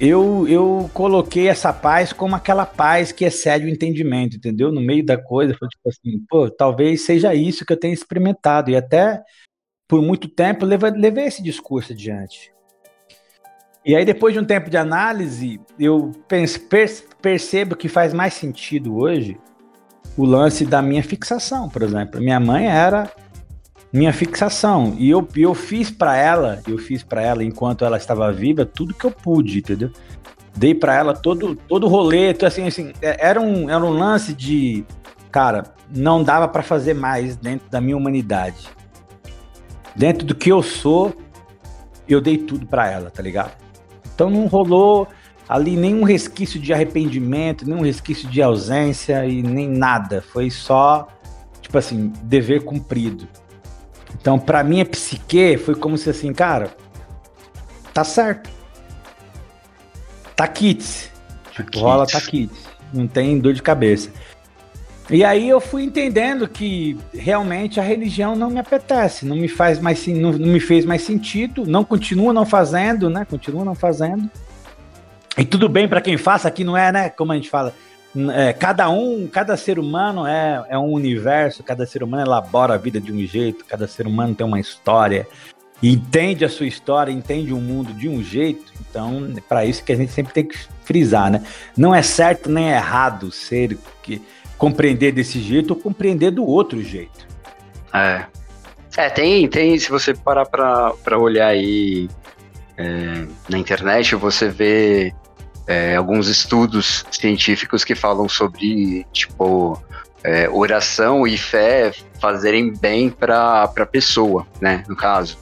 eu, 0.00 0.46
eu 0.48 0.90
coloquei 0.94 1.48
essa 1.48 1.70
paz 1.70 2.14
como 2.14 2.34
aquela 2.34 2.64
paz 2.64 3.12
que 3.12 3.26
excede 3.26 3.66
o 3.66 3.68
entendimento, 3.68 4.38
entendeu? 4.38 4.72
No 4.72 4.80
meio 4.80 5.04
da 5.04 5.18
coisa, 5.18 5.54
foi 5.58 5.68
tipo 5.68 5.86
assim, 5.86 6.18
pô, 6.30 6.48
talvez 6.48 7.02
seja 7.02 7.34
isso 7.34 7.64
que 7.66 7.74
eu 7.74 7.78
tenha 7.78 7.92
experimentado. 7.92 8.70
E 8.70 8.76
até 8.76 9.22
por 9.88 10.02
muito 10.02 10.28
tempo 10.28 10.64
levei, 10.64 10.90
levei 10.90 11.24
esse 11.26 11.42
discurso 11.42 11.92
adiante. 11.92 12.52
E 13.84 13.94
aí, 13.94 14.04
depois 14.04 14.34
de 14.34 14.40
um 14.40 14.44
tempo 14.44 14.68
de 14.68 14.76
análise, 14.76 15.60
eu 15.78 16.10
penso, 16.26 16.60
per- 16.62 17.04
percebo 17.22 17.76
que 17.76 17.88
faz 17.88 18.12
mais 18.12 18.34
sentido 18.34 18.96
hoje 18.96 19.38
o 20.16 20.24
lance 20.24 20.64
da 20.66 20.82
minha 20.82 21.02
fixação, 21.04 21.68
por 21.68 21.82
exemplo. 21.82 22.20
Minha 22.20 22.40
mãe 22.40 22.66
era 22.66 23.08
minha 23.92 24.12
fixação 24.12 24.96
e 24.98 25.08
eu, 25.08 25.26
eu 25.36 25.54
fiz 25.54 25.88
para 25.90 26.16
ela, 26.16 26.60
eu 26.66 26.78
fiz 26.78 27.04
para 27.04 27.22
ela 27.22 27.44
enquanto 27.44 27.84
ela 27.84 27.96
estava 27.96 28.32
viva 28.32 28.66
tudo 28.66 28.92
que 28.92 29.04
eu 29.04 29.10
pude, 29.10 29.58
entendeu? 29.58 29.90
Dei 30.56 30.74
para 30.74 30.94
ela 30.94 31.14
todo 31.14 31.54
todo 31.54 31.86
rolê, 31.86 32.30
então, 32.30 32.48
assim, 32.48 32.66
assim, 32.66 32.92
é- 33.00 33.24
era 33.28 33.40
um 33.40 33.70
era 33.70 33.84
um 33.84 33.90
lance 33.90 34.34
de, 34.34 34.84
cara, 35.30 35.62
não 35.94 36.24
dava 36.24 36.48
para 36.48 36.62
fazer 36.62 36.94
mais 36.94 37.36
dentro 37.36 37.68
da 37.70 37.80
minha 37.80 37.96
humanidade. 37.96 38.68
Dentro 39.96 40.26
do 40.26 40.34
que 40.34 40.50
eu 40.50 40.62
sou, 40.62 41.16
eu 42.08 42.20
dei 42.20 42.36
tudo 42.38 42.66
para 42.66 42.90
ela, 42.90 43.10
tá 43.10 43.22
ligado? 43.22 43.56
Então 44.14 44.28
não 44.30 44.46
rolou 44.46 45.08
ali 45.48 45.76
nenhum 45.76 46.02
resquício 46.02 46.60
de 46.60 46.72
arrependimento, 46.72 47.66
nenhum 47.66 47.82
resquício 47.82 48.28
de 48.28 48.42
ausência 48.42 49.24
e 49.26 49.42
nem 49.42 49.68
nada. 49.68 50.20
Foi 50.20 50.50
só, 50.50 51.08
tipo 51.60 51.78
assim, 51.78 52.12
dever 52.22 52.64
cumprido. 52.64 53.26
Então, 54.20 54.38
pra 54.38 54.64
minha 54.64 54.84
psique, 54.84 55.56
foi 55.56 55.74
como 55.74 55.96
se 55.96 56.10
assim, 56.10 56.32
cara, 56.32 56.74
tá 57.94 58.04
certo. 58.04 58.50
Tá 60.34 60.46
kits. 60.48 61.10
Tipo, 61.52 61.70
kits. 61.70 61.80
rola 61.80 62.06
tá 62.06 62.20
kits. 62.20 62.58
Não 62.92 63.06
tem 63.06 63.38
dor 63.38 63.52
de 63.54 63.62
cabeça. 63.62 64.10
E 65.08 65.24
aí 65.24 65.48
eu 65.48 65.60
fui 65.60 65.84
entendendo 65.84 66.48
que 66.48 66.98
realmente 67.14 67.78
a 67.78 67.82
religião 67.82 68.34
não 68.34 68.50
me 68.50 68.58
apetece, 68.58 69.24
não 69.24 69.36
me 69.36 69.46
faz 69.46 69.78
mais 69.78 70.04
não, 70.08 70.32
não 70.32 70.48
me 70.48 70.58
fez 70.58 70.84
mais 70.84 71.02
sentido, 71.02 71.64
não 71.64 71.84
continua 71.84 72.32
não 72.32 72.44
fazendo, 72.44 73.08
né? 73.08 73.24
Continua 73.24 73.64
não 73.64 73.74
fazendo. 73.74 74.28
E 75.38 75.44
tudo 75.44 75.68
bem 75.68 75.86
para 75.86 76.00
quem 76.00 76.16
faça, 76.16 76.48
aqui 76.48 76.64
não 76.64 76.76
é, 76.76 76.90
né? 76.90 77.08
Como 77.10 77.30
a 77.30 77.36
gente 77.36 77.48
fala, 77.48 77.72
é, 78.34 78.52
cada 78.52 78.88
um, 78.88 79.28
cada 79.28 79.56
ser 79.56 79.78
humano 79.78 80.26
é, 80.26 80.64
é 80.70 80.78
um 80.78 80.90
universo, 80.90 81.62
cada 81.62 81.86
ser 81.86 82.02
humano 82.02 82.24
elabora 82.24 82.74
a 82.74 82.78
vida 82.78 83.00
de 83.00 83.12
um 83.12 83.24
jeito, 83.26 83.64
cada 83.64 83.86
ser 83.86 84.06
humano 84.06 84.34
tem 84.34 84.46
uma 84.46 84.58
história, 84.58 85.28
entende 85.80 86.44
a 86.44 86.48
sua 86.48 86.66
história, 86.66 87.12
entende 87.12 87.52
o 87.52 87.60
mundo 87.60 87.92
de 87.92 88.08
um 88.08 88.22
jeito. 88.24 88.72
Então, 88.80 89.32
é 89.36 89.40
para 89.40 89.64
isso 89.64 89.84
que 89.84 89.92
a 89.92 89.96
gente 89.96 90.10
sempre 90.10 90.32
tem 90.32 90.46
que 90.46 90.58
frisar, 90.82 91.30
né? 91.30 91.42
Não 91.76 91.94
é 91.94 92.02
certo 92.02 92.50
nem 92.50 92.70
errado 92.70 93.30
ser 93.30 93.78
que 94.02 94.22
compreender 94.58 95.12
desse 95.12 95.40
jeito 95.40 95.70
ou 95.72 95.76
compreender 95.76 96.30
do 96.30 96.44
outro 96.44 96.82
jeito. 96.82 97.26
É. 97.92 98.24
É, 98.96 99.10
tem, 99.10 99.46
tem, 99.48 99.78
se 99.78 99.90
você 99.90 100.14
parar 100.14 100.46
pra 100.46 101.18
olhar 101.18 101.48
aí 101.48 102.08
é, 102.78 103.26
na 103.48 103.58
internet, 103.58 104.14
você 104.14 104.48
vê 104.48 105.12
é, 105.66 105.96
alguns 105.96 106.28
estudos 106.28 107.04
científicos 107.10 107.84
que 107.84 107.94
falam 107.94 108.28
sobre, 108.28 109.04
tipo, 109.12 109.82
é, 110.22 110.48
oração 110.48 111.26
e 111.26 111.36
fé 111.36 111.92
fazerem 112.20 112.72
bem 112.72 113.10
para 113.10 113.64
a 113.64 113.86
pessoa, 113.86 114.46
né, 114.60 114.82
no 114.88 114.96
caso. 114.96 115.38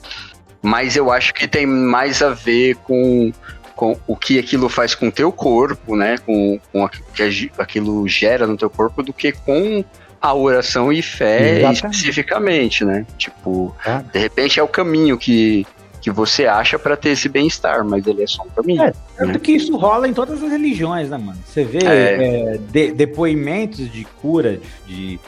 Mas 0.61 0.95
eu 0.95 1.11
acho 1.11 1.33
que 1.33 1.47
tem 1.47 1.65
mais 1.65 2.21
a 2.21 2.29
ver 2.29 2.75
com, 2.77 3.31
com 3.75 3.97
o 4.07 4.15
que 4.15 4.39
aquilo 4.39 4.69
faz 4.69 4.95
com 4.95 5.07
o 5.07 5.11
teu 5.11 5.31
corpo, 5.31 5.95
né, 5.95 6.17
com, 6.19 6.59
com 6.71 6.83
o 6.83 6.89
que 6.89 7.51
aquilo 7.57 8.07
gera 8.07 8.47
no 8.47 8.57
teu 8.57 8.69
corpo, 8.69 9.03
do 9.03 9.11
que 9.11 9.31
com 9.31 9.83
a 10.21 10.33
oração 10.33 10.91
e 10.91 11.01
fé 11.01 11.59
Exatamente. 11.59 11.75
especificamente, 11.75 12.85
né? 12.85 13.05
Tipo, 13.17 13.75
é. 13.85 14.01
de 14.11 14.19
repente 14.19 14.59
é 14.59 14.63
o 14.63 14.67
caminho 14.67 15.17
que, 15.17 15.67
que 16.01 16.09
você 16.09 16.47
acha 16.47 16.79
para 16.79 16.97
ter 16.97 17.09
esse 17.09 17.29
bem-estar, 17.29 17.85
mas 17.85 18.07
ele 18.07 18.23
é 18.23 18.27
só 18.27 18.43
um 18.43 18.49
caminho. 18.49 18.81
É, 18.81 18.93
tanto 19.17 19.33
né? 19.33 19.39
que 19.39 19.51
isso 19.51 19.75
rola 19.77 20.07
em 20.07 20.13
todas 20.13 20.41
as 20.41 20.49
religiões, 20.49 21.09
né, 21.09 21.17
mano? 21.17 21.37
Você 21.45 21.63
vê 21.63 21.79
é. 21.85 22.55
É, 22.55 22.57
de, 22.57 22.91
depoimentos 22.91 23.91
de 23.91 24.03
cura, 24.19 24.59
de, 24.87 25.11
de 25.11 25.19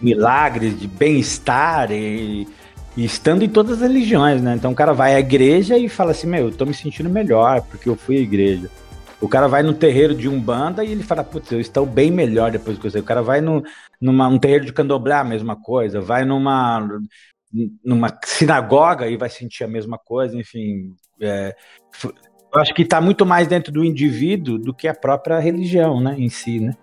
milagres, 0.00 0.78
de 0.78 0.86
bem-estar 0.86 1.90
e, 1.92 2.48
e, 2.98 3.04
estando 3.04 3.44
em 3.44 3.48
todas 3.48 3.74
as 3.74 3.80
religiões, 3.80 4.42
né? 4.42 4.56
Então 4.56 4.72
o 4.72 4.74
cara 4.74 4.92
vai 4.92 5.14
à 5.14 5.20
igreja 5.20 5.78
e 5.78 5.88
fala 5.88 6.10
assim, 6.10 6.26
meu, 6.26 6.46
eu 6.46 6.52
tô 6.52 6.66
me 6.66 6.74
sentindo 6.74 7.08
melhor 7.08 7.62
porque 7.62 7.88
eu 7.88 7.94
fui 7.94 8.16
à 8.16 8.20
igreja. 8.20 8.68
O 9.20 9.28
cara 9.28 9.46
vai 9.46 9.62
no 9.62 9.72
terreiro 9.72 10.16
de 10.16 10.28
Umbanda 10.28 10.84
e 10.84 10.90
ele 10.90 11.04
fala, 11.04 11.22
putz, 11.22 11.52
eu 11.52 11.60
estou 11.60 11.86
bem 11.86 12.10
melhor 12.10 12.50
depois 12.50 12.76
que 12.76 12.86
eu 12.86 12.90
sei. 12.90 13.00
O 13.00 13.04
cara 13.04 13.22
vai 13.22 13.40
no, 13.40 13.62
numa, 14.00 14.26
um 14.26 14.36
terreiro 14.36 14.64
de 14.64 14.72
candomblé, 14.72 15.14
a 15.14 15.22
mesma 15.22 15.54
coisa. 15.54 16.00
Vai 16.00 16.24
numa 16.24 17.00
numa 17.84 18.18
sinagoga 18.24 19.08
e 19.08 19.16
vai 19.16 19.30
sentir 19.30 19.62
a 19.62 19.68
mesma 19.68 19.96
coisa, 19.96 20.36
enfim. 20.36 20.94
É, 21.20 21.54
eu 22.04 22.60
acho 22.60 22.74
que 22.74 22.82
está 22.82 23.00
muito 23.00 23.24
mais 23.24 23.46
dentro 23.46 23.72
do 23.72 23.84
indivíduo 23.84 24.58
do 24.58 24.74
que 24.74 24.88
a 24.88 24.94
própria 24.94 25.38
religião, 25.38 26.00
né, 26.00 26.16
em 26.18 26.28
si, 26.28 26.60
né? 26.60 26.76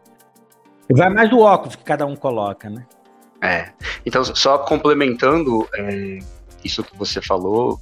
Vai 0.89 1.09
mais 1.09 1.29
do 1.29 1.39
óculos 1.39 1.75
que 1.75 1.83
cada 1.83 2.05
um 2.05 2.15
coloca, 2.15 2.69
né? 2.69 2.85
É. 3.45 3.71
Então, 4.05 4.23
só 4.23 4.57
complementando 4.57 5.67
é, 5.75 6.19
isso 6.63 6.83
que 6.83 6.97
você 6.97 7.21
falou, 7.21 7.79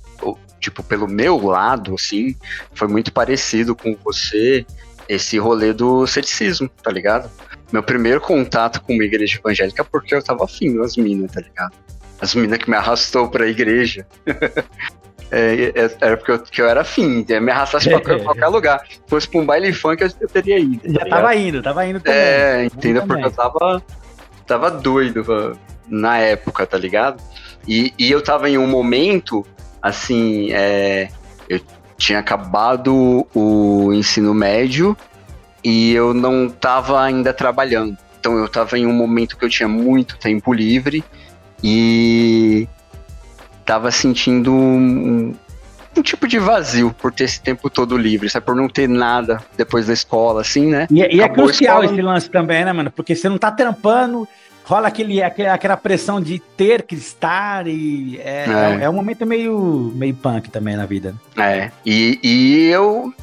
tipo, 0.59 0.83
pelo 0.83 1.07
meu 1.07 1.37
lado, 1.37 1.95
assim, 1.95 2.35
foi 2.73 2.87
muito 2.87 3.11
parecido 3.11 3.75
com 3.75 3.95
você 4.03 4.65
esse 5.07 5.37
rolê 5.37 5.73
do 5.73 6.07
ceticismo, 6.07 6.69
tá 6.81 6.91
ligado? 6.91 7.29
Meu 7.71 7.83
primeiro 7.83 8.21
contato 8.21 8.81
com 8.81 8.93
uma 8.93 9.03
igreja 9.03 9.37
evangélica 9.37 9.81
é 9.81 9.85
porque 9.85 10.15
eu 10.15 10.23
tava 10.23 10.45
afim 10.45 10.77
das 10.77 10.95
minas, 10.95 11.31
tá 11.31 11.41
ligado? 11.41 11.73
as 12.23 12.33
meninas 12.33 12.59
que 12.59 12.69
me 12.69 12.77
arrastou 12.77 13.27
pra 13.29 13.47
igreja. 13.47 14.05
É, 15.35 15.71
é, 15.73 15.97
era 15.99 16.15
porque 16.15 16.31
eu, 16.31 16.39
que 16.39 16.61
eu 16.61 16.67
era 16.67 16.81
afim, 16.81 17.25
me 17.27 17.51
arrastasse 17.51 17.89
pra 17.89 17.99
qualquer 18.21 18.47
lugar. 18.49 18.85
Se 18.87 19.01
fosse 19.07 19.27
pra 19.27 19.39
um 19.39 19.45
baile 19.47 19.73
funk, 19.73 20.03
eu 20.03 20.29
teria 20.29 20.59
ido. 20.59 20.93
Tá 20.93 20.99
Já 20.99 21.09
tava 21.09 21.35
indo, 21.35 21.63
tava 21.63 21.87
indo 21.87 21.99
também. 21.99 22.19
É, 22.19 22.65
entendeu? 22.65 23.07
Porque 23.07 23.25
eu 23.25 23.31
tava, 23.31 23.81
tava 24.45 24.69
doido 24.69 25.57
na 25.87 26.17
época, 26.17 26.65
tá 26.65 26.77
ligado? 26.77 27.21
E, 27.67 27.93
e 27.97 28.11
eu 28.11 28.21
tava 28.21 28.49
em 28.49 28.57
um 28.57 28.67
momento, 28.67 29.45
assim, 29.81 30.51
é, 30.51 31.09
eu 31.47 31.59
tinha 31.97 32.19
acabado 32.19 33.27
o 33.33 33.93
ensino 33.93 34.33
médio 34.33 34.97
e 35.63 35.93
eu 35.93 36.13
não 36.13 36.49
tava 36.49 37.01
ainda 37.01 37.33
trabalhando. 37.33 37.97
Então 38.19 38.37
eu 38.37 38.47
tava 38.47 38.77
em 38.77 38.85
um 38.85 38.93
momento 38.93 39.37
que 39.37 39.45
eu 39.45 39.49
tinha 39.49 39.67
muito 39.67 40.17
tempo 40.17 40.53
livre 40.53 41.03
e 41.63 42.67
tava 43.65 43.91
sentindo 43.91 44.51
um, 45.97 46.01
tipo 46.01 46.27
de 46.27 46.39
vazio 46.39 46.93
por 46.93 47.11
ter 47.11 47.25
esse 47.25 47.41
tempo 47.41 47.69
todo 47.69 47.97
livre, 47.97 48.29
sabe? 48.29 48.45
Por 48.45 48.55
não 48.55 48.67
ter 48.67 48.87
nada 48.87 49.41
depois 49.57 49.87
da 49.87 49.93
escola, 49.93 50.41
assim, 50.41 50.67
né? 50.67 50.87
E, 50.89 50.99
e 51.17 51.21
é 51.21 51.29
crucial 51.29 51.83
esse 51.83 52.01
lance 52.01 52.29
também, 52.29 52.65
né, 52.65 52.73
mano? 52.73 52.91
Porque 52.91 53.15
você 53.15 53.29
não 53.29 53.37
tá 53.37 53.51
trampando, 53.51 54.27
rola 54.63 54.87
aquele, 54.87 55.21
aquela 55.21 55.77
pressão 55.77 56.21
de 56.21 56.39
ter 56.39 56.83
que 56.83 56.95
estar 56.95 57.67
e 57.67 58.19
é, 58.23 58.45
é. 58.45 58.81
é, 58.81 58.83
é 58.83 58.89
um 58.89 58.93
momento 58.93 59.25
meio, 59.25 59.91
meio 59.95 60.13
punk 60.13 60.49
também 60.49 60.75
na 60.75 60.85
vida. 60.85 61.15
É, 61.37 61.71
e, 61.85 62.19
e 62.23 62.67
eu 62.69 63.13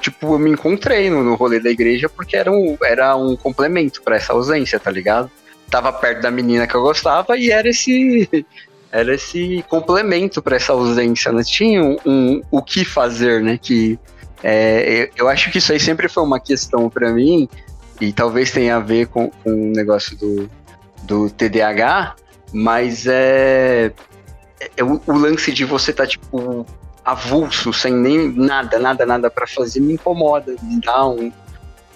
tipo, 0.00 0.34
eu 0.34 0.38
me 0.38 0.50
encontrei 0.50 1.08
no, 1.08 1.22
no 1.22 1.36
rolê 1.36 1.60
da 1.60 1.70
igreja 1.70 2.08
porque 2.08 2.36
era 2.36 2.50
um, 2.50 2.76
era 2.82 3.14
um 3.16 3.36
complemento 3.36 4.02
para 4.02 4.16
essa 4.16 4.32
ausência, 4.32 4.80
tá 4.80 4.90
ligado? 4.90 5.30
tava 5.72 5.90
perto 5.90 6.20
da 6.20 6.30
menina 6.30 6.66
que 6.66 6.74
eu 6.74 6.82
gostava 6.82 7.38
e 7.38 7.50
era 7.50 7.66
esse 7.66 8.44
era 8.92 9.14
esse 9.14 9.64
complemento 9.68 10.42
para 10.42 10.56
essa 10.56 10.74
ausência, 10.74 11.32
né? 11.32 11.42
Tinha 11.42 11.82
um, 11.82 11.96
um, 12.04 12.42
o 12.50 12.62
que 12.62 12.84
fazer, 12.84 13.42
né? 13.42 13.58
Que 13.60 13.98
é, 14.44 15.10
eu 15.16 15.28
acho 15.28 15.50
que 15.50 15.58
isso 15.58 15.72
aí 15.72 15.80
sempre 15.80 16.08
foi 16.08 16.22
uma 16.22 16.38
questão 16.38 16.90
para 16.90 17.10
mim 17.10 17.48
e 18.00 18.12
talvez 18.12 18.50
tenha 18.50 18.76
a 18.76 18.80
ver 18.80 19.06
com, 19.06 19.30
com 19.30 19.50
o 19.50 19.72
negócio 19.72 20.16
do, 20.16 20.50
do 21.04 21.30
TDAH, 21.30 22.16
mas 22.52 23.06
é, 23.06 23.92
é 24.76 24.84
o, 24.84 25.00
o, 25.06 25.12
lance 25.12 25.52
de 25.52 25.64
você 25.64 25.90
estar 25.90 26.04
tá, 26.04 26.08
tipo 26.08 26.66
avulso, 27.04 27.72
sem 27.72 27.94
nem 27.94 28.30
nada, 28.32 28.78
nada, 28.78 29.06
nada 29.06 29.30
para 29.30 29.46
fazer 29.46 29.80
me 29.80 29.94
incomoda, 29.94 30.54
me 30.62 30.80
dá 30.80 31.06
um, 31.08 31.32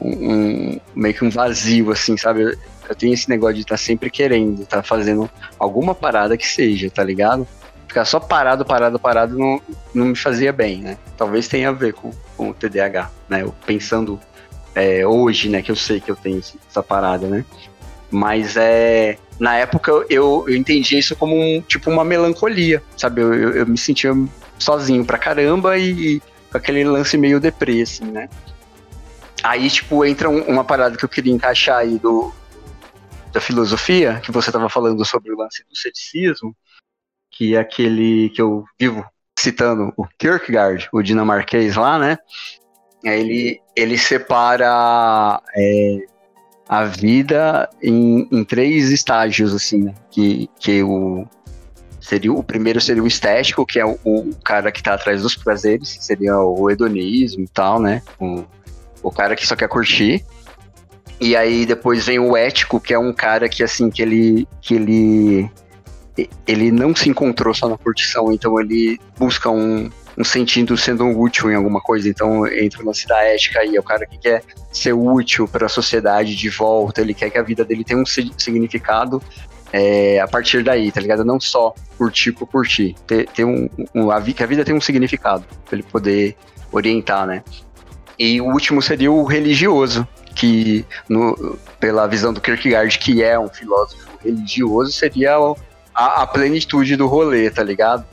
um, 0.01 0.81
meio 0.94 1.14
que 1.14 1.24
um 1.24 1.31
vazio 1.31 1.93
assim, 1.93 2.16
sabe? 2.16 2.56
Eu 2.89 2.97
tenho 2.97 3.15
esse 3.15 3.29
negócio 3.29 3.57
de 3.57 3.63
estar 3.63 3.75
tá 3.75 3.79
sempre 3.79 4.11
querendo, 4.11 4.63
estar 4.63 4.79
tá 4.79 4.83
fazendo 4.83 5.31
alguma 5.59 5.95
parada 5.95 6.37
que 6.37 6.47
seja, 6.47 6.91
tá 6.91 7.03
ligado? 7.03 7.47
Ficar 7.87 8.05
só 8.05 8.19
parado, 8.19 8.65
parado, 8.65 8.99
parado 8.99 9.39
não, 9.39 9.61
não 9.95 10.07
me 10.07 10.17
fazia 10.17 10.53
bem, 10.53 10.79
né? 10.79 10.99
Talvez 11.17 11.49
tenha 11.49 11.69
a 11.69 11.73
ver 11.73 11.95
com, 11.95 12.11
com 12.37 12.51
o 12.51 12.55
TDAH, 12.55 13.11
né? 13.29 13.43
Eu 13.43 13.55
pensando 13.65 14.21
é, 14.75 15.07
hoje, 15.07 15.49
né, 15.49 15.63
que 15.63 15.71
eu 15.71 15.77
sei 15.77 16.01
que 16.01 16.11
eu 16.11 16.17
tenho 16.17 16.39
essa 16.39 16.83
parada, 16.83 17.27
né? 17.27 17.45
Mas 18.11 18.57
é. 18.57 19.19
Na 19.39 19.57
época 19.57 19.91
eu, 20.09 20.47
eu 20.49 20.57
entendi 20.57 20.97
isso 20.97 21.15
como 21.15 21.37
um, 21.37 21.61
tipo 21.61 21.91
uma 21.91 22.05
melancolia, 22.05 22.83
sabe? 22.97 23.21
Eu, 23.21 23.35
eu, 23.35 23.51
eu 23.53 23.67
me 23.67 23.77
sentia 23.77 24.13
sozinho 24.59 25.05
pra 25.05 25.19
caramba 25.19 25.77
e, 25.77 25.91
e 25.91 26.23
com 26.51 26.57
aquele 26.57 26.85
lance 26.85 27.19
meio 27.19 27.39
deprê, 27.41 27.83
assim, 27.83 28.05
né? 28.05 28.29
Aí, 29.43 29.69
tipo, 29.71 30.05
entra 30.05 30.29
um, 30.29 30.41
uma 30.43 30.65
parada 30.65 30.97
que 30.97 31.05
eu 31.05 31.09
queria 31.09 31.33
encaixar 31.33 31.79
aí 31.79 31.99
do, 31.99 32.33
da 33.37 33.41
filosofia, 33.41 34.19
que 34.21 34.33
você 34.33 34.49
estava 34.49 34.67
falando 34.71 35.05
sobre 35.05 35.31
o 35.31 35.37
lance 35.37 35.63
do 35.69 35.77
ceticismo, 35.77 36.57
que 37.31 37.55
é 37.55 37.59
aquele 37.59 38.31
que 38.31 38.41
eu 38.41 38.65
vivo 38.81 39.05
citando, 39.39 39.93
o 39.95 40.07
Kierkegaard, 40.19 40.89
o 40.91 41.03
dinamarquês 41.03 41.77
lá, 41.77 41.99
né? 41.99 42.17
Ele, 43.05 43.61
ele 43.77 43.99
separa 43.99 45.43
é, 45.55 45.99
a 46.67 46.85
vida 46.85 47.69
em, 47.83 48.27
em, 48.33 48.43
três 48.43 48.91
estágios, 48.91 49.55
assim, 49.55 49.85
né? 49.85 49.95
que, 50.11 50.49
que 50.59 50.83
o, 50.83 51.29
seria, 52.01 52.33
o 52.33 52.43
primeiro 52.43 52.81
seria 52.81 53.03
o 53.03 53.07
estético, 53.07 53.67
que 53.67 53.79
é 53.79 53.85
o, 53.85 53.99
o 54.03 54.35
cara 54.43 54.73
que 54.73 54.81
está 54.81 54.95
atrás 54.95 55.21
dos 55.21 55.37
prazeres, 55.37 55.99
seria 56.01 56.39
o 56.39 56.71
hedonismo 56.71 57.45
e 57.45 57.49
tal, 57.49 57.79
né? 57.79 58.03
O, 58.19 58.45
o 59.03 59.11
cara 59.11 59.37
que 59.37 59.47
só 59.47 59.55
quer 59.55 59.69
curtir. 59.69 60.25
E 61.21 61.35
aí 61.35 61.65
depois 61.65 62.05
vem 62.05 62.19
o 62.19 62.37
ético, 62.37 62.81
que 62.81 62.93
é 62.93 62.99
um 62.99 63.13
cara 63.13 63.49
que 63.49 63.63
assim, 63.63 63.91
que 63.91 64.03
ele 64.03 64.49
que 64.61 64.75
ele 64.75 65.51
ele 66.47 66.71
não 66.71 66.95
se 66.95 67.09
encontrou 67.09 67.55
só 67.55 67.69
na 67.69 67.77
curtição, 67.77 68.33
então 68.33 68.59
ele 68.59 68.99
busca 69.19 69.51
um, 69.51 69.91
um 70.17 70.25
sentido 70.25 70.77
sendo 70.77 71.07
útil 71.07 71.51
em 71.51 71.55
alguma 71.55 71.81
coisa. 71.81 72.09
Então 72.09 72.47
entra 72.47 72.83
o 72.83 72.87
lance 72.87 73.07
da 73.07 73.23
ética 73.23 73.61
aí, 73.61 73.77
é 73.77 73.81
o 73.81 73.83
cara 73.83 74.07
que 74.07 74.19
quer 74.19 74.43
ser 74.73 74.93
útil 74.93 75.47
para 75.47 75.67
a 75.67 75.69
sociedade 75.69 76.35
de 76.35 76.49
volta, 76.49 77.01
ele 77.01 77.15
quer 77.15 77.31
que 77.31 77.39
a 77.39 77.43
vida 77.43 77.65
dele 77.65 77.85
tenha 77.85 78.01
um 78.01 78.07
significado 78.07 79.23
é, 79.73 80.21
a 80.21 80.29
partir 80.29 80.63
daí, 80.63 80.91
tá 80.91 81.01
ligado? 81.01 81.25
Não 81.25 81.41
só 81.41 81.75
curtir 81.99 82.33
por 82.33 82.47
curtir, 82.47 82.95
ter, 83.07 83.29
ter 83.29 83.45
um, 83.45 83.69
um 83.95 84.11
a, 84.11 84.21
que 84.21 84.43
a 84.43 84.47
vida 84.47 84.65
tem 84.65 84.75
um 84.75 84.81
significado 84.81 85.45
para 85.65 85.77
ele 85.77 85.83
poder 85.83 86.37
orientar, 86.73 87.27
né? 87.27 87.43
E 88.19 88.41
o 88.41 88.47
último 88.47 88.81
seria 88.81 89.13
o 89.13 89.25
religioso, 89.25 90.07
que, 90.37 90.85
no, 91.09 91.59
pela 91.81 92.07
visão 92.07 92.33
do 92.33 92.41
Kierkegaard, 92.41 92.99
que 92.99 93.23
é 93.23 93.39
um 93.39 93.49
filósofo 93.49 94.07
religioso, 94.23 94.93
seria 94.93 95.37
a, 95.95 96.23
a 96.23 96.27
plenitude 96.27 96.95
do 96.95 97.07
rolê, 97.07 97.51
tá 97.51 97.63
ligado? 97.63 98.05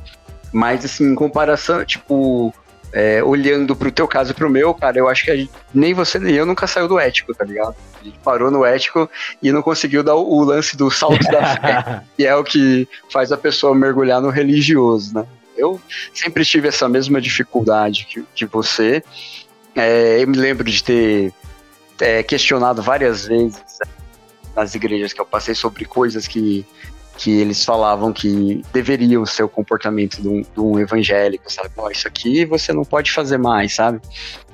Mas, 0.51 0.85
assim, 0.85 1.11
em 1.11 1.15
comparação, 1.15 1.83
tipo, 1.83 2.53
é, 2.93 3.21
olhando 3.23 3.75
pro 3.75 3.91
teu 3.91 4.07
caso 4.07 4.31
e 4.31 4.33
pro 4.33 4.49
meu, 4.49 4.73
cara, 4.73 4.97
eu 4.97 5.09
acho 5.09 5.25
que 5.25 5.35
gente, 5.35 5.51
nem 5.73 5.93
você 5.93 6.17
nem 6.17 6.35
eu 6.35 6.45
nunca 6.45 6.65
saiu 6.65 6.87
do 6.87 6.99
ético, 6.99 7.33
tá 7.33 7.43
ligado? 7.43 7.75
A 7.99 8.03
gente 8.03 8.19
parou 8.19 8.49
no 8.49 8.63
ético 8.63 9.09
e 9.41 9.51
não 9.51 9.61
conseguiu 9.61 10.03
dar 10.03 10.15
o, 10.15 10.31
o 10.31 10.43
lance 10.43 10.77
do 10.77 10.89
salto 10.89 11.23
da 11.23 11.55
fé, 11.57 12.01
que 12.15 12.25
é 12.25 12.35
o 12.35 12.43
que 12.43 12.87
faz 13.11 13.31
a 13.31 13.37
pessoa 13.37 13.75
mergulhar 13.75 14.21
no 14.21 14.29
religioso, 14.29 15.13
né? 15.15 15.25
Eu 15.57 15.81
sempre 16.13 16.45
tive 16.45 16.67
essa 16.67 16.87
mesma 16.87 17.19
dificuldade 17.19 18.07
que, 18.09 18.23
que 18.33 18.45
você. 18.45 19.03
É, 19.75 20.21
eu 20.21 20.27
me 20.27 20.37
lembro 20.37 20.63
de 20.69 20.83
ter 20.83 21.33
é, 22.03 22.21
questionado 22.21 22.81
várias 22.81 23.25
vezes 23.25 23.79
nas 24.53 24.75
igrejas 24.75 25.13
que 25.13 25.21
eu 25.21 25.25
passei 25.25 25.55
sobre 25.55 25.85
coisas 25.85 26.27
que 26.27 26.65
que 27.15 27.29
eles 27.39 27.63
falavam 27.63 28.11
que 28.11 28.63
deveria 28.73 29.23
ser 29.27 29.43
o 29.43 29.47
comportamento 29.47 30.19
de 30.19 30.27
um, 30.27 30.41
de 30.41 30.59
um 30.59 30.79
evangélico, 30.79 31.51
sabe? 31.51 31.69
Ó, 31.77 31.87
isso 31.91 32.07
aqui 32.07 32.43
você 32.43 32.73
não 32.73 32.83
pode 32.83 33.11
fazer 33.11 33.37
mais, 33.37 33.75
sabe? 33.75 34.01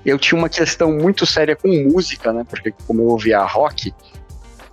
Eu 0.05 0.19
tinha 0.19 0.37
uma 0.37 0.49
questão 0.49 0.91
muito 0.91 1.25
séria 1.25 1.55
com 1.55 1.69
música, 1.69 2.33
né? 2.33 2.45
Porque 2.47 2.73
como 2.85 3.01
eu 3.01 3.07
ouvia 3.07 3.41
rock, 3.43 3.93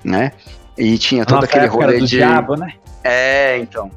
né? 0.03 0.33
E 0.77 0.99
tinha 0.99 1.25
todo 1.25 1.37
Nossa, 1.37 1.47
aquele 1.47 1.67
rolê 1.67 2.01
de. 2.01 2.09
diabo, 2.09 2.57
né? 2.57 2.75
É, 3.05 3.57
então. 3.59 3.89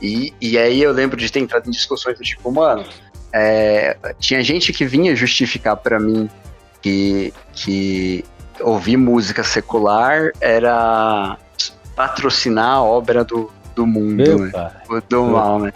E, 0.00 0.32
e 0.40 0.56
aí 0.56 0.80
eu 0.80 0.92
lembro 0.92 1.16
de 1.16 1.30
ter 1.30 1.40
entrado 1.40 1.66
em 1.66 1.72
discussões 1.72 2.16
do 2.16 2.22
tipo, 2.22 2.52
mano, 2.52 2.84
é, 3.32 3.96
tinha 4.20 4.44
gente 4.44 4.72
que 4.72 4.84
vinha 4.84 5.14
justificar 5.16 5.76
pra 5.76 5.98
mim 5.98 6.30
que, 6.84 7.32
que 7.54 8.24
ouvir 8.60 8.98
música 8.98 9.42
secular 9.42 10.32
era 10.38 11.38
patrocinar 11.96 12.74
a 12.74 12.82
obra 12.82 13.24
do, 13.24 13.50
do 13.74 13.86
mundo, 13.86 14.38
né? 14.38 14.70
Do 15.08 15.24
mal, 15.24 15.58
né? 15.60 15.72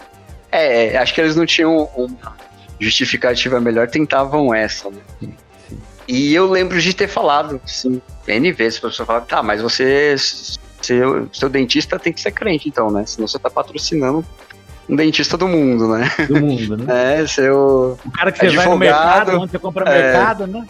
É, 0.52 0.88
é, 0.88 0.98
acho 0.98 1.14
que 1.14 1.20
eles 1.22 1.34
não 1.34 1.46
tinham 1.46 1.88
uma 1.96 2.36
justificativa 2.78 3.58
melhor, 3.58 3.88
tentavam 3.88 4.54
essa, 4.54 4.90
né? 4.90 5.00
Sim, 5.18 5.34
sim. 5.66 5.78
E 6.06 6.34
eu 6.34 6.46
lembro 6.46 6.78
de 6.78 6.92
ter 6.92 7.08
falado, 7.08 7.58
assim, 7.64 8.02
N 8.26 8.52
vezes, 8.52 8.78
a 8.78 8.88
pessoa 8.88 9.06
fala, 9.06 9.22
tá, 9.22 9.42
mas 9.42 9.62
você, 9.62 10.14
seu, 10.82 11.26
seu 11.32 11.48
dentista 11.48 11.98
tem 11.98 12.12
que 12.12 12.20
ser 12.20 12.32
crente, 12.32 12.68
então, 12.68 12.90
né? 12.90 13.06
Senão 13.06 13.26
você 13.26 13.38
tá 13.38 13.48
patrocinando 13.48 14.22
um 14.86 14.94
dentista 14.94 15.38
do 15.38 15.48
mundo, 15.48 15.88
né? 15.88 16.10
Do 16.28 16.38
mundo, 16.38 16.76
né? 16.76 16.84
É, 17.22 17.26
seu, 17.26 17.98
O 18.04 18.10
cara 18.10 18.30
que 18.30 18.40
você 18.40 18.56
vai 18.56 18.66
no 18.66 18.72
Advogado, 18.72 18.78
mercado, 18.78 19.40
onde 19.40 19.52
você 19.52 19.58
compra 19.58 19.90
é. 19.90 20.02
mercado, 20.02 20.46
né? 20.46 20.66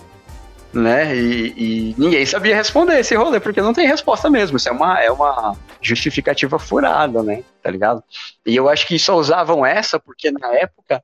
Né? 0.72 1.14
E, 1.16 1.54
e 1.56 1.94
ninguém 1.98 2.24
sabia 2.26 2.54
responder 2.54 2.98
esse 3.00 3.14
rolê, 3.14 3.40
porque 3.40 3.60
não 3.62 3.72
tem 3.72 3.86
resposta 3.86 4.28
mesmo. 4.28 4.56
Isso 4.56 4.68
é 4.68 4.72
uma, 4.72 5.00
é 5.02 5.10
uma 5.10 5.56
justificativa 5.80 6.58
furada, 6.58 7.22
né? 7.22 7.42
Tá 7.62 7.70
ligado? 7.70 8.02
E 8.46 8.54
eu 8.54 8.68
acho 8.68 8.86
que 8.86 8.98
só 8.98 9.16
usavam 9.16 9.64
essa 9.64 9.98
porque 9.98 10.30
na 10.30 10.52
época 10.54 11.02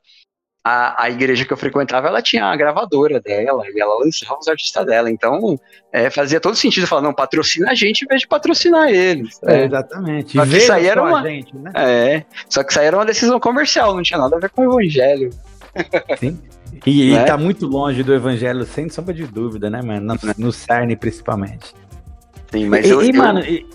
a, 0.66 1.04
a 1.04 1.10
igreja 1.10 1.44
que 1.44 1.52
eu 1.52 1.56
frequentava, 1.58 2.08
ela 2.08 2.22
tinha 2.22 2.46
a 2.46 2.56
gravadora 2.56 3.20
dela 3.20 3.64
e 3.68 3.78
ela 3.78 3.98
lançava 3.98 4.38
os 4.38 4.48
artistas 4.48 4.86
dela. 4.86 5.10
Então 5.10 5.58
é, 5.92 6.08
fazia 6.08 6.40
todo 6.40 6.56
sentido 6.56 6.86
falar, 6.86 7.02
não, 7.02 7.12
patrocina 7.12 7.70
a 7.70 7.74
gente 7.74 8.02
em 8.02 8.08
vez 8.08 8.22
de 8.22 8.26
patrocinar 8.28 8.88
eles. 8.88 9.38
É, 9.44 9.60
É. 9.60 9.64
exatamente. 9.66 10.38
Só 10.38 10.46
que 10.46 10.56
isso 10.56 10.72
aí 10.72 10.86
era 10.86 11.02
uma- 11.02 11.22
gente, 11.22 11.54
né? 11.56 11.70
É, 11.74 12.24
só 12.48 12.62
que 12.64 12.70
isso 12.70 12.80
aí 12.80 12.86
era 12.86 12.96
uma 12.96 13.04
decisão 13.04 13.38
comercial, 13.38 13.94
não 13.94 14.02
tinha 14.02 14.18
nada 14.18 14.36
a 14.36 14.40
ver 14.40 14.48
com 14.50 14.66
o 14.66 14.72
evangelho. 14.80 15.30
Sim. 16.18 16.40
E, 16.86 17.12
Né? 17.12 17.24
tá 17.24 17.36
muito 17.36 17.66
longe 17.66 18.02
do 18.02 18.14
evangelho, 18.14 18.64
sem 18.64 18.88
sombra 18.88 19.14
de 19.14 19.26
dúvida, 19.26 19.68
né, 19.70 19.80
mano? 19.82 20.14
No, 20.14 20.46
no 20.46 20.52
cerne, 20.52 20.96
principalmente. 20.96 21.74
Sim, 22.50 22.68
mas 22.68 22.86
e, 22.86 22.90
eu, 22.90 23.02
e, 23.02 23.10
eu- 23.10 23.14
mano, 23.14 23.40
e... 23.40 23.66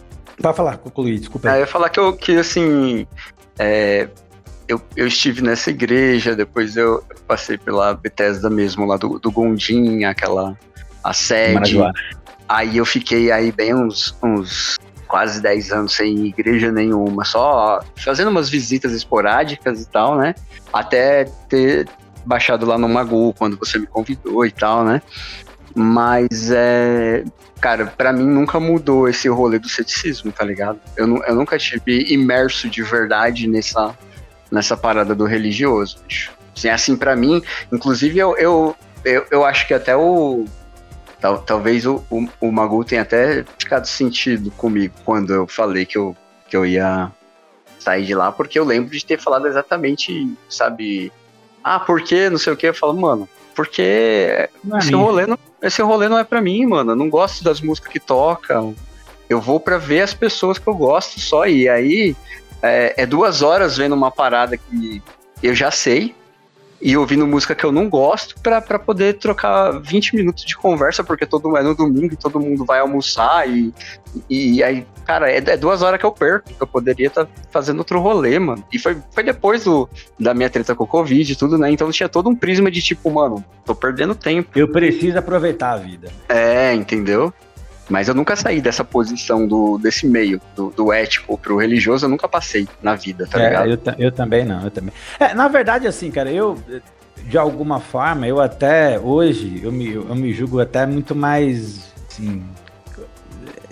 falar, 0.41 0.77
concluir, 0.77 1.19
desculpa. 1.19 1.49
Ah, 1.49 1.55
eu 1.55 1.61
ia 1.61 1.67
falar 1.67 1.89
que, 1.89 1.99
eu, 1.99 2.13
que 2.13 2.37
assim, 2.37 3.05
é, 3.57 4.07
eu, 4.67 4.81
eu 4.95 5.07
estive 5.07 5.41
nessa 5.41 5.69
igreja, 5.69 6.35
depois 6.35 6.77
eu, 6.77 7.03
passei 7.27 7.57
pela 7.57 7.93
Bethesda 7.93 8.49
mesmo, 8.49 8.85
lá 8.85 8.97
do, 8.97 9.19
do 9.19 9.31
Gondim, 9.31 10.03
aquela 10.03 10.57
a 11.03 11.13
sede. 11.13 11.53
Marajoara. 11.53 11.93
Aí 12.47 12.77
eu 12.77 12.85
fiquei 12.85 13.31
aí 13.31 13.51
bem 13.51 13.75
uns, 13.75 14.15
uns 14.23 14.77
quase 15.07 15.41
10 15.41 15.71
anos 15.71 15.93
sem 15.95 16.27
igreja 16.27 16.71
nenhuma, 16.71 17.25
só 17.25 17.79
fazendo 17.95 18.29
umas 18.29 18.49
visitas 18.49 18.91
esporádicas 18.93 19.81
e 19.81 19.89
tal, 19.89 20.17
né? 20.17 20.33
Até 20.71 21.25
ter 21.47 21.87
baixado 22.25 22.65
lá 22.65 22.77
no 22.77 22.87
Magu 22.87 23.33
quando 23.33 23.57
você 23.57 23.77
me 23.77 23.87
convidou 23.87 24.45
e 24.45 24.51
tal, 24.51 24.83
né? 24.83 25.01
Mas 25.75 26.51
é. 26.51 27.23
Cara, 27.61 27.87
pra 27.87 28.13
mim 28.13 28.25
nunca 28.25 28.59
mudou 28.59 29.07
esse 29.07 29.27
rolê 29.27 29.59
do 29.59 29.67
ceticismo, 29.67 30.31
tá 30.31 30.45
ligado? 30.45 30.79
Eu, 30.95 31.07
eu 31.23 31.35
nunca 31.35 31.57
tive 31.57 32.05
imerso 32.11 32.69
de 32.69 32.81
verdade 32.81 33.47
nessa, 33.47 33.97
nessa 34.49 34.77
parada 34.77 35.13
do 35.13 35.25
religioso, 35.25 35.97
bicho. 36.07 36.31
Assim, 36.55 36.69
assim 36.69 36.95
para 36.95 37.15
mim, 37.15 37.41
inclusive 37.71 38.17
eu, 38.17 38.37
eu, 38.37 38.75
eu, 39.03 39.25
eu 39.31 39.45
acho 39.45 39.67
que 39.67 39.73
até 39.73 39.95
o. 39.95 40.45
Tal, 41.19 41.39
talvez 41.39 41.85
o, 41.85 42.01
o, 42.09 42.29
o 42.39 42.51
Magu 42.51 42.83
tenha 42.85 43.01
até 43.01 43.43
ficado 43.57 43.85
sentido 43.85 44.49
comigo 44.51 44.93
quando 45.03 45.33
eu 45.33 45.45
falei 45.45 45.85
que 45.85 45.97
eu, 45.97 46.15
que 46.47 46.55
eu 46.55 46.65
ia 46.65 47.11
sair 47.77 48.05
de 48.05 48.15
lá, 48.15 48.31
porque 48.31 48.57
eu 48.57 48.63
lembro 48.63 48.91
de 48.91 49.05
ter 49.05 49.19
falado 49.19 49.47
exatamente, 49.47 50.33
sabe? 50.49 51.11
Ah, 51.71 51.79
por 51.79 52.01
quê? 52.01 52.29
Não 52.29 52.37
sei 52.39 52.51
o 52.53 52.57
que. 52.57 52.67
Eu 52.67 52.73
falo, 52.73 52.99
mano, 52.99 53.29
porque 53.55 54.49
Não 54.63 54.77
é 54.77 54.79
esse 54.79 54.91
minha. 54.91 55.03
rolê, 55.03 55.27
não, 55.27 55.37
esse 55.61 55.81
rolê 55.83 56.09
não 56.09 56.17
é 56.17 56.23
pra 56.23 56.41
mim, 56.41 56.65
mano. 56.65 56.93
Eu 56.93 56.95
não 56.95 57.09
gosto 57.09 57.43
das 57.43 57.61
músicas 57.61 57.91
que 57.91 57.99
tocam. 57.99 58.73
Eu 59.29 59.39
vou 59.39 59.59
pra 59.59 59.77
ver 59.77 60.01
as 60.01 60.13
pessoas 60.13 60.57
que 60.57 60.67
eu 60.67 60.73
gosto 60.73 61.19
só. 61.19 61.45
E 61.45 61.69
aí 61.69 62.15
é, 62.63 62.95
é 62.97 63.05
duas 63.05 63.43
horas 63.43 63.77
vendo 63.77 63.93
uma 63.93 64.09
parada 64.09 64.57
que 64.57 65.01
eu 65.43 65.53
já 65.53 65.69
sei 65.69 66.15
e 66.81 66.95
ouvindo 66.95 67.27
música 67.27 67.53
que 67.53 67.65
eu 67.65 67.71
não 67.71 67.89
gosto 67.89 68.35
pra, 68.41 68.61
pra 68.61 68.79
poder 68.79 69.15
trocar 69.15 69.79
20 69.79 70.15
minutos 70.15 70.45
de 70.45 70.55
conversa, 70.55 71.03
porque 71.03 71.25
todo 71.25 71.55
é 71.57 71.63
no 71.63 71.75
domingo 71.75 72.13
e 72.13 72.17
todo 72.17 72.39
mundo 72.39 72.65
vai 72.65 72.79
almoçar. 72.79 73.49
E, 73.49 73.73
e 74.29 74.63
aí, 74.63 74.85
cara, 75.05 75.29
é, 75.29 75.37
é 75.37 75.57
duas 75.57 75.81
horas 75.81 75.99
que 75.99 76.05
eu 76.05 76.11
perco. 76.11 76.49
que 76.49 76.61
Eu 76.61 76.67
poderia 76.67 77.07
estar 77.07 77.27
fazendo 77.51 77.79
outro 77.79 77.99
rolê, 77.99 78.39
mano. 78.39 78.63
E 78.71 78.79
foi, 78.79 78.97
foi 79.11 79.23
depois 79.23 79.65
do, 79.65 79.89
da 80.19 80.33
minha 80.33 80.49
treta 80.49 80.73
com 80.73 80.83
o 80.83 80.87
Covid 80.87 81.31
e 81.31 81.35
tudo, 81.35 81.57
né? 81.57 81.69
Então 81.71 81.91
tinha 81.91 82.07
todo 82.07 82.29
um 82.29 82.35
prisma 82.35 82.71
de 82.71 82.81
tipo, 82.81 83.09
mano, 83.11 83.43
tô 83.65 83.75
perdendo 83.75 84.15
tempo. 84.15 84.49
Eu 84.55 84.67
preciso 84.67 85.17
aproveitar 85.17 85.73
a 85.73 85.77
vida. 85.77 86.09
É, 86.29 86.73
entendeu? 86.73 87.33
Mas 87.89 88.07
eu 88.07 88.13
nunca 88.13 88.35
saí 88.35 88.61
dessa 88.61 88.83
posição 88.83 89.47
do, 89.47 89.77
desse 89.79 90.05
meio, 90.07 90.39
do, 90.55 90.69
do 90.69 90.93
ético 90.93 91.37
pro 91.37 91.57
religioso, 91.57 92.05
eu 92.05 92.09
nunca 92.09 92.27
passei 92.27 92.67
na 92.83 92.95
vida, 92.95 93.25
tá 93.27 93.39
É, 93.41 93.47
ligado? 93.49 93.69
eu, 93.69 94.05
eu 94.05 94.11
também 94.11 94.45
não, 94.45 94.63
eu 94.63 94.71
também. 94.71 94.93
É, 95.19 95.33
na 95.33 95.47
verdade, 95.47 95.87
assim, 95.87 96.11
cara, 96.11 96.31
eu, 96.31 96.57
de 97.23 97.37
alguma 97.37 97.79
forma, 97.79 98.27
eu 98.27 98.39
até, 98.39 98.99
hoje, 98.99 99.59
eu 99.63 99.71
me, 99.71 99.93
eu 99.93 100.15
me 100.15 100.31
julgo 100.33 100.59
até 100.59 100.85
muito 100.85 101.15
mais, 101.15 101.91
assim, 102.09 102.43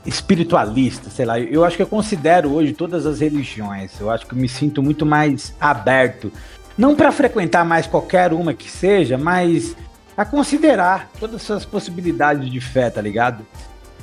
espiritualista, 0.06 1.10
sei 1.10 1.26
lá. 1.26 1.40
Eu 1.40 1.64
acho 1.66 1.76
que 1.76 1.84
eu 1.84 1.88
considero 1.88 2.52
hoje 2.54 2.74
todas 2.74 3.06
as 3.06 3.20
religiões, 3.20 4.00
eu 4.00 4.10
acho 4.10 4.26
que 4.26 4.34
eu 4.34 4.38
me 4.38 4.48
sinto 4.50 4.82
muito 4.82 5.06
mais 5.06 5.54
aberto. 5.60 6.32
Não 6.78 6.96
para 6.96 7.12
frequentar 7.12 7.66
mais 7.66 7.88
qualquer 7.88 8.32
uma 8.34 8.54
que 8.54 8.70
seja, 8.70 9.18
mas 9.18 9.76
a 10.16 10.24
considerar 10.26 11.10
todas 11.20 11.42
essas 11.42 11.66
possibilidades 11.66 12.50
de 12.50 12.62
fé, 12.62 12.90
tá 12.90 13.02
ligado? 13.02 13.46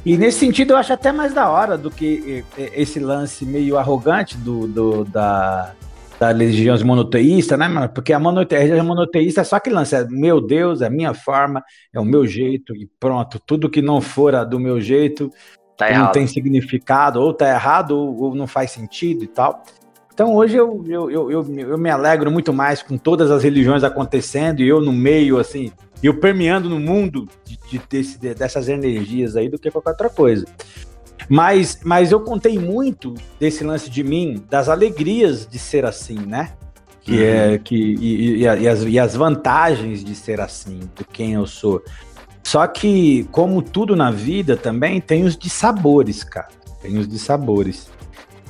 E 0.04 0.16
nesse 0.18 0.40
sentido 0.40 0.72
eu 0.74 0.76
acho 0.76 0.92
até 0.92 1.10
mais 1.12 1.32
da 1.32 1.48
hora 1.48 1.78
do 1.78 1.90
que 1.90 2.44
eh, 2.58 2.62
eh, 2.62 2.72
esse 2.82 3.00
lance 3.00 3.46
meio 3.46 3.78
arrogante 3.78 4.36
do, 4.36 4.66
do- 4.68 5.04
da, 5.04 5.72
da 6.20 6.28
religião 6.28 6.76
monoteísta, 6.84 7.56
né, 7.56 7.66
mano? 7.68 7.88
Porque 7.88 8.12
a, 8.12 8.18
monote, 8.18 8.54
a 8.54 8.58
religião 8.58 8.84
monoteísta 8.84 9.40
é 9.40 9.44
só 9.44 9.56
aquele 9.56 9.76
lance, 9.76 9.94
é 9.96 10.04
meu 10.06 10.40
Deus, 10.40 10.82
é 10.82 10.86
a 10.86 10.90
minha 10.90 11.14
forma, 11.14 11.62
é 11.92 11.98
o 11.98 12.04
meu 12.04 12.26
jeito 12.26 12.76
e 12.76 12.86
pronto. 13.00 13.40
Tudo 13.46 13.70
que 13.70 13.80
não 13.80 14.00
for 14.00 14.44
do 14.44 14.60
meu 14.60 14.80
jeito 14.80 15.30
Tá 15.76 15.90
não 15.90 16.12
tem 16.12 16.26
significado, 16.26 17.20
ou 17.20 17.32
tá 17.34 17.48
errado, 17.48 17.98
ou, 17.98 18.22
ou 18.24 18.34
não 18.34 18.46
faz 18.46 18.70
sentido 18.70 19.24
e 19.24 19.26
tal. 19.26 19.62
Então 20.14 20.32
hoje 20.34 20.56
eu, 20.56 20.84
eu, 20.86 21.10
eu, 21.10 21.30
eu, 21.30 21.76
me 21.76 21.90
alegro 21.90 22.30
muito 22.30 22.52
mais 22.52 22.80
com 22.82 22.96
todas 22.96 23.32
as 23.32 23.42
religiões 23.42 23.82
acontecendo 23.82 24.62
e 24.62 24.68
eu 24.68 24.80
no 24.80 24.92
meio, 24.92 25.38
assim, 25.38 25.72
eu 26.00 26.14
permeando 26.20 26.70
no 26.70 26.78
mundo 26.78 27.28
de, 27.44 27.80
de- 27.88 28.34
dessas 28.34 28.68
energias 28.68 29.34
aí 29.36 29.48
do 29.48 29.58
que 29.58 29.70
qualquer 29.72 29.90
outra 29.90 30.08
coisa. 30.08 30.46
Mas, 31.28 31.80
mas 31.84 32.12
eu 32.12 32.20
contei 32.20 32.58
muito 32.58 33.14
desse 33.40 33.64
lance 33.64 33.90
de 33.90 34.04
mim, 34.04 34.42
das 34.48 34.68
alegrias 34.68 35.48
de 35.48 35.58
ser 35.58 35.84
assim, 35.84 36.18
né? 36.18 36.52
Que 37.00 37.22
é 37.24 37.58
que 37.58 37.74
e, 37.74 38.36
e- 38.36 38.38
e 38.42 38.68
as, 38.68 38.82
e 38.84 38.98
as 38.98 39.16
vantagens 39.16 40.04
de 40.04 40.14
ser 40.14 40.40
assim, 40.40 40.80
de 40.94 41.04
quem 41.04 41.32
eu 41.32 41.46
sou. 41.46 41.82
Só 42.42 42.66
que, 42.66 43.24
como 43.32 43.60
tudo 43.62 43.96
na 43.96 44.10
vida, 44.10 44.56
também 44.56 45.00
tem 45.00 45.24
os 45.24 45.36
dissabores, 45.36 46.22
cara. 46.22 46.48
Tem 46.80 46.96
os 46.98 47.08
dissabores. 47.08 47.88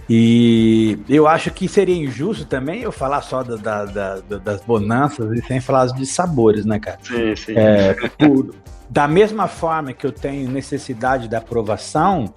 E 0.09 0.99
eu 1.09 1.27
acho 1.27 1.51
que 1.51 1.67
seria 1.67 1.97
injusto 1.97 2.45
também 2.45 2.83
eu 2.83 2.93
falar 2.93 3.23
só 3.23 3.43
da- 3.43 3.57
da- 3.57 3.85
da- 3.87 4.21
da- 4.21 4.39
das 4.39 4.61
bonanças 4.61 5.33
e 5.33 5.43
sem 5.47 5.61
falar 5.61 5.87
dos 5.87 5.95
dissabores, 5.95 6.65
né, 6.67 6.79
cara? 6.79 6.99
Sim, 7.03 7.35
sim. 7.35 7.55
É, 7.57 7.95
por- 8.19 8.55
da 8.91 9.09
mesma 9.09 9.49
forma 9.49 9.93
que 9.93 10.07
eu 10.07 10.13
tenho 10.13 10.49
necessidade 10.51 11.27
da 11.29 11.39
aprovação, 11.39 12.35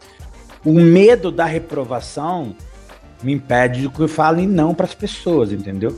o 0.65 0.73
medo 0.73 1.29
da 1.31 1.45
reprovação 1.45 2.55
me 3.21 3.33
impede 3.33 3.81
de 3.81 3.89
que 3.89 3.99
eu 3.99 4.07
fale 4.07 4.47
não 4.47 4.73
para 4.73 4.85
as 4.85 4.93
pessoas, 4.93 5.51
entendeu? 5.51 5.97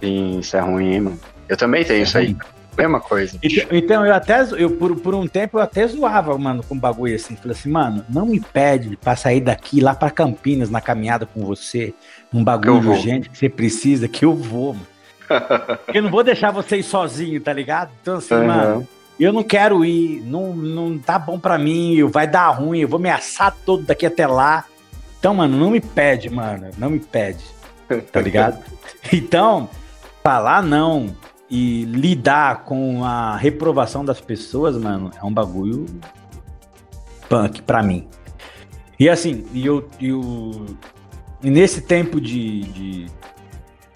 Sim, 0.00 0.38
isso 0.38 0.56
é 0.56 0.60
ruim, 0.60 1.00
mano. 1.00 1.20
Eu 1.48 1.56
também 1.56 1.84
tenho 1.84 2.02
isso 2.04 2.16
aí. 2.16 2.36
Mesma 2.76 3.00
coisa. 3.00 3.38
Então, 3.42 3.66
então 3.70 4.06
eu 4.06 4.14
até, 4.14 4.46
eu, 4.56 4.70
por, 4.70 4.96
por 4.96 5.14
um 5.14 5.26
tempo, 5.26 5.58
eu 5.58 5.62
até 5.62 5.86
zoava, 5.86 6.36
mano, 6.38 6.62
com 6.62 6.78
bagulho 6.78 7.14
assim. 7.14 7.36
Falei 7.36 7.52
assim, 7.52 7.70
mano, 7.70 8.04
não 8.08 8.26
me 8.26 8.40
pede 8.40 8.96
pra 8.96 9.16
sair 9.16 9.40
daqui 9.40 9.80
lá 9.80 9.94
pra 9.94 10.10
Campinas 10.10 10.70
na 10.70 10.80
caminhada 10.80 11.26
com 11.26 11.44
você, 11.44 11.92
num 12.32 12.42
bagulho 12.42 12.88
urgente 12.88 13.28
que 13.28 13.36
você 13.36 13.48
precisa, 13.48 14.08
que 14.08 14.24
eu 14.24 14.34
vou, 14.34 14.74
mano. 14.74 14.86
eu 15.94 16.02
não 16.02 16.10
vou 16.10 16.24
deixar 16.24 16.50
vocês 16.50 16.86
sozinhos, 16.86 17.42
tá 17.42 17.52
ligado? 17.52 17.90
Então, 18.00 18.16
assim, 18.16 18.34
Aham. 18.34 18.46
mano, 18.46 18.88
eu 19.18 19.32
não 19.32 19.42
quero 19.42 19.84
ir, 19.84 20.22
não, 20.22 20.54
não 20.54 20.98
tá 20.98 21.18
bom 21.18 21.38
pra 21.38 21.58
mim, 21.58 22.02
vai 22.04 22.26
dar 22.26 22.48
ruim, 22.48 22.80
eu 22.80 22.88
vou 22.88 22.98
me 22.98 23.10
assar 23.10 23.54
todo 23.64 23.82
daqui 23.84 24.06
até 24.06 24.26
lá. 24.26 24.64
Então, 25.18 25.34
mano, 25.34 25.56
não 25.58 25.70
me 25.70 25.80
pede, 25.80 26.30
mano. 26.30 26.70
Não 26.78 26.88
me 26.88 26.98
pede. 26.98 27.44
Tá 28.10 28.18
ligado? 28.22 28.58
Então, 29.12 29.68
falar 30.22 30.62
não 30.62 31.14
e 31.50 31.84
lidar 31.84 32.64
com 32.64 33.04
a 33.04 33.36
reprovação 33.36 34.04
das 34.04 34.20
pessoas, 34.20 34.76
mano, 34.76 35.10
é 35.20 35.24
um 35.24 35.32
bagulho 35.32 35.86
punk 37.28 37.62
pra 37.62 37.82
mim. 37.82 38.06
E 38.98 39.08
assim, 39.08 39.44
e 39.52 39.66
eu, 39.66 39.88
eu 40.00 40.66
e 41.42 41.50
nesse 41.50 41.80
tempo 41.80 42.20
de, 42.20 42.60
de, 42.60 43.06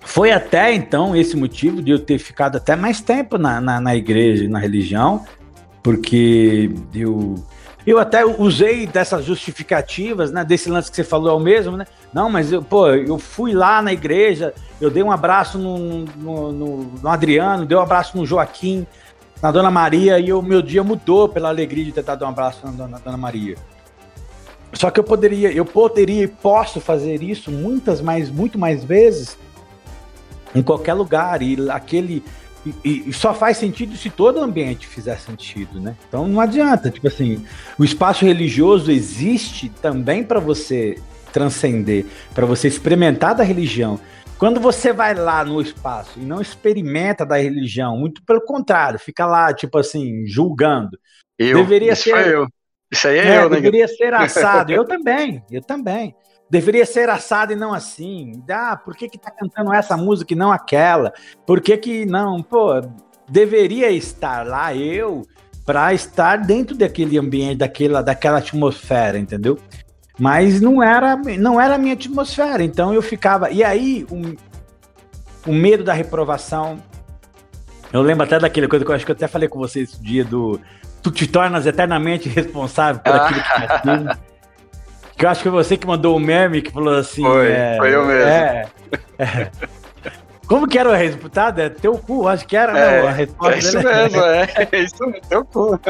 Foi 0.00 0.32
até 0.32 0.74
então 0.74 1.14
esse 1.14 1.36
motivo 1.36 1.82
de 1.82 1.90
eu 1.90 1.98
ter 1.98 2.18
ficado 2.18 2.56
até 2.56 2.74
mais 2.74 3.00
tempo 3.00 3.38
na, 3.38 3.60
na, 3.60 3.80
na 3.80 3.94
igreja, 3.94 4.48
na 4.48 4.58
religião, 4.58 5.24
porque 5.82 6.70
eu 6.94 7.34
eu 7.86 7.98
até 7.98 8.24
usei 8.24 8.86
dessas 8.86 9.24
justificativas, 9.24 10.32
né? 10.32 10.44
Desse 10.44 10.70
lance 10.70 10.90
que 10.90 10.96
você 10.96 11.04
falou 11.04 11.30
é 11.30 11.34
o 11.34 11.40
mesmo, 11.40 11.76
né? 11.76 11.86
Não, 12.12 12.30
mas 12.30 12.50
eu, 12.50 12.62
pô, 12.62 12.88
eu 12.88 13.18
fui 13.18 13.52
lá 13.52 13.82
na 13.82 13.92
igreja, 13.92 14.54
eu 14.80 14.90
dei 14.90 15.02
um 15.02 15.12
abraço 15.12 15.58
no, 15.58 16.04
no, 16.04 16.52
no, 16.52 16.76
no 17.02 17.08
Adriano, 17.08 17.66
dei 17.66 17.76
um 17.76 17.80
abraço 17.80 18.16
no 18.16 18.24
Joaquim, 18.24 18.86
na 19.42 19.50
Dona 19.50 19.70
Maria, 19.70 20.18
e 20.18 20.32
o 20.32 20.40
meu 20.40 20.62
dia 20.62 20.82
mudou 20.82 21.28
pela 21.28 21.48
alegria 21.48 21.84
de 21.84 21.92
ter 21.92 22.02
dado 22.02 22.24
um 22.24 22.28
abraço 22.28 22.64
na 22.64 22.72
Dona, 22.72 22.88
na 22.88 22.98
Dona 22.98 23.16
Maria. 23.18 23.56
Só 24.72 24.90
que 24.90 24.98
eu 24.98 25.04
poderia, 25.04 25.52
eu 25.52 25.64
poderia 25.64 26.24
e 26.24 26.28
posso 26.28 26.80
fazer 26.80 27.22
isso 27.22 27.50
muitas 27.50 28.00
mais, 28.00 28.30
muito 28.30 28.58
mais 28.58 28.82
vezes 28.82 29.38
em 30.54 30.62
qualquer 30.62 30.94
lugar. 30.94 31.42
E 31.42 31.70
aquele 31.70 32.24
e, 32.84 33.08
e, 33.08 33.12
só 33.12 33.34
faz 33.34 33.56
sentido 33.56 33.96
se 33.96 34.08
todo 34.08 34.38
o 34.38 34.42
ambiente 34.42 34.86
fizer 34.86 35.18
sentido, 35.18 35.80
né? 35.80 35.96
Então 36.08 36.26
não 36.26 36.40
adianta, 36.40 36.90
tipo 36.90 37.06
assim, 37.06 37.44
o 37.78 37.84
espaço 37.84 38.24
religioso 38.24 38.90
existe 38.90 39.68
também 39.68 40.24
para 40.24 40.40
você 40.40 40.98
transcender, 41.32 42.06
para 42.34 42.46
você 42.46 42.68
experimentar 42.68 43.34
da 43.34 43.42
religião. 43.42 44.00
Quando 44.38 44.60
você 44.60 44.92
vai 44.92 45.14
lá 45.14 45.44
no 45.44 45.60
espaço 45.60 46.18
e 46.18 46.24
não 46.24 46.40
experimenta 46.40 47.24
da 47.24 47.36
religião, 47.36 47.96
muito 47.96 48.22
pelo 48.24 48.40
contrário, 48.40 48.98
fica 48.98 49.26
lá, 49.26 49.52
tipo 49.52 49.78
assim, 49.78 50.26
julgando. 50.26 50.98
Eu, 51.38 51.58
deveria 51.58 51.92
isso 51.92 52.04
ser 52.04 52.26
eu. 52.28 52.46
Isso 52.90 53.08
aí 53.08 53.18
é, 53.18 53.26
é 53.26 53.38
eu, 53.38 53.50
né? 53.50 53.56
Deveria 53.56 53.88
ser 53.88 54.14
assado. 54.14 54.72
eu 54.72 54.84
também, 54.84 55.42
eu 55.50 55.62
também. 55.62 56.14
Deveria 56.50 56.84
ser 56.84 57.08
assado 57.08 57.52
e 57.52 57.56
não 57.56 57.72
assim. 57.72 58.42
Ah, 58.50 58.76
por 58.76 58.94
que 58.94 59.08
que 59.08 59.18
tá 59.18 59.30
cantando 59.30 59.72
essa 59.72 59.96
música 59.96 60.32
e 60.32 60.36
não 60.36 60.52
aquela? 60.52 61.12
Por 61.46 61.60
que 61.60 61.76
que 61.76 62.06
não? 62.06 62.42
Pô, 62.42 62.80
deveria 63.28 63.90
estar 63.90 64.46
lá 64.46 64.74
eu 64.74 65.22
para 65.64 65.94
estar 65.94 66.36
dentro 66.36 66.76
daquele 66.76 67.18
ambiente, 67.18 67.58
daquela, 67.58 68.02
daquela 68.02 68.38
atmosfera, 68.38 69.18
entendeu? 69.18 69.58
Mas 70.18 70.60
não 70.60 70.82
era, 70.82 71.16
não 71.16 71.60
era 71.60 71.74
a 71.74 71.78
minha 71.78 71.94
atmosfera, 71.94 72.62
então 72.62 72.92
eu 72.92 73.02
ficava. 73.02 73.50
E 73.50 73.64
aí, 73.64 74.06
o, 74.10 74.36
o 75.50 75.52
medo 75.52 75.82
da 75.82 75.92
reprovação. 75.92 76.78
Eu 77.92 78.02
lembro 78.02 78.24
até 78.24 78.38
daquela 78.38 78.68
coisa 78.68 78.84
que 78.84 78.90
eu 78.90 78.94
acho 78.94 79.04
que 79.04 79.10
eu 79.10 79.16
até 79.16 79.26
falei 79.26 79.48
com 79.48 79.58
vocês 79.58 79.90
esse 79.90 80.02
dia 80.02 80.24
do. 80.24 80.60
Tu 81.02 81.10
te 81.10 81.26
tornas 81.26 81.66
eternamente 81.66 82.28
responsável 82.28 83.02
por 83.02 83.12
aquilo 83.14 83.40
que 83.40 83.82
tu 83.82 84.18
Que 85.16 85.24
eu 85.24 85.30
acho 85.30 85.42
que 85.42 85.48
foi 85.48 85.64
você 85.64 85.76
que 85.76 85.86
mandou 85.86 86.16
o 86.16 86.20
meme 86.20 86.60
que 86.60 86.70
falou 86.70 86.94
assim. 86.94 87.22
Foi, 87.22 87.50
é, 87.50 87.76
foi 87.78 87.94
eu 87.94 88.04
mesmo. 88.04 88.28
É, 88.28 88.66
é. 89.18 89.50
Como 90.46 90.68
que 90.68 90.78
era 90.78 90.90
o 90.90 90.94
resultado? 90.94 91.60
É 91.60 91.68
teu 91.70 91.96
cu, 91.96 92.28
acho 92.28 92.46
que 92.46 92.56
era, 92.56 92.78
é, 92.78 93.00
não, 93.00 93.08
a 93.08 93.12
resposta. 93.12 93.54
É 93.54 93.58
isso 93.58 93.72
dele. 93.72 93.88
mesmo, 93.88 94.20
é. 94.20 94.68
É 94.72 94.78
isso 94.78 95.06
mesmo, 95.06 95.20
teu 95.28 95.44
cu. 95.44 95.80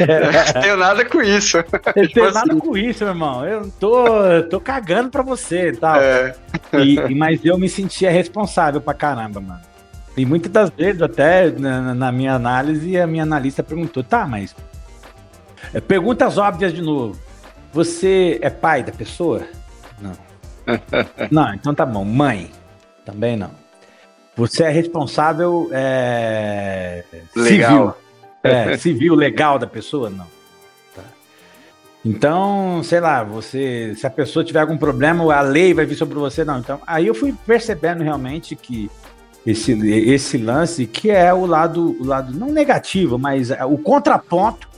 É. 0.00 0.54
Não 0.54 0.60
tenho 0.62 0.76
nada 0.76 1.04
com 1.04 1.22
isso. 1.22 1.56
Eu 1.56 1.62
tipo 1.62 2.14
tenho 2.14 2.26
assim. 2.26 2.34
nada 2.34 2.56
com 2.56 2.76
isso, 2.76 3.04
meu 3.04 3.12
irmão. 3.12 3.46
Eu 3.46 3.70
tô, 3.80 4.04
tô 4.50 4.60
cagando 4.60 5.08
pra 5.08 5.22
você 5.22 5.70
e 5.70 5.76
tal. 5.76 5.96
É. 5.96 6.34
E, 6.74 7.14
mas 7.14 7.44
eu 7.44 7.56
me 7.56 7.68
sentia 7.68 8.10
responsável 8.10 8.80
pra 8.80 8.92
caramba, 8.92 9.40
mano. 9.40 9.60
E 10.16 10.24
muitas 10.26 10.52
das 10.52 10.70
vezes, 10.70 11.00
até 11.00 11.50
na, 11.50 11.94
na 11.94 12.12
minha 12.12 12.34
análise, 12.34 12.98
a 12.98 13.06
minha 13.06 13.22
analista 13.22 13.62
perguntou: 13.62 14.04
tá, 14.04 14.26
mas. 14.26 14.54
É, 15.72 15.80
perguntas 15.80 16.36
óbvias 16.36 16.74
de 16.74 16.82
novo. 16.82 17.18
Você 17.74 18.38
é 18.40 18.48
pai 18.48 18.84
da 18.84 18.92
pessoa? 18.92 19.42
Não. 20.00 20.12
não, 21.28 21.54
então 21.54 21.74
tá 21.74 21.84
bom. 21.84 22.04
Mãe? 22.04 22.48
Também 23.04 23.36
não. 23.36 23.50
Você 24.36 24.62
é 24.62 24.70
responsável 24.70 25.68
é, 25.72 27.02
legal. 27.34 27.70
civil. 27.70 27.94
É, 28.44 28.76
civil, 28.76 29.14
legal 29.16 29.58
da 29.58 29.66
pessoa? 29.66 30.08
Não. 30.08 30.26
Tá. 30.94 31.02
Então, 32.04 32.80
sei 32.84 33.00
lá, 33.00 33.24
você, 33.24 33.92
se 33.96 34.06
a 34.06 34.10
pessoa 34.10 34.44
tiver 34.44 34.60
algum 34.60 34.78
problema, 34.78 35.34
a 35.34 35.40
lei 35.40 35.74
vai 35.74 35.84
vir 35.84 35.96
sobre 35.96 36.14
você, 36.14 36.44
não. 36.44 36.60
Então, 36.60 36.80
aí 36.86 37.08
eu 37.08 37.14
fui 37.14 37.34
percebendo 37.44 38.04
realmente 38.04 38.54
que 38.54 38.88
esse, 39.44 39.72
esse 39.88 40.38
lance, 40.38 40.86
que 40.86 41.10
é 41.10 41.34
o 41.34 41.44
lado, 41.44 41.96
o 42.00 42.06
lado 42.06 42.32
não 42.32 42.52
negativo, 42.52 43.18
mas 43.18 43.50
o 43.50 43.78
contraponto, 43.78 44.68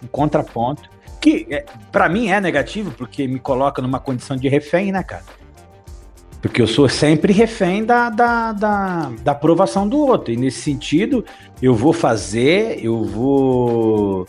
o 0.00 0.06
contraponto 0.06 0.97
que 1.20 1.46
é, 1.50 1.64
para 1.90 2.08
mim 2.08 2.28
é 2.28 2.40
negativo, 2.40 2.90
porque 2.92 3.26
me 3.26 3.38
coloca 3.38 3.82
numa 3.82 4.00
condição 4.00 4.36
de 4.36 4.48
refém, 4.48 4.92
né, 4.92 5.02
cara? 5.02 5.24
Porque 6.40 6.62
eu 6.62 6.66
sou 6.66 6.88
sempre 6.88 7.32
refém 7.32 7.84
da, 7.84 8.10
da, 8.10 8.52
da, 8.52 9.12
da 9.22 9.32
aprovação 9.32 9.88
do 9.88 9.98
outro. 9.98 10.32
E 10.32 10.36
nesse 10.36 10.60
sentido, 10.60 11.24
eu 11.60 11.74
vou 11.74 11.92
fazer, 11.92 12.78
eu 12.84 13.02
vou 13.04 14.26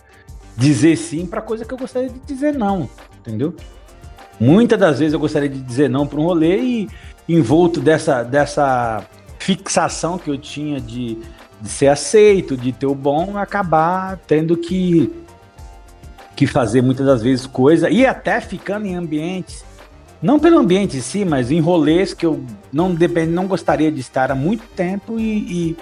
dizer 0.58 0.96
sim 0.96 1.26
para 1.26 1.42
coisa 1.42 1.64
que 1.64 1.74
eu 1.74 1.78
gostaria 1.78 2.10
de 2.10 2.20
dizer 2.20 2.54
não, 2.54 2.90
entendeu? 3.20 3.56
Muitas 4.40 4.80
das 4.80 5.00
vezes 5.00 5.14
eu 5.14 5.20
gostaria 5.20 5.50
de 5.50 5.60
dizer 5.62 5.90
não 5.90 6.08
para 6.08 6.20
um 6.20 6.24
rolê 6.24 6.60
e 6.60 6.90
envolto 7.28 7.80
dessa, 7.80 8.24
dessa 8.24 9.06
fixação 9.38 10.18
que 10.18 10.30
eu 10.30 10.38
tinha 10.38 10.82
de, 10.82 11.18
de 11.62 11.70
ser 11.70 11.88
aceito, 11.88 12.58
de 12.58 12.72
ter 12.72 12.88
o 12.88 12.96
bom, 12.96 13.38
acabar 13.38 14.18
tendo 14.28 14.58
que 14.58 15.14
que 16.40 16.48
fazer 16.48 16.82
muitas 16.82 17.06
das 17.06 17.22
vezes 17.22 17.46
coisa 17.46 17.90
e 17.90 18.06
até 18.06 18.40
ficando 18.40 18.86
em 18.86 18.96
ambientes 18.96 19.66
não 20.22 20.40
pelo 20.40 20.58
ambiente 20.58 20.96
em 20.96 21.02
si, 21.02 21.26
mas 21.26 21.52
em 21.52 21.60
rolês 21.60 22.14
que 22.14 22.26
eu 22.26 22.42
não 22.72 22.96
depend, 22.96 23.30
não 23.30 23.46
gostaria 23.46 23.92
de 23.92 24.00
estar 24.00 24.32
há 24.32 24.36
muito 24.36 24.64
tempo 24.74 25.20
e, 25.20 25.72
e, 25.72 25.78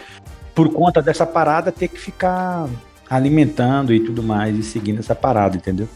por 0.56 0.74
conta 0.74 1.00
dessa 1.00 1.28
parada 1.28 1.72
ter 1.72 1.88
que 1.88 2.00
ficar 2.00 2.68
alimentando 3.08 3.94
e 3.94 4.00
tudo 4.00 4.24
mais 4.24 4.58
e 4.58 4.64
seguindo 4.64 4.98
essa 4.98 5.14
parada, 5.14 5.58
entendeu? 5.58 5.88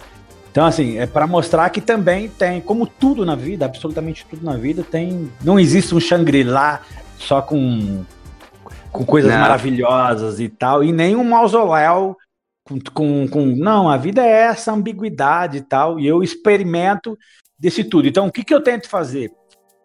Então 0.52 0.64
assim, 0.64 1.00
é 1.00 1.08
para 1.08 1.26
mostrar 1.26 1.68
que 1.72 1.82
também 1.82 2.30
tem, 2.30 2.62
como 2.62 2.86
tudo 2.86 3.26
na 3.26 3.36
vida, 3.36 3.66
absolutamente 3.66 4.28
tudo 4.30 4.46
na 4.46 4.58
vida 4.58 4.84
tem, 4.84 5.32
não 5.44 5.60
existe 5.60 5.96
um 5.96 6.00
Shangri-La 6.00 6.82
só 7.18 7.42
com 7.42 8.04
com 8.92 9.06
coisas 9.06 9.32
não. 9.32 9.40
maravilhosas 9.40 10.40
e 10.40 10.50
tal, 10.50 10.84
e 10.84 10.92
nem 10.92 11.16
um 11.16 11.24
mausoléu 11.24 12.16
com, 12.94 13.28
com, 13.28 13.46
não, 13.46 13.90
a 13.90 13.98
vida 13.98 14.26
é 14.26 14.44
essa 14.44 14.72
ambiguidade 14.72 15.58
e 15.58 15.62
tal, 15.62 16.00
e 16.00 16.08
eu 16.08 16.24
experimento 16.24 17.18
desse 17.58 17.84
tudo. 17.84 18.08
Então, 18.08 18.28
o 18.28 18.32
que, 18.32 18.44
que 18.44 18.54
eu 18.54 18.62
tento 18.62 18.90
fazer? 18.90 19.32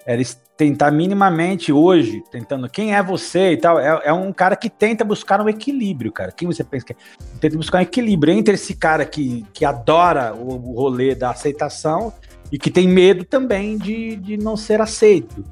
É 0.06 0.16
tentar 0.56 0.90
minimamente 0.90 1.70
hoje, 1.72 2.22
tentando 2.30 2.68
quem 2.68 2.94
é 2.94 3.02
você 3.02 3.52
e 3.52 3.56
tal, 3.58 3.78
é, 3.78 4.00
é, 4.04 4.12
um 4.12 4.32
cara 4.32 4.56
que 4.56 4.70
tenta 4.70 5.04
buscar 5.04 5.40
um 5.40 5.48
equilíbrio, 5.48 6.10
cara. 6.10 6.32
Quem 6.32 6.48
você 6.48 6.64
pensa 6.64 6.86
que 6.86 6.92
é? 6.94 6.96
Tenta 7.38 7.56
buscar 7.56 7.78
um 7.78 7.82
equilíbrio 7.82 8.32
entre 8.32 8.54
esse 8.54 8.74
cara 8.74 9.04
que, 9.04 9.44
que 9.52 9.64
adora 9.64 10.34
o, 10.34 10.70
o 10.70 10.72
rolê 10.72 11.14
da 11.14 11.30
aceitação 11.30 12.12
e 12.50 12.58
que 12.58 12.70
tem 12.70 12.88
medo 12.88 13.24
também 13.24 13.76
de, 13.76 14.16
de 14.16 14.36
não 14.38 14.56
ser 14.56 14.80
aceito. 14.80 15.44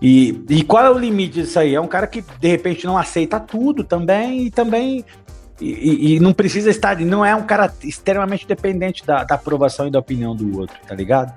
E, 0.00 0.42
e 0.48 0.62
qual 0.64 0.84
é 0.84 0.90
o 0.90 0.98
limite 0.98 1.42
disso 1.42 1.58
aí? 1.58 1.74
É 1.74 1.80
um 1.80 1.86
cara 1.86 2.06
que 2.06 2.22
de 2.22 2.48
repente 2.48 2.86
não 2.86 2.96
aceita 2.96 3.38
tudo 3.38 3.84
também 3.84 4.46
e 4.46 4.50
também 4.50 5.04
e, 5.60 6.14
e, 6.14 6.20
não 6.20 6.32
precisa 6.32 6.68
estar, 6.68 6.98
não 6.98 7.24
é 7.24 7.34
um 7.34 7.44
cara 7.44 7.72
extremamente 7.84 8.46
dependente 8.46 9.06
da, 9.06 9.22
da, 9.22 9.36
aprovação 9.36 9.86
e 9.86 9.90
da 9.90 10.00
opinião 10.00 10.34
do 10.34 10.58
outro, 10.58 10.76
tá 10.86 10.94
ligado? 10.94 11.32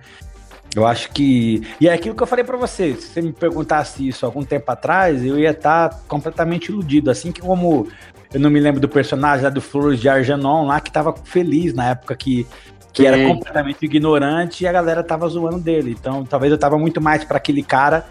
Eu 0.75 0.85
acho 0.85 1.11
que. 1.11 1.61
E 1.79 1.87
é 1.87 1.93
aquilo 1.93 2.15
que 2.15 2.21
eu 2.21 2.27
falei 2.27 2.43
para 2.43 2.57
você. 2.57 2.95
Se 2.95 3.07
você 3.07 3.21
me 3.21 3.31
perguntasse 3.31 4.07
isso 4.07 4.25
algum 4.25 4.43
tempo 4.43 4.71
atrás, 4.71 5.23
eu 5.23 5.37
ia 5.37 5.51
estar 5.51 5.89
tá 5.89 5.99
completamente 6.07 6.69
iludido. 6.69 7.09
Assim 7.09 7.31
que 7.31 7.41
como 7.41 7.87
eu 8.33 8.39
não 8.39 8.49
me 8.49 8.59
lembro 8.59 8.81
do 8.81 8.89
personagem 8.89 9.43
lá 9.43 9.49
do 9.49 9.61
Flores 9.61 9.99
de 9.99 10.09
Argenon 10.09 10.65
lá, 10.65 10.79
que 10.81 10.91
tava 10.91 11.13
feliz 11.23 11.73
na 11.73 11.89
época 11.91 12.15
que, 12.15 12.45
que 12.91 13.07
era 13.07 13.17
completamente 13.25 13.85
ignorante 13.85 14.63
e 14.63 14.67
a 14.67 14.71
galera 14.71 15.03
tava 15.03 15.27
zoando 15.27 15.59
dele. 15.59 15.95
Então 15.97 16.25
talvez 16.25 16.51
eu 16.51 16.57
tava 16.57 16.77
muito 16.77 16.99
mais 16.99 17.23
para 17.23 17.37
aquele 17.37 17.63
cara. 17.63 18.05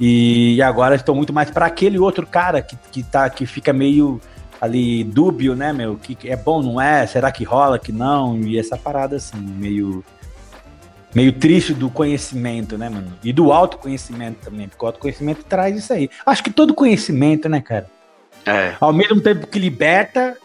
E 0.00 0.62
agora 0.62 0.94
estou 0.94 1.14
muito 1.14 1.32
mais 1.32 1.50
para 1.50 1.66
aquele 1.66 1.98
outro 1.98 2.24
cara 2.24 2.62
que, 2.62 2.76
que, 2.92 3.02
tá, 3.02 3.28
que 3.28 3.44
fica 3.46 3.72
meio 3.72 4.20
ali 4.60 5.04
dúbio, 5.04 5.54
né, 5.54 5.72
meu? 5.72 5.96
Que 5.96 6.28
é 6.28 6.36
bom, 6.36 6.62
não 6.62 6.80
é? 6.80 7.06
Será 7.06 7.30
que 7.30 7.44
rola, 7.44 7.78
que 7.78 7.92
não? 7.92 8.38
E 8.38 8.58
essa 8.58 8.76
parada 8.76 9.16
assim, 9.16 9.38
meio 9.38 10.04
meio 11.14 11.32
triste 11.32 11.72
do 11.72 11.88
conhecimento, 11.88 12.76
né, 12.76 12.88
mano? 12.88 13.12
E 13.24 13.32
do 13.32 13.52
autoconhecimento 13.52 14.38
também, 14.44 14.68
porque 14.68 14.84
o 14.84 14.86
autoconhecimento 14.86 15.44
traz 15.44 15.76
isso 15.76 15.92
aí. 15.92 16.10
Acho 16.24 16.42
que 16.44 16.50
todo 16.50 16.74
conhecimento, 16.74 17.48
né, 17.48 17.60
cara? 17.60 17.86
É. 18.44 18.74
Ao 18.78 18.92
mesmo 18.92 19.20
tempo 19.20 19.46
que 19.46 19.58
liberta, 19.58 20.36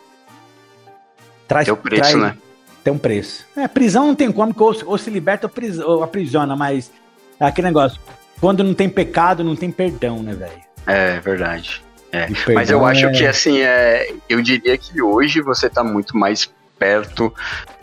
traz, 1.48 1.66
Tem 1.66 1.74
o 1.74 1.78
preço, 1.78 2.02
traz, 2.02 2.16
né? 2.16 2.38
tem 2.84 2.94
um 2.94 2.98
preço. 2.98 3.46
É, 3.56 3.68
prisão 3.68 4.08
não 4.08 4.16
tem 4.16 4.32
como, 4.32 4.54
que 4.54 4.62
ou, 4.62 4.76
ou 4.86 4.98
se 4.98 5.10
liberta 5.10 5.48
ou, 5.48 5.50
pris, 5.50 5.80
ou 5.80 6.04
aprisiona, 6.04 6.56
mas 6.56 6.92
é 7.40 7.46
aquele 7.46 7.68
negócio. 7.68 8.00
Quando 8.40 8.64
não 8.64 8.74
tem 8.74 8.90
pecado, 8.90 9.44
não 9.44 9.56
tem 9.56 9.72
perdão, 9.72 10.22
né, 10.22 10.34
velho? 10.34 10.62
É 10.86 11.20
verdade. 11.20 11.82
É. 12.14 12.28
Mas 12.54 12.70
eu 12.70 12.86
acho 12.86 13.08
é... 13.08 13.12
que 13.12 13.26
assim, 13.26 13.62
é, 13.62 14.14
eu 14.30 14.40
diria 14.40 14.78
que 14.78 15.02
hoje 15.02 15.42
você 15.42 15.68
tá 15.68 15.84
muito 15.84 16.16
mais 16.16 16.50
perto 16.78 17.34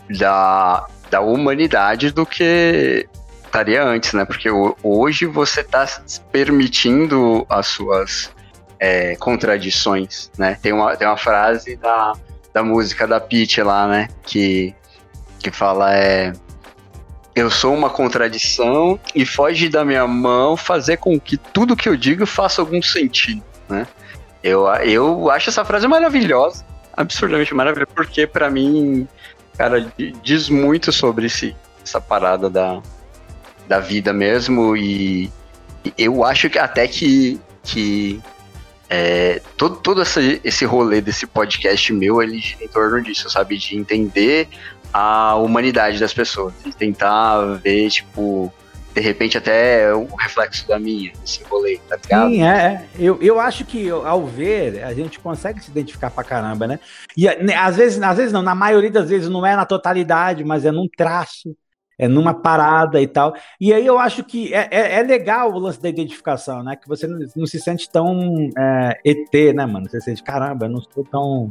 da, 0.09 0.87
da 1.11 1.21
humanidade 1.21 2.13
do 2.13 2.25
que 2.25 3.09
estaria 3.45 3.83
antes, 3.83 4.13
né? 4.13 4.25
Porque 4.25 4.49
hoje 4.83 5.27
você 5.27 5.63
está 5.63 5.85
permitindo 6.31 7.45
as 7.51 7.67
suas 7.67 8.31
é, 8.79 9.17
contradições, 9.17 10.31
né? 10.39 10.57
Tem 10.63 10.73
uma, 10.73 10.97
tem 10.97 11.09
uma 11.09 11.17
frase 11.17 11.75
da, 11.75 12.13
da 12.55 12.63
música 12.63 13.09
da 13.09 13.19
Peach 13.21 13.61
lá, 13.63 13.89
né? 13.89 14.09
Que, 14.23 14.73
que 15.41 15.51
fala 15.51 15.93
é... 15.93 16.33
Eu 17.35 17.51
sou 17.51 17.75
uma 17.75 17.91
contradição 17.91 18.99
e 19.15 19.25
foge 19.25 19.69
da 19.69 19.85
minha 19.85 20.07
mão 20.07 20.57
fazer 20.57 20.99
com 20.99 21.19
que 21.19 21.37
tudo 21.37 21.77
que 21.77 21.89
eu 21.89 21.97
digo 21.97 22.27
faça 22.27 22.61
algum 22.61 22.83
sentido, 22.83 23.43
né? 23.69 23.87
Eu, 24.43 24.67
eu 24.67 25.31
acho 25.31 25.51
essa 25.51 25.65
frase 25.65 25.87
maravilhosa, 25.87 26.65
absurdamente 26.97 27.55
maravilhosa, 27.55 27.91
porque 27.95 28.27
para 28.27 28.51
mim, 28.51 29.07
cara, 29.57 29.93
diz 30.23 30.49
muito 30.49 30.93
sobre 30.93 31.27
esse, 31.27 31.55
essa 31.85 32.01
parada 32.01 32.49
da, 32.49 32.81
da 33.69 33.79
vida 33.79 34.13
mesmo 34.13 34.77
e 34.77 35.31
eu 35.97 36.25
acho 36.25 36.51
que 36.51 36.59
até 36.59 36.87
que, 36.87 37.41
que 37.63 38.21
é, 38.89 39.41
todo, 39.57 39.77
todo 39.77 40.03
esse, 40.03 40.65
rolê 40.65 41.01
desse 41.01 41.27
podcast 41.27 41.93
meu, 41.93 42.21
ele 42.21 42.39
gira 42.39 42.65
em 42.65 42.69
torno 42.69 43.03
disso, 43.03 43.31
sabe? 43.31 43.57
De 43.57 43.77
entender 43.77 44.49
a 44.93 45.37
humanidade 45.37 46.01
das 46.01 46.13
pessoas 46.13 46.53
e 46.67 46.73
tentar 46.73 47.41
ver, 47.63 47.89
tipo, 47.89 48.53
de 48.95 49.01
repente 49.01 49.39
até 49.39 49.95
o 49.95 50.07
reflexo 50.17 50.67
da 50.67 50.79
minha, 50.79 51.13
esse 51.25 51.43
rolê, 51.45 51.79
tá 51.89 51.97
ligado? 51.97 52.31
Sim, 52.31 52.43
é. 52.43 52.49
é. 52.49 52.87
Eu, 52.99 53.19
eu 53.23 53.39
acho 53.39 53.65
que 53.65 53.89
ao 53.89 54.27
ver, 54.27 54.83
a 54.83 54.93
gente 54.93 55.19
consegue 55.21 55.63
se 55.63 55.71
identificar 55.71 56.11
pra 56.11 56.25
caramba, 56.25 56.67
né? 56.67 56.81
E 57.17 57.27
né, 57.43 57.55
às 57.55 57.77
vezes, 57.77 58.03
às 58.03 58.17
vezes 58.17 58.33
não, 58.33 58.43
na 58.43 58.55
maioria 58.55 58.91
das 58.91 59.09
vezes 59.09 59.29
não 59.29 59.47
é 59.47 59.55
na 59.55 59.65
totalidade, 59.65 60.45
mas 60.45 60.65
é 60.65 60.73
num 60.73 60.89
traço 60.89 61.55
é 62.01 62.09
numa 62.09 62.33
parada 62.33 62.99
e 62.99 63.07
tal. 63.07 63.35
E 63.61 63.75
aí 63.75 63.85
eu 63.85 63.99
acho 63.99 64.25
que 64.25 64.55
é, 64.55 64.69
é, 64.71 65.01
é 65.01 65.03
legal 65.03 65.53
o 65.53 65.59
lance 65.59 65.79
da 65.83 65.89
identificação, 65.91 66.63
né? 66.63 66.75
Que 66.75 66.89
você 66.89 67.07
não, 67.07 67.19
não 67.37 67.47
se 67.47 67.61
sente 67.61 67.91
tão 67.91 68.49
é, 68.57 68.99
ET, 69.05 69.55
né, 69.55 69.67
mano? 69.67 69.87
Você 69.87 70.01
sente, 70.01 70.23
caramba, 70.23 70.65
eu 70.65 70.71
não 70.71 70.81
sou 70.81 71.05
tão, 71.05 71.51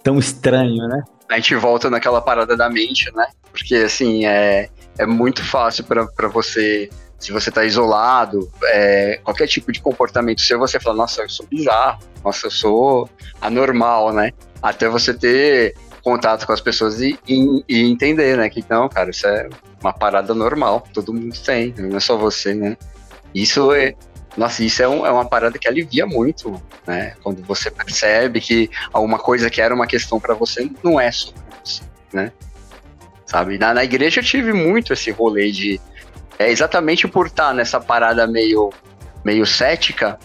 tão 0.00 0.16
estranho, 0.16 0.86
né? 0.86 1.02
A 1.28 1.34
gente 1.36 1.56
volta 1.56 1.90
naquela 1.90 2.22
parada 2.22 2.56
da 2.56 2.70
mente, 2.70 3.12
né? 3.12 3.26
Porque, 3.50 3.74
assim, 3.74 4.26
é, 4.26 4.68
é 5.00 5.06
muito 5.06 5.42
fácil 5.42 5.84
para 5.84 6.28
você, 6.28 6.90
se 7.18 7.32
você 7.32 7.50
tá 7.50 7.64
isolado, 7.64 8.50
é, 8.64 9.18
qualquer 9.24 9.46
tipo 9.46 9.72
de 9.72 9.80
comportamento 9.80 10.42
seu, 10.42 10.58
você 10.58 10.78
fala, 10.78 10.96
nossa, 10.96 11.22
eu 11.22 11.28
sou 11.30 11.46
bizarro, 11.46 12.00
nossa, 12.22 12.46
eu 12.46 12.50
sou 12.50 13.08
anormal, 13.40 14.12
né? 14.12 14.32
Até 14.62 14.90
você 14.90 15.14
ter 15.14 15.74
contato 16.02 16.46
com 16.46 16.52
as 16.52 16.60
pessoas 16.60 17.00
e, 17.00 17.18
e, 17.26 17.64
e, 17.66 17.90
entender, 17.90 18.36
né? 18.36 18.50
Que 18.50 18.62
não, 18.68 18.90
cara, 18.90 19.08
isso 19.08 19.26
é 19.26 19.48
uma 19.80 19.92
parada 19.92 20.34
normal, 20.34 20.86
todo 20.92 21.14
mundo 21.14 21.34
tem, 21.42 21.74
não 21.78 21.96
é 21.96 22.00
só 22.00 22.18
você, 22.18 22.52
né? 22.52 22.76
Isso 23.34 23.72
é. 23.72 23.94
Nossa, 24.36 24.62
isso 24.62 24.82
é, 24.82 24.88
um, 24.88 25.06
é 25.06 25.10
uma 25.10 25.24
parada 25.24 25.58
que 25.58 25.66
alivia 25.66 26.06
muito, 26.06 26.62
né? 26.86 27.14
Quando 27.22 27.42
você 27.42 27.70
percebe 27.70 28.38
que 28.38 28.70
alguma 28.92 29.18
coisa 29.18 29.48
que 29.48 29.62
era 29.62 29.74
uma 29.74 29.86
questão 29.86 30.20
para 30.20 30.34
você 30.34 30.70
não 30.84 31.00
é 31.00 31.10
só 31.10 31.32
você, 31.64 31.82
né? 32.12 32.30
Sabe? 33.30 33.58
Na, 33.58 33.72
na 33.72 33.84
igreja 33.84 34.18
eu 34.18 34.24
tive 34.24 34.52
muito 34.52 34.92
esse 34.92 35.12
rolê 35.12 35.52
de. 35.52 35.80
É 36.36 36.50
exatamente 36.50 37.06
por 37.06 37.28
estar 37.28 37.54
nessa 37.54 37.78
parada 37.78 38.26
meio, 38.26 38.70
meio 39.24 39.46
cética 39.46 40.18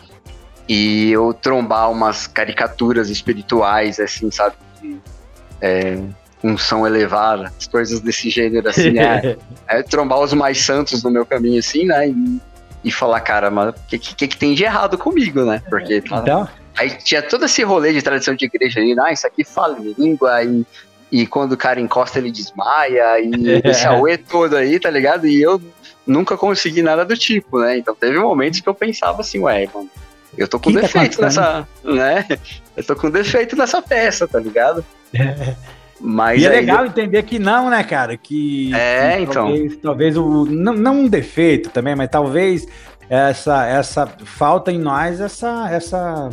e 0.68 1.12
eu 1.12 1.32
trombar 1.32 1.92
umas 1.92 2.26
caricaturas 2.26 3.12
espirituais, 3.12 4.00
assim, 4.00 4.32
sabe? 4.32 4.56
De, 4.82 5.00
é, 5.62 6.00
unção 6.44 6.88
elevada, 6.88 7.54
as 7.56 7.68
coisas 7.68 8.00
desse 8.00 8.32
gênero, 8.32 8.68
assim, 8.68 8.98
é, 8.98 9.38
é, 9.70 9.84
trombar 9.84 10.20
os 10.20 10.34
mais 10.34 10.58
santos 10.58 11.04
no 11.04 11.12
meu 11.12 11.28
caminho, 11.28 11.60
assim, 11.60 11.86
né? 11.86 12.10
E, 12.10 12.42
e 12.86 12.92
falar, 12.92 13.20
cara, 13.20 13.52
mas 13.52 13.70
o 13.70 13.74
que, 13.88 14.00
que, 14.00 14.28
que, 14.30 14.38
tem 14.38 14.56
de 14.56 14.64
errado 14.64 14.98
comigo, 14.98 15.46
né? 15.46 15.62
Porque 15.70 16.02
tá, 16.02 16.22
então... 16.24 16.50
aí 16.76 16.90
tinha 16.90 17.22
todo 17.22 17.46
esse 17.46 17.62
rolê 17.62 17.94
de 17.94 18.02
tradição 18.02 18.34
de 18.34 18.46
igreja 18.46 18.80
ali, 18.80 18.96
ah, 19.00 19.12
isso 19.12 19.28
aqui 19.28 19.44
fala 19.44 19.78
em 19.78 19.94
língua, 19.96 20.44
e, 20.44 20.66
e 21.12 21.26
quando 21.26 21.54
o 21.54 21.58
cara 21.58 21.80
encosta 21.80 22.20
ele 22.20 22.32
desmaia, 22.32 23.20
e 23.20 23.32
esse 23.64 23.86
auê 23.86 24.18
todo 24.18 24.56
aí, 24.56 24.80
tá 24.80 24.90
ligado? 24.90 25.28
E 25.28 25.42
eu 25.42 25.62
nunca 26.06 26.38
consegui 26.38 26.82
nada 26.82 27.06
do 27.06 27.18
tipo, 27.18 27.60
né? 27.60 27.78
Então 27.78 27.96
teve 27.96 28.18
momentos 28.20 28.60
que 28.60 28.70
eu 28.70 28.76
pensava 28.76 29.22
assim, 29.22 29.40
ué, 29.40 29.68
mano, 29.74 29.90
eu 30.38 30.48
tô 30.48 30.60
com 30.60 30.72
que 30.72 30.82
defeito 30.82 31.18
tá 31.18 31.24
nessa, 31.24 31.68
né? 31.84 32.26
Eu 32.76 32.84
tô 32.84 32.96
com 32.96 33.10
defeito 33.10 33.56
nessa 33.56 33.82
peça, 33.82 34.28
tá 34.28 34.40
ligado? 34.40 34.84
Mas 36.00 36.42
e 36.42 36.46
é 36.46 36.50
legal 36.50 36.86
entender 36.86 37.24
que 37.24 37.40
não, 37.40 37.70
né, 37.70 37.82
cara? 37.84 38.18
Que, 38.18 38.74
é, 38.76 39.16
que 39.16 39.24
então. 39.24 39.48
Talvez, 39.48 39.78
talvez 39.78 40.18
o. 40.18 40.46
Não, 40.46 40.74
não 40.74 41.00
um 41.00 41.08
defeito 41.08 41.70
também, 41.70 41.96
mas 41.96 42.10
talvez 42.10 42.68
essa, 43.10 43.66
essa 43.66 44.06
falta 44.26 44.72
em 44.72 44.78
nós, 44.78 45.22
essa, 45.22 45.70
essa, 45.72 46.30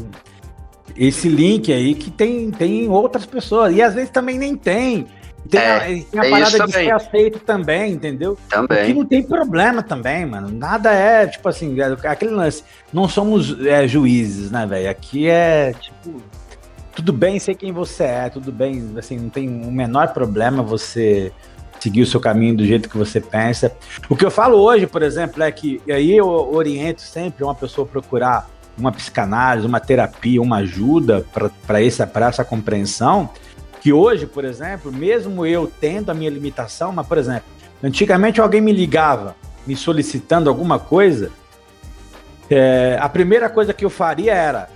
esse 0.96 1.28
link 1.28 1.72
aí 1.72 1.94
que 1.94 2.10
tem, 2.10 2.50
tem 2.50 2.88
outras 2.88 3.26
pessoas. 3.26 3.74
E 3.74 3.82
às 3.82 3.94
vezes 3.94 4.10
também 4.10 4.38
nem 4.38 4.56
tem. 4.56 5.06
Tem, 5.48 5.60
é, 5.60 5.76
a, 5.76 5.80
tem 5.80 6.06
a 6.20 6.30
parada 6.30 6.66
de 6.66 6.72
ser 6.72 6.92
aceito 6.92 7.38
também, 7.40 7.92
entendeu? 7.92 8.38
Também. 8.48 8.86
Que 8.86 8.94
não 8.94 9.04
tem 9.04 9.22
problema 9.22 9.82
também, 9.82 10.24
mano. 10.24 10.48
Nada 10.50 10.92
é, 10.92 11.26
tipo 11.26 11.48
assim, 11.48 11.80
é, 11.80 12.08
aquele 12.08 12.30
lance. 12.30 12.62
Não 12.92 13.08
somos 13.08 13.66
é, 13.66 13.86
juízes, 13.88 14.50
né, 14.50 14.66
velho? 14.66 14.88
Aqui 14.88 15.28
é, 15.28 15.72
tipo, 15.72 16.22
tudo 16.94 17.12
bem 17.12 17.38
ser 17.38 17.54
quem 17.54 17.72
você 17.72 18.04
é, 18.04 18.28
tudo 18.28 18.52
bem, 18.52 18.94
assim, 18.96 19.18
não 19.18 19.28
tem 19.30 19.48
o 19.48 19.70
menor 19.70 20.12
problema 20.12 20.62
você 20.62 21.32
seguir 21.80 22.02
o 22.02 22.06
seu 22.06 22.20
caminho 22.20 22.56
do 22.56 22.64
jeito 22.64 22.88
que 22.88 22.96
você 22.96 23.20
pensa. 23.20 23.74
O 24.08 24.14
que 24.14 24.24
eu 24.24 24.30
falo 24.30 24.58
hoje, 24.58 24.86
por 24.86 25.02
exemplo, 25.02 25.42
é 25.42 25.50
que 25.50 25.80
aí 25.90 26.16
eu 26.16 26.28
oriento 26.28 27.02
sempre 27.02 27.42
uma 27.42 27.54
pessoa 27.54 27.84
procurar 27.84 28.48
uma 28.76 28.92
psicanálise, 28.92 29.66
uma 29.66 29.80
terapia, 29.80 30.40
uma 30.40 30.58
ajuda 30.58 31.24
para 31.66 31.82
essa, 31.82 32.10
essa 32.14 32.44
compreensão, 32.44 33.30
que 33.80 33.92
hoje, 33.92 34.26
por 34.26 34.44
exemplo, 34.44 34.92
mesmo 34.92 35.44
eu 35.44 35.70
tendo 35.80 36.10
a 36.10 36.14
minha 36.14 36.30
limitação, 36.30 36.92
mas, 36.92 37.06
por 37.06 37.18
exemplo, 37.18 37.44
antigamente 37.82 38.40
alguém 38.40 38.60
me 38.60 38.72
ligava 38.72 39.36
me 39.66 39.76
solicitando 39.76 40.48
alguma 40.48 40.78
coisa, 40.78 41.30
é, 42.50 42.98
a 43.00 43.08
primeira 43.08 43.48
coisa 43.48 43.72
que 43.72 43.84
eu 43.84 43.90
faria 43.90 44.34
era 44.34 44.68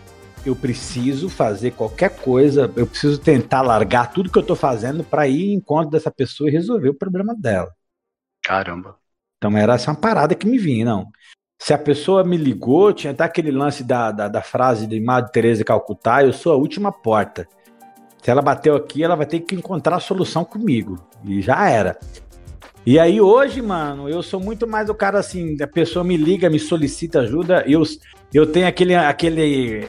eu 0.44 0.54
preciso 0.54 1.28
fazer 1.28 1.72
qualquer 1.72 2.16
coisa, 2.16 2.72
eu 2.76 2.86
preciso 2.86 3.18
tentar 3.18 3.62
largar 3.62 4.12
tudo 4.12 4.30
que 4.30 4.38
eu 4.38 4.44
tô 4.44 4.54
fazendo 4.54 5.02
para 5.02 5.26
ir 5.26 5.52
em 5.52 5.54
encontro 5.54 5.90
dessa 5.90 6.10
pessoa 6.10 6.48
e 6.48 6.52
resolver 6.52 6.88
o 6.88 6.94
problema 6.94 7.34
dela. 7.34 7.72
Caramba. 8.42 8.96
Então 9.38 9.56
era 9.58 9.74
essa 9.74 9.90
uma 9.90 10.00
parada 10.00 10.34
que 10.34 10.46
me 10.46 10.56
vinha, 10.56 10.84
não. 10.84 11.10
Se 11.58 11.72
a 11.72 11.78
pessoa 11.78 12.22
me 12.22 12.36
ligou, 12.36 12.92
tinha 12.92 13.12
até 13.12 13.24
aquele 13.24 13.50
lance 13.50 13.82
da, 13.82 14.12
da, 14.12 14.28
da 14.28 14.42
frase 14.42 14.86
de 14.86 15.00
Madre 15.00 15.32
Teresa 15.32 15.58
de 15.58 15.64
Calcutá, 15.64 16.22
eu 16.22 16.32
sou 16.32 16.52
a 16.52 16.56
última 16.56 16.92
porta. 16.92 17.48
Se 18.22 18.30
ela 18.30 18.42
bateu 18.42 18.76
aqui, 18.76 19.02
ela 19.02 19.16
vai 19.16 19.26
ter 19.26 19.40
que 19.40 19.54
encontrar 19.54 19.96
a 19.96 20.00
solução 20.00 20.44
comigo. 20.44 20.98
E 21.24 21.40
já 21.40 21.68
era. 21.68 21.98
E 22.84 23.00
aí 23.00 23.20
hoje, 23.20 23.60
mano, 23.60 24.08
eu 24.08 24.22
sou 24.22 24.38
muito 24.38 24.66
mais 24.66 24.88
o 24.88 24.94
cara 24.94 25.18
assim, 25.18 25.56
a 25.60 25.66
pessoa 25.66 26.04
me 26.04 26.16
liga, 26.16 26.48
me 26.48 26.58
solicita 26.58 27.20
ajuda, 27.20 27.64
eu, 27.66 27.82
eu 28.32 28.46
tenho 28.46 28.68
aquele, 28.68 28.94
aquele 28.94 29.88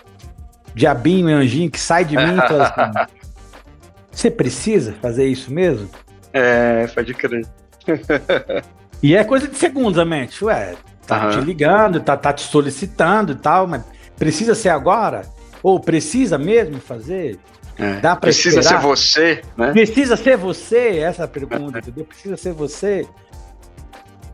diabinho 0.74 1.28
anjinho 1.28 1.70
que 1.70 1.80
sai 1.80 2.06
de 2.06 2.16
mim 2.16 2.38
e 2.38 2.48
fala 2.48 2.64
assim: 2.64 3.18
Você 4.12 4.32
precisa 4.32 4.94
fazer 5.00 5.28
isso 5.28 5.54
mesmo? 5.54 5.88
É, 6.34 6.88
pode 6.88 7.14
crer. 7.14 7.46
e 9.02 9.16
é 9.16 9.24
coisa 9.24 9.48
de 9.48 9.56
segundos, 9.56 10.00
a 10.00 10.06
mente. 10.06 10.44
Ué, 10.44 10.76
tá 11.08 11.26
uhum. 11.26 11.32
te 11.32 11.40
ligando, 11.40 12.00
tá, 12.02 12.18
tá 12.18 12.34
te 12.34 12.42
solicitando 12.42 13.32
e 13.32 13.36
tal, 13.36 13.66
mas 13.66 13.84
precisa 14.18 14.54
ser 14.54 14.70
agora? 14.70 15.24
Ou 15.64 15.80
precisa 15.80 16.38
mesmo 16.38 16.80
fazer? 16.80 17.40
É, 17.78 18.00
Dá 18.00 18.16
pra 18.16 18.28
precisa 18.28 18.60
esperar? 18.60 18.82
ser 18.82 18.88
você, 18.88 19.42
né? 19.56 19.72
Precisa 19.72 20.18
ser 20.18 20.38
você? 20.38 20.98
Essa 20.98 21.24
é 21.24 21.26
a 21.26 21.28
pergunta, 21.28 21.80
entendeu? 21.80 22.06
Precisa 22.06 22.36
ser 22.36 22.54
você? 22.54 23.08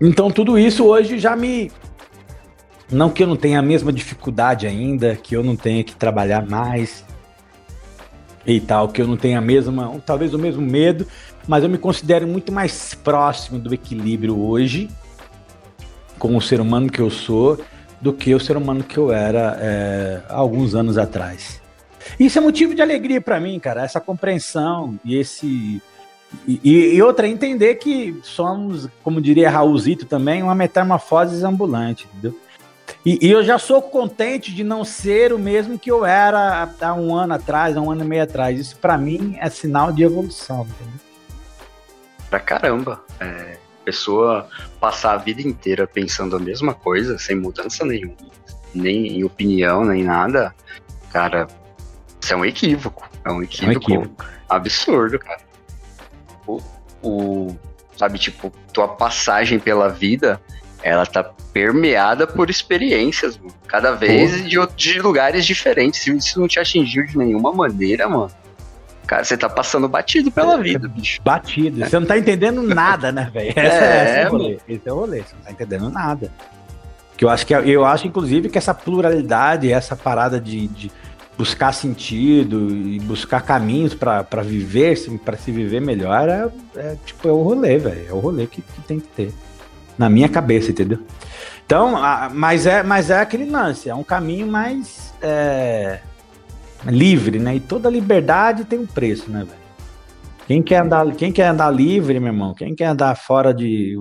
Então 0.02 0.32
tudo 0.32 0.58
isso 0.58 0.86
hoje 0.86 1.20
já 1.20 1.36
me 1.36 1.72
não 2.92 3.10
que 3.10 3.24
eu 3.24 3.28
não 3.28 3.36
tenha 3.36 3.60
a 3.60 3.62
mesma 3.62 3.92
dificuldade 3.92 4.68
ainda, 4.68 5.16
que 5.16 5.36
eu 5.36 5.44
não 5.44 5.56
tenha 5.56 5.84
que 5.84 5.96
trabalhar 5.96 6.46
mais 6.46 7.04
e 8.46 8.60
tal, 8.60 8.90
que 8.90 9.02
eu 9.02 9.08
não 9.08 9.18
tenha 9.18 9.38
a 9.38 9.42
mesma, 9.42 10.00
talvez 10.06 10.34
o 10.34 10.40
mesmo 10.40 10.62
medo, 10.62 11.08
mas 11.48 11.64
eu 11.64 11.70
me 11.70 11.78
considero 11.78 12.28
muito 12.28 12.52
mais 12.52 12.94
próximo 12.94 13.58
do 13.58 13.74
equilíbrio 13.74 14.40
hoje, 14.40 14.90
com 16.24 16.38
o 16.38 16.42
ser 16.42 16.62
humano 16.62 16.90
que 16.90 17.02
eu 17.02 17.10
sou, 17.10 17.60
do 18.00 18.14
que 18.14 18.34
o 18.34 18.40
ser 18.40 18.56
humano 18.56 18.82
que 18.82 18.98
eu 18.98 19.12
era 19.12 19.58
é, 19.60 20.22
alguns 20.30 20.74
anos 20.74 20.98
atrás. 20.98 21.62
Isso 22.18 22.38
é 22.38 22.42
motivo 22.42 22.74
de 22.74 22.82
alegria 22.82 23.20
para 23.20 23.42
mim, 23.42 23.60
cara, 23.60 23.84
essa 23.84 24.00
compreensão 24.00 24.98
e 25.04 25.18
esse 25.18 25.82
E, 26.48 26.96
e 26.96 27.02
outra, 27.02 27.28
entender 27.28 27.76
que 27.76 28.18
somos, 28.24 28.88
como 29.04 29.20
diria 29.20 29.50
Raulzito 29.50 30.06
também, 30.06 30.42
uma 30.42 30.56
metamorfose 30.56 31.46
ambulante, 31.46 32.08
entendeu? 32.14 32.40
E, 33.06 33.28
e, 33.28 33.30
eu 33.30 33.44
já 33.44 33.60
sou 33.60 33.82
contente 33.82 34.54
de 34.56 34.64
não 34.64 34.86
ser 34.86 35.34
o 35.34 35.38
mesmo 35.38 35.78
que 35.78 35.92
eu 35.92 36.06
era 36.06 36.70
há 36.80 36.94
um 36.94 37.14
ano 37.14 37.34
atrás, 37.34 37.76
há 37.76 37.82
um 37.82 37.92
ano 37.92 38.06
e 38.06 38.08
meio 38.08 38.24
atrás. 38.24 38.58
Isso 38.58 38.78
para 38.78 38.98
mim 38.98 39.36
é 39.42 39.50
sinal 39.50 39.92
de 39.92 40.04
evolução, 40.04 40.62
entendeu? 40.62 41.00
Pra 42.30 42.40
caramba. 42.40 43.04
É, 43.20 43.58
pessoa 43.84 44.48
passar 44.80 45.14
a 45.14 45.18
vida 45.18 45.42
inteira 45.42 45.86
pensando 45.88 46.36
a 46.36 46.40
mesma 46.40 46.74
coisa, 46.74 47.18
sem 47.18 47.36
mudança 47.36 47.86
nenhuma, 47.86 48.16
nem 48.74 49.20
em 49.20 49.24
opinião, 49.24 49.86
nem 49.86 50.04
nada, 50.04 50.54
cara, 51.12 51.48
isso 52.22 52.34
é 52.34 52.38
um 52.38 52.46
equívoco. 52.46 53.10
É 53.26 53.32
um 53.32 53.44
equívoco, 53.44 53.92
é 53.92 53.98
um 53.98 54.02
equívoco. 54.02 54.26
absurdo, 54.50 55.20
cara. 55.20 55.42
O, 56.48 56.62
o, 57.02 57.58
sabe, 57.98 58.20
tipo, 58.20 58.52
tua 58.72 58.88
passagem 58.88 59.60
pela 59.60 59.90
vida 59.90 60.42
ela 60.84 61.06
tá 61.06 61.24
permeada 61.54 62.28
por 62.28 62.50
experiências, 62.50 63.38
mano. 63.38 63.54
Cada 63.66 63.94
vez 63.94 64.44
de, 64.48 64.58
de, 64.76 65.00
lugares 65.00 65.46
diferentes. 65.46 66.02
Se 66.02 66.16
isso 66.16 66.40
não 66.40 66.48
te 66.48 66.60
atingiu 66.60 67.06
de 67.06 67.18
nenhuma 67.18 67.54
maneira, 67.54 68.08
mano. 68.08 68.32
Cara, 69.06 69.24
você 69.24 69.38
tá 69.38 69.50
passando 69.50 69.88
batido 69.88 70.32
pela 70.32 70.58
vida, 70.58 70.88
bicho. 70.88 71.22
Batido. 71.24 71.80
Você 71.80 72.00
não 72.00 72.08
tá 72.08 72.18
entendendo 72.18 72.62
nada, 72.62 73.12
né, 73.12 73.30
velho? 73.34 73.54
É, 73.58 73.68
é, 73.68 74.22
é 74.22 74.28
o 74.28 74.32
rolê. 74.32 74.60
Esse 74.68 74.90
é 74.90 74.94
o 74.94 74.96
rolê. 74.96 75.18
Você 75.22 75.36
não 75.36 75.42
tá 75.44 75.52
entendendo 75.52 75.90
nada. 75.90 76.32
Que 77.18 77.26
eu 77.26 77.30
acho 77.30 77.46
que 77.46 77.54
eu 77.54 77.86
acho, 77.86 78.08
inclusive, 78.08 78.50
que 78.50 78.58
essa 78.58 78.74
pluralidade, 78.74 79.72
essa 79.72 79.96
parada 79.96 80.40
de, 80.40 80.68
de 80.68 80.92
buscar 81.38 81.74
sentido 81.74 82.70
e 82.72 83.00
buscar 83.00 83.42
caminhos 83.42 83.94
para 83.94 84.42
viver, 84.42 84.98
para 85.24 85.38
se 85.38 85.52
viver 85.52 85.82
melhor, 85.82 86.30
é, 86.30 86.50
é, 86.76 86.98
tipo, 87.06 87.28
é 87.28 87.32
o 87.32 87.42
rolê, 87.42 87.78
velho. 87.78 88.06
É 88.10 88.14
o 88.14 88.20
rolê 88.20 88.48
que, 88.48 88.62
que 88.62 88.82
tem 88.82 89.00
que 89.00 89.08
ter 89.08 89.34
na 89.98 90.10
minha 90.10 90.30
cabeça, 90.30 90.72
entendeu? 90.72 91.00
Então, 91.66 91.98
a, 91.98 92.30
mas 92.34 92.66
é, 92.66 92.84
mas 92.84 93.10
é 93.10 93.20
aquele 93.20 93.50
lance, 93.50 93.90
é 93.90 93.96
um 93.96 94.04
caminho 94.04 94.48
mais 94.48 95.14
é, 95.22 96.00
livre, 96.86 97.40
né? 97.40 97.56
E 97.56 97.60
toda 97.60 97.90
liberdade 97.90 98.66
tem 98.66 98.80
um 98.80 98.86
preço, 98.86 99.30
né, 99.30 99.44
velho? 99.44 99.64
Quem 100.48 100.62
quer 100.62 100.82
andar, 100.82 101.16
quem 101.16 101.32
quer 101.32 101.48
andar 101.48 101.70
livre, 101.70 102.20
meu 102.20 102.34
irmão? 102.34 102.54
Quem 102.54 102.76
quer 102.76 102.86
andar 102.86 103.16
fora 103.16 103.54
de 103.54 103.96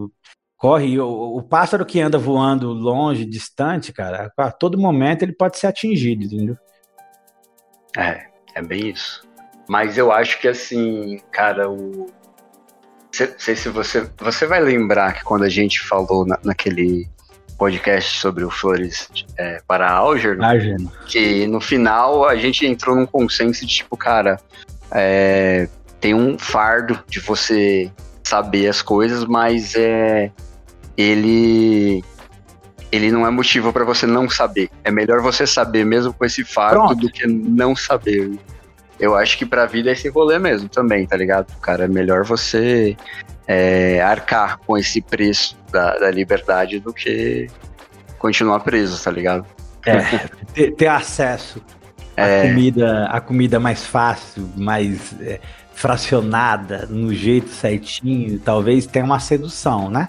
corre 0.57 0.99
o, 1.01 1.37
o 1.37 1.43
pássaro 1.43 1.85
que 1.85 2.01
anda 2.01 2.19
voando 2.19 2.73
longe, 2.73 3.25
distante, 3.25 3.93
cara, 3.93 4.33
a 4.37 4.51
todo 4.51 4.79
momento 4.79 5.23
ele 5.23 5.33
pode 5.33 5.59
ser 5.59 5.67
atingido, 5.67 6.25
entendeu? 6.25 6.57
É, 7.97 8.27
é 8.55 8.63
bem 8.63 8.91
isso. 8.91 9.23
Mas 9.69 9.99
eu 9.99 10.11
acho 10.13 10.41
que 10.41 10.49
assim, 10.49 11.19
cara, 11.31 11.71
o 11.71 12.07
sei 13.13 13.55
se 13.55 13.69
você. 13.69 14.09
Você 14.19 14.47
vai 14.47 14.61
lembrar 14.61 15.15
que 15.15 15.25
quando 15.25 15.45
a 15.45 15.49
gente 15.49 15.81
falou 15.81 16.27
na, 16.27 16.39
naquele 16.43 17.09
podcast 17.63 18.19
sobre 18.19 18.43
o 18.43 18.51
Flores 18.51 19.09
é, 19.39 19.63
para 19.69 19.89
Algernon, 19.89 20.45
Algernon, 20.45 20.91
que 21.07 21.47
no 21.47 21.61
final 21.61 22.29
a 22.29 22.35
gente 22.35 22.67
entrou 22.67 22.97
num 22.97 23.07
consenso 23.07 23.65
de 23.65 23.73
tipo, 23.73 23.97
cara, 23.97 24.41
é, 24.91 25.69
tem 26.01 26.13
um 26.13 26.37
fardo 26.37 26.99
de 27.09 27.21
você 27.21 27.89
saber 28.25 28.67
as 28.67 28.83
coisas, 28.83 29.25
mas 29.25 29.77
é, 29.77 30.33
ele 30.97 32.03
ele 32.91 33.13
não 33.13 33.25
é 33.25 33.31
motivo 33.31 33.73
para 33.73 33.85
você 33.85 34.09
não 34.09 34.29
saber. 34.29 34.69
É 34.83 34.91
melhor 34.91 35.21
você 35.21 35.47
saber 35.47 35.85
mesmo 35.85 36.13
com 36.13 36.25
esse 36.25 36.45
fardo 36.45 36.81
Pronto. 36.81 36.97
do 36.97 37.11
que 37.11 37.29
não 37.29 37.77
saber 37.77 38.33
eu 39.01 39.17
acho 39.17 39.39
que 39.39 39.47
pra 39.47 39.67
vida 39.67 39.91
é 39.91 39.95
esse 39.95 40.09
rolê 40.09 40.39
mesmo 40.39 40.69
também, 40.69 41.07
tá 41.07 41.17
ligado? 41.17 41.53
Cara, 41.61 41.85
é 41.85 41.89
melhor 41.89 42.25
você 42.25 42.97
é, 43.47 44.01
arcar 44.01 44.59
com 44.59 44.77
esse 44.77 45.01
preço 45.01 45.57
da, 45.71 45.99
da, 45.99 46.11
liberdade 46.11 46.79
do 46.79 46.93
que 46.93 47.49
continuar 48.19 48.61
preso, 48.61 49.03
tá 49.03 49.11
ligado? 49.11 49.47
É, 49.85 49.99
ter, 50.55 50.73
ter 50.73 50.87
acesso 50.87 51.63
é. 52.17 52.23
à 52.23 52.49
comida, 52.49 53.07
a 53.07 53.21
comida 53.21 53.61
mais 53.61 53.85
fácil, 53.85 54.49
mais 54.57 55.15
é, 55.21 55.41
fracionada, 55.75 56.87
no 56.89 57.13
jeito 57.13 57.49
certinho, 57.49 58.39
talvez 58.39 58.87
tenha 58.87 59.05
uma 59.05 59.19
sedução, 59.19 59.91
né? 59.91 60.09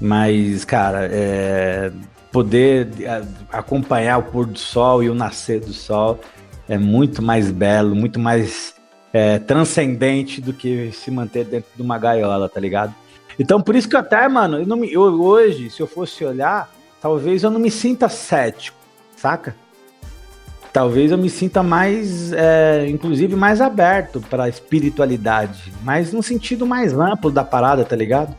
Mas, 0.00 0.64
cara, 0.64 1.08
é, 1.10 1.90
poder 2.32 2.88
é, 3.00 3.22
acompanhar 3.50 4.18
o 4.18 4.22
pôr 4.24 4.46
do 4.46 4.58
sol 4.58 5.02
e 5.02 5.08
o 5.08 5.14
nascer 5.14 5.60
do 5.60 5.72
sol 5.72 6.20
é 6.68 6.76
muito 6.76 7.22
mais 7.22 7.50
belo, 7.50 7.94
muito 7.94 8.18
mais 8.18 8.75
é, 9.12 9.38
transcendente 9.38 10.40
do 10.40 10.52
que 10.52 10.90
se 10.92 11.10
manter 11.10 11.44
dentro 11.44 11.70
de 11.74 11.82
uma 11.82 11.98
gaiola, 11.98 12.48
tá 12.48 12.60
ligado? 12.60 12.94
Então, 13.38 13.60
por 13.60 13.76
isso 13.76 13.88
que 13.88 13.96
até, 13.96 14.28
mano, 14.28 14.58
eu 14.58 14.76
me, 14.76 14.92
eu, 14.92 15.02
hoje, 15.02 15.70
se 15.70 15.80
eu 15.80 15.86
fosse 15.86 16.24
olhar, 16.24 16.70
talvez 17.00 17.42
eu 17.42 17.50
não 17.50 17.60
me 17.60 17.70
sinta 17.70 18.08
cético, 18.08 18.78
saca? 19.16 19.54
Talvez 20.72 21.10
eu 21.10 21.18
me 21.18 21.30
sinta 21.30 21.62
mais, 21.62 22.32
é, 22.32 22.86
inclusive, 22.88 23.34
mais 23.34 23.60
aberto 23.60 24.20
para 24.20 24.48
espiritualidade, 24.48 25.72
mas 25.82 26.12
no 26.12 26.22
sentido 26.22 26.66
mais 26.66 26.92
amplo 26.92 27.30
da 27.30 27.44
parada, 27.44 27.84
tá 27.84 27.96
ligado? 27.96 28.34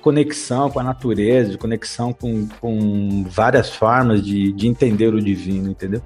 Conexão 0.00 0.70
com 0.70 0.80
a 0.80 0.82
natureza, 0.82 1.58
conexão 1.58 2.12
com, 2.12 2.46
com 2.60 3.24
várias 3.28 3.70
formas 3.70 4.22
de, 4.22 4.52
de 4.52 4.66
entender 4.66 5.14
o 5.14 5.20
divino, 5.20 5.70
entendeu? 5.70 6.02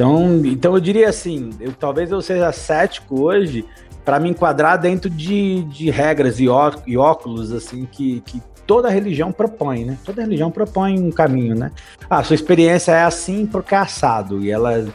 Então, 0.00 0.40
então 0.46 0.74
eu 0.74 0.80
diria 0.80 1.10
assim, 1.10 1.50
eu, 1.60 1.74
talvez 1.74 2.10
eu 2.10 2.22
seja 2.22 2.50
cético 2.52 3.20
hoje 3.20 3.66
para 4.02 4.18
me 4.18 4.30
enquadrar 4.30 4.80
dentro 4.80 5.10
de, 5.10 5.62
de 5.64 5.90
regras 5.90 6.40
e, 6.40 6.48
ó, 6.48 6.72
e 6.86 6.96
óculos 6.96 7.52
assim 7.52 7.84
que, 7.84 8.22
que 8.22 8.42
toda 8.66 8.88
religião 8.88 9.30
propõe, 9.30 9.84
né? 9.84 9.98
Toda 10.02 10.22
religião 10.22 10.50
propõe 10.50 10.98
um 10.98 11.10
caminho, 11.10 11.54
né? 11.54 11.70
Ah, 12.08 12.24
sua 12.24 12.32
experiência 12.32 12.92
é 12.92 13.02
assim 13.02 13.44
porque 13.44 13.74
é 13.74 13.78
assado 13.78 14.42
e 14.42 14.50
ela 14.50 14.88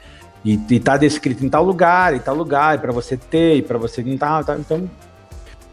e, 0.43 0.59
e 0.71 0.79
tá 0.79 0.97
descrito 0.97 1.45
em 1.45 1.49
tal 1.49 1.63
lugar, 1.63 2.15
em 2.15 2.19
tal 2.19 2.33
lugar, 2.33 2.81
para 2.81 2.91
você 2.91 3.15
ter, 3.15 3.57
e 3.57 3.61
para 3.61 3.77
você 3.77 4.01
não 4.01 4.17
tal, 4.17 4.43
tal, 4.43 4.57
então 4.57 4.89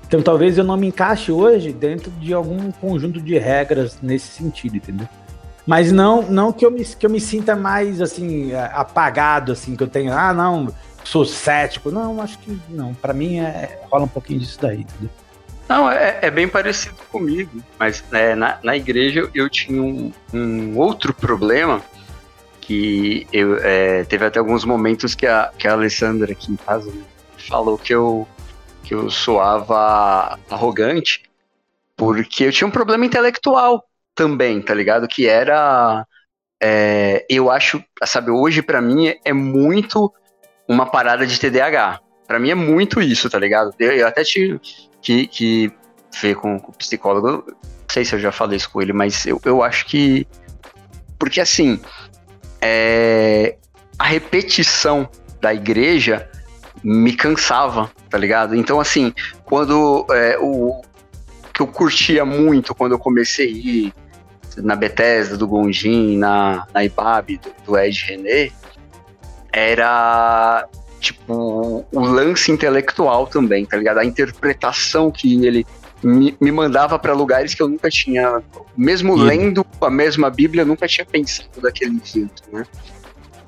então 0.07 0.21
talvez 0.21 0.59
eu 0.59 0.65
não 0.65 0.77
me 0.77 0.89
encaixe 0.89 1.33
hoje 1.33 1.73
dentro 1.73 2.11
de 2.11 2.35
algum 2.35 2.71
conjunto 2.71 3.19
de 3.19 3.39
regras 3.39 3.97
nesse 4.03 4.29
sentido, 4.29 4.77
entendeu? 4.77 5.09
Mas 5.67 5.93
não, 5.93 6.23
não 6.23 6.53
que 6.53 6.67
eu 6.67 6.71
me, 6.71 6.85
que 6.85 7.07
eu 7.07 7.11
me 7.11 7.21
sinta 7.21 7.55
mais 7.55 8.01
assim 8.01 8.53
apagado 8.55 9.53
assim 9.53 9.77
que 9.77 9.83
eu 9.83 9.89
tenho, 9.89 10.13
ah, 10.13 10.33
não, 10.33 10.75
sou 11.05 11.25
cético. 11.25 11.91
Não, 11.91 12.21
acho 12.21 12.39
que 12.39 12.59
não. 12.69 12.95
Para 12.95 13.13
mim 13.13 13.39
é, 13.39 13.81
rola 13.91 14.05
um 14.05 14.09
pouquinho 14.09 14.41
disso 14.41 14.59
daí? 14.61 14.87
Não, 15.69 15.91
é, 15.91 16.19
é 16.23 16.31
bem 16.31 16.49
parecido 16.49 16.97
comigo, 17.11 17.63
mas 17.79 18.05
é, 18.13 18.35
na, 18.35 18.59
na 18.63 18.77
igreja 18.77 19.31
eu 19.35 19.49
tinha 19.49 19.81
um, 19.81 20.13
um 20.35 20.77
outro 20.77 21.15
problema 21.15 21.81
que 22.61 23.27
eu 23.33 23.57
é, 23.59 24.05
teve 24.05 24.25
até 24.25 24.39
alguns 24.39 24.65
momentos 24.65 25.15
que 25.15 25.27
a, 25.27 25.51
que 25.57 25.67
a 25.67 25.73
Alessandra 25.73 26.33
aqui 26.33 26.53
em 26.53 26.57
casa 26.57 26.93
falou 27.49 27.79
que 27.79 27.95
eu 27.95 28.27
que 28.85 28.95
eu 28.95 29.11
soava 29.11 30.39
arrogante 30.51 31.23
porque 31.97 32.45
eu 32.45 32.53
tinha 32.53 32.67
um 32.67 32.71
problema 32.71 33.07
intelectual 33.07 33.85
também, 34.23 34.63
tá 34.63 34.73
ligado? 34.73 35.09
Que 35.09 35.29
era. 35.29 36.07
É, 36.63 37.27
eu 37.29 37.51
acho, 37.51 37.83
sabe, 38.05 38.31
hoje 38.31 38.63
para 38.63 38.81
mim 38.81 39.13
é 39.25 39.33
muito 39.33 40.13
uma 40.69 40.87
parada 40.87 41.27
de 41.27 41.41
TDAH. 41.41 41.99
Para 42.25 42.39
mim 42.39 42.51
é 42.51 42.55
muito 42.55 43.03
isso, 43.03 43.29
tá 43.29 43.37
ligado? 43.37 43.75
Eu, 43.81 43.91
eu 43.91 44.07
até 44.07 44.23
tive 44.23 44.61
que, 45.01 45.27
que 45.27 45.73
ver 46.21 46.37
com, 46.37 46.61
com 46.61 46.71
o 46.71 46.77
psicólogo, 46.77 47.45
não 47.49 47.55
sei 47.91 48.05
se 48.05 48.15
eu 48.15 48.21
já 48.21 48.31
falei 48.31 48.57
isso 48.57 48.71
com 48.71 48.81
ele, 48.81 48.93
mas 48.93 49.27
eu, 49.27 49.41
eu 49.45 49.61
acho 49.61 49.87
que. 49.87 50.25
Porque 51.19 51.41
assim, 51.41 51.81
é, 52.61 53.57
a 53.99 54.05
repetição 54.05 55.09
da 55.41 55.53
igreja 55.53 56.31
me 56.85 57.13
cansava, 57.13 57.91
tá 58.09 58.17
ligado? 58.17 58.55
Então, 58.55 58.79
assim, 58.79 59.13
quando 59.45 60.07
é, 60.11 60.39
o 60.39 60.81
que 61.53 61.61
eu 61.61 61.67
curtia 61.67 62.25
muito 62.25 62.73
quando 62.75 62.93
eu 62.93 62.99
comecei 62.99 63.93
na 64.57 64.75
Bethesda, 64.77 65.37
do 65.37 65.47
Gonjin, 65.47 66.19
na, 66.19 66.67
na 66.73 66.85
IBAB, 66.85 67.39
do, 67.39 67.53
do 67.65 67.79
Ed 67.79 68.05
René, 68.07 68.51
era 69.53 70.67
tipo 71.01 71.85
o 71.93 72.01
lance 72.01 72.51
intelectual 72.51 73.27
também, 73.27 73.67
tá 73.67 73.77
ligado? 73.77 73.99
A 73.99 74.05
interpretação 74.05 75.11
que 75.11 75.45
ele 75.45 75.67
me, 76.03 76.37
me 76.41 76.51
mandava 76.51 76.99
para 76.99 77.13
lugares 77.13 77.55
que 77.55 77.63
eu 77.63 77.69
nunca 77.69 77.89
tinha, 77.89 78.43
mesmo 78.77 79.15
lendo 79.15 79.65
a 79.81 79.91
mesma 79.91 80.31
Bíblia, 80.31 80.63
eu 80.63 80.67
nunca 80.67 80.87
tinha 80.87 81.05
pensado 81.05 81.61
daquele 81.61 82.01
jeito, 82.05 82.43
né? 82.53 82.65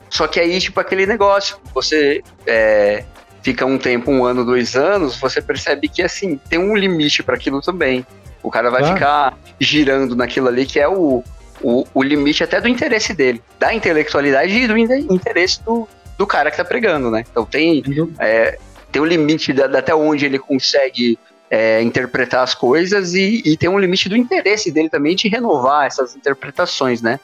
Só 0.08 0.28
que 0.28 0.38
aí, 0.38 0.60
tipo, 0.60 0.78
aquele 0.78 1.06
negócio, 1.06 1.56
você 1.74 2.22
é, 2.46 3.04
fica 3.42 3.66
um 3.66 3.76
tempo, 3.76 4.12
um 4.12 4.24
ano, 4.24 4.44
dois 4.44 4.76
anos, 4.76 5.16
você 5.16 5.42
percebe 5.42 5.88
que, 5.88 6.02
assim, 6.02 6.38
tem 6.48 6.58
um 6.58 6.76
limite 6.76 7.22
para 7.22 7.34
aquilo 7.34 7.60
também. 7.60 8.06
O 8.44 8.50
cara 8.50 8.70
vai 8.70 8.82
ah. 8.82 8.94
ficar 8.94 9.38
girando 9.58 10.14
naquilo 10.14 10.48
ali 10.48 10.66
que 10.66 10.78
é 10.78 10.86
o, 10.86 11.24
o, 11.62 11.86
o, 11.94 12.02
limite 12.02 12.44
até 12.44 12.60
do 12.60 12.68
interesse 12.68 13.14
dele, 13.14 13.42
da 13.58 13.72
intelectualidade 13.74 14.52
e 14.52 14.68
do 14.68 14.76
interesse 14.76 15.64
do, 15.64 15.88
do 16.18 16.26
cara 16.26 16.50
que 16.50 16.56
tá 16.58 16.64
pregando, 16.64 17.10
né? 17.10 17.24
Então 17.28 17.46
tem, 17.46 17.82
é, 18.18 18.58
tem 18.92 19.00
um 19.00 19.06
limite 19.06 19.50
da, 19.52 19.64
até 19.78 19.94
onde 19.94 20.26
ele 20.26 20.38
consegue 20.38 21.18
é, 21.50 21.82
interpretar 21.82 22.42
as 22.42 22.54
coisas 22.54 23.14
e, 23.14 23.42
e 23.46 23.56
tem 23.56 23.70
um 23.70 23.78
limite 23.78 24.10
do 24.10 24.16
interesse 24.16 24.70
dele 24.70 24.90
também 24.90 25.16
de 25.16 25.26
renovar 25.26 25.86
essas 25.86 26.14
interpretações, 26.14 27.00
né? 27.00 27.18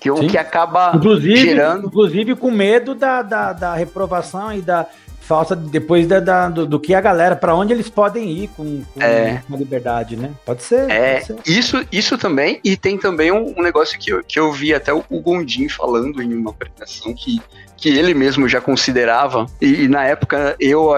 Que 0.00 0.10
o 0.10 0.16
Sim. 0.16 0.26
que 0.26 0.36
acaba 0.36 0.92
Inclusive, 0.94 1.36
gerando. 1.36 1.86
inclusive 1.86 2.34
com 2.34 2.50
medo 2.50 2.94
da, 2.94 3.22
da, 3.22 3.52
da 3.52 3.74
reprovação 3.74 4.52
e 4.52 4.60
da 4.60 4.86
falta 5.26 5.56
depois 5.56 6.06
da, 6.06 6.20
da- 6.20 6.48
do, 6.48 6.66
do 6.66 6.78
que 6.80 6.94
a 6.94 7.00
galera, 7.00 7.34
para 7.36 7.54
onde 7.54 7.72
eles 7.72 7.88
podem 7.88 8.30
ir 8.30 8.48
com, 8.56 8.82
com 8.94 9.02
É. 9.02 9.42
a 9.52 9.56
liberdade, 9.56 10.16
né? 10.16 10.30
Pode 10.44 10.62
ser. 10.62 10.88
É, 10.90 11.14
pode 11.20 11.26
ser. 11.26 11.36
isso, 11.46 11.84
isso 11.90 12.16
também, 12.16 12.60
e 12.64 12.76
tem 12.76 12.96
também 12.96 13.32
um, 13.32 13.52
um 13.58 13.62
negócio 13.62 13.98
que 13.98 14.10
eu, 14.12 14.22
que 14.22 14.38
eu 14.38 14.52
vi 14.52 14.72
até 14.72 14.92
o, 14.94 15.02
o 15.10 15.20
Gondim 15.20 15.68
falando 15.68 16.22
em 16.22 16.32
uma 16.34 16.50
apresentação 16.50 17.12
que, 17.12 17.40
que 17.76 17.88
ele 17.88 18.14
mesmo 18.14 18.48
já 18.48 18.60
considerava, 18.60 19.46
e, 19.60 19.82
e 19.84 19.88
na 19.88 20.04
época 20.04 20.54
eu, 20.60 20.90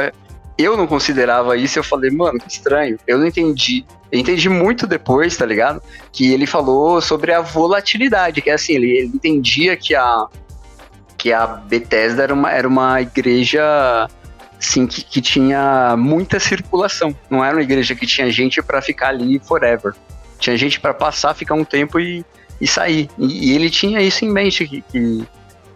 eu 0.59 0.77
não 0.77 0.87
considerava 0.87 1.57
isso, 1.57 1.79
eu 1.79 1.85
falei, 1.85 2.11
mano, 2.11 2.39
que 2.39 2.49
estranho, 2.51 2.99
eu 3.07 3.17
não 3.19 3.27
entendi. 3.27 3.85
Eu 4.11 4.19
entendi 4.21 4.49
muito 4.49 4.87
depois, 4.87 5.37
tá 5.37 5.45
ligado? 5.45 5.83
Que 6.13 6.33
ele 6.33 6.47
falou 6.47 7.01
sobre 7.01 7.33
a 7.33 7.41
volatilidade, 7.43 8.41
que 8.41 8.49
é 8.49 8.55
assim, 8.55 8.73
ele, 8.75 8.91
ele 8.91 9.07
entendia 9.15 9.77
que 9.77 9.95
a, 9.95 10.27
que 11.19 11.31
a 11.31 11.47
Bethesda 11.47 12.23
era 12.23 12.33
uma, 12.33 12.51
era 12.51 12.67
uma 12.67 13.03
igreja 13.03 14.09
assim, 14.59 14.87
que, 14.87 15.03
que 15.03 15.21
tinha 15.21 15.95
muita 15.97 16.39
circulação. 16.41 17.15
Não 17.31 17.45
era 17.45 17.57
uma 17.57 17.63
igreja 17.63 17.95
que 17.95 18.07
tinha 18.07 18.31
gente 18.31 18.63
pra 18.63 18.83
ficar 18.83 19.09
ali 19.09 19.39
forever. 19.39 19.95
Tinha 20.39 20.57
gente 20.57 20.81
pra 20.81 20.93
passar, 20.95 21.35
ficar 21.35 21.55
um 21.55 21.65
tempo 21.65 21.99
e, 21.99 22.25
e 22.61 22.67
sair. 22.67 23.09
E, 23.19 23.51
e 23.51 23.55
ele 23.55 23.71
tinha 23.71 24.01
isso 24.01 24.25
em 24.25 24.31
mente, 24.31 24.67
que, 24.67 24.83
que, 24.83 25.27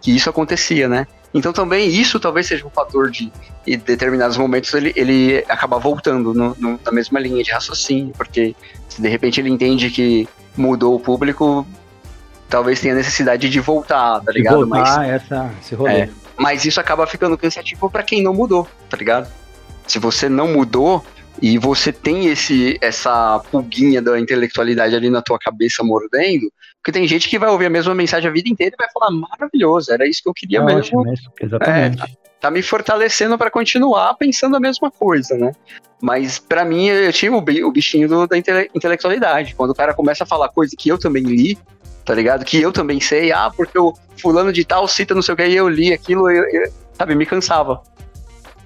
que 0.01 0.15
isso 0.15 0.29
acontecia, 0.29 0.87
né? 0.87 1.07
Então 1.33 1.51
também 1.51 1.87
isso 1.89 2.19
talvez 2.19 2.45
seja 2.45 2.65
um 2.65 2.69
fator 2.69 3.09
de, 3.09 3.31
em 3.65 3.77
determinados 3.77 4.37
momentos, 4.37 4.71
ele, 4.73 4.93
ele 4.95 5.43
acabar 5.49 5.79
voltando 5.79 6.31
no- 6.31 6.55
no- 6.59 6.79
na 6.85 6.91
mesma 6.91 7.19
linha 7.19 7.43
de 7.43 7.51
raciocínio, 7.51 8.13
porque 8.15 8.55
se 8.87 9.01
de 9.01 9.09
repente 9.09 9.41
ele 9.41 9.49
entende 9.49 9.89
que 9.89 10.27
mudou 10.55 10.93
o 10.95 10.99
público, 10.99 11.65
talvez 12.47 12.79
tenha 12.79 12.93
necessidade 12.93 13.49
de 13.49 13.59
voltar, 13.59 14.19
tá 14.21 14.31
ligado? 14.31 14.67
Mas 14.67 14.87
voltar 14.87 15.07
essa, 15.09 15.51
esse 15.59 15.73
rolê. 15.73 15.91
É. 16.01 16.09
mas 16.37 16.65
isso 16.65 16.79
acaba 16.79 17.05
ficando 17.07 17.37
cansativo 17.37 17.89
pra 17.89 18.03
quem 18.03 18.21
não 18.23 18.33
mudou, 18.33 18.67
tá 18.89 18.97
ligado? 18.97 19.31
Se 19.87 19.99
você 19.99 20.27
não 20.29 20.47
mudou 20.47 21.03
e 21.41 21.57
você 21.57 21.91
tem 21.91 22.27
esse 22.27 22.77
essa 22.81 23.39
pulguinha 23.51 24.01
da 24.01 24.19
intelectualidade 24.19 24.95
ali 24.95 25.09
na 25.09 25.21
tua 25.21 25.37
cabeça 25.39 25.83
mordendo, 25.83 26.51
porque 26.77 26.91
tem 26.91 27.07
gente 27.07 27.27
que 27.29 27.39
vai 27.39 27.49
ouvir 27.49 27.65
a 27.65 27.69
mesma 27.69 27.93
mensagem 27.95 28.29
a 28.29 28.33
vida 28.33 28.49
inteira 28.49 28.75
e 28.77 28.81
vai 28.81 28.89
falar 28.93 29.11
maravilhoso, 29.11 29.91
era 29.91 30.07
isso 30.07 30.21
que 30.23 30.29
eu 30.29 30.33
queria 30.33 30.59
É 30.59 30.63
mesmo. 30.63 30.99
ótimo. 31.01 31.13
Exatamente. 31.41 32.17
Tá 32.39 32.51
me 32.51 32.61
fortalecendo 32.61 33.37
pra 33.37 33.49
continuar 33.49 34.13
pensando 34.15 34.55
a 34.57 34.59
mesma 34.59 34.91
coisa, 34.91 35.37
né? 35.37 35.53
Mas 36.01 36.39
pra 36.39 36.65
mim 36.65 36.87
eu 36.87 37.13
tinha 37.13 37.31
o 37.33 37.71
bichinho 37.71 38.09
do- 38.09 38.27
da 38.27 38.37
intele- 38.37 38.69
intelectualidade. 38.75 39.55
Quando 39.55 39.71
o 39.71 39.75
cara 39.75 39.93
começa 39.93 40.25
a 40.25 40.27
falar 40.27 40.49
coisa 40.49 40.75
que 40.77 40.89
eu 40.89 40.97
também 40.97 41.23
li, 41.23 41.57
tá 42.05 42.13
ligado? 42.13 42.43
Que 42.45 42.61
eu 42.61 42.71
também 42.71 42.99
sei, 42.99 43.31
ah, 43.31 43.51
porque 43.55 43.77
o 43.77 43.93
fulano 44.21 44.51
de 44.51 44.63
tal 44.65 44.87
cita 44.87 45.13
não 45.15 45.21
sei 45.21 45.33
o 45.33 45.37
que, 45.37 45.45
e 45.45 45.55
eu 45.55 45.67
li 45.69 45.93
aquilo, 45.93 46.29
eu, 46.29 46.43
eu- 46.49 46.71
sabe, 46.93 47.15
me 47.15 47.25
cansava. 47.25 47.81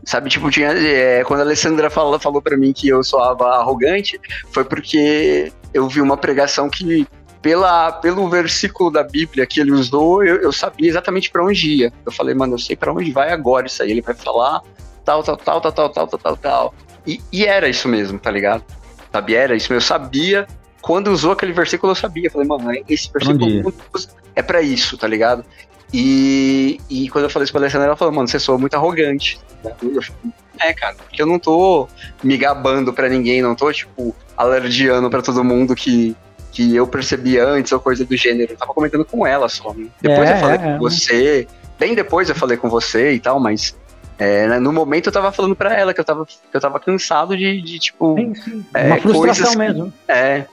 Sabe, 0.06 0.30
tipo, 0.30 0.50
tinha, 0.50 0.70
é, 0.72 1.24
quando 1.26 1.42
a 1.42 1.44
Alessandra 1.44 1.90
falou, 1.90 2.18
falou 2.18 2.42
para 2.42 2.56
mim 2.56 2.72
que 2.72 2.88
eu 2.88 3.04
soava 3.04 3.46
arrogante, 3.58 4.20
foi 4.54 4.64
porque 4.64 5.52
eu 5.74 5.88
vi 5.90 6.00
uma 6.00 6.16
pregação 6.16 6.70
que, 6.70 7.06
pela, 7.42 7.92
pelo 7.92 8.30
versículo 8.30 8.90
da 8.90 9.04
Bíblia 9.04 9.46
que 9.46 9.60
ele 9.60 9.72
usou, 9.72 10.24
eu, 10.24 10.38
eu 10.38 10.52
sabia 10.54 10.90
exatamente 10.90 11.30
para 11.30 11.44
onde 11.44 11.70
ia. 11.72 11.94
Eu 12.06 12.12
falei, 12.12 12.34
mano, 12.34 12.54
eu 12.54 12.60
sei 12.60 12.76
para 12.76 12.94
onde 12.94 13.12
vai 13.12 13.32
agora 13.34 13.68
isso 13.68 13.84
aí. 13.84 13.92
Ele 13.92 14.02
vai 14.02 14.16
falar 14.16 14.62
tal, 15.04 15.22
tal, 15.24 15.36
tal, 15.38 15.60
tal, 15.62 15.72
tal, 15.74 15.90
tal, 15.90 16.08
tal, 16.08 16.20
tal, 16.20 16.38
tal. 16.38 16.74
E, 17.06 17.22
e 17.32 17.46
era 17.46 17.68
isso 17.68 17.88
mesmo, 17.90 18.18
tá 18.18 18.32
ligado? 18.32 18.64
Sabe, 19.12 19.36
era 19.36 19.56
isso. 19.56 19.74
Eu 19.74 19.82
sabia, 19.82 20.48
quando 20.88 21.10
usou 21.10 21.34
aquele 21.34 21.52
versículo, 21.54 21.92
eu 21.92 21.96
sabia. 21.96 22.28
Eu 22.28 22.32
falei, 22.32 22.48
mano, 22.48 22.72
esse 22.88 23.10
onde 23.30 23.44
ia? 23.46 23.62
versículo 23.64 23.74
é 24.36 24.42
para 24.42 24.62
isso, 24.62 24.98
tá 24.98 25.06
ligado? 25.08 25.44
E, 25.94 26.80
e 26.90 27.10
quando 27.10 27.26
eu 27.26 27.30
falei 27.30 27.44
isso 27.46 27.54
pra 27.54 27.62
Alessandra, 27.62 27.88
ela 27.88 27.96
falou, 27.96 28.14
mano, 28.14 28.28
você 28.28 28.40
soa 28.40 28.58
muito 28.58 28.74
arrogante. 28.76 29.40
Eu 29.64 29.72
falei, 30.02 30.34
é, 30.60 30.74
cara, 30.74 30.96
porque 30.96 31.22
eu 31.22 31.26
não 31.26 31.40
tô 31.40 31.88
me 32.24 32.38
gabando 32.38 32.92
pra 32.94 33.08
ninguém, 33.10 33.42
não 33.42 33.56
tô, 33.56 33.72
tipo, 33.72 34.16
alardeando 34.36 35.10
pra 35.10 35.22
todo 35.22 35.44
mundo 35.44 35.76
que, 35.76 36.16
que 36.52 36.76
eu 36.76 36.86
percebi 36.88 37.38
antes 37.40 37.72
ou 37.72 37.80
coisa 37.80 38.04
do 38.06 38.16
gênero. 38.18 38.54
Eu 38.54 38.58
tava 38.58 38.74
comentando 38.74 39.06
com 39.06 39.26
ela 39.26 39.48
só. 39.48 39.74
né? 39.74 39.88
Depois 40.02 40.30
É, 40.30 40.34
eu 40.34 40.38
falei 40.38 40.56
é, 40.56 40.58
com 40.60 40.68
é. 40.70 40.78
você, 40.80 41.48
bem 41.80 41.96
depois 41.96 42.30
eu 42.30 42.36
falei 42.36 42.58
com 42.58 42.70
você 42.70 43.14
e 43.14 43.20
tal, 43.20 43.40
mas 43.40 43.76
é, 44.20 44.48
né, 44.48 44.60
no 44.60 44.74
momento 44.74 45.08
eu 45.08 45.14
tava 45.14 45.32
falando 45.32 45.56
pra 45.56 45.74
ela 45.74 45.94
que 45.94 46.00
eu 46.02 46.06
tava, 46.06 46.26
que 46.26 46.36
eu 46.52 46.60
tava 46.60 46.80
cansado 46.80 47.38
de, 47.38 47.62
de 47.62 47.80
tipo, 47.80 48.16
Sim, 48.18 48.36
sim. 48.36 48.66
É, 48.74 48.88
Uma 48.88 48.98
frustração 48.98 49.46
coisas 49.46 49.50
que- 49.52 49.58
mesmo. 49.58 49.94
é, 50.08 50.46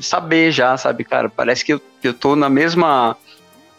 saber 0.00 0.50
já, 0.50 0.76
sabe, 0.76 1.04
cara? 1.04 1.28
Parece 1.28 1.64
que 1.64 1.74
eu, 1.74 1.80
que 2.00 2.08
eu 2.08 2.14
tô 2.14 2.36
na 2.36 2.48
mesma, 2.48 3.16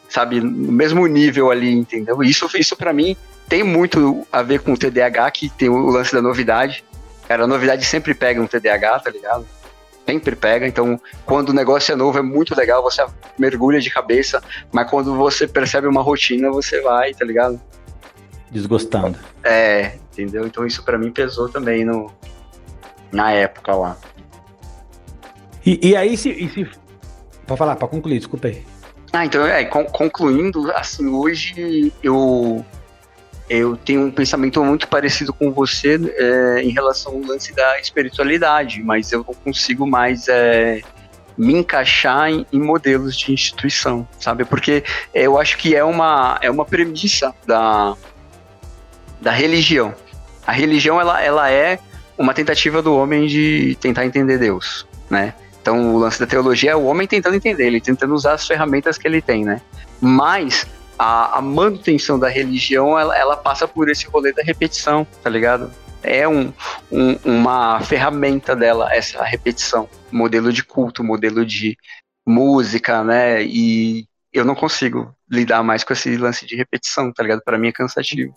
sabe, 0.09 0.39
no 0.39 0.71
mesmo 0.71 1.05
nível 1.07 1.51
ali, 1.51 1.71
entendeu? 1.71 2.21
Isso, 2.23 2.49
isso 2.55 2.75
para 2.75 2.93
mim 2.93 3.15
tem 3.47 3.63
muito 3.63 4.25
a 4.31 4.41
ver 4.41 4.61
com 4.61 4.73
o 4.73 4.77
TDAH, 4.77 5.31
que 5.31 5.49
tem 5.49 5.69
o 5.69 5.89
lance 5.89 6.13
da 6.13 6.21
novidade. 6.21 6.83
Cara, 7.27 7.43
a 7.43 7.47
novidade 7.47 7.85
sempre 7.85 8.13
pega 8.13 8.41
um 8.41 8.47
TDAH, 8.47 8.99
tá 8.99 9.09
ligado? 9.09 9.45
Sempre 10.05 10.35
pega, 10.35 10.67
então 10.67 10.99
quando 11.25 11.49
o 11.49 11.53
negócio 11.53 11.91
é 11.91 11.95
novo 11.95 12.17
é 12.17 12.21
muito 12.21 12.55
legal, 12.55 12.81
você 12.81 13.05
mergulha 13.37 13.79
de 13.79 13.89
cabeça, 13.89 14.41
mas 14.71 14.89
quando 14.89 15.15
você 15.15 15.47
percebe 15.47 15.87
uma 15.87 16.01
rotina, 16.01 16.49
você 16.49 16.81
vai, 16.81 17.13
tá 17.13 17.23
ligado? 17.23 17.61
Desgostando. 18.49 19.17
É, 19.43 19.93
entendeu? 20.11 20.45
Então 20.45 20.65
isso 20.65 20.83
pra 20.83 20.97
mim 20.97 21.11
pesou 21.11 21.47
também 21.47 21.85
no, 21.85 22.11
na 23.11 23.31
época 23.31 23.75
lá. 23.75 23.97
E, 25.65 25.89
e 25.89 25.95
aí, 25.95 26.17
se, 26.17 26.29
e 26.29 26.49
se. 26.49 26.67
Pra 27.45 27.55
falar, 27.57 27.75
pra 27.75 27.87
concluir, 27.87 28.17
desculpa 28.19 28.47
aí. 28.47 28.63
Ah, 29.13 29.25
então, 29.25 29.45
é, 29.45 29.65
con- 29.65 29.85
concluindo, 29.85 30.71
assim, 30.71 31.07
hoje 31.07 31.91
eu 32.01 32.65
eu 33.49 33.75
tenho 33.75 34.05
um 34.05 34.11
pensamento 34.11 34.63
muito 34.63 34.87
parecido 34.87 35.33
com 35.33 35.51
você 35.51 35.99
é, 36.15 36.61
em 36.61 36.69
relação 36.69 37.11
ao 37.13 37.19
lance 37.19 37.53
da 37.53 37.77
espiritualidade, 37.81 38.81
mas 38.81 39.11
eu 39.11 39.25
não 39.27 39.33
consigo 39.33 39.85
mais 39.85 40.29
é, 40.29 40.81
me 41.37 41.55
encaixar 41.55 42.29
em, 42.31 42.45
em 42.53 42.61
modelos 42.61 43.17
de 43.17 43.33
instituição, 43.33 44.07
sabe? 44.17 44.45
Porque 44.45 44.85
eu 45.13 45.37
acho 45.37 45.57
que 45.57 45.75
é 45.75 45.83
uma, 45.83 46.39
é 46.41 46.49
uma 46.49 46.63
premissa 46.63 47.35
da, 47.45 47.93
da 49.19 49.31
religião. 49.31 49.93
A 50.47 50.53
religião, 50.53 51.01
ela, 51.01 51.21
ela 51.21 51.51
é 51.51 51.77
uma 52.17 52.33
tentativa 52.33 52.81
do 52.81 52.95
homem 52.95 53.27
de 53.27 53.77
tentar 53.81 54.05
entender 54.05 54.37
Deus, 54.37 54.87
né? 55.09 55.33
Então, 55.61 55.93
o 55.95 55.99
lance 55.99 56.19
da 56.19 56.25
teologia 56.25 56.71
é 56.71 56.75
o 56.75 56.83
homem 56.85 57.07
tentando 57.07 57.35
entender, 57.35 57.67
ele 57.67 57.79
tentando 57.79 58.13
usar 58.15 58.33
as 58.33 58.47
ferramentas 58.47 58.97
que 58.97 59.07
ele 59.07 59.21
tem, 59.21 59.45
né? 59.45 59.61
Mas 60.01 60.65
a, 60.97 61.37
a 61.37 61.41
manutenção 61.41 62.17
da 62.17 62.27
religião, 62.27 62.97
ela, 62.97 63.15
ela 63.17 63.37
passa 63.37 63.67
por 63.67 63.89
esse 63.89 64.07
rolê 64.07 64.33
da 64.33 64.41
repetição, 64.43 65.05
tá 65.23 65.29
ligado? 65.29 65.71
É 66.01 66.27
um, 66.27 66.51
um- 66.91 67.15
uma 67.23 67.79
ferramenta 67.81 68.55
dela, 68.55 68.91
essa 68.91 69.23
repetição. 69.23 69.87
Modelo 70.11 70.51
de 70.51 70.63
culto, 70.63 71.03
modelo 71.03 71.45
de 71.45 71.77
música, 72.27 73.03
né? 73.03 73.43
E 73.43 74.05
eu 74.33 74.43
não 74.45 74.55
consigo 74.55 75.13
lidar 75.29 75.61
mais 75.63 75.83
com 75.83 75.93
esse 75.93 76.15
lance 76.17 76.45
de 76.45 76.55
repetição, 76.55 77.11
tá 77.13 77.21
ligado? 77.21 77.41
Pra 77.43 77.57
mim 77.57 77.67
é 77.67 77.71
cansativo. 77.71 78.33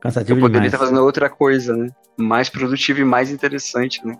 Cansativo 0.00 0.38
Eu 0.38 0.40
poderia 0.40 0.60
demais. 0.62 0.72
estar 0.72 0.78
fazendo 0.78 1.04
outra 1.04 1.28
coisa, 1.28 1.76
né? 1.76 1.88
Mais 2.18 2.48
produtivo 2.48 3.00
e 3.00 3.04
mais 3.04 3.30
interessante, 3.30 4.04
né? 4.06 4.14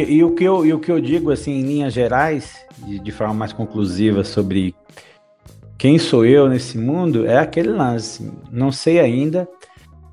E, 0.00 0.14
e 0.14 0.24
o 0.24 0.34
que 0.34 0.44
eu, 0.44 0.64
e 0.64 0.72
o 0.72 0.78
que 0.78 0.90
eu 0.90 1.00
digo, 1.00 1.30
assim, 1.30 1.52
em 1.52 1.62
linhas 1.62 1.92
gerais, 1.92 2.54
de, 2.78 2.98
de 2.98 3.12
forma 3.12 3.34
mais 3.34 3.52
conclusiva 3.52 4.24
sobre 4.24 4.74
quem 5.76 5.98
sou 5.98 6.24
eu 6.24 6.48
nesse 6.48 6.78
mundo, 6.78 7.26
é 7.26 7.38
aquele 7.38 7.70
lance. 7.70 8.30
Não 8.50 8.70
sei 8.70 9.00
ainda, 9.00 9.48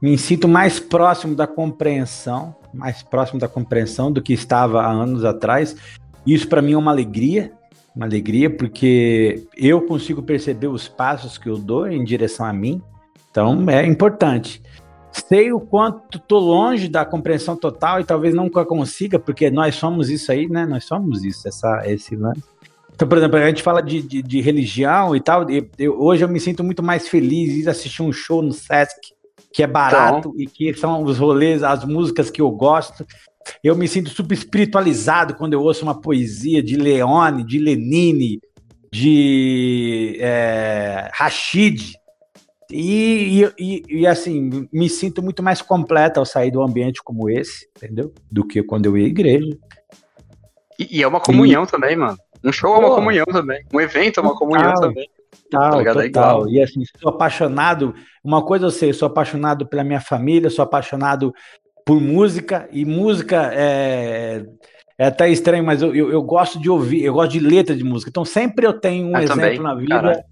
me 0.01 0.17
sinto 0.17 0.47
mais 0.47 0.79
próximo 0.79 1.35
da 1.35 1.45
compreensão, 1.45 2.55
mais 2.73 3.03
próximo 3.03 3.39
da 3.39 3.47
compreensão 3.47 4.11
do 4.11 4.21
que 4.21 4.33
estava 4.33 4.81
há 4.81 4.89
anos 4.89 5.23
atrás. 5.23 5.75
Isso 6.25 6.47
para 6.47 6.61
mim 6.61 6.73
é 6.73 6.77
uma 6.77 6.91
alegria, 6.91 7.51
uma 7.95 8.05
alegria, 8.05 8.49
porque 8.49 9.45
eu 9.55 9.81
consigo 9.81 10.23
perceber 10.23 10.67
os 10.67 10.87
passos 10.87 11.37
que 11.37 11.47
eu 11.47 11.57
dou 11.57 11.87
em 11.87 12.03
direção 12.03 12.45
a 12.45 12.53
mim. 12.53 12.81
Então 13.29 13.69
é 13.69 13.85
importante. 13.85 14.61
Sei 15.11 15.51
o 15.51 15.59
quanto 15.59 16.17
estou 16.17 16.39
longe 16.39 16.87
da 16.87 17.03
compreensão 17.03 17.55
total 17.55 17.99
e 17.99 18.03
talvez 18.03 18.33
nunca 18.33 18.65
consiga, 18.65 19.19
porque 19.19 19.49
nós 19.49 19.75
somos 19.75 20.09
isso 20.09 20.31
aí, 20.31 20.47
né? 20.47 20.65
Nós 20.65 20.85
somos 20.85 21.23
isso, 21.23 21.47
essa, 21.47 21.83
esse 21.85 22.15
lance. 22.15 22.43
Então, 22.93 23.07
por 23.07 23.17
exemplo, 23.17 23.37
a 23.37 23.47
gente 23.47 23.63
fala 23.63 23.81
de, 23.81 24.01
de, 24.01 24.21
de 24.21 24.41
religião 24.41 25.15
e 25.15 25.21
tal. 25.21 25.49
E 25.49 25.69
eu, 25.77 25.99
hoje 26.01 26.23
eu 26.23 26.27
me 26.27 26.39
sinto 26.39 26.63
muito 26.63 26.83
mais 26.83 27.07
feliz 27.07 27.53
de 27.53 27.69
assistir 27.69 28.01
um 28.01 28.11
show 28.11 28.41
no 28.41 28.51
Sesc, 28.51 29.13
que 29.53 29.63
é 29.63 29.67
barato 29.67 30.29
então... 30.29 30.33
e 30.37 30.45
que 30.45 30.73
são 30.73 31.03
os 31.03 31.17
rolês, 31.17 31.63
as 31.63 31.85
músicas 31.85 32.29
que 32.29 32.41
eu 32.41 32.51
gosto. 32.51 33.05
Eu 33.63 33.73
me 33.75 33.87
sinto 33.87 34.09
super 34.09 34.33
espiritualizado 34.33 35.33
quando 35.35 35.53
eu 35.53 35.61
ouço 35.61 35.83
uma 35.83 35.99
poesia 35.99 36.61
de 36.61 36.75
Leone, 36.75 37.43
de 37.45 37.57
Lenine, 37.57 38.41
de 38.91 40.17
é, 40.19 41.09
Rashid. 41.13 41.93
E, 42.71 43.49
e, 43.57 43.83
e, 43.89 44.07
assim, 44.07 44.67
me 44.71 44.87
sinto 44.87 45.23
muito 45.23 45.41
mais 45.41 45.61
completa 45.61 46.19
ao 46.19 46.25
sair 46.25 46.51
do 46.51 46.61
ambiente 46.61 47.01
como 47.03 47.29
esse, 47.29 47.67
entendeu? 47.75 48.13
Do 48.31 48.45
que 48.45 48.61
quando 48.61 48.85
eu 48.85 48.97
ia 48.97 49.05
à 49.05 49.09
igreja. 49.09 49.57
E, 50.77 50.99
e 50.99 51.03
é 51.03 51.07
uma 51.07 51.19
comunhão 51.19 51.63
e... 51.63 51.67
também, 51.67 51.95
mano. 51.95 52.17
Um 52.43 52.51
show 52.51 52.75
Pô, 52.75 52.81
é 52.81 52.85
uma 52.85 52.95
comunhão 52.95 53.25
também. 53.25 53.65
Um 53.73 53.81
evento 53.81 54.19
é 54.19 54.23
uma 54.23 54.35
comunhão 54.35 54.73
também. 54.75 55.09
Tá 55.49 55.83
total. 55.83 56.47
É 56.47 56.51
e 56.51 56.61
assim, 56.61 56.83
sou 56.99 57.09
apaixonado. 57.09 57.93
Uma 58.23 58.45
coisa 58.45 58.67
eu 58.67 58.71
sei, 58.71 58.93
sou 58.93 59.07
apaixonado 59.07 59.67
pela 59.67 59.83
minha 59.83 59.99
família, 59.99 60.49
sou 60.49 60.63
apaixonado 60.63 61.33
por 61.85 61.99
música, 61.99 62.69
e 62.71 62.85
música 62.85 63.51
é, 63.51 64.45
é 64.97 65.07
até 65.07 65.27
estranho, 65.29 65.63
mas 65.63 65.81
eu, 65.81 65.95
eu, 65.95 66.11
eu, 66.11 66.21
gosto 66.21 66.59
de 66.59 66.69
ouvir, 66.69 67.03
eu 67.03 67.13
gosto 67.13 67.31
de 67.31 67.39
letra 67.39 67.75
de 67.75 67.83
música. 67.83 68.09
Então 68.09 68.23
sempre 68.23 68.65
eu 68.65 68.73
tenho 68.73 69.07
um 69.07 69.17
eu 69.17 69.23
exemplo 69.23 69.41
também. 69.41 69.59
na 69.59 69.73
vida. 69.73 69.95
Caralho. 69.95 70.23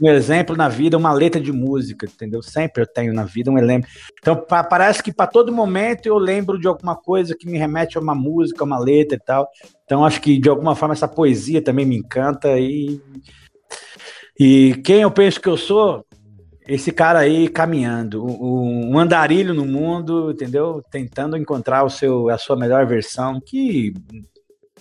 Um 0.00 0.08
exemplo 0.08 0.56
na 0.56 0.68
vida, 0.68 0.96
uma 0.96 1.12
letra 1.12 1.40
de 1.40 1.50
música, 1.50 2.06
entendeu? 2.06 2.42
Sempre 2.42 2.82
eu 2.82 2.86
tenho 2.86 3.12
na 3.12 3.24
vida 3.24 3.50
um 3.50 3.58
exemplo. 3.58 3.88
Então 4.18 4.44
parece 4.70 5.02
que 5.02 5.12
para 5.12 5.26
todo 5.26 5.52
momento 5.52 6.06
eu 6.06 6.18
lembro 6.18 6.58
de 6.58 6.68
alguma 6.68 6.94
coisa 6.94 7.34
que 7.36 7.48
me 7.48 7.58
remete 7.58 7.96
a 7.96 8.00
uma 8.00 8.14
música, 8.14 8.64
uma 8.64 8.78
letra 8.78 9.16
e 9.16 9.20
tal. 9.20 9.48
Então 9.84 10.04
acho 10.04 10.20
que 10.20 10.38
de 10.38 10.48
alguma 10.48 10.76
forma 10.76 10.94
essa 10.94 11.08
poesia 11.08 11.62
também 11.62 11.86
me 11.86 11.96
encanta 11.96 12.58
e 12.58 13.00
e 14.38 14.80
quem 14.84 15.00
eu 15.00 15.10
penso 15.10 15.40
que 15.40 15.48
eu 15.48 15.56
sou, 15.56 16.06
esse 16.68 16.92
cara 16.92 17.18
aí 17.18 17.48
caminhando, 17.48 18.24
um 18.24 18.96
andarilho 18.96 19.52
no 19.52 19.64
mundo, 19.64 20.30
entendeu? 20.30 20.80
Tentando 20.90 21.36
encontrar 21.36 21.82
o 21.82 21.90
seu, 21.90 22.28
a 22.28 22.38
sua 22.38 22.54
melhor 22.54 22.86
versão, 22.86 23.40
que 23.40 23.92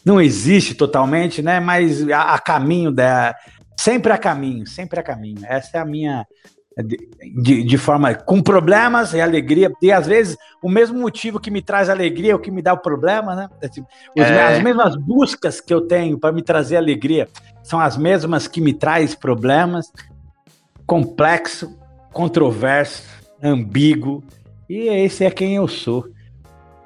não 0.05 0.21
existe 0.21 0.75
totalmente, 0.75 1.41
né? 1.41 1.59
Mas 1.59 2.07
a, 2.09 2.35
a 2.35 2.39
caminho 2.39 2.91
da. 2.91 3.35
Sempre 3.77 4.11
a 4.11 4.17
caminho, 4.17 4.65
sempre 4.65 4.99
a 4.99 5.03
caminho. 5.03 5.39
Essa 5.45 5.77
é 5.77 5.79
a 5.79 5.85
minha. 5.85 6.25
De, 7.41 7.63
de, 7.63 7.77
forma 7.77 8.13
com 8.13 8.39
problemas 8.39 9.11
e 9.11 9.19
alegria, 9.19 9.71
e 9.81 9.91
às 9.91 10.05
vezes 10.05 10.37
o 10.61 10.69
mesmo 10.69 10.99
motivo 10.99 11.39
que 11.39 11.49
me 11.49 11.59
traz 11.59 11.89
alegria 11.89 12.33
é 12.33 12.35
o 12.35 12.39
que 12.39 12.51
me 12.51 12.61
dá 12.61 12.71
o 12.71 12.77
problema, 12.77 13.35
né? 13.35 13.49
Assim, 13.63 13.83
é. 14.15 14.57
As 14.57 14.61
mesmas 14.61 14.95
buscas 14.95 15.59
que 15.59 15.73
eu 15.73 15.81
tenho 15.81 16.19
para 16.19 16.31
me 16.31 16.43
trazer 16.43 16.77
alegria 16.77 17.27
são 17.63 17.79
as 17.79 17.97
mesmas 17.97 18.47
que 18.47 18.61
me 18.61 18.75
traz 18.75 19.15
problemas 19.15 19.91
complexo, 20.85 21.75
controverso, 22.13 23.03
ambíguo, 23.41 24.23
e 24.69 24.87
esse 24.87 25.25
é 25.25 25.31
quem 25.31 25.55
eu 25.55 25.67
sou. 25.67 26.07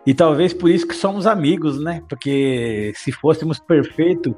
E 0.05 0.13
talvez 0.13 0.53
por 0.53 0.69
isso 0.69 0.87
que 0.87 0.95
somos 0.95 1.27
amigos, 1.27 1.81
né? 1.81 2.01
Porque 2.09 2.91
se 2.95 3.11
fôssemos 3.11 3.59
perfeitos, 3.59 4.33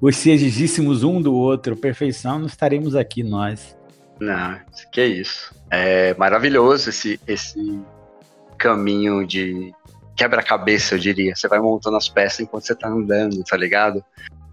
ou 0.00 0.12
se 0.12 0.30
exigíssemos 0.30 1.02
um 1.02 1.20
do 1.20 1.34
outro 1.34 1.76
perfeição, 1.76 2.38
não 2.38 2.46
estaríamos 2.46 2.94
aqui 2.94 3.22
nós. 3.22 3.76
Não, 4.20 4.58
que 4.92 5.00
é 5.00 5.06
isso. 5.06 5.54
É 5.70 6.14
maravilhoso 6.14 6.90
esse, 6.90 7.20
esse 7.26 7.80
caminho 8.58 9.26
de 9.26 9.72
quebra-cabeça, 10.16 10.94
eu 10.94 10.98
diria. 10.98 11.34
Você 11.34 11.48
vai 11.48 11.58
montando 11.58 11.96
as 11.96 12.08
peças 12.08 12.40
enquanto 12.40 12.66
você 12.66 12.74
tá 12.74 12.88
andando, 12.88 13.42
tá 13.44 13.56
ligado? 13.56 14.04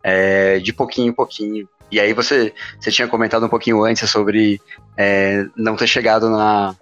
É, 0.03 0.59
de 0.59 0.73
pouquinho 0.73 1.09
em 1.09 1.13
pouquinho. 1.13 1.67
E 1.91 1.99
aí 1.99 2.13
você, 2.13 2.53
você 2.79 2.89
tinha 2.89 3.07
comentado 3.07 3.45
um 3.45 3.49
pouquinho 3.49 3.83
antes 3.83 4.09
sobre 4.09 4.59
é, 4.97 5.45
não 5.55 5.75
ter 5.75 5.87
chegado 5.87 6.29
na, 6.29 6.75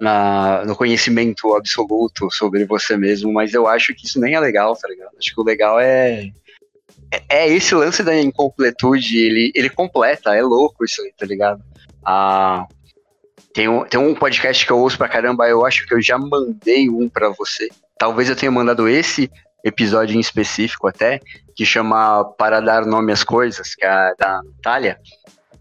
na, 0.00 0.64
no 0.64 0.74
conhecimento 0.74 1.54
absoluto 1.54 2.28
sobre 2.30 2.64
você 2.64 2.96
mesmo, 2.96 3.32
mas 3.32 3.52
eu 3.52 3.66
acho 3.66 3.94
que 3.94 4.06
isso 4.06 4.20
nem 4.20 4.34
é 4.34 4.40
legal, 4.40 4.74
tá 4.74 4.88
ligado? 4.88 5.10
Acho 5.18 5.34
que 5.34 5.40
o 5.40 5.44
legal 5.44 5.78
é, 5.78 6.30
é, 7.10 7.22
é 7.28 7.48
esse 7.48 7.74
lance 7.74 8.02
da 8.02 8.18
incompletude, 8.18 9.18
ele, 9.18 9.52
ele 9.54 9.70
completa, 9.70 10.34
é 10.34 10.42
louco 10.42 10.84
isso 10.84 11.02
aí, 11.02 11.12
tá 11.16 11.26
ligado? 11.26 11.62
Ah, 12.04 12.66
tem, 13.52 13.68
um, 13.68 13.84
tem 13.84 13.98
um 13.98 14.14
podcast 14.14 14.64
que 14.64 14.72
eu 14.72 14.78
ouço 14.78 14.98
pra 14.98 15.08
caramba, 15.08 15.48
eu 15.48 15.64
acho 15.64 15.86
que 15.86 15.94
eu 15.94 16.02
já 16.02 16.18
mandei 16.18 16.88
um 16.88 17.08
para 17.08 17.28
você. 17.30 17.68
Talvez 17.98 18.28
eu 18.28 18.36
tenha 18.36 18.52
mandado 18.52 18.88
esse 18.88 19.30
episódio 19.64 20.16
em 20.16 20.20
específico 20.20 20.86
até, 20.86 21.20
que 21.54 21.64
chama 21.64 22.24
Para 22.38 22.60
Dar 22.60 22.84
Nome 22.84 23.12
às 23.12 23.24
Coisas, 23.24 23.74
que 23.74 23.84
é 23.84 24.14
da 24.18 24.42
Natália. 24.42 24.98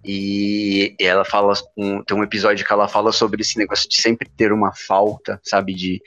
E 0.03 0.95
ela 0.99 1.25
fala, 1.25 1.53
um, 1.75 2.03
tem 2.03 2.15
um 2.15 2.23
episódio 2.23 2.63
que 2.63 2.71
ela 2.71 2.87
fala 2.87 3.11
sobre 3.11 3.41
esse 3.41 3.57
negócio 3.57 3.89
de 3.89 3.99
sempre 3.99 4.29
ter 4.29 4.51
uma 4.51 4.71
falta, 4.75 5.39
sabe? 5.43 5.73
De 5.73 5.99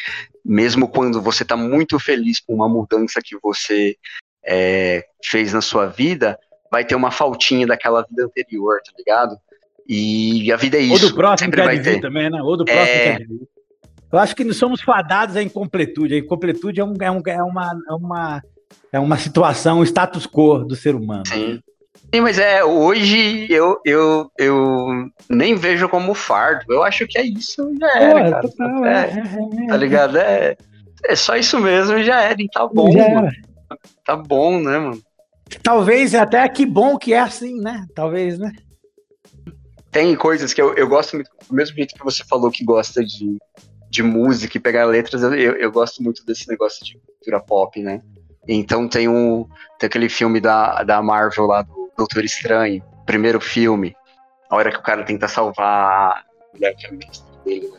mesmo 0.44 0.86
quando 0.86 1.20
você 1.20 1.44
tá 1.44 1.56
muito 1.56 1.98
feliz 1.98 2.38
com 2.38 2.54
uma 2.54 2.68
mudança 2.68 3.20
que 3.22 3.36
você 3.42 3.96
é, 4.48 5.04
fez 5.24 5.52
na 5.52 5.60
sua 5.60 5.86
vida, 5.86 6.38
vai 6.70 6.84
ter 6.84 6.94
uma 6.94 7.10
faltinha 7.10 7.66
daquela 7.66 8.04
vida 8.08 8.24
anterior, 8.24 8.80
tá 8.84 8.92
ligado? 8.96 9.36
E 9.88 10.52
a 10.52 10.56
vida 10.56 10.76
é 10.76 10.80
isso. 10.80 11.04
Ou 11.04 11.10
do 11.10 11.14
próximo 11.14 11.46
sempre 11.46 11.62
vai 11.62 11.80
ter. 11.80 12.00
também, 12.00 12.30
né? 12.30 12.42
Ou 12.42 12.56
do 12.56 12.64
próximo 12.64 12.86
é... 12.86 13.18
Eu 14.10 14.18
acho 14.18 14.34
que 14.34 14.44
não 14.44 14.54
somos 14.54 14.80
fadados 14.80 15.36
à 15.36 15.42
incompletude. 15.42 16.14
A 16.14 16.18
incompletude 16.18 16.80
é, 16.80 16.84
um, 16.84 16.94
é, 16.98 17.10
um, 17.10 17.22
é, 17.26 17.42
uma, 17.42 17.78
é 17.88 17.92
uma 17.92 18.42
é 18.92 18.98
uma 18.98 19.18
situação, 19.18 19.80
um 19.80 19.84
status 19.84 20.26
quo 20.26 20.64
do 20.64 20.74
ser 20.74 20.94
humano. 20.94 21.26
Sim. 21.26 21.60
Sim, 22.14 22.22
mas 22.22 22.38
é, 22.38 22.64
hoje 22.64 23.46
eu, 23.50 23.78
eu, 23.84 24.30
eu 24.38 25.10
nem 25.28 25.54
vejo 25.54 25.88
como 25.90 26.14
fardo. 26.14 26.64
Eu 26.72 26.82
acho 26.82 27.06
que 27.06 27.18
é 27.18 27.22
isso, 27.22 27.70
já 27.78 28.00
era, 28.00 28.24
Pô, 28.24 28.30
cara. 28.30 28.42
Total, 28.42 28.84
é, 28.86 29.04
é, 29.04 29.64
é, 29.64 29.66
tá 29.66 29.76
ligado? 29.76 30.16
É, 30.16 30.56
é 31.04 31.16
só 31.16 31.36
isso 31.36 31.58
mesmo, 31.58 32.02
já 32.02 32.22
era, 32.22 32.40
e 32.40 32.48
tá 32.48 32.66
bom, 32.66 32.90
mano. 32.94 33.30
Tá 34.08 34.16
bom, 34.16 34.58
né, 34.58 34.78
mano? 34.78 35.02
Talvez 35.62 36.14
até 36.14 36.48
que 36.48 36.64
bom 36.64 36.96
que 36.96 37.12
é 37.12 37.20
assim, 37.20 37.60
né? 37.60 37.86
Talvez, 37.94 38.38
né? 38.38 38.50
Tem 39.90 40.16
coisas 40.16 40.54
que 40.54 40.62
eu, 40.62 40.74
eu 40.76 40.88
gosto 40.88 41.16
muito, 41.16 41.30
do 41.46 41.54
mesmo 41.54 41.76
jeito 41.76 41.94
que 41.94 42.02
você 42.02 42.24
falou 42.24 42.50
que 42.50 42.64
gosta 42.64 43.04
de, 43.04 43.36
de 43.90 44.02
música 44.02 44.56
e 44.56 44.60
pegar 44.60 44.86
letras, 44.86 45.22
eu, 45.22 45.34
eu, 45.34 45.70
gosto 45.70 46.02
muito 46.02 46.24
desse 46.24 46.48
negócio 46.48 46.82
de 46.86 46.98
cultura 46.98 47.38
pop, 47.38 47.82
né? 47.82 48.00
Então 48.48 48.88
tem 48.88 49.10
um 49.10 49.46
tem 49.78 49.88
aquele 49.88 50.08
filme 50.08 50.40
da, 50.40 50.82
da 50.84 51.02
Marvel 51.02 51.44
lá 51.44 51.60
do 51.60 51.92
Doutor 51.94 52.24
Estranho, 52.24 52.82
primeiro 53.04 53.42
filme, 53.42 53.94
a 54.48 54.56
hora 54.56 54.72
que 54.72 54.78
o 54.78 54.82
cara 54.82 55.04
tenta 55.04 55.28
salvar 55.28 56.12
a 56.12 56.24
mulher 56.54 56.74
que 56.76 56.86
é 56.86 56.92
mestre 56.92 57.30
dele, 57.44 57.70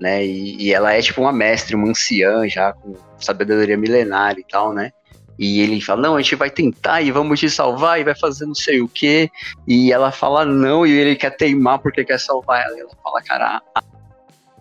né? 0.00 0.26
E, 0.26 0.60
e, 0.60 0.74
ela 0.74 0.92
é 0.92 1.00
tipo 1.00 1.20
uma 1.20 1.32
mestre, 1.32 1.76
uma 1.76 1.88
anciã 1.88 2.48
já 2.48 2.72
com 2.72 2.96
sabedoria 3.16 3.78
milenar 3.78 4.36
e 4.36 4.44
tal, 4.44 4.72
né? 4.72 4.90
E 5.38 5.60
ele 5.60 5.80
fala, 5.80 6.02
não, 6.02 6.16
a 6.16 6.22
gente 6.22 6.36
vai 6.36 6.50
tentar 6.50 7.02
e 7.02 7.10
vamos 7.10 7.40
te 7.40 7.48
salvar 7.48 8.00
e 8.00 8.04
vai 8.04 8.14
fazer 8.14 8.46
não 8.46 8.54
sei 8.54 8.80
o 8.80 8.88
quê. 8.88 9.30
E 9.66 9.92
ela 9.92 10.12
fala 10.12 10.44
não, 10.44 10.86
e 10.86 10.92
ele 10.92 11.16
quer 11.16 11.30
teimar 11.36 11.78
porque 11.78 12.04
quer 12.04 12.20
salvar 12.20 12.64
ela. 12.64 12.76
E 12.76 12.80
ela 12.80 12.90
fala, 13.02 13.22
cara, 13.22 13.62
a, 13.74 13.82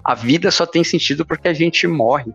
a 0.03 0.15
vida 0.15 0.49
só 0.49 0.65
tem 0.65 0.83
sentido 0.83 1.25
porque 1.25 1.47
a 1.47 1.53
gente 1.53 1.85
morre 1.87 2.33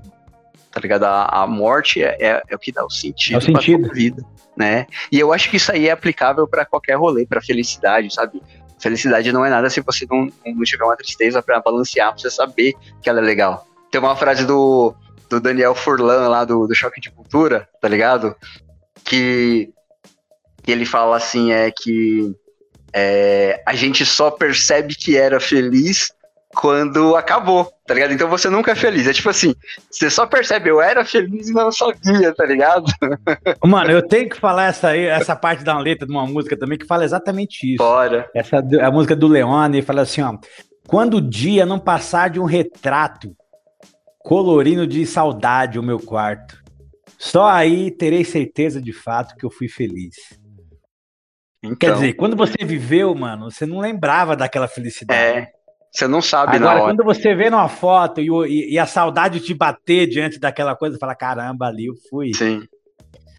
tá 0.76 0.80
ligado? 0.80 1.04
A, 1.04 1.24
a 1.24 1.46
morte 1.46 2.02
é, 2.02 2.14
é, 2.20 2.42
é, 2.50 2.54
o 2.54 2.58
que 2.58 2.70
dá 2.70 2.84
o 2.84 2.90
sentido, 2.90 3.36
é 3.36 3.38
o 3.38 3.40
sentido. 3.40 3.90
vida, 3.94 4.22
né? 4.54 4.86
E 5.10 5.18
eu 5.18 5.32
acho 5.32 5.48
que 5.48 5.56
isso 5.56 5.72
aí 5.72 5.88
é 5.88 5.90
aplicável 5.90 6.46
para 6.46 6.66
qualquer 6.66 6.98
rolê, 6.98 7.24
para 7.24 7.40
felicidade, 7.40 8.12
sabe? 8.12 8.42
Felicidade 8.78 9.32
não 9.32 9.42
é 9.42 9.48
nada 9.48 9.70
se 9.70 9.80
você 9.80 10.06
não, 10.10 10.28
não 10.44 10.62
tiver 10.64 10.84
uma 10.84 10.94
tristeza 10.94 11.42
para 11.42 11.60
balancear, 11.60 12.12
pra 12.12 12.18
você 12.18 12.30
saber 12.30 12.74
que 13.00 13.08
ela 13.08 13.20
é 13.20 13.22
legal. 13.22 13.66
Tem 13.90 13.98
uma 13.98 14.14
frase 14.14 14.44
do, 14.44 14.94
do 15.28 15.40
Daniel 15.40 15.74
Furlan 15.74 16.28
lá 16.28 16.44
do, 16.44 16.66
do 16.66 16.74
Choque 16.74 17.00
de 17.00 17.10
Cultura, 17.10 17.68
tá 17.80 17.88
ligado? 17.88 18.34
Que, 19.04 19.70
que 20.62 20.72
ele 20.72 20.84
fala 20.84 21.16
assim, 21.16 21.52
é 21.52 21.70
que 21.70 22.34
é, 22.92 23.62
a 23.66 23.74
gente 23.74 24.04
só 24.04 24.30
percebe 24.30 24.94
que 24.94 25.16
era 25.16 25.38
feliz 25.38 26.12
quando 26.56 27.14
acabou, 27.14 27.70
tá 27.86 27.92
ligado? 27.92 28.14
Então 28.14 28.28
você 28.30 28.48
nunca 28.48 28.72
é 28.72 28.74
feliz. 28.74 29.06
É 29.06 29.12
tipo 29.12 29.28
assim, 29.28 29.54
você 29.90 30.08
só 30.08 30.26
percebe, 30.26 30.70
eu 30.70 30.80
era 30.80 31.04
feliz 31.04 31.48
e 31.48 31.52
não 31.52 31.70
sabia, 31.70 32.34
tá 32.34 32.46
ligado? 32.46 32.86
Mano, 33.62 33.90
eu 33.90 34.00
tenho 34.00 34.30
que 34.30 34.40
falar 34.40 34.68
essa 34.68 34.88
aí, 34.88 35.04
essa 35.04 35.36
parte 35.36 35.62
da 35.62 35.78
letra 35.78 36.06
de 36.06 36.12
uma 36.12 36.26
música 36.26 36.56
também 36.56 36.78
que 36.78 36.86
fala 36.86 37.04
exatamente 37.04 37.74
isso. 37.74 37.84
Bora. 37.84 38.28
Essa 38.34 38.58
a 38.58 38.90
música 38.90 39.14
do 39.14 39.28
Leone 39.28 39.82
fala 39.82 40.02
assim, 40.02 40.22
ó. 40.22 40.34
Quando 40.88 41.18
o 41.18 41.20
dia 41.20 41.66
não 41.66 41.78
passar 41.78 42.30
de 42.30 42.40
um 42.40 42.44
retrato 42.44 43.36
colorindo 44.26 44.88
de 44.88 45.06
saudade 45.06 45.78
o 45.78 45.82
meu 45.84 46.00
quarto, 46.00 46.60
só 47.16 47.46
aí 47.46 47.92
terei 47.92 48.24
certeza 48.24 48.82
de 48.82 48.92
fato 48.92 49.36
que 49.36 49.46
eu 49.46 49.50
fui 49.50 49.68
feliz. 49.68 50.16
Então, 51.62 51.76
Quer 51.76 51.92
dizer, 51.94 52.12
quando 52.14 52.36
você 52.36 52.56
viveu, 52.64 53.14
mano, 53.14 53.50
você 53.52 53.64
não 53.64 53.78
lembrava 53.78 54.34
daquela 54.34 54.66
felicidade. 54.66 55.20
é, 55.38 55.48
você 55.92 56.08
não 56.08 56.20
sabe 56.20 56.56
Agora, 56.56 56.80
quando 56.80 57.04
você 57.04 57.36
vê 57.36 57.48
numa 57.48 57.68
foto 57.68 58.20
e, 58.20 58.28
e- 58.48 58.74
e 58.74 58.78
a 58.80 58.84
saudade 58.86 59.38
te 59.40 59.54
bater 59.54 60.08
diante 60.08 60.40
daquela 60.40 60.74
coisa, 60.74 60.98
fala, 60.98 61.14
caramba, 61.14 61.66
ali 61.68 61.86
eu 61.86 61.94
fui. 62.10 62.34
Sim. 62.34 62.66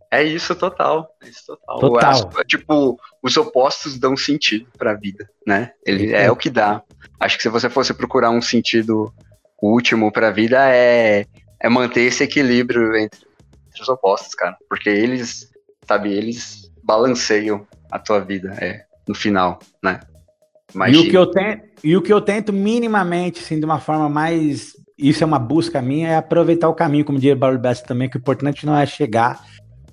É 0.10 0.24
isso 0.24 0.56
total. 0.56 1.06
É 1.22 1.28
isso 1.28 1.44
total. 1.46 1.80
Total. 1.80 2.10
As- 2.12 2.46
tipo, 2.48 2.98
os 3.22 3.36
opostos 3.36 4.00
dão 4.00 4.16
sentido 4.16 4.66
pra 4.78 4.94
vida, 4.94 5.30
né? 5.46 5.72
Ele 5.86 6.14
é 6.14 6.32
o 6.32 6.36
que 6.36 6.50
dá. 6.50 6.82
Acho 7.20 7.36
que 7.36 7.44
se 7.44 7.50
você 7.50 7.70
fosse 7.70 7.94
procurar 7.94 8.30
um 8.32 8.42
sentido 8.42 9.14
último 9.62 10.12
pra 10.12 10.32
vida 10.32 10.58
é, 10.74 11.26
é 11.60 11.70
manter 11.70 12.02
esse 12.02 12.24
equilíbrio 12.24 12.96
entre, 12.96 13.20
entre 13.68 13.82
os 13.82 13.90
opostos, 13.90 14.34
cara. 14.36 14.56
Porque 14.70 14.90
eles, 14.90 15.50
sabe, 15.88 16.14
eles 16.14 16.72
balanceiam 16.84 17.66
a 17.92 17.98
tua 18.00 18.20
vida, 18.20 18.54
é, 18.60 18.84
no 19.08 19.16
final, 19.16 19.60
né? 19.84 20.00
E 20.90 20.98
o, 20.98 21.10
que 21.10 21.18
eu 21.18 21.26
tento, 21.26 21.64
e 21.84 21.96
o 21.96 22.02
que 22.02 22.12
eu 22.12 22.20
tento 22.22 22.52
minimamente, 22.52 23.40
assim, 23.42 23.58
de 23.60 23.66
uma 23.66 23.80
forma 23.80 24.10
mais. 24.10 24.74
Isso 24.98 25.24
é 25.24 25.28
uma 25.28 25.40
busca 25.40 25.82
minha, 25.82 26.10
é 26.10 26.16
aproveitar 26.18 26.68
o 26.68 26.74
caminho, 26.74 27.06
como 27.06 27.20
diria 27.20 27.36
Barry 27.36 27.58
Best 27.58 27.86
também, 27.86 28.10
que 28.10 28.18
o 28.18 28.20
importante 28.20 28.66
não 28.66 28.76
é 28.76 28.86
chegar, 28.86 29.46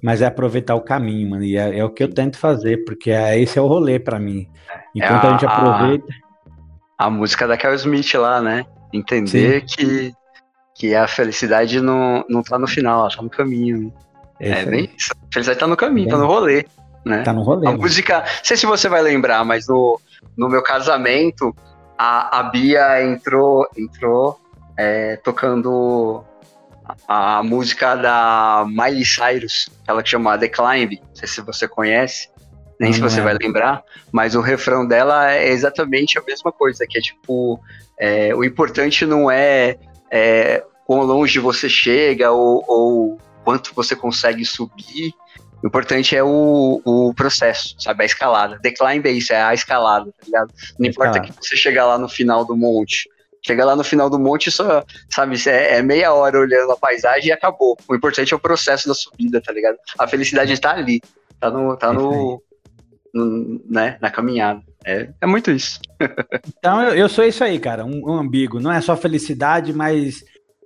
mas 0.02 0.20
é 0.22 0.26
aproveitar 0.26 0.74
o 0.74 0.80
caminho, 0.80 1.30
mano. 1.30 1.44
E 1.44 1.56
é, 1.56 1.78
é 1.78 1.84
o 1.84 1.90
que 1.90 2.02
eu 2.02 2.08
tento 2.12 2.38
fazer, 2.38 2.84
porque 2.84 3.10
é, 3.10 3.38
esse 3.38 3.58
é 3.58 3.62
o 3.62 3.66
rolê 3.66 3.98
pra 3.98 4.18
mim. 4.18 4.48
Enquanto 4.94 5.24
É 5.24 5.28
a, 5.28 5.30
gente 5.30 5.46
a- 5.46 5.48
aproveita. 5.48 6.06
a 6.98 7.08
música 7.10 7.46
da 7.46 7.56
Carol 7.56 7.76
Smith 7.76 8.14
lá, 8.14 8.40
né? 8.42 8.64
Entender 8.96 9.64
que, 9.66 10.12
que 10.74 10.94
a 10.94 11.06
felicidade 11.08 11.80
não, 11.80 12.24
não 12.28 12.42
tá 12.42 12.58
no 12.58 12.66
final, 12.66 13.00
ela 13.00 13.10
tá 13.10 13.22
no 13.22 13.30
caminho. 13.30 13.92
é 14.40 14.50
É 14.60 14.64
bem 14.64 14.80
aí. 14.80 14.90
isso. 14.96 15.10
A 15.12 15.32
felicidade 15.32 15.58
tá 15.60 15.66
no 15.66 15.76
caminho, 15.76 16.08
tá 16.08 16.16
Bem. 16.16 16.26
no 16.26 16.32
rolê, 16.32 16.64
né? 17.04 17.22
Tá 17.22 17.32
no 17.32 17.42
rolê. 17.42 17.66
A 17.66 17.70
mano. 17.70 17.82
música, 17.82 18.20
não 18.20 18.44
sei 18.44 18.56
se 18.56 18.66
você 18.66 18.88
vai 18.88 19.02
lembrar, 19.02 19.44
mas 19.44 19.66
no, 19.66 20.00
no 20.36 20.48
meu 20.48 20.62
casamento, 20.62 21.54
a, 21.98 22.38
a 22.38 22.42
Bia 22.44 23.02
entrou, 23.02 23.66
entrou 23.76 24.40
é, 24.76 25.16
tocando 25.16 26.24
a, 27.08 27.38
a 27.38 27.42
música 27.42 27.96
da 27.96 28.64
Miley 28.68 29.04
Cyrus, 29.04 29.68
aquela 29.82 30.02
que 30.02 30.10
chama 30.10 30.38
The 30.38 30.48
Climb, 30.48 31.00
não 31.00 31.14
sei 31.16 31.28
se 31.28 31.40
você 31.40 31.66
conhece, 31.66 32.28
nem 32.78 32.92
se 32.92 33.01
você 33.01 33.20
é. 33.20 33.22
vai 33.22 33.34
lembrar, 33.40 33.82
mas 34.12 34.34
o 34.34 34.40
refrão 34.40 34.86
dela 34.86 35.32
é 35.32 35.48
exatamente 35.48 36.18
a 36.18 36.22
mesma 36.22 36.51
coisa, 36.51 36.86
que 36.88 36.98
é 36.98 37.01
tipo, 37.01 37.60
é, 37.98 38.34
o 38.34 38.44
importante 38.44 39.06
não 39.06 39.30
é, 39.30 39.76
é 40.10 40.64
quão 40.86 41.02
longe 41.02 41.38
você 41.38 41.68
chega 41.68 42.30
ou, 42.30 42.64
ou 42.66 43.18
quanto 43.44 43.74
você 43.74 43.94
consegue 43.94 44.44
subir, 44.44 45.12
o 45.64 45.66
importante 45.66 46.14
é 46.14 46.22
o, 46.22 46.82
o 46.84 47.14
processo, 47.14 47.74
sabe? 47.78 48.02
A 48.02 48.06
escalada. 48.06 48.59
Decline 48.62 49.02
é 49.06 49.12
isso, 49.12 49.32
é 49.32 49.42
a 49.42 49.55
escalada, 49.55 50.05
tá 50.06 50.26
ligado? 50.26 50.52
Não 50.78 50.86
importa 50.86 51.20
que 51.20 51.32
você 51.32 51.56
chegar 51.56 51.86
lá 51.86 51.96
no 51.96 52.06
final 52.06 52.44
do 52.44 52.55
monte. 52.55 53.09
Chegar 53.40 53.64
lá 53.64 53.74
no 53.74 53.82
final 53.82 54.10
do 54.10 54.18
monte, 54.18 54.51
só, 54.51 54.84
sabe, 55.09 55.36
é, 55.46 55.78
é 55.78 55.82
meia 55.82 56.12
hora 56.12 56.38
olhando 56.38 56.70
a 56.70 56.76
paisagem 56.76 57.28
e 57.28 57.32
acabou. 57.32 57.78
O 57.88 57.94
importante 57.94 58.34
é 58.34 58.36
o 58.36 58.40
processo 58.40 58.86
da 58.86 58.94
subida, 58.94 59.40
tá 59.40 59.52
ligado? 59.55 59.76
A 59.98 60.06
felicidade 60.06 60.60
tá 60.60 60.72
ali. 60.72 61.01
Tá 61.40 61.51
no. 61.51 61.76
Tá 61.78 61.92
no- 61.92 62.42
né, 63.14 63.96
na 64.00 64.10
caminhada. 64.10 64.60
É, 64.84 65.08
é 65.20 65.26
muito 65.26 65.50
isso. 65.50 65.80
Então 66.58 66.82
eu, 66.82 66.94
eu 66.94 67.08
sou 67.08 67.24
isso 67.24 67.44
aí, 67.44 67.58
cara, 67.58 67.84
um, 67.84 68.02
um 68.06 68.14
ambíguo. 68.14 68.60
Não 68.60 68.72
é 68.72 68.80
só 68.80 68.96
felicidade, 68.96 69.72
mas 69.72 70.24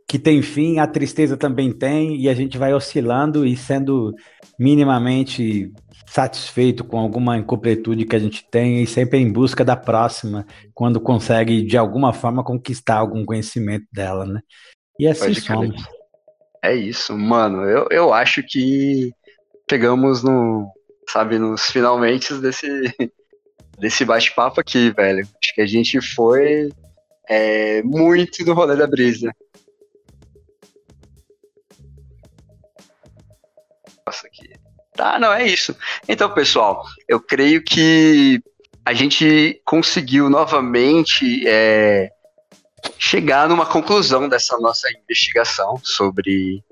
que 0.08 0.18
tem 0.18 0.40
fim, 0.40 0.78
a 0.78 0.86
tristeza 0.86 1.36
também 1.36 1.70
tem, 1.70 2.16
e 2.16 2.30
a 2.30 2.34
gente 2.34 2.56
vai 2.56 2.72
oscilando 2.72 3.44
e 3.44 3.54
sendo 3.54 4.14
minimamente 4.58 5.70
satisfeito 6.06 6.82
com 6.82 6.98
alguma 6.98 7.36
incompletude 7.36 8.06
que 8.06 8.16
a 8.16 8.18
gente 8.18 8.42
tem 8.50 8.82
e 8.82 8.86
sempre 8.86 9.18
em 9.18 9.30
busca 9.30 9.62
da 9.62 9.76
próxima, 9.76 10.46
quando 10.72 10.98
consegue 10.98 11.62
de 11.62 11.76
alguma 11.76 12.14
forma 12.14 12.42
conquistar 12.42 12.96
algum 12.96 13.22
conhecimento 13.24 13.84
dela, 13.92 14.24
né? 14.24 14.40
E 14.98 15.06
assim 15.06 15.34
somos. 15.34 15.76
É 16.64 16.74
isso, 16.74 17.16
mano. 17.16 17.62
Eu, 17.64 17.86
eu 17.90 18.12
acho 18.12 18.42
que 18.42 19.12
pegamos 19.66 20.22
no, 20.22 20.72
sabe, 21.08 21.38
nos 21.38 21.66
finalmente 21.66 22.34
desse, 22.34 22.68
desse 23.78 24.04
bate-papo 24.04 24.60
aqui, 24.60 24.90
velho. 24.90 25.20
Acho 25.42 25.54
que 25.54 25.60
a 25.60 25.66
gente 25.66 26.00
foi 26.00 26.70
é, 27.28 27.82
muito 27.82 28.44
no 28.44 28.54
rolê 28.54 28.76
da 28.76 28.86
brisa. 28.86 29.34
Nossa, 34.06 34.26
aqui. 34.26 34.48
Tá, 34.94 35.18
não, 35.18 35.32
é 35.32 35.46
isso. 35.46 35.76
Então, 36.08 36.32
pessoal, 36.32 36.84
eu 37.06 37.20
creio 37.20 37.62
que 37.62 38.42
a 38.84 38.92
gente 38.92 39.60
conseguiu 39.64 40.28
novamente 40.28 41.46
é, 41.46 42.10
chegar 42.98 43.48
numa 43.48 43.66
conclusão 43.66 44.28
dessa 44.28 44.58
nossa 44.58 44.88
investigação 44.90 45.78
sobre 45.84 46.64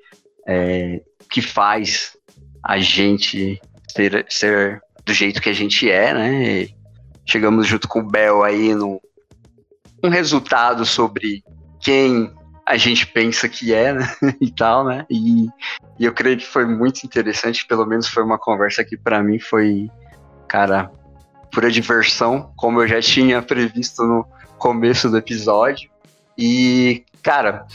é, 0.47 1.03
o 1.23 1.29
que 1.29 1.43
faz 1.43 2.17
a 2.65 2.79
gente 2.79 3.61
ser, 3.97 4.27
ser 4.29 4.83
do 5.05 5.13
jeito 5.15 5.41
que 5.41 5.49
a 5.49 5.55
gente 5.55 5.91
é, 5.91 6.13
né? 6.13 6.63
E 6.63 6.75
chegamos 7.25 7.67
junto 7.67 7.89
com 7.89 8.01
o 8.01 8.07
Bel 8.07 8.43
aí 8.43 8.75
no 8.75 9.01
um 10.05 10.09
resultado 10.09 10.85
sobre 10.85 11.43
quem 11.81 12.31
a 12.67 12.77
gente 12.77 13.07
pensa 13.07 13.49
que 13.49 13.73
é, 13.73 13.93
né? 13.93 14.07
e 14.41 14.51
tal, 14.51 14.85
né? 14.85 15.07
E, 15.09 15.47
e 15.99 16.05
eu 16.05 16.13
creio 16.13 16.37
que 16.37 16.47
foi 16.47 16.67
muito 16.67 17.05
interessante, 17.05 17.67
pelo 17.67 17.87
menos 17.87 18.09
foi 18.09 18.23
uma 18.23 18.39
conversa 18.39 18.85
que 18.85 18.97
para 18.97 19.23
mim 19.23 19.39
foi, 19.39 19.91
cara, 20.49 20.91
pura 21.53 21.71
diversão, 21.71 22.53
como 22.57 22.83
eu 22.83 22.89
já 22.89 23.01
tinha 23.01 23.41
previsto 23.41 24.03
no 24.05 24.27
começo 24.59 25.09
do 25.09 25.17
episódio. 25.17 25.89
E, 26.37 27.05
cara, 27.23 27.67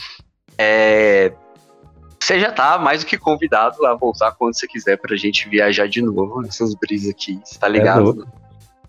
é, 0.56 1.32
você 2.22 2.38
já 2.38 2.52
tá 2.52 2.78
mais 2.78 3.02
do 3.02 3.06
que 3.06 3.18
convidado 3.18 3.84
a 3.84 3.94
voltar 3.94 4.32
quando 4.32 4.54
você 4.54 4.66
quiser 4.66 4.96
pra 4.96 5.16
gente 5.16 5.48
viajar 5.48 5.88
de 5.88 6.00
novo 6.00 6.40
nessas 6.40 6.74
brisas 6.74 7.10
aqui, 7.10 7.40
você 7.44 7.58
tá 7.58 7.68
ligado? 7.68 8.02
louco. 8.02 8.26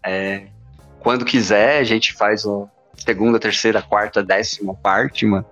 É, 0.06 0.48
quando 1.00 1.26
quiser, 1.26 1.80
a 1.80 1.84
gente 1.84 2.14
faz 2.14 2.46
uma 2.46 2.72
segunda, 2.96 3.40
terceira, 3.40 3.82
quarta, 3.82 4.24
décima 4.24 4.74
parte, 4.76 5.26
mano. 5.26 5.46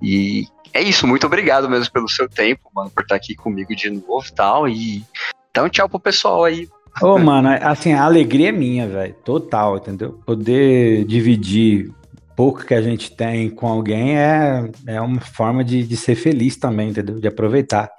E 0.00 0.46
é 0.72 0.80
isso, 0.80 1.06
muito 1.06 1.26
obrigado 1.26 1.68
mesmo 1.68 1.92
pelo 1.92 2.08
seu 2.08 2.28
tempo, 2.28 2.70
mano, 2.74 2.90
por 2.90 3.02
estar 3.02 3.16
aqui 3.16 3.34
comigo 3.34 3.74
de 3.74 3.90
novo 3.90 4.26
e 4.26 4.32
tal. 4.32 4.68
E 4.68 5.04
então, 5.50 5.68
tchau 5.68 5.88
pro 5.88 6.00
pessoal 6.00 6.44
aí. 6.44 6.68
Ô, 7.02 7.18
mano, 7.18 7.48
assim, 7.62 7.92
a 7.92 8.04
alegria 8.04 8.48
é 8.48 8.52
minha, 8.52 8.88
velho. 8.88 9.14
Total, 9.24 9.76
entendeu? 9.76 10.20
Poder 10.24 11.04
dividir 11.04 11.92
pouco 12.38 12.64
que 12.64 12.72
a 12.72 12.80
gente 12.80 13.10
tem 13.16 13.50
com 13.50 13.66
alguém 13.66 14.16
é, 14.16 14.70
é 14.86 15.00
uma 15.00 15.20
forma 15.20 15.64
de, 15.64 15.82
de 15.82 15.96
ser 15.96 16.14
feliz 16.14 16.56
também, 16.56 16.90
entendeu? 16.90 17.18
De 17.18 17.26
aproveitar. 17.26 17.90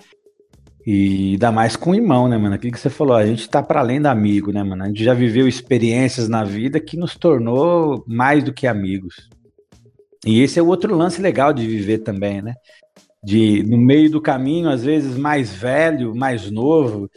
E 0.88 1.34
ainda 1.34 1.52
mais 1.52 1.76
com 1.76 1.92
o 1.92 1.96
irmão, 1.96 2.26
né, 2.30 2.38
mano? 2.38 2.56
Aquilo 2.56 2.72
que 2.72 2.80
você 2.80 2.90
falou, 2.90 3.18
a 3.18 3.26
gente 3.26 3.50
tá 3.50 3.62
para 3.62 3.82
além 3.82 4.02
da 4.02 4.12
amigo, 4.12 4.54
né, 4.54 4.64
mano? 4.64 4.86
A 4.86 4.88
gente 4.88 5.04
já 5.04 5.14
viveu 5.14 5.46
experiências 5.46 6.30
na 6.30 6.46
vida 6.46 6.80
que 6.80 6.96
nos 6.96 7.18
tornou 7.18 8.02
mais 8.08 8.42
do 8.42 8.54
que 8.54 8.66
amigos. 8.66 9.28
E 10.26 10.42
esse 10.42 10.58
é 10.58 10.62
o 10.62 10.68
outro 10.68 10.96
lance 10.96 11.22
legal 11.22 11.52
de 11.52 11.68
viver 11.68 11.98
também, 11.98 12.42
né? 12.42 12.54
De, 13.22 13.62
no 13.64 13.78
meio 13.78 14.10
do 14.10 14.22
caminho, 14.22 14.70
às 14.70 14.86
vezes 14.86 15.18
mais 15.18 15.54
velho, 15.54 16.16
mais 16.16 16.50
novo, 16.50 17.12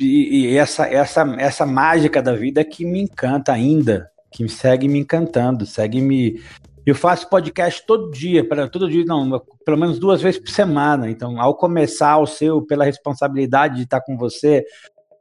e, 0.00 0.40
e 0.40 0.56
essa, 0.56 0.88
essa, 0.88 1.22
essa 1.38 1.64
mágica 1.64 2.20
da 2.20 2.34
vida 2.34 2.64
que 2.64 2.84
me 2.84 3.00
encanta 3.00 3.52
ainda, 3.52 4.10
que 4.30 4.42
me 4.42 4.48
segue 4.48 4.88
me 4.88 4.98
encantando, 4.98 5.66
segue 5.66 6.00
me. 6.00 6.40
Eu 6.84 6.94
faço 6.94 7.28
podcast 7.28 7.84
todo 7.86 8.10
dia, 8.10 8.46
para 8.46 8.66
todo 8.66 8.88
dia, 8.88 9.04
não, 9.04 9.42
pelo 9.64 9.76
menos 9.76 9.98
duas 9.98 10.22
vezes 10.22 10.40
por 10.40 10.50
semana. 10.50 11.10
Então, 11.10 11.40
ao 11.40 11.54
começar 11.54 12.18
o 12.18 12.26
seu, 12.26 12.62
pela 12.62 12.84
responsabilidade 12.84 13.76
de 13.76 13.82
estar 13.82 14.00
com 14.00 14.16
você, 14.16 14.64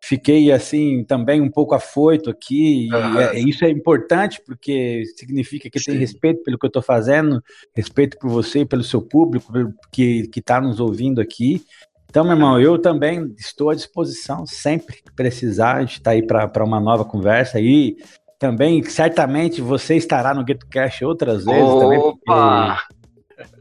fiquei 0.01 0.51
assim 0.51 1.03
também 1.03 1.41
um 1.41 1.49
pouco 1.49 1.75
afoito 1.75 2.29
aqui. 2.29 2.88
E 2.88 3.17
é- 3.17 3.39
isso 3.39 3.65
é 3.65 3.69
importante 3.69 4.41
porque 4.45 5.03
significa 5.17 5.69
que 5.69 5.84
tem 5.84 5.95
Sim. 5.95 5.99
respeito 5.99 6.43
pelo 6.43 6.57
que 6.57 6.65
eu 6.65 6.69
estou 6.69 6.81
fazendo, 6.81 7.43
respeito 7.75 8.17
por 8.17 8.29
você 8.29 8.59
e 8.59 8.65
pelo 8.65 8.84
seu 8.84 9.01
público 9.01 9.51
pelo 9.51 9.73
que 9.91 10.27
que 10.27 10.39
está 10.39 10.61
nos 10.61 10.79
ouvindo 10.79 11.19
aqui. 11.19 11.63
Então, 12.09 12.23
meu 12.23 12.34
irmão, 12.34 12.59
eu 12.59 12.79
também 12.79 13.34
estou 13.38 13.69
à 13.69 13.75
disposição 13.75 14.45
sempre 14.45 15.03
que 15.03 15.11
precisar. 15.13 15.75
A 15.75 15.81
gente 15.81 15.97
está 15.97 16.11
aí 16.11 16.25
para 16.25 16.63
uma 16.63 16.79
nova 16.79 17.03
conversa 17.03 17.57
aí. 17.57 17.97
Também, 18.39 18.84
certamente 18.84 19.61
você 19.61 19.95
estará 19.95 20.34
no 20.34 20.45
GetCast 20.47 21.03
outras 21.03 21.45
vezes 21.45 21.73
também. 21.76 21.97
Opa! 21.99 22.80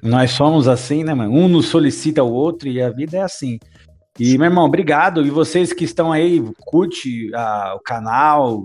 Nós 0.03 0.31
somos 0.31 0.69
assim, 0.69 1.05
né, 1.05 1.15
mano? 1.15 1.33
Um 1.33 1.49
nos 1.49 1.67
solicita 1.67 2.23
o 2.23 2.33
outro 2.33 2.69
e 2.69 2.81
a 2.81 2.91
vida 2.91 3.19
é 3.19 3.23
assim. 3.23 3.59
E, 4.19 4.37
meu 4.39 4.47
irmão, 4.47 4.65
obrigado. 4.65 5.25
E 5.27 5.31
vocês 5.31 5.73
que 5.73 5.85
estão 5.85 6.11
aí, 6.13 6.43
curte 6.61 7.31
ah, 7.35 7.75
o 7.77 7.81
canal, 7.81 8.65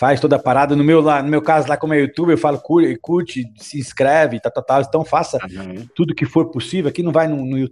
faz 0.00 0.20
toda 0.20 0.36
a 0.36 0.38
parada. 0.38 0.74
No 0.74 0.82
meu, 0.82 1.00
lá, 1.00 1.22
no 1.22 1.28
meu 1.28 1.42
caso, 1.42 1.68
lá 1.68 1.76
como 1.76 1.92
é 1.92 2.00
YouTube, 2.00 2.30
eu 2.30 2.38
falo 2.38 2.58
curte, 2.58 2.96
curte 2.96 3.44
se 3.58 3.78
inscreve, 3.78 4.40
tal, 4.40 4.52
tal, 4.52 4.64
tal. 4.64 4.82
Então 4.82 5.04
faça 5.04 5.38
Uhum. 5.44 5.86
tudo 5.94 6.14
que 6.14 6.24
for 6.24 6.46
possível. 6.50 6.88
Aqui 6.88 7.02
não 7.02 7.12
vai 7.12 7.28
no, 7.28 7.36
no, 7.44 7.68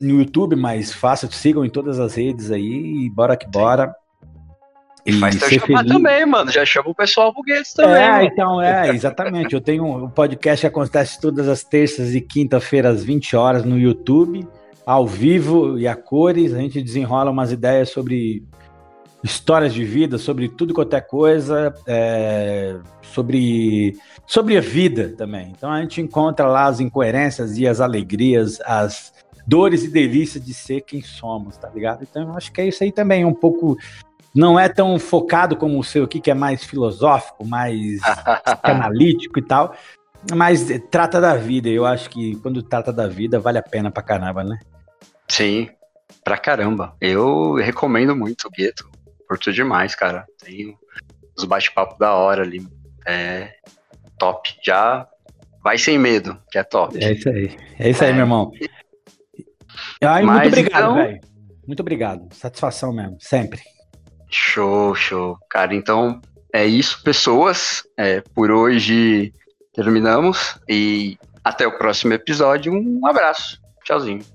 no 0.00 0.20
YouTube, 0.20 0.56
mas 0.56 0.92
faça, 0.92 1.30
sigam 1.30 1.64
em 1.64 1.70
todas 1.70 2.00
as 2.00 2.14
redes 2.14 2.50
aí 2.50 3.04
e 3.04 3.10
bora 3.10 3.36
que 3.36 3.46
bora. 3.46 3.94
E 5.06 5.12
faz 5.12 5.36
teu 5.36 5.48
chamar 5.60 5.80
feliz. 5.80 5.92
também, 5.92 6.26
mano. 6.26 6.50
Já 6.50 6.64
chama 6.64 6.90
o 6.90 6.94
pessoal 6.94 7.32
Guedes 7.44 7.72
também. 7.74 8.02
É, 8.02 8.10
mano. 8.10 8.24
então, 8.24 8.62
é, 8.62 8.88
exatamente. 8.90 9.54
Eu 9.54 9.60
tenho 9.60 9.84
um 9.84 10.08
podcast 10.08 10.62
que 10.62 10.66
acontece 10.66 11.20
todas 11.20 11.48
as 11.48 11.62
terças 11.62 12.14
e 12.14 12.20
quinta-feiras, 12.20 12.96
às 12.96 13.04
20 13.04 13.36
horas, 13.36 13.64
no 13.64 13.78
YouTube, 13.78 14.46
ao 14.86 15.06
vivo 15.06 15.78
e 15.78 15.86
a 15.86 15.94
cores. 15.94 16.54
A 16.54 16.58
gente 16.58 16.82
desenrola 16.82 17.30
umas 17.30 17.52
ideias 17.52 17.90
sobre 17.90 18.42
histórias 19.24 19.72
de 19.72 19.84
vida, 19.84 20.18
sobre 20.18 20.50
tudo 20.50 20.74
quanto 20.74 20.94
é 20.94 21.00
coisa, 21.00 21.74
é, 21.86 22.76
sobre, 23.00 23.96
sobre 24.26 24.58
a 24.58 24.60
vida 24.60 25.14
também. 25.16 25.50
Então 25.56 25.70
a 25.70 25.80
gente 25.80 26.02
encontra 26.02 26.46
lá 26.46 26.66
as 26.66 26.78
incoerências 26.78 27.56
e 27.56 27.66
as 27.66 27.80
alegrias, 27.80 28.60
as 28.60 29.14
dores 29.46 29.82
e 29.82 29.88
delícias 29.88 30.44
de 30.44 30.52
ser 30.52 30.82
quem 30.82 31.00
somos, 31.00 31.56
tá 31.56 31.70
ligado? 31.70 32.02
Então 32.02 32.22
eu 32.22 32.36
acho 32.36 32.52
que 32.52 32.60
é 32.60 32.68
isso 32.68 32.84
aí 32.84 32.92
também, 32.92 33.24
um 33.24 33.32
pouco. 33.32 33.78
Não 34.34 34.58
é 34.58 34.68
tão 34.68 34.98
focado 34.98 35.56
como 35.56 35.78
o 35.78 35.84
seu 35.84 36.04
aqui, 36.04 36.20
que 36.20 36.30
é 36.30 36.34
mais 36.34 36.64
filosófico, 36.64 37.46
mais 37.46 38.00
analítico 38.62 39.38
e 39.38 39.42
tal, 39.42 39.74
mas 40.34 40.66
trata 40.90 41.20
da 41.20 41.36
vida. 41.36 41.68
Eu 41.68 41.86
acho 41.86 42.10
que 42.10 42.34
quando 42.36 42.62
trata 42.62 42.92
da 42.92 43.06
vida, 43.06 43.38
vale 43.38 43.58
a 43.58 43.62
pena 43.62 43.90
pra 43.90 44.02
caramba, 44.02 44.42
né? 44.42 44.58
Sim, 45.28 45.68
pra 46.24 46.36
caramba. 46.36 46.96
Eu 47.00 47.54
recomendo 47.54 48.16
muito 48.16 48.48
o 48.48 48.50
Gueto. 48.50 48.90
Curto 49.28 49.52
demais, 49.52 49.94
cara. 49.94 50.26
Tem 50.44 50.76
os 51.36 51.44
bate-papos 51.44 51.96
da 51.98 52.14
hora 52.14 52.42
ali. 52.42 52.66
É 53.06 53.52
top. 54.18 54.54
Já 54.64 55.06
vai 55.62 55.78
sem 55.78 55.98
medo, 55.98 56.36
que 56.50 56.58
é 56.58 56.62
top. 56.64 57.02
É 57.02 57.12
isso 57.12 57.28
aí. 57.28 57.56
É 57.78 57.90
isso 57.90 58.02
aí, 58.04 58.10
É. 58.10 58.12
meu 58.12 58.22
irmão. 58.22 58.50
Ai, 60.02 60.22
Mas 60.22 60.40
muito 60.42 60.48
obrigado, 60.48 60.82
então- 60.82 60.94
velho. 60.96 61.20
Muito 61.66 61.80
obrigado. 61.80 62.34
Satisfação 62.34 62.92
mesmo, 62.92 63.16
sempre. 63.20 63.60
Show, 64.34 64.96
show. 64.96 65.38
Cara, 65.48 65.72
então 65.74 66.20
é 66.52 66.66
isso, 66.66 67.00
pessoas. 67.04 67.84
É, 67.96 68.20
por 68.20 68.50
hoje 68.50 69.32
terminamos 69.72 70.58
e 70.68 71.16
até 71.44 71.64
o 71.66 71.78
próximo 71.78 72.12
episódio. 72.14 72.72
Um 72.72 73.06
abraço. 73.06 73.60
Tchauzinho. 73.84 74.33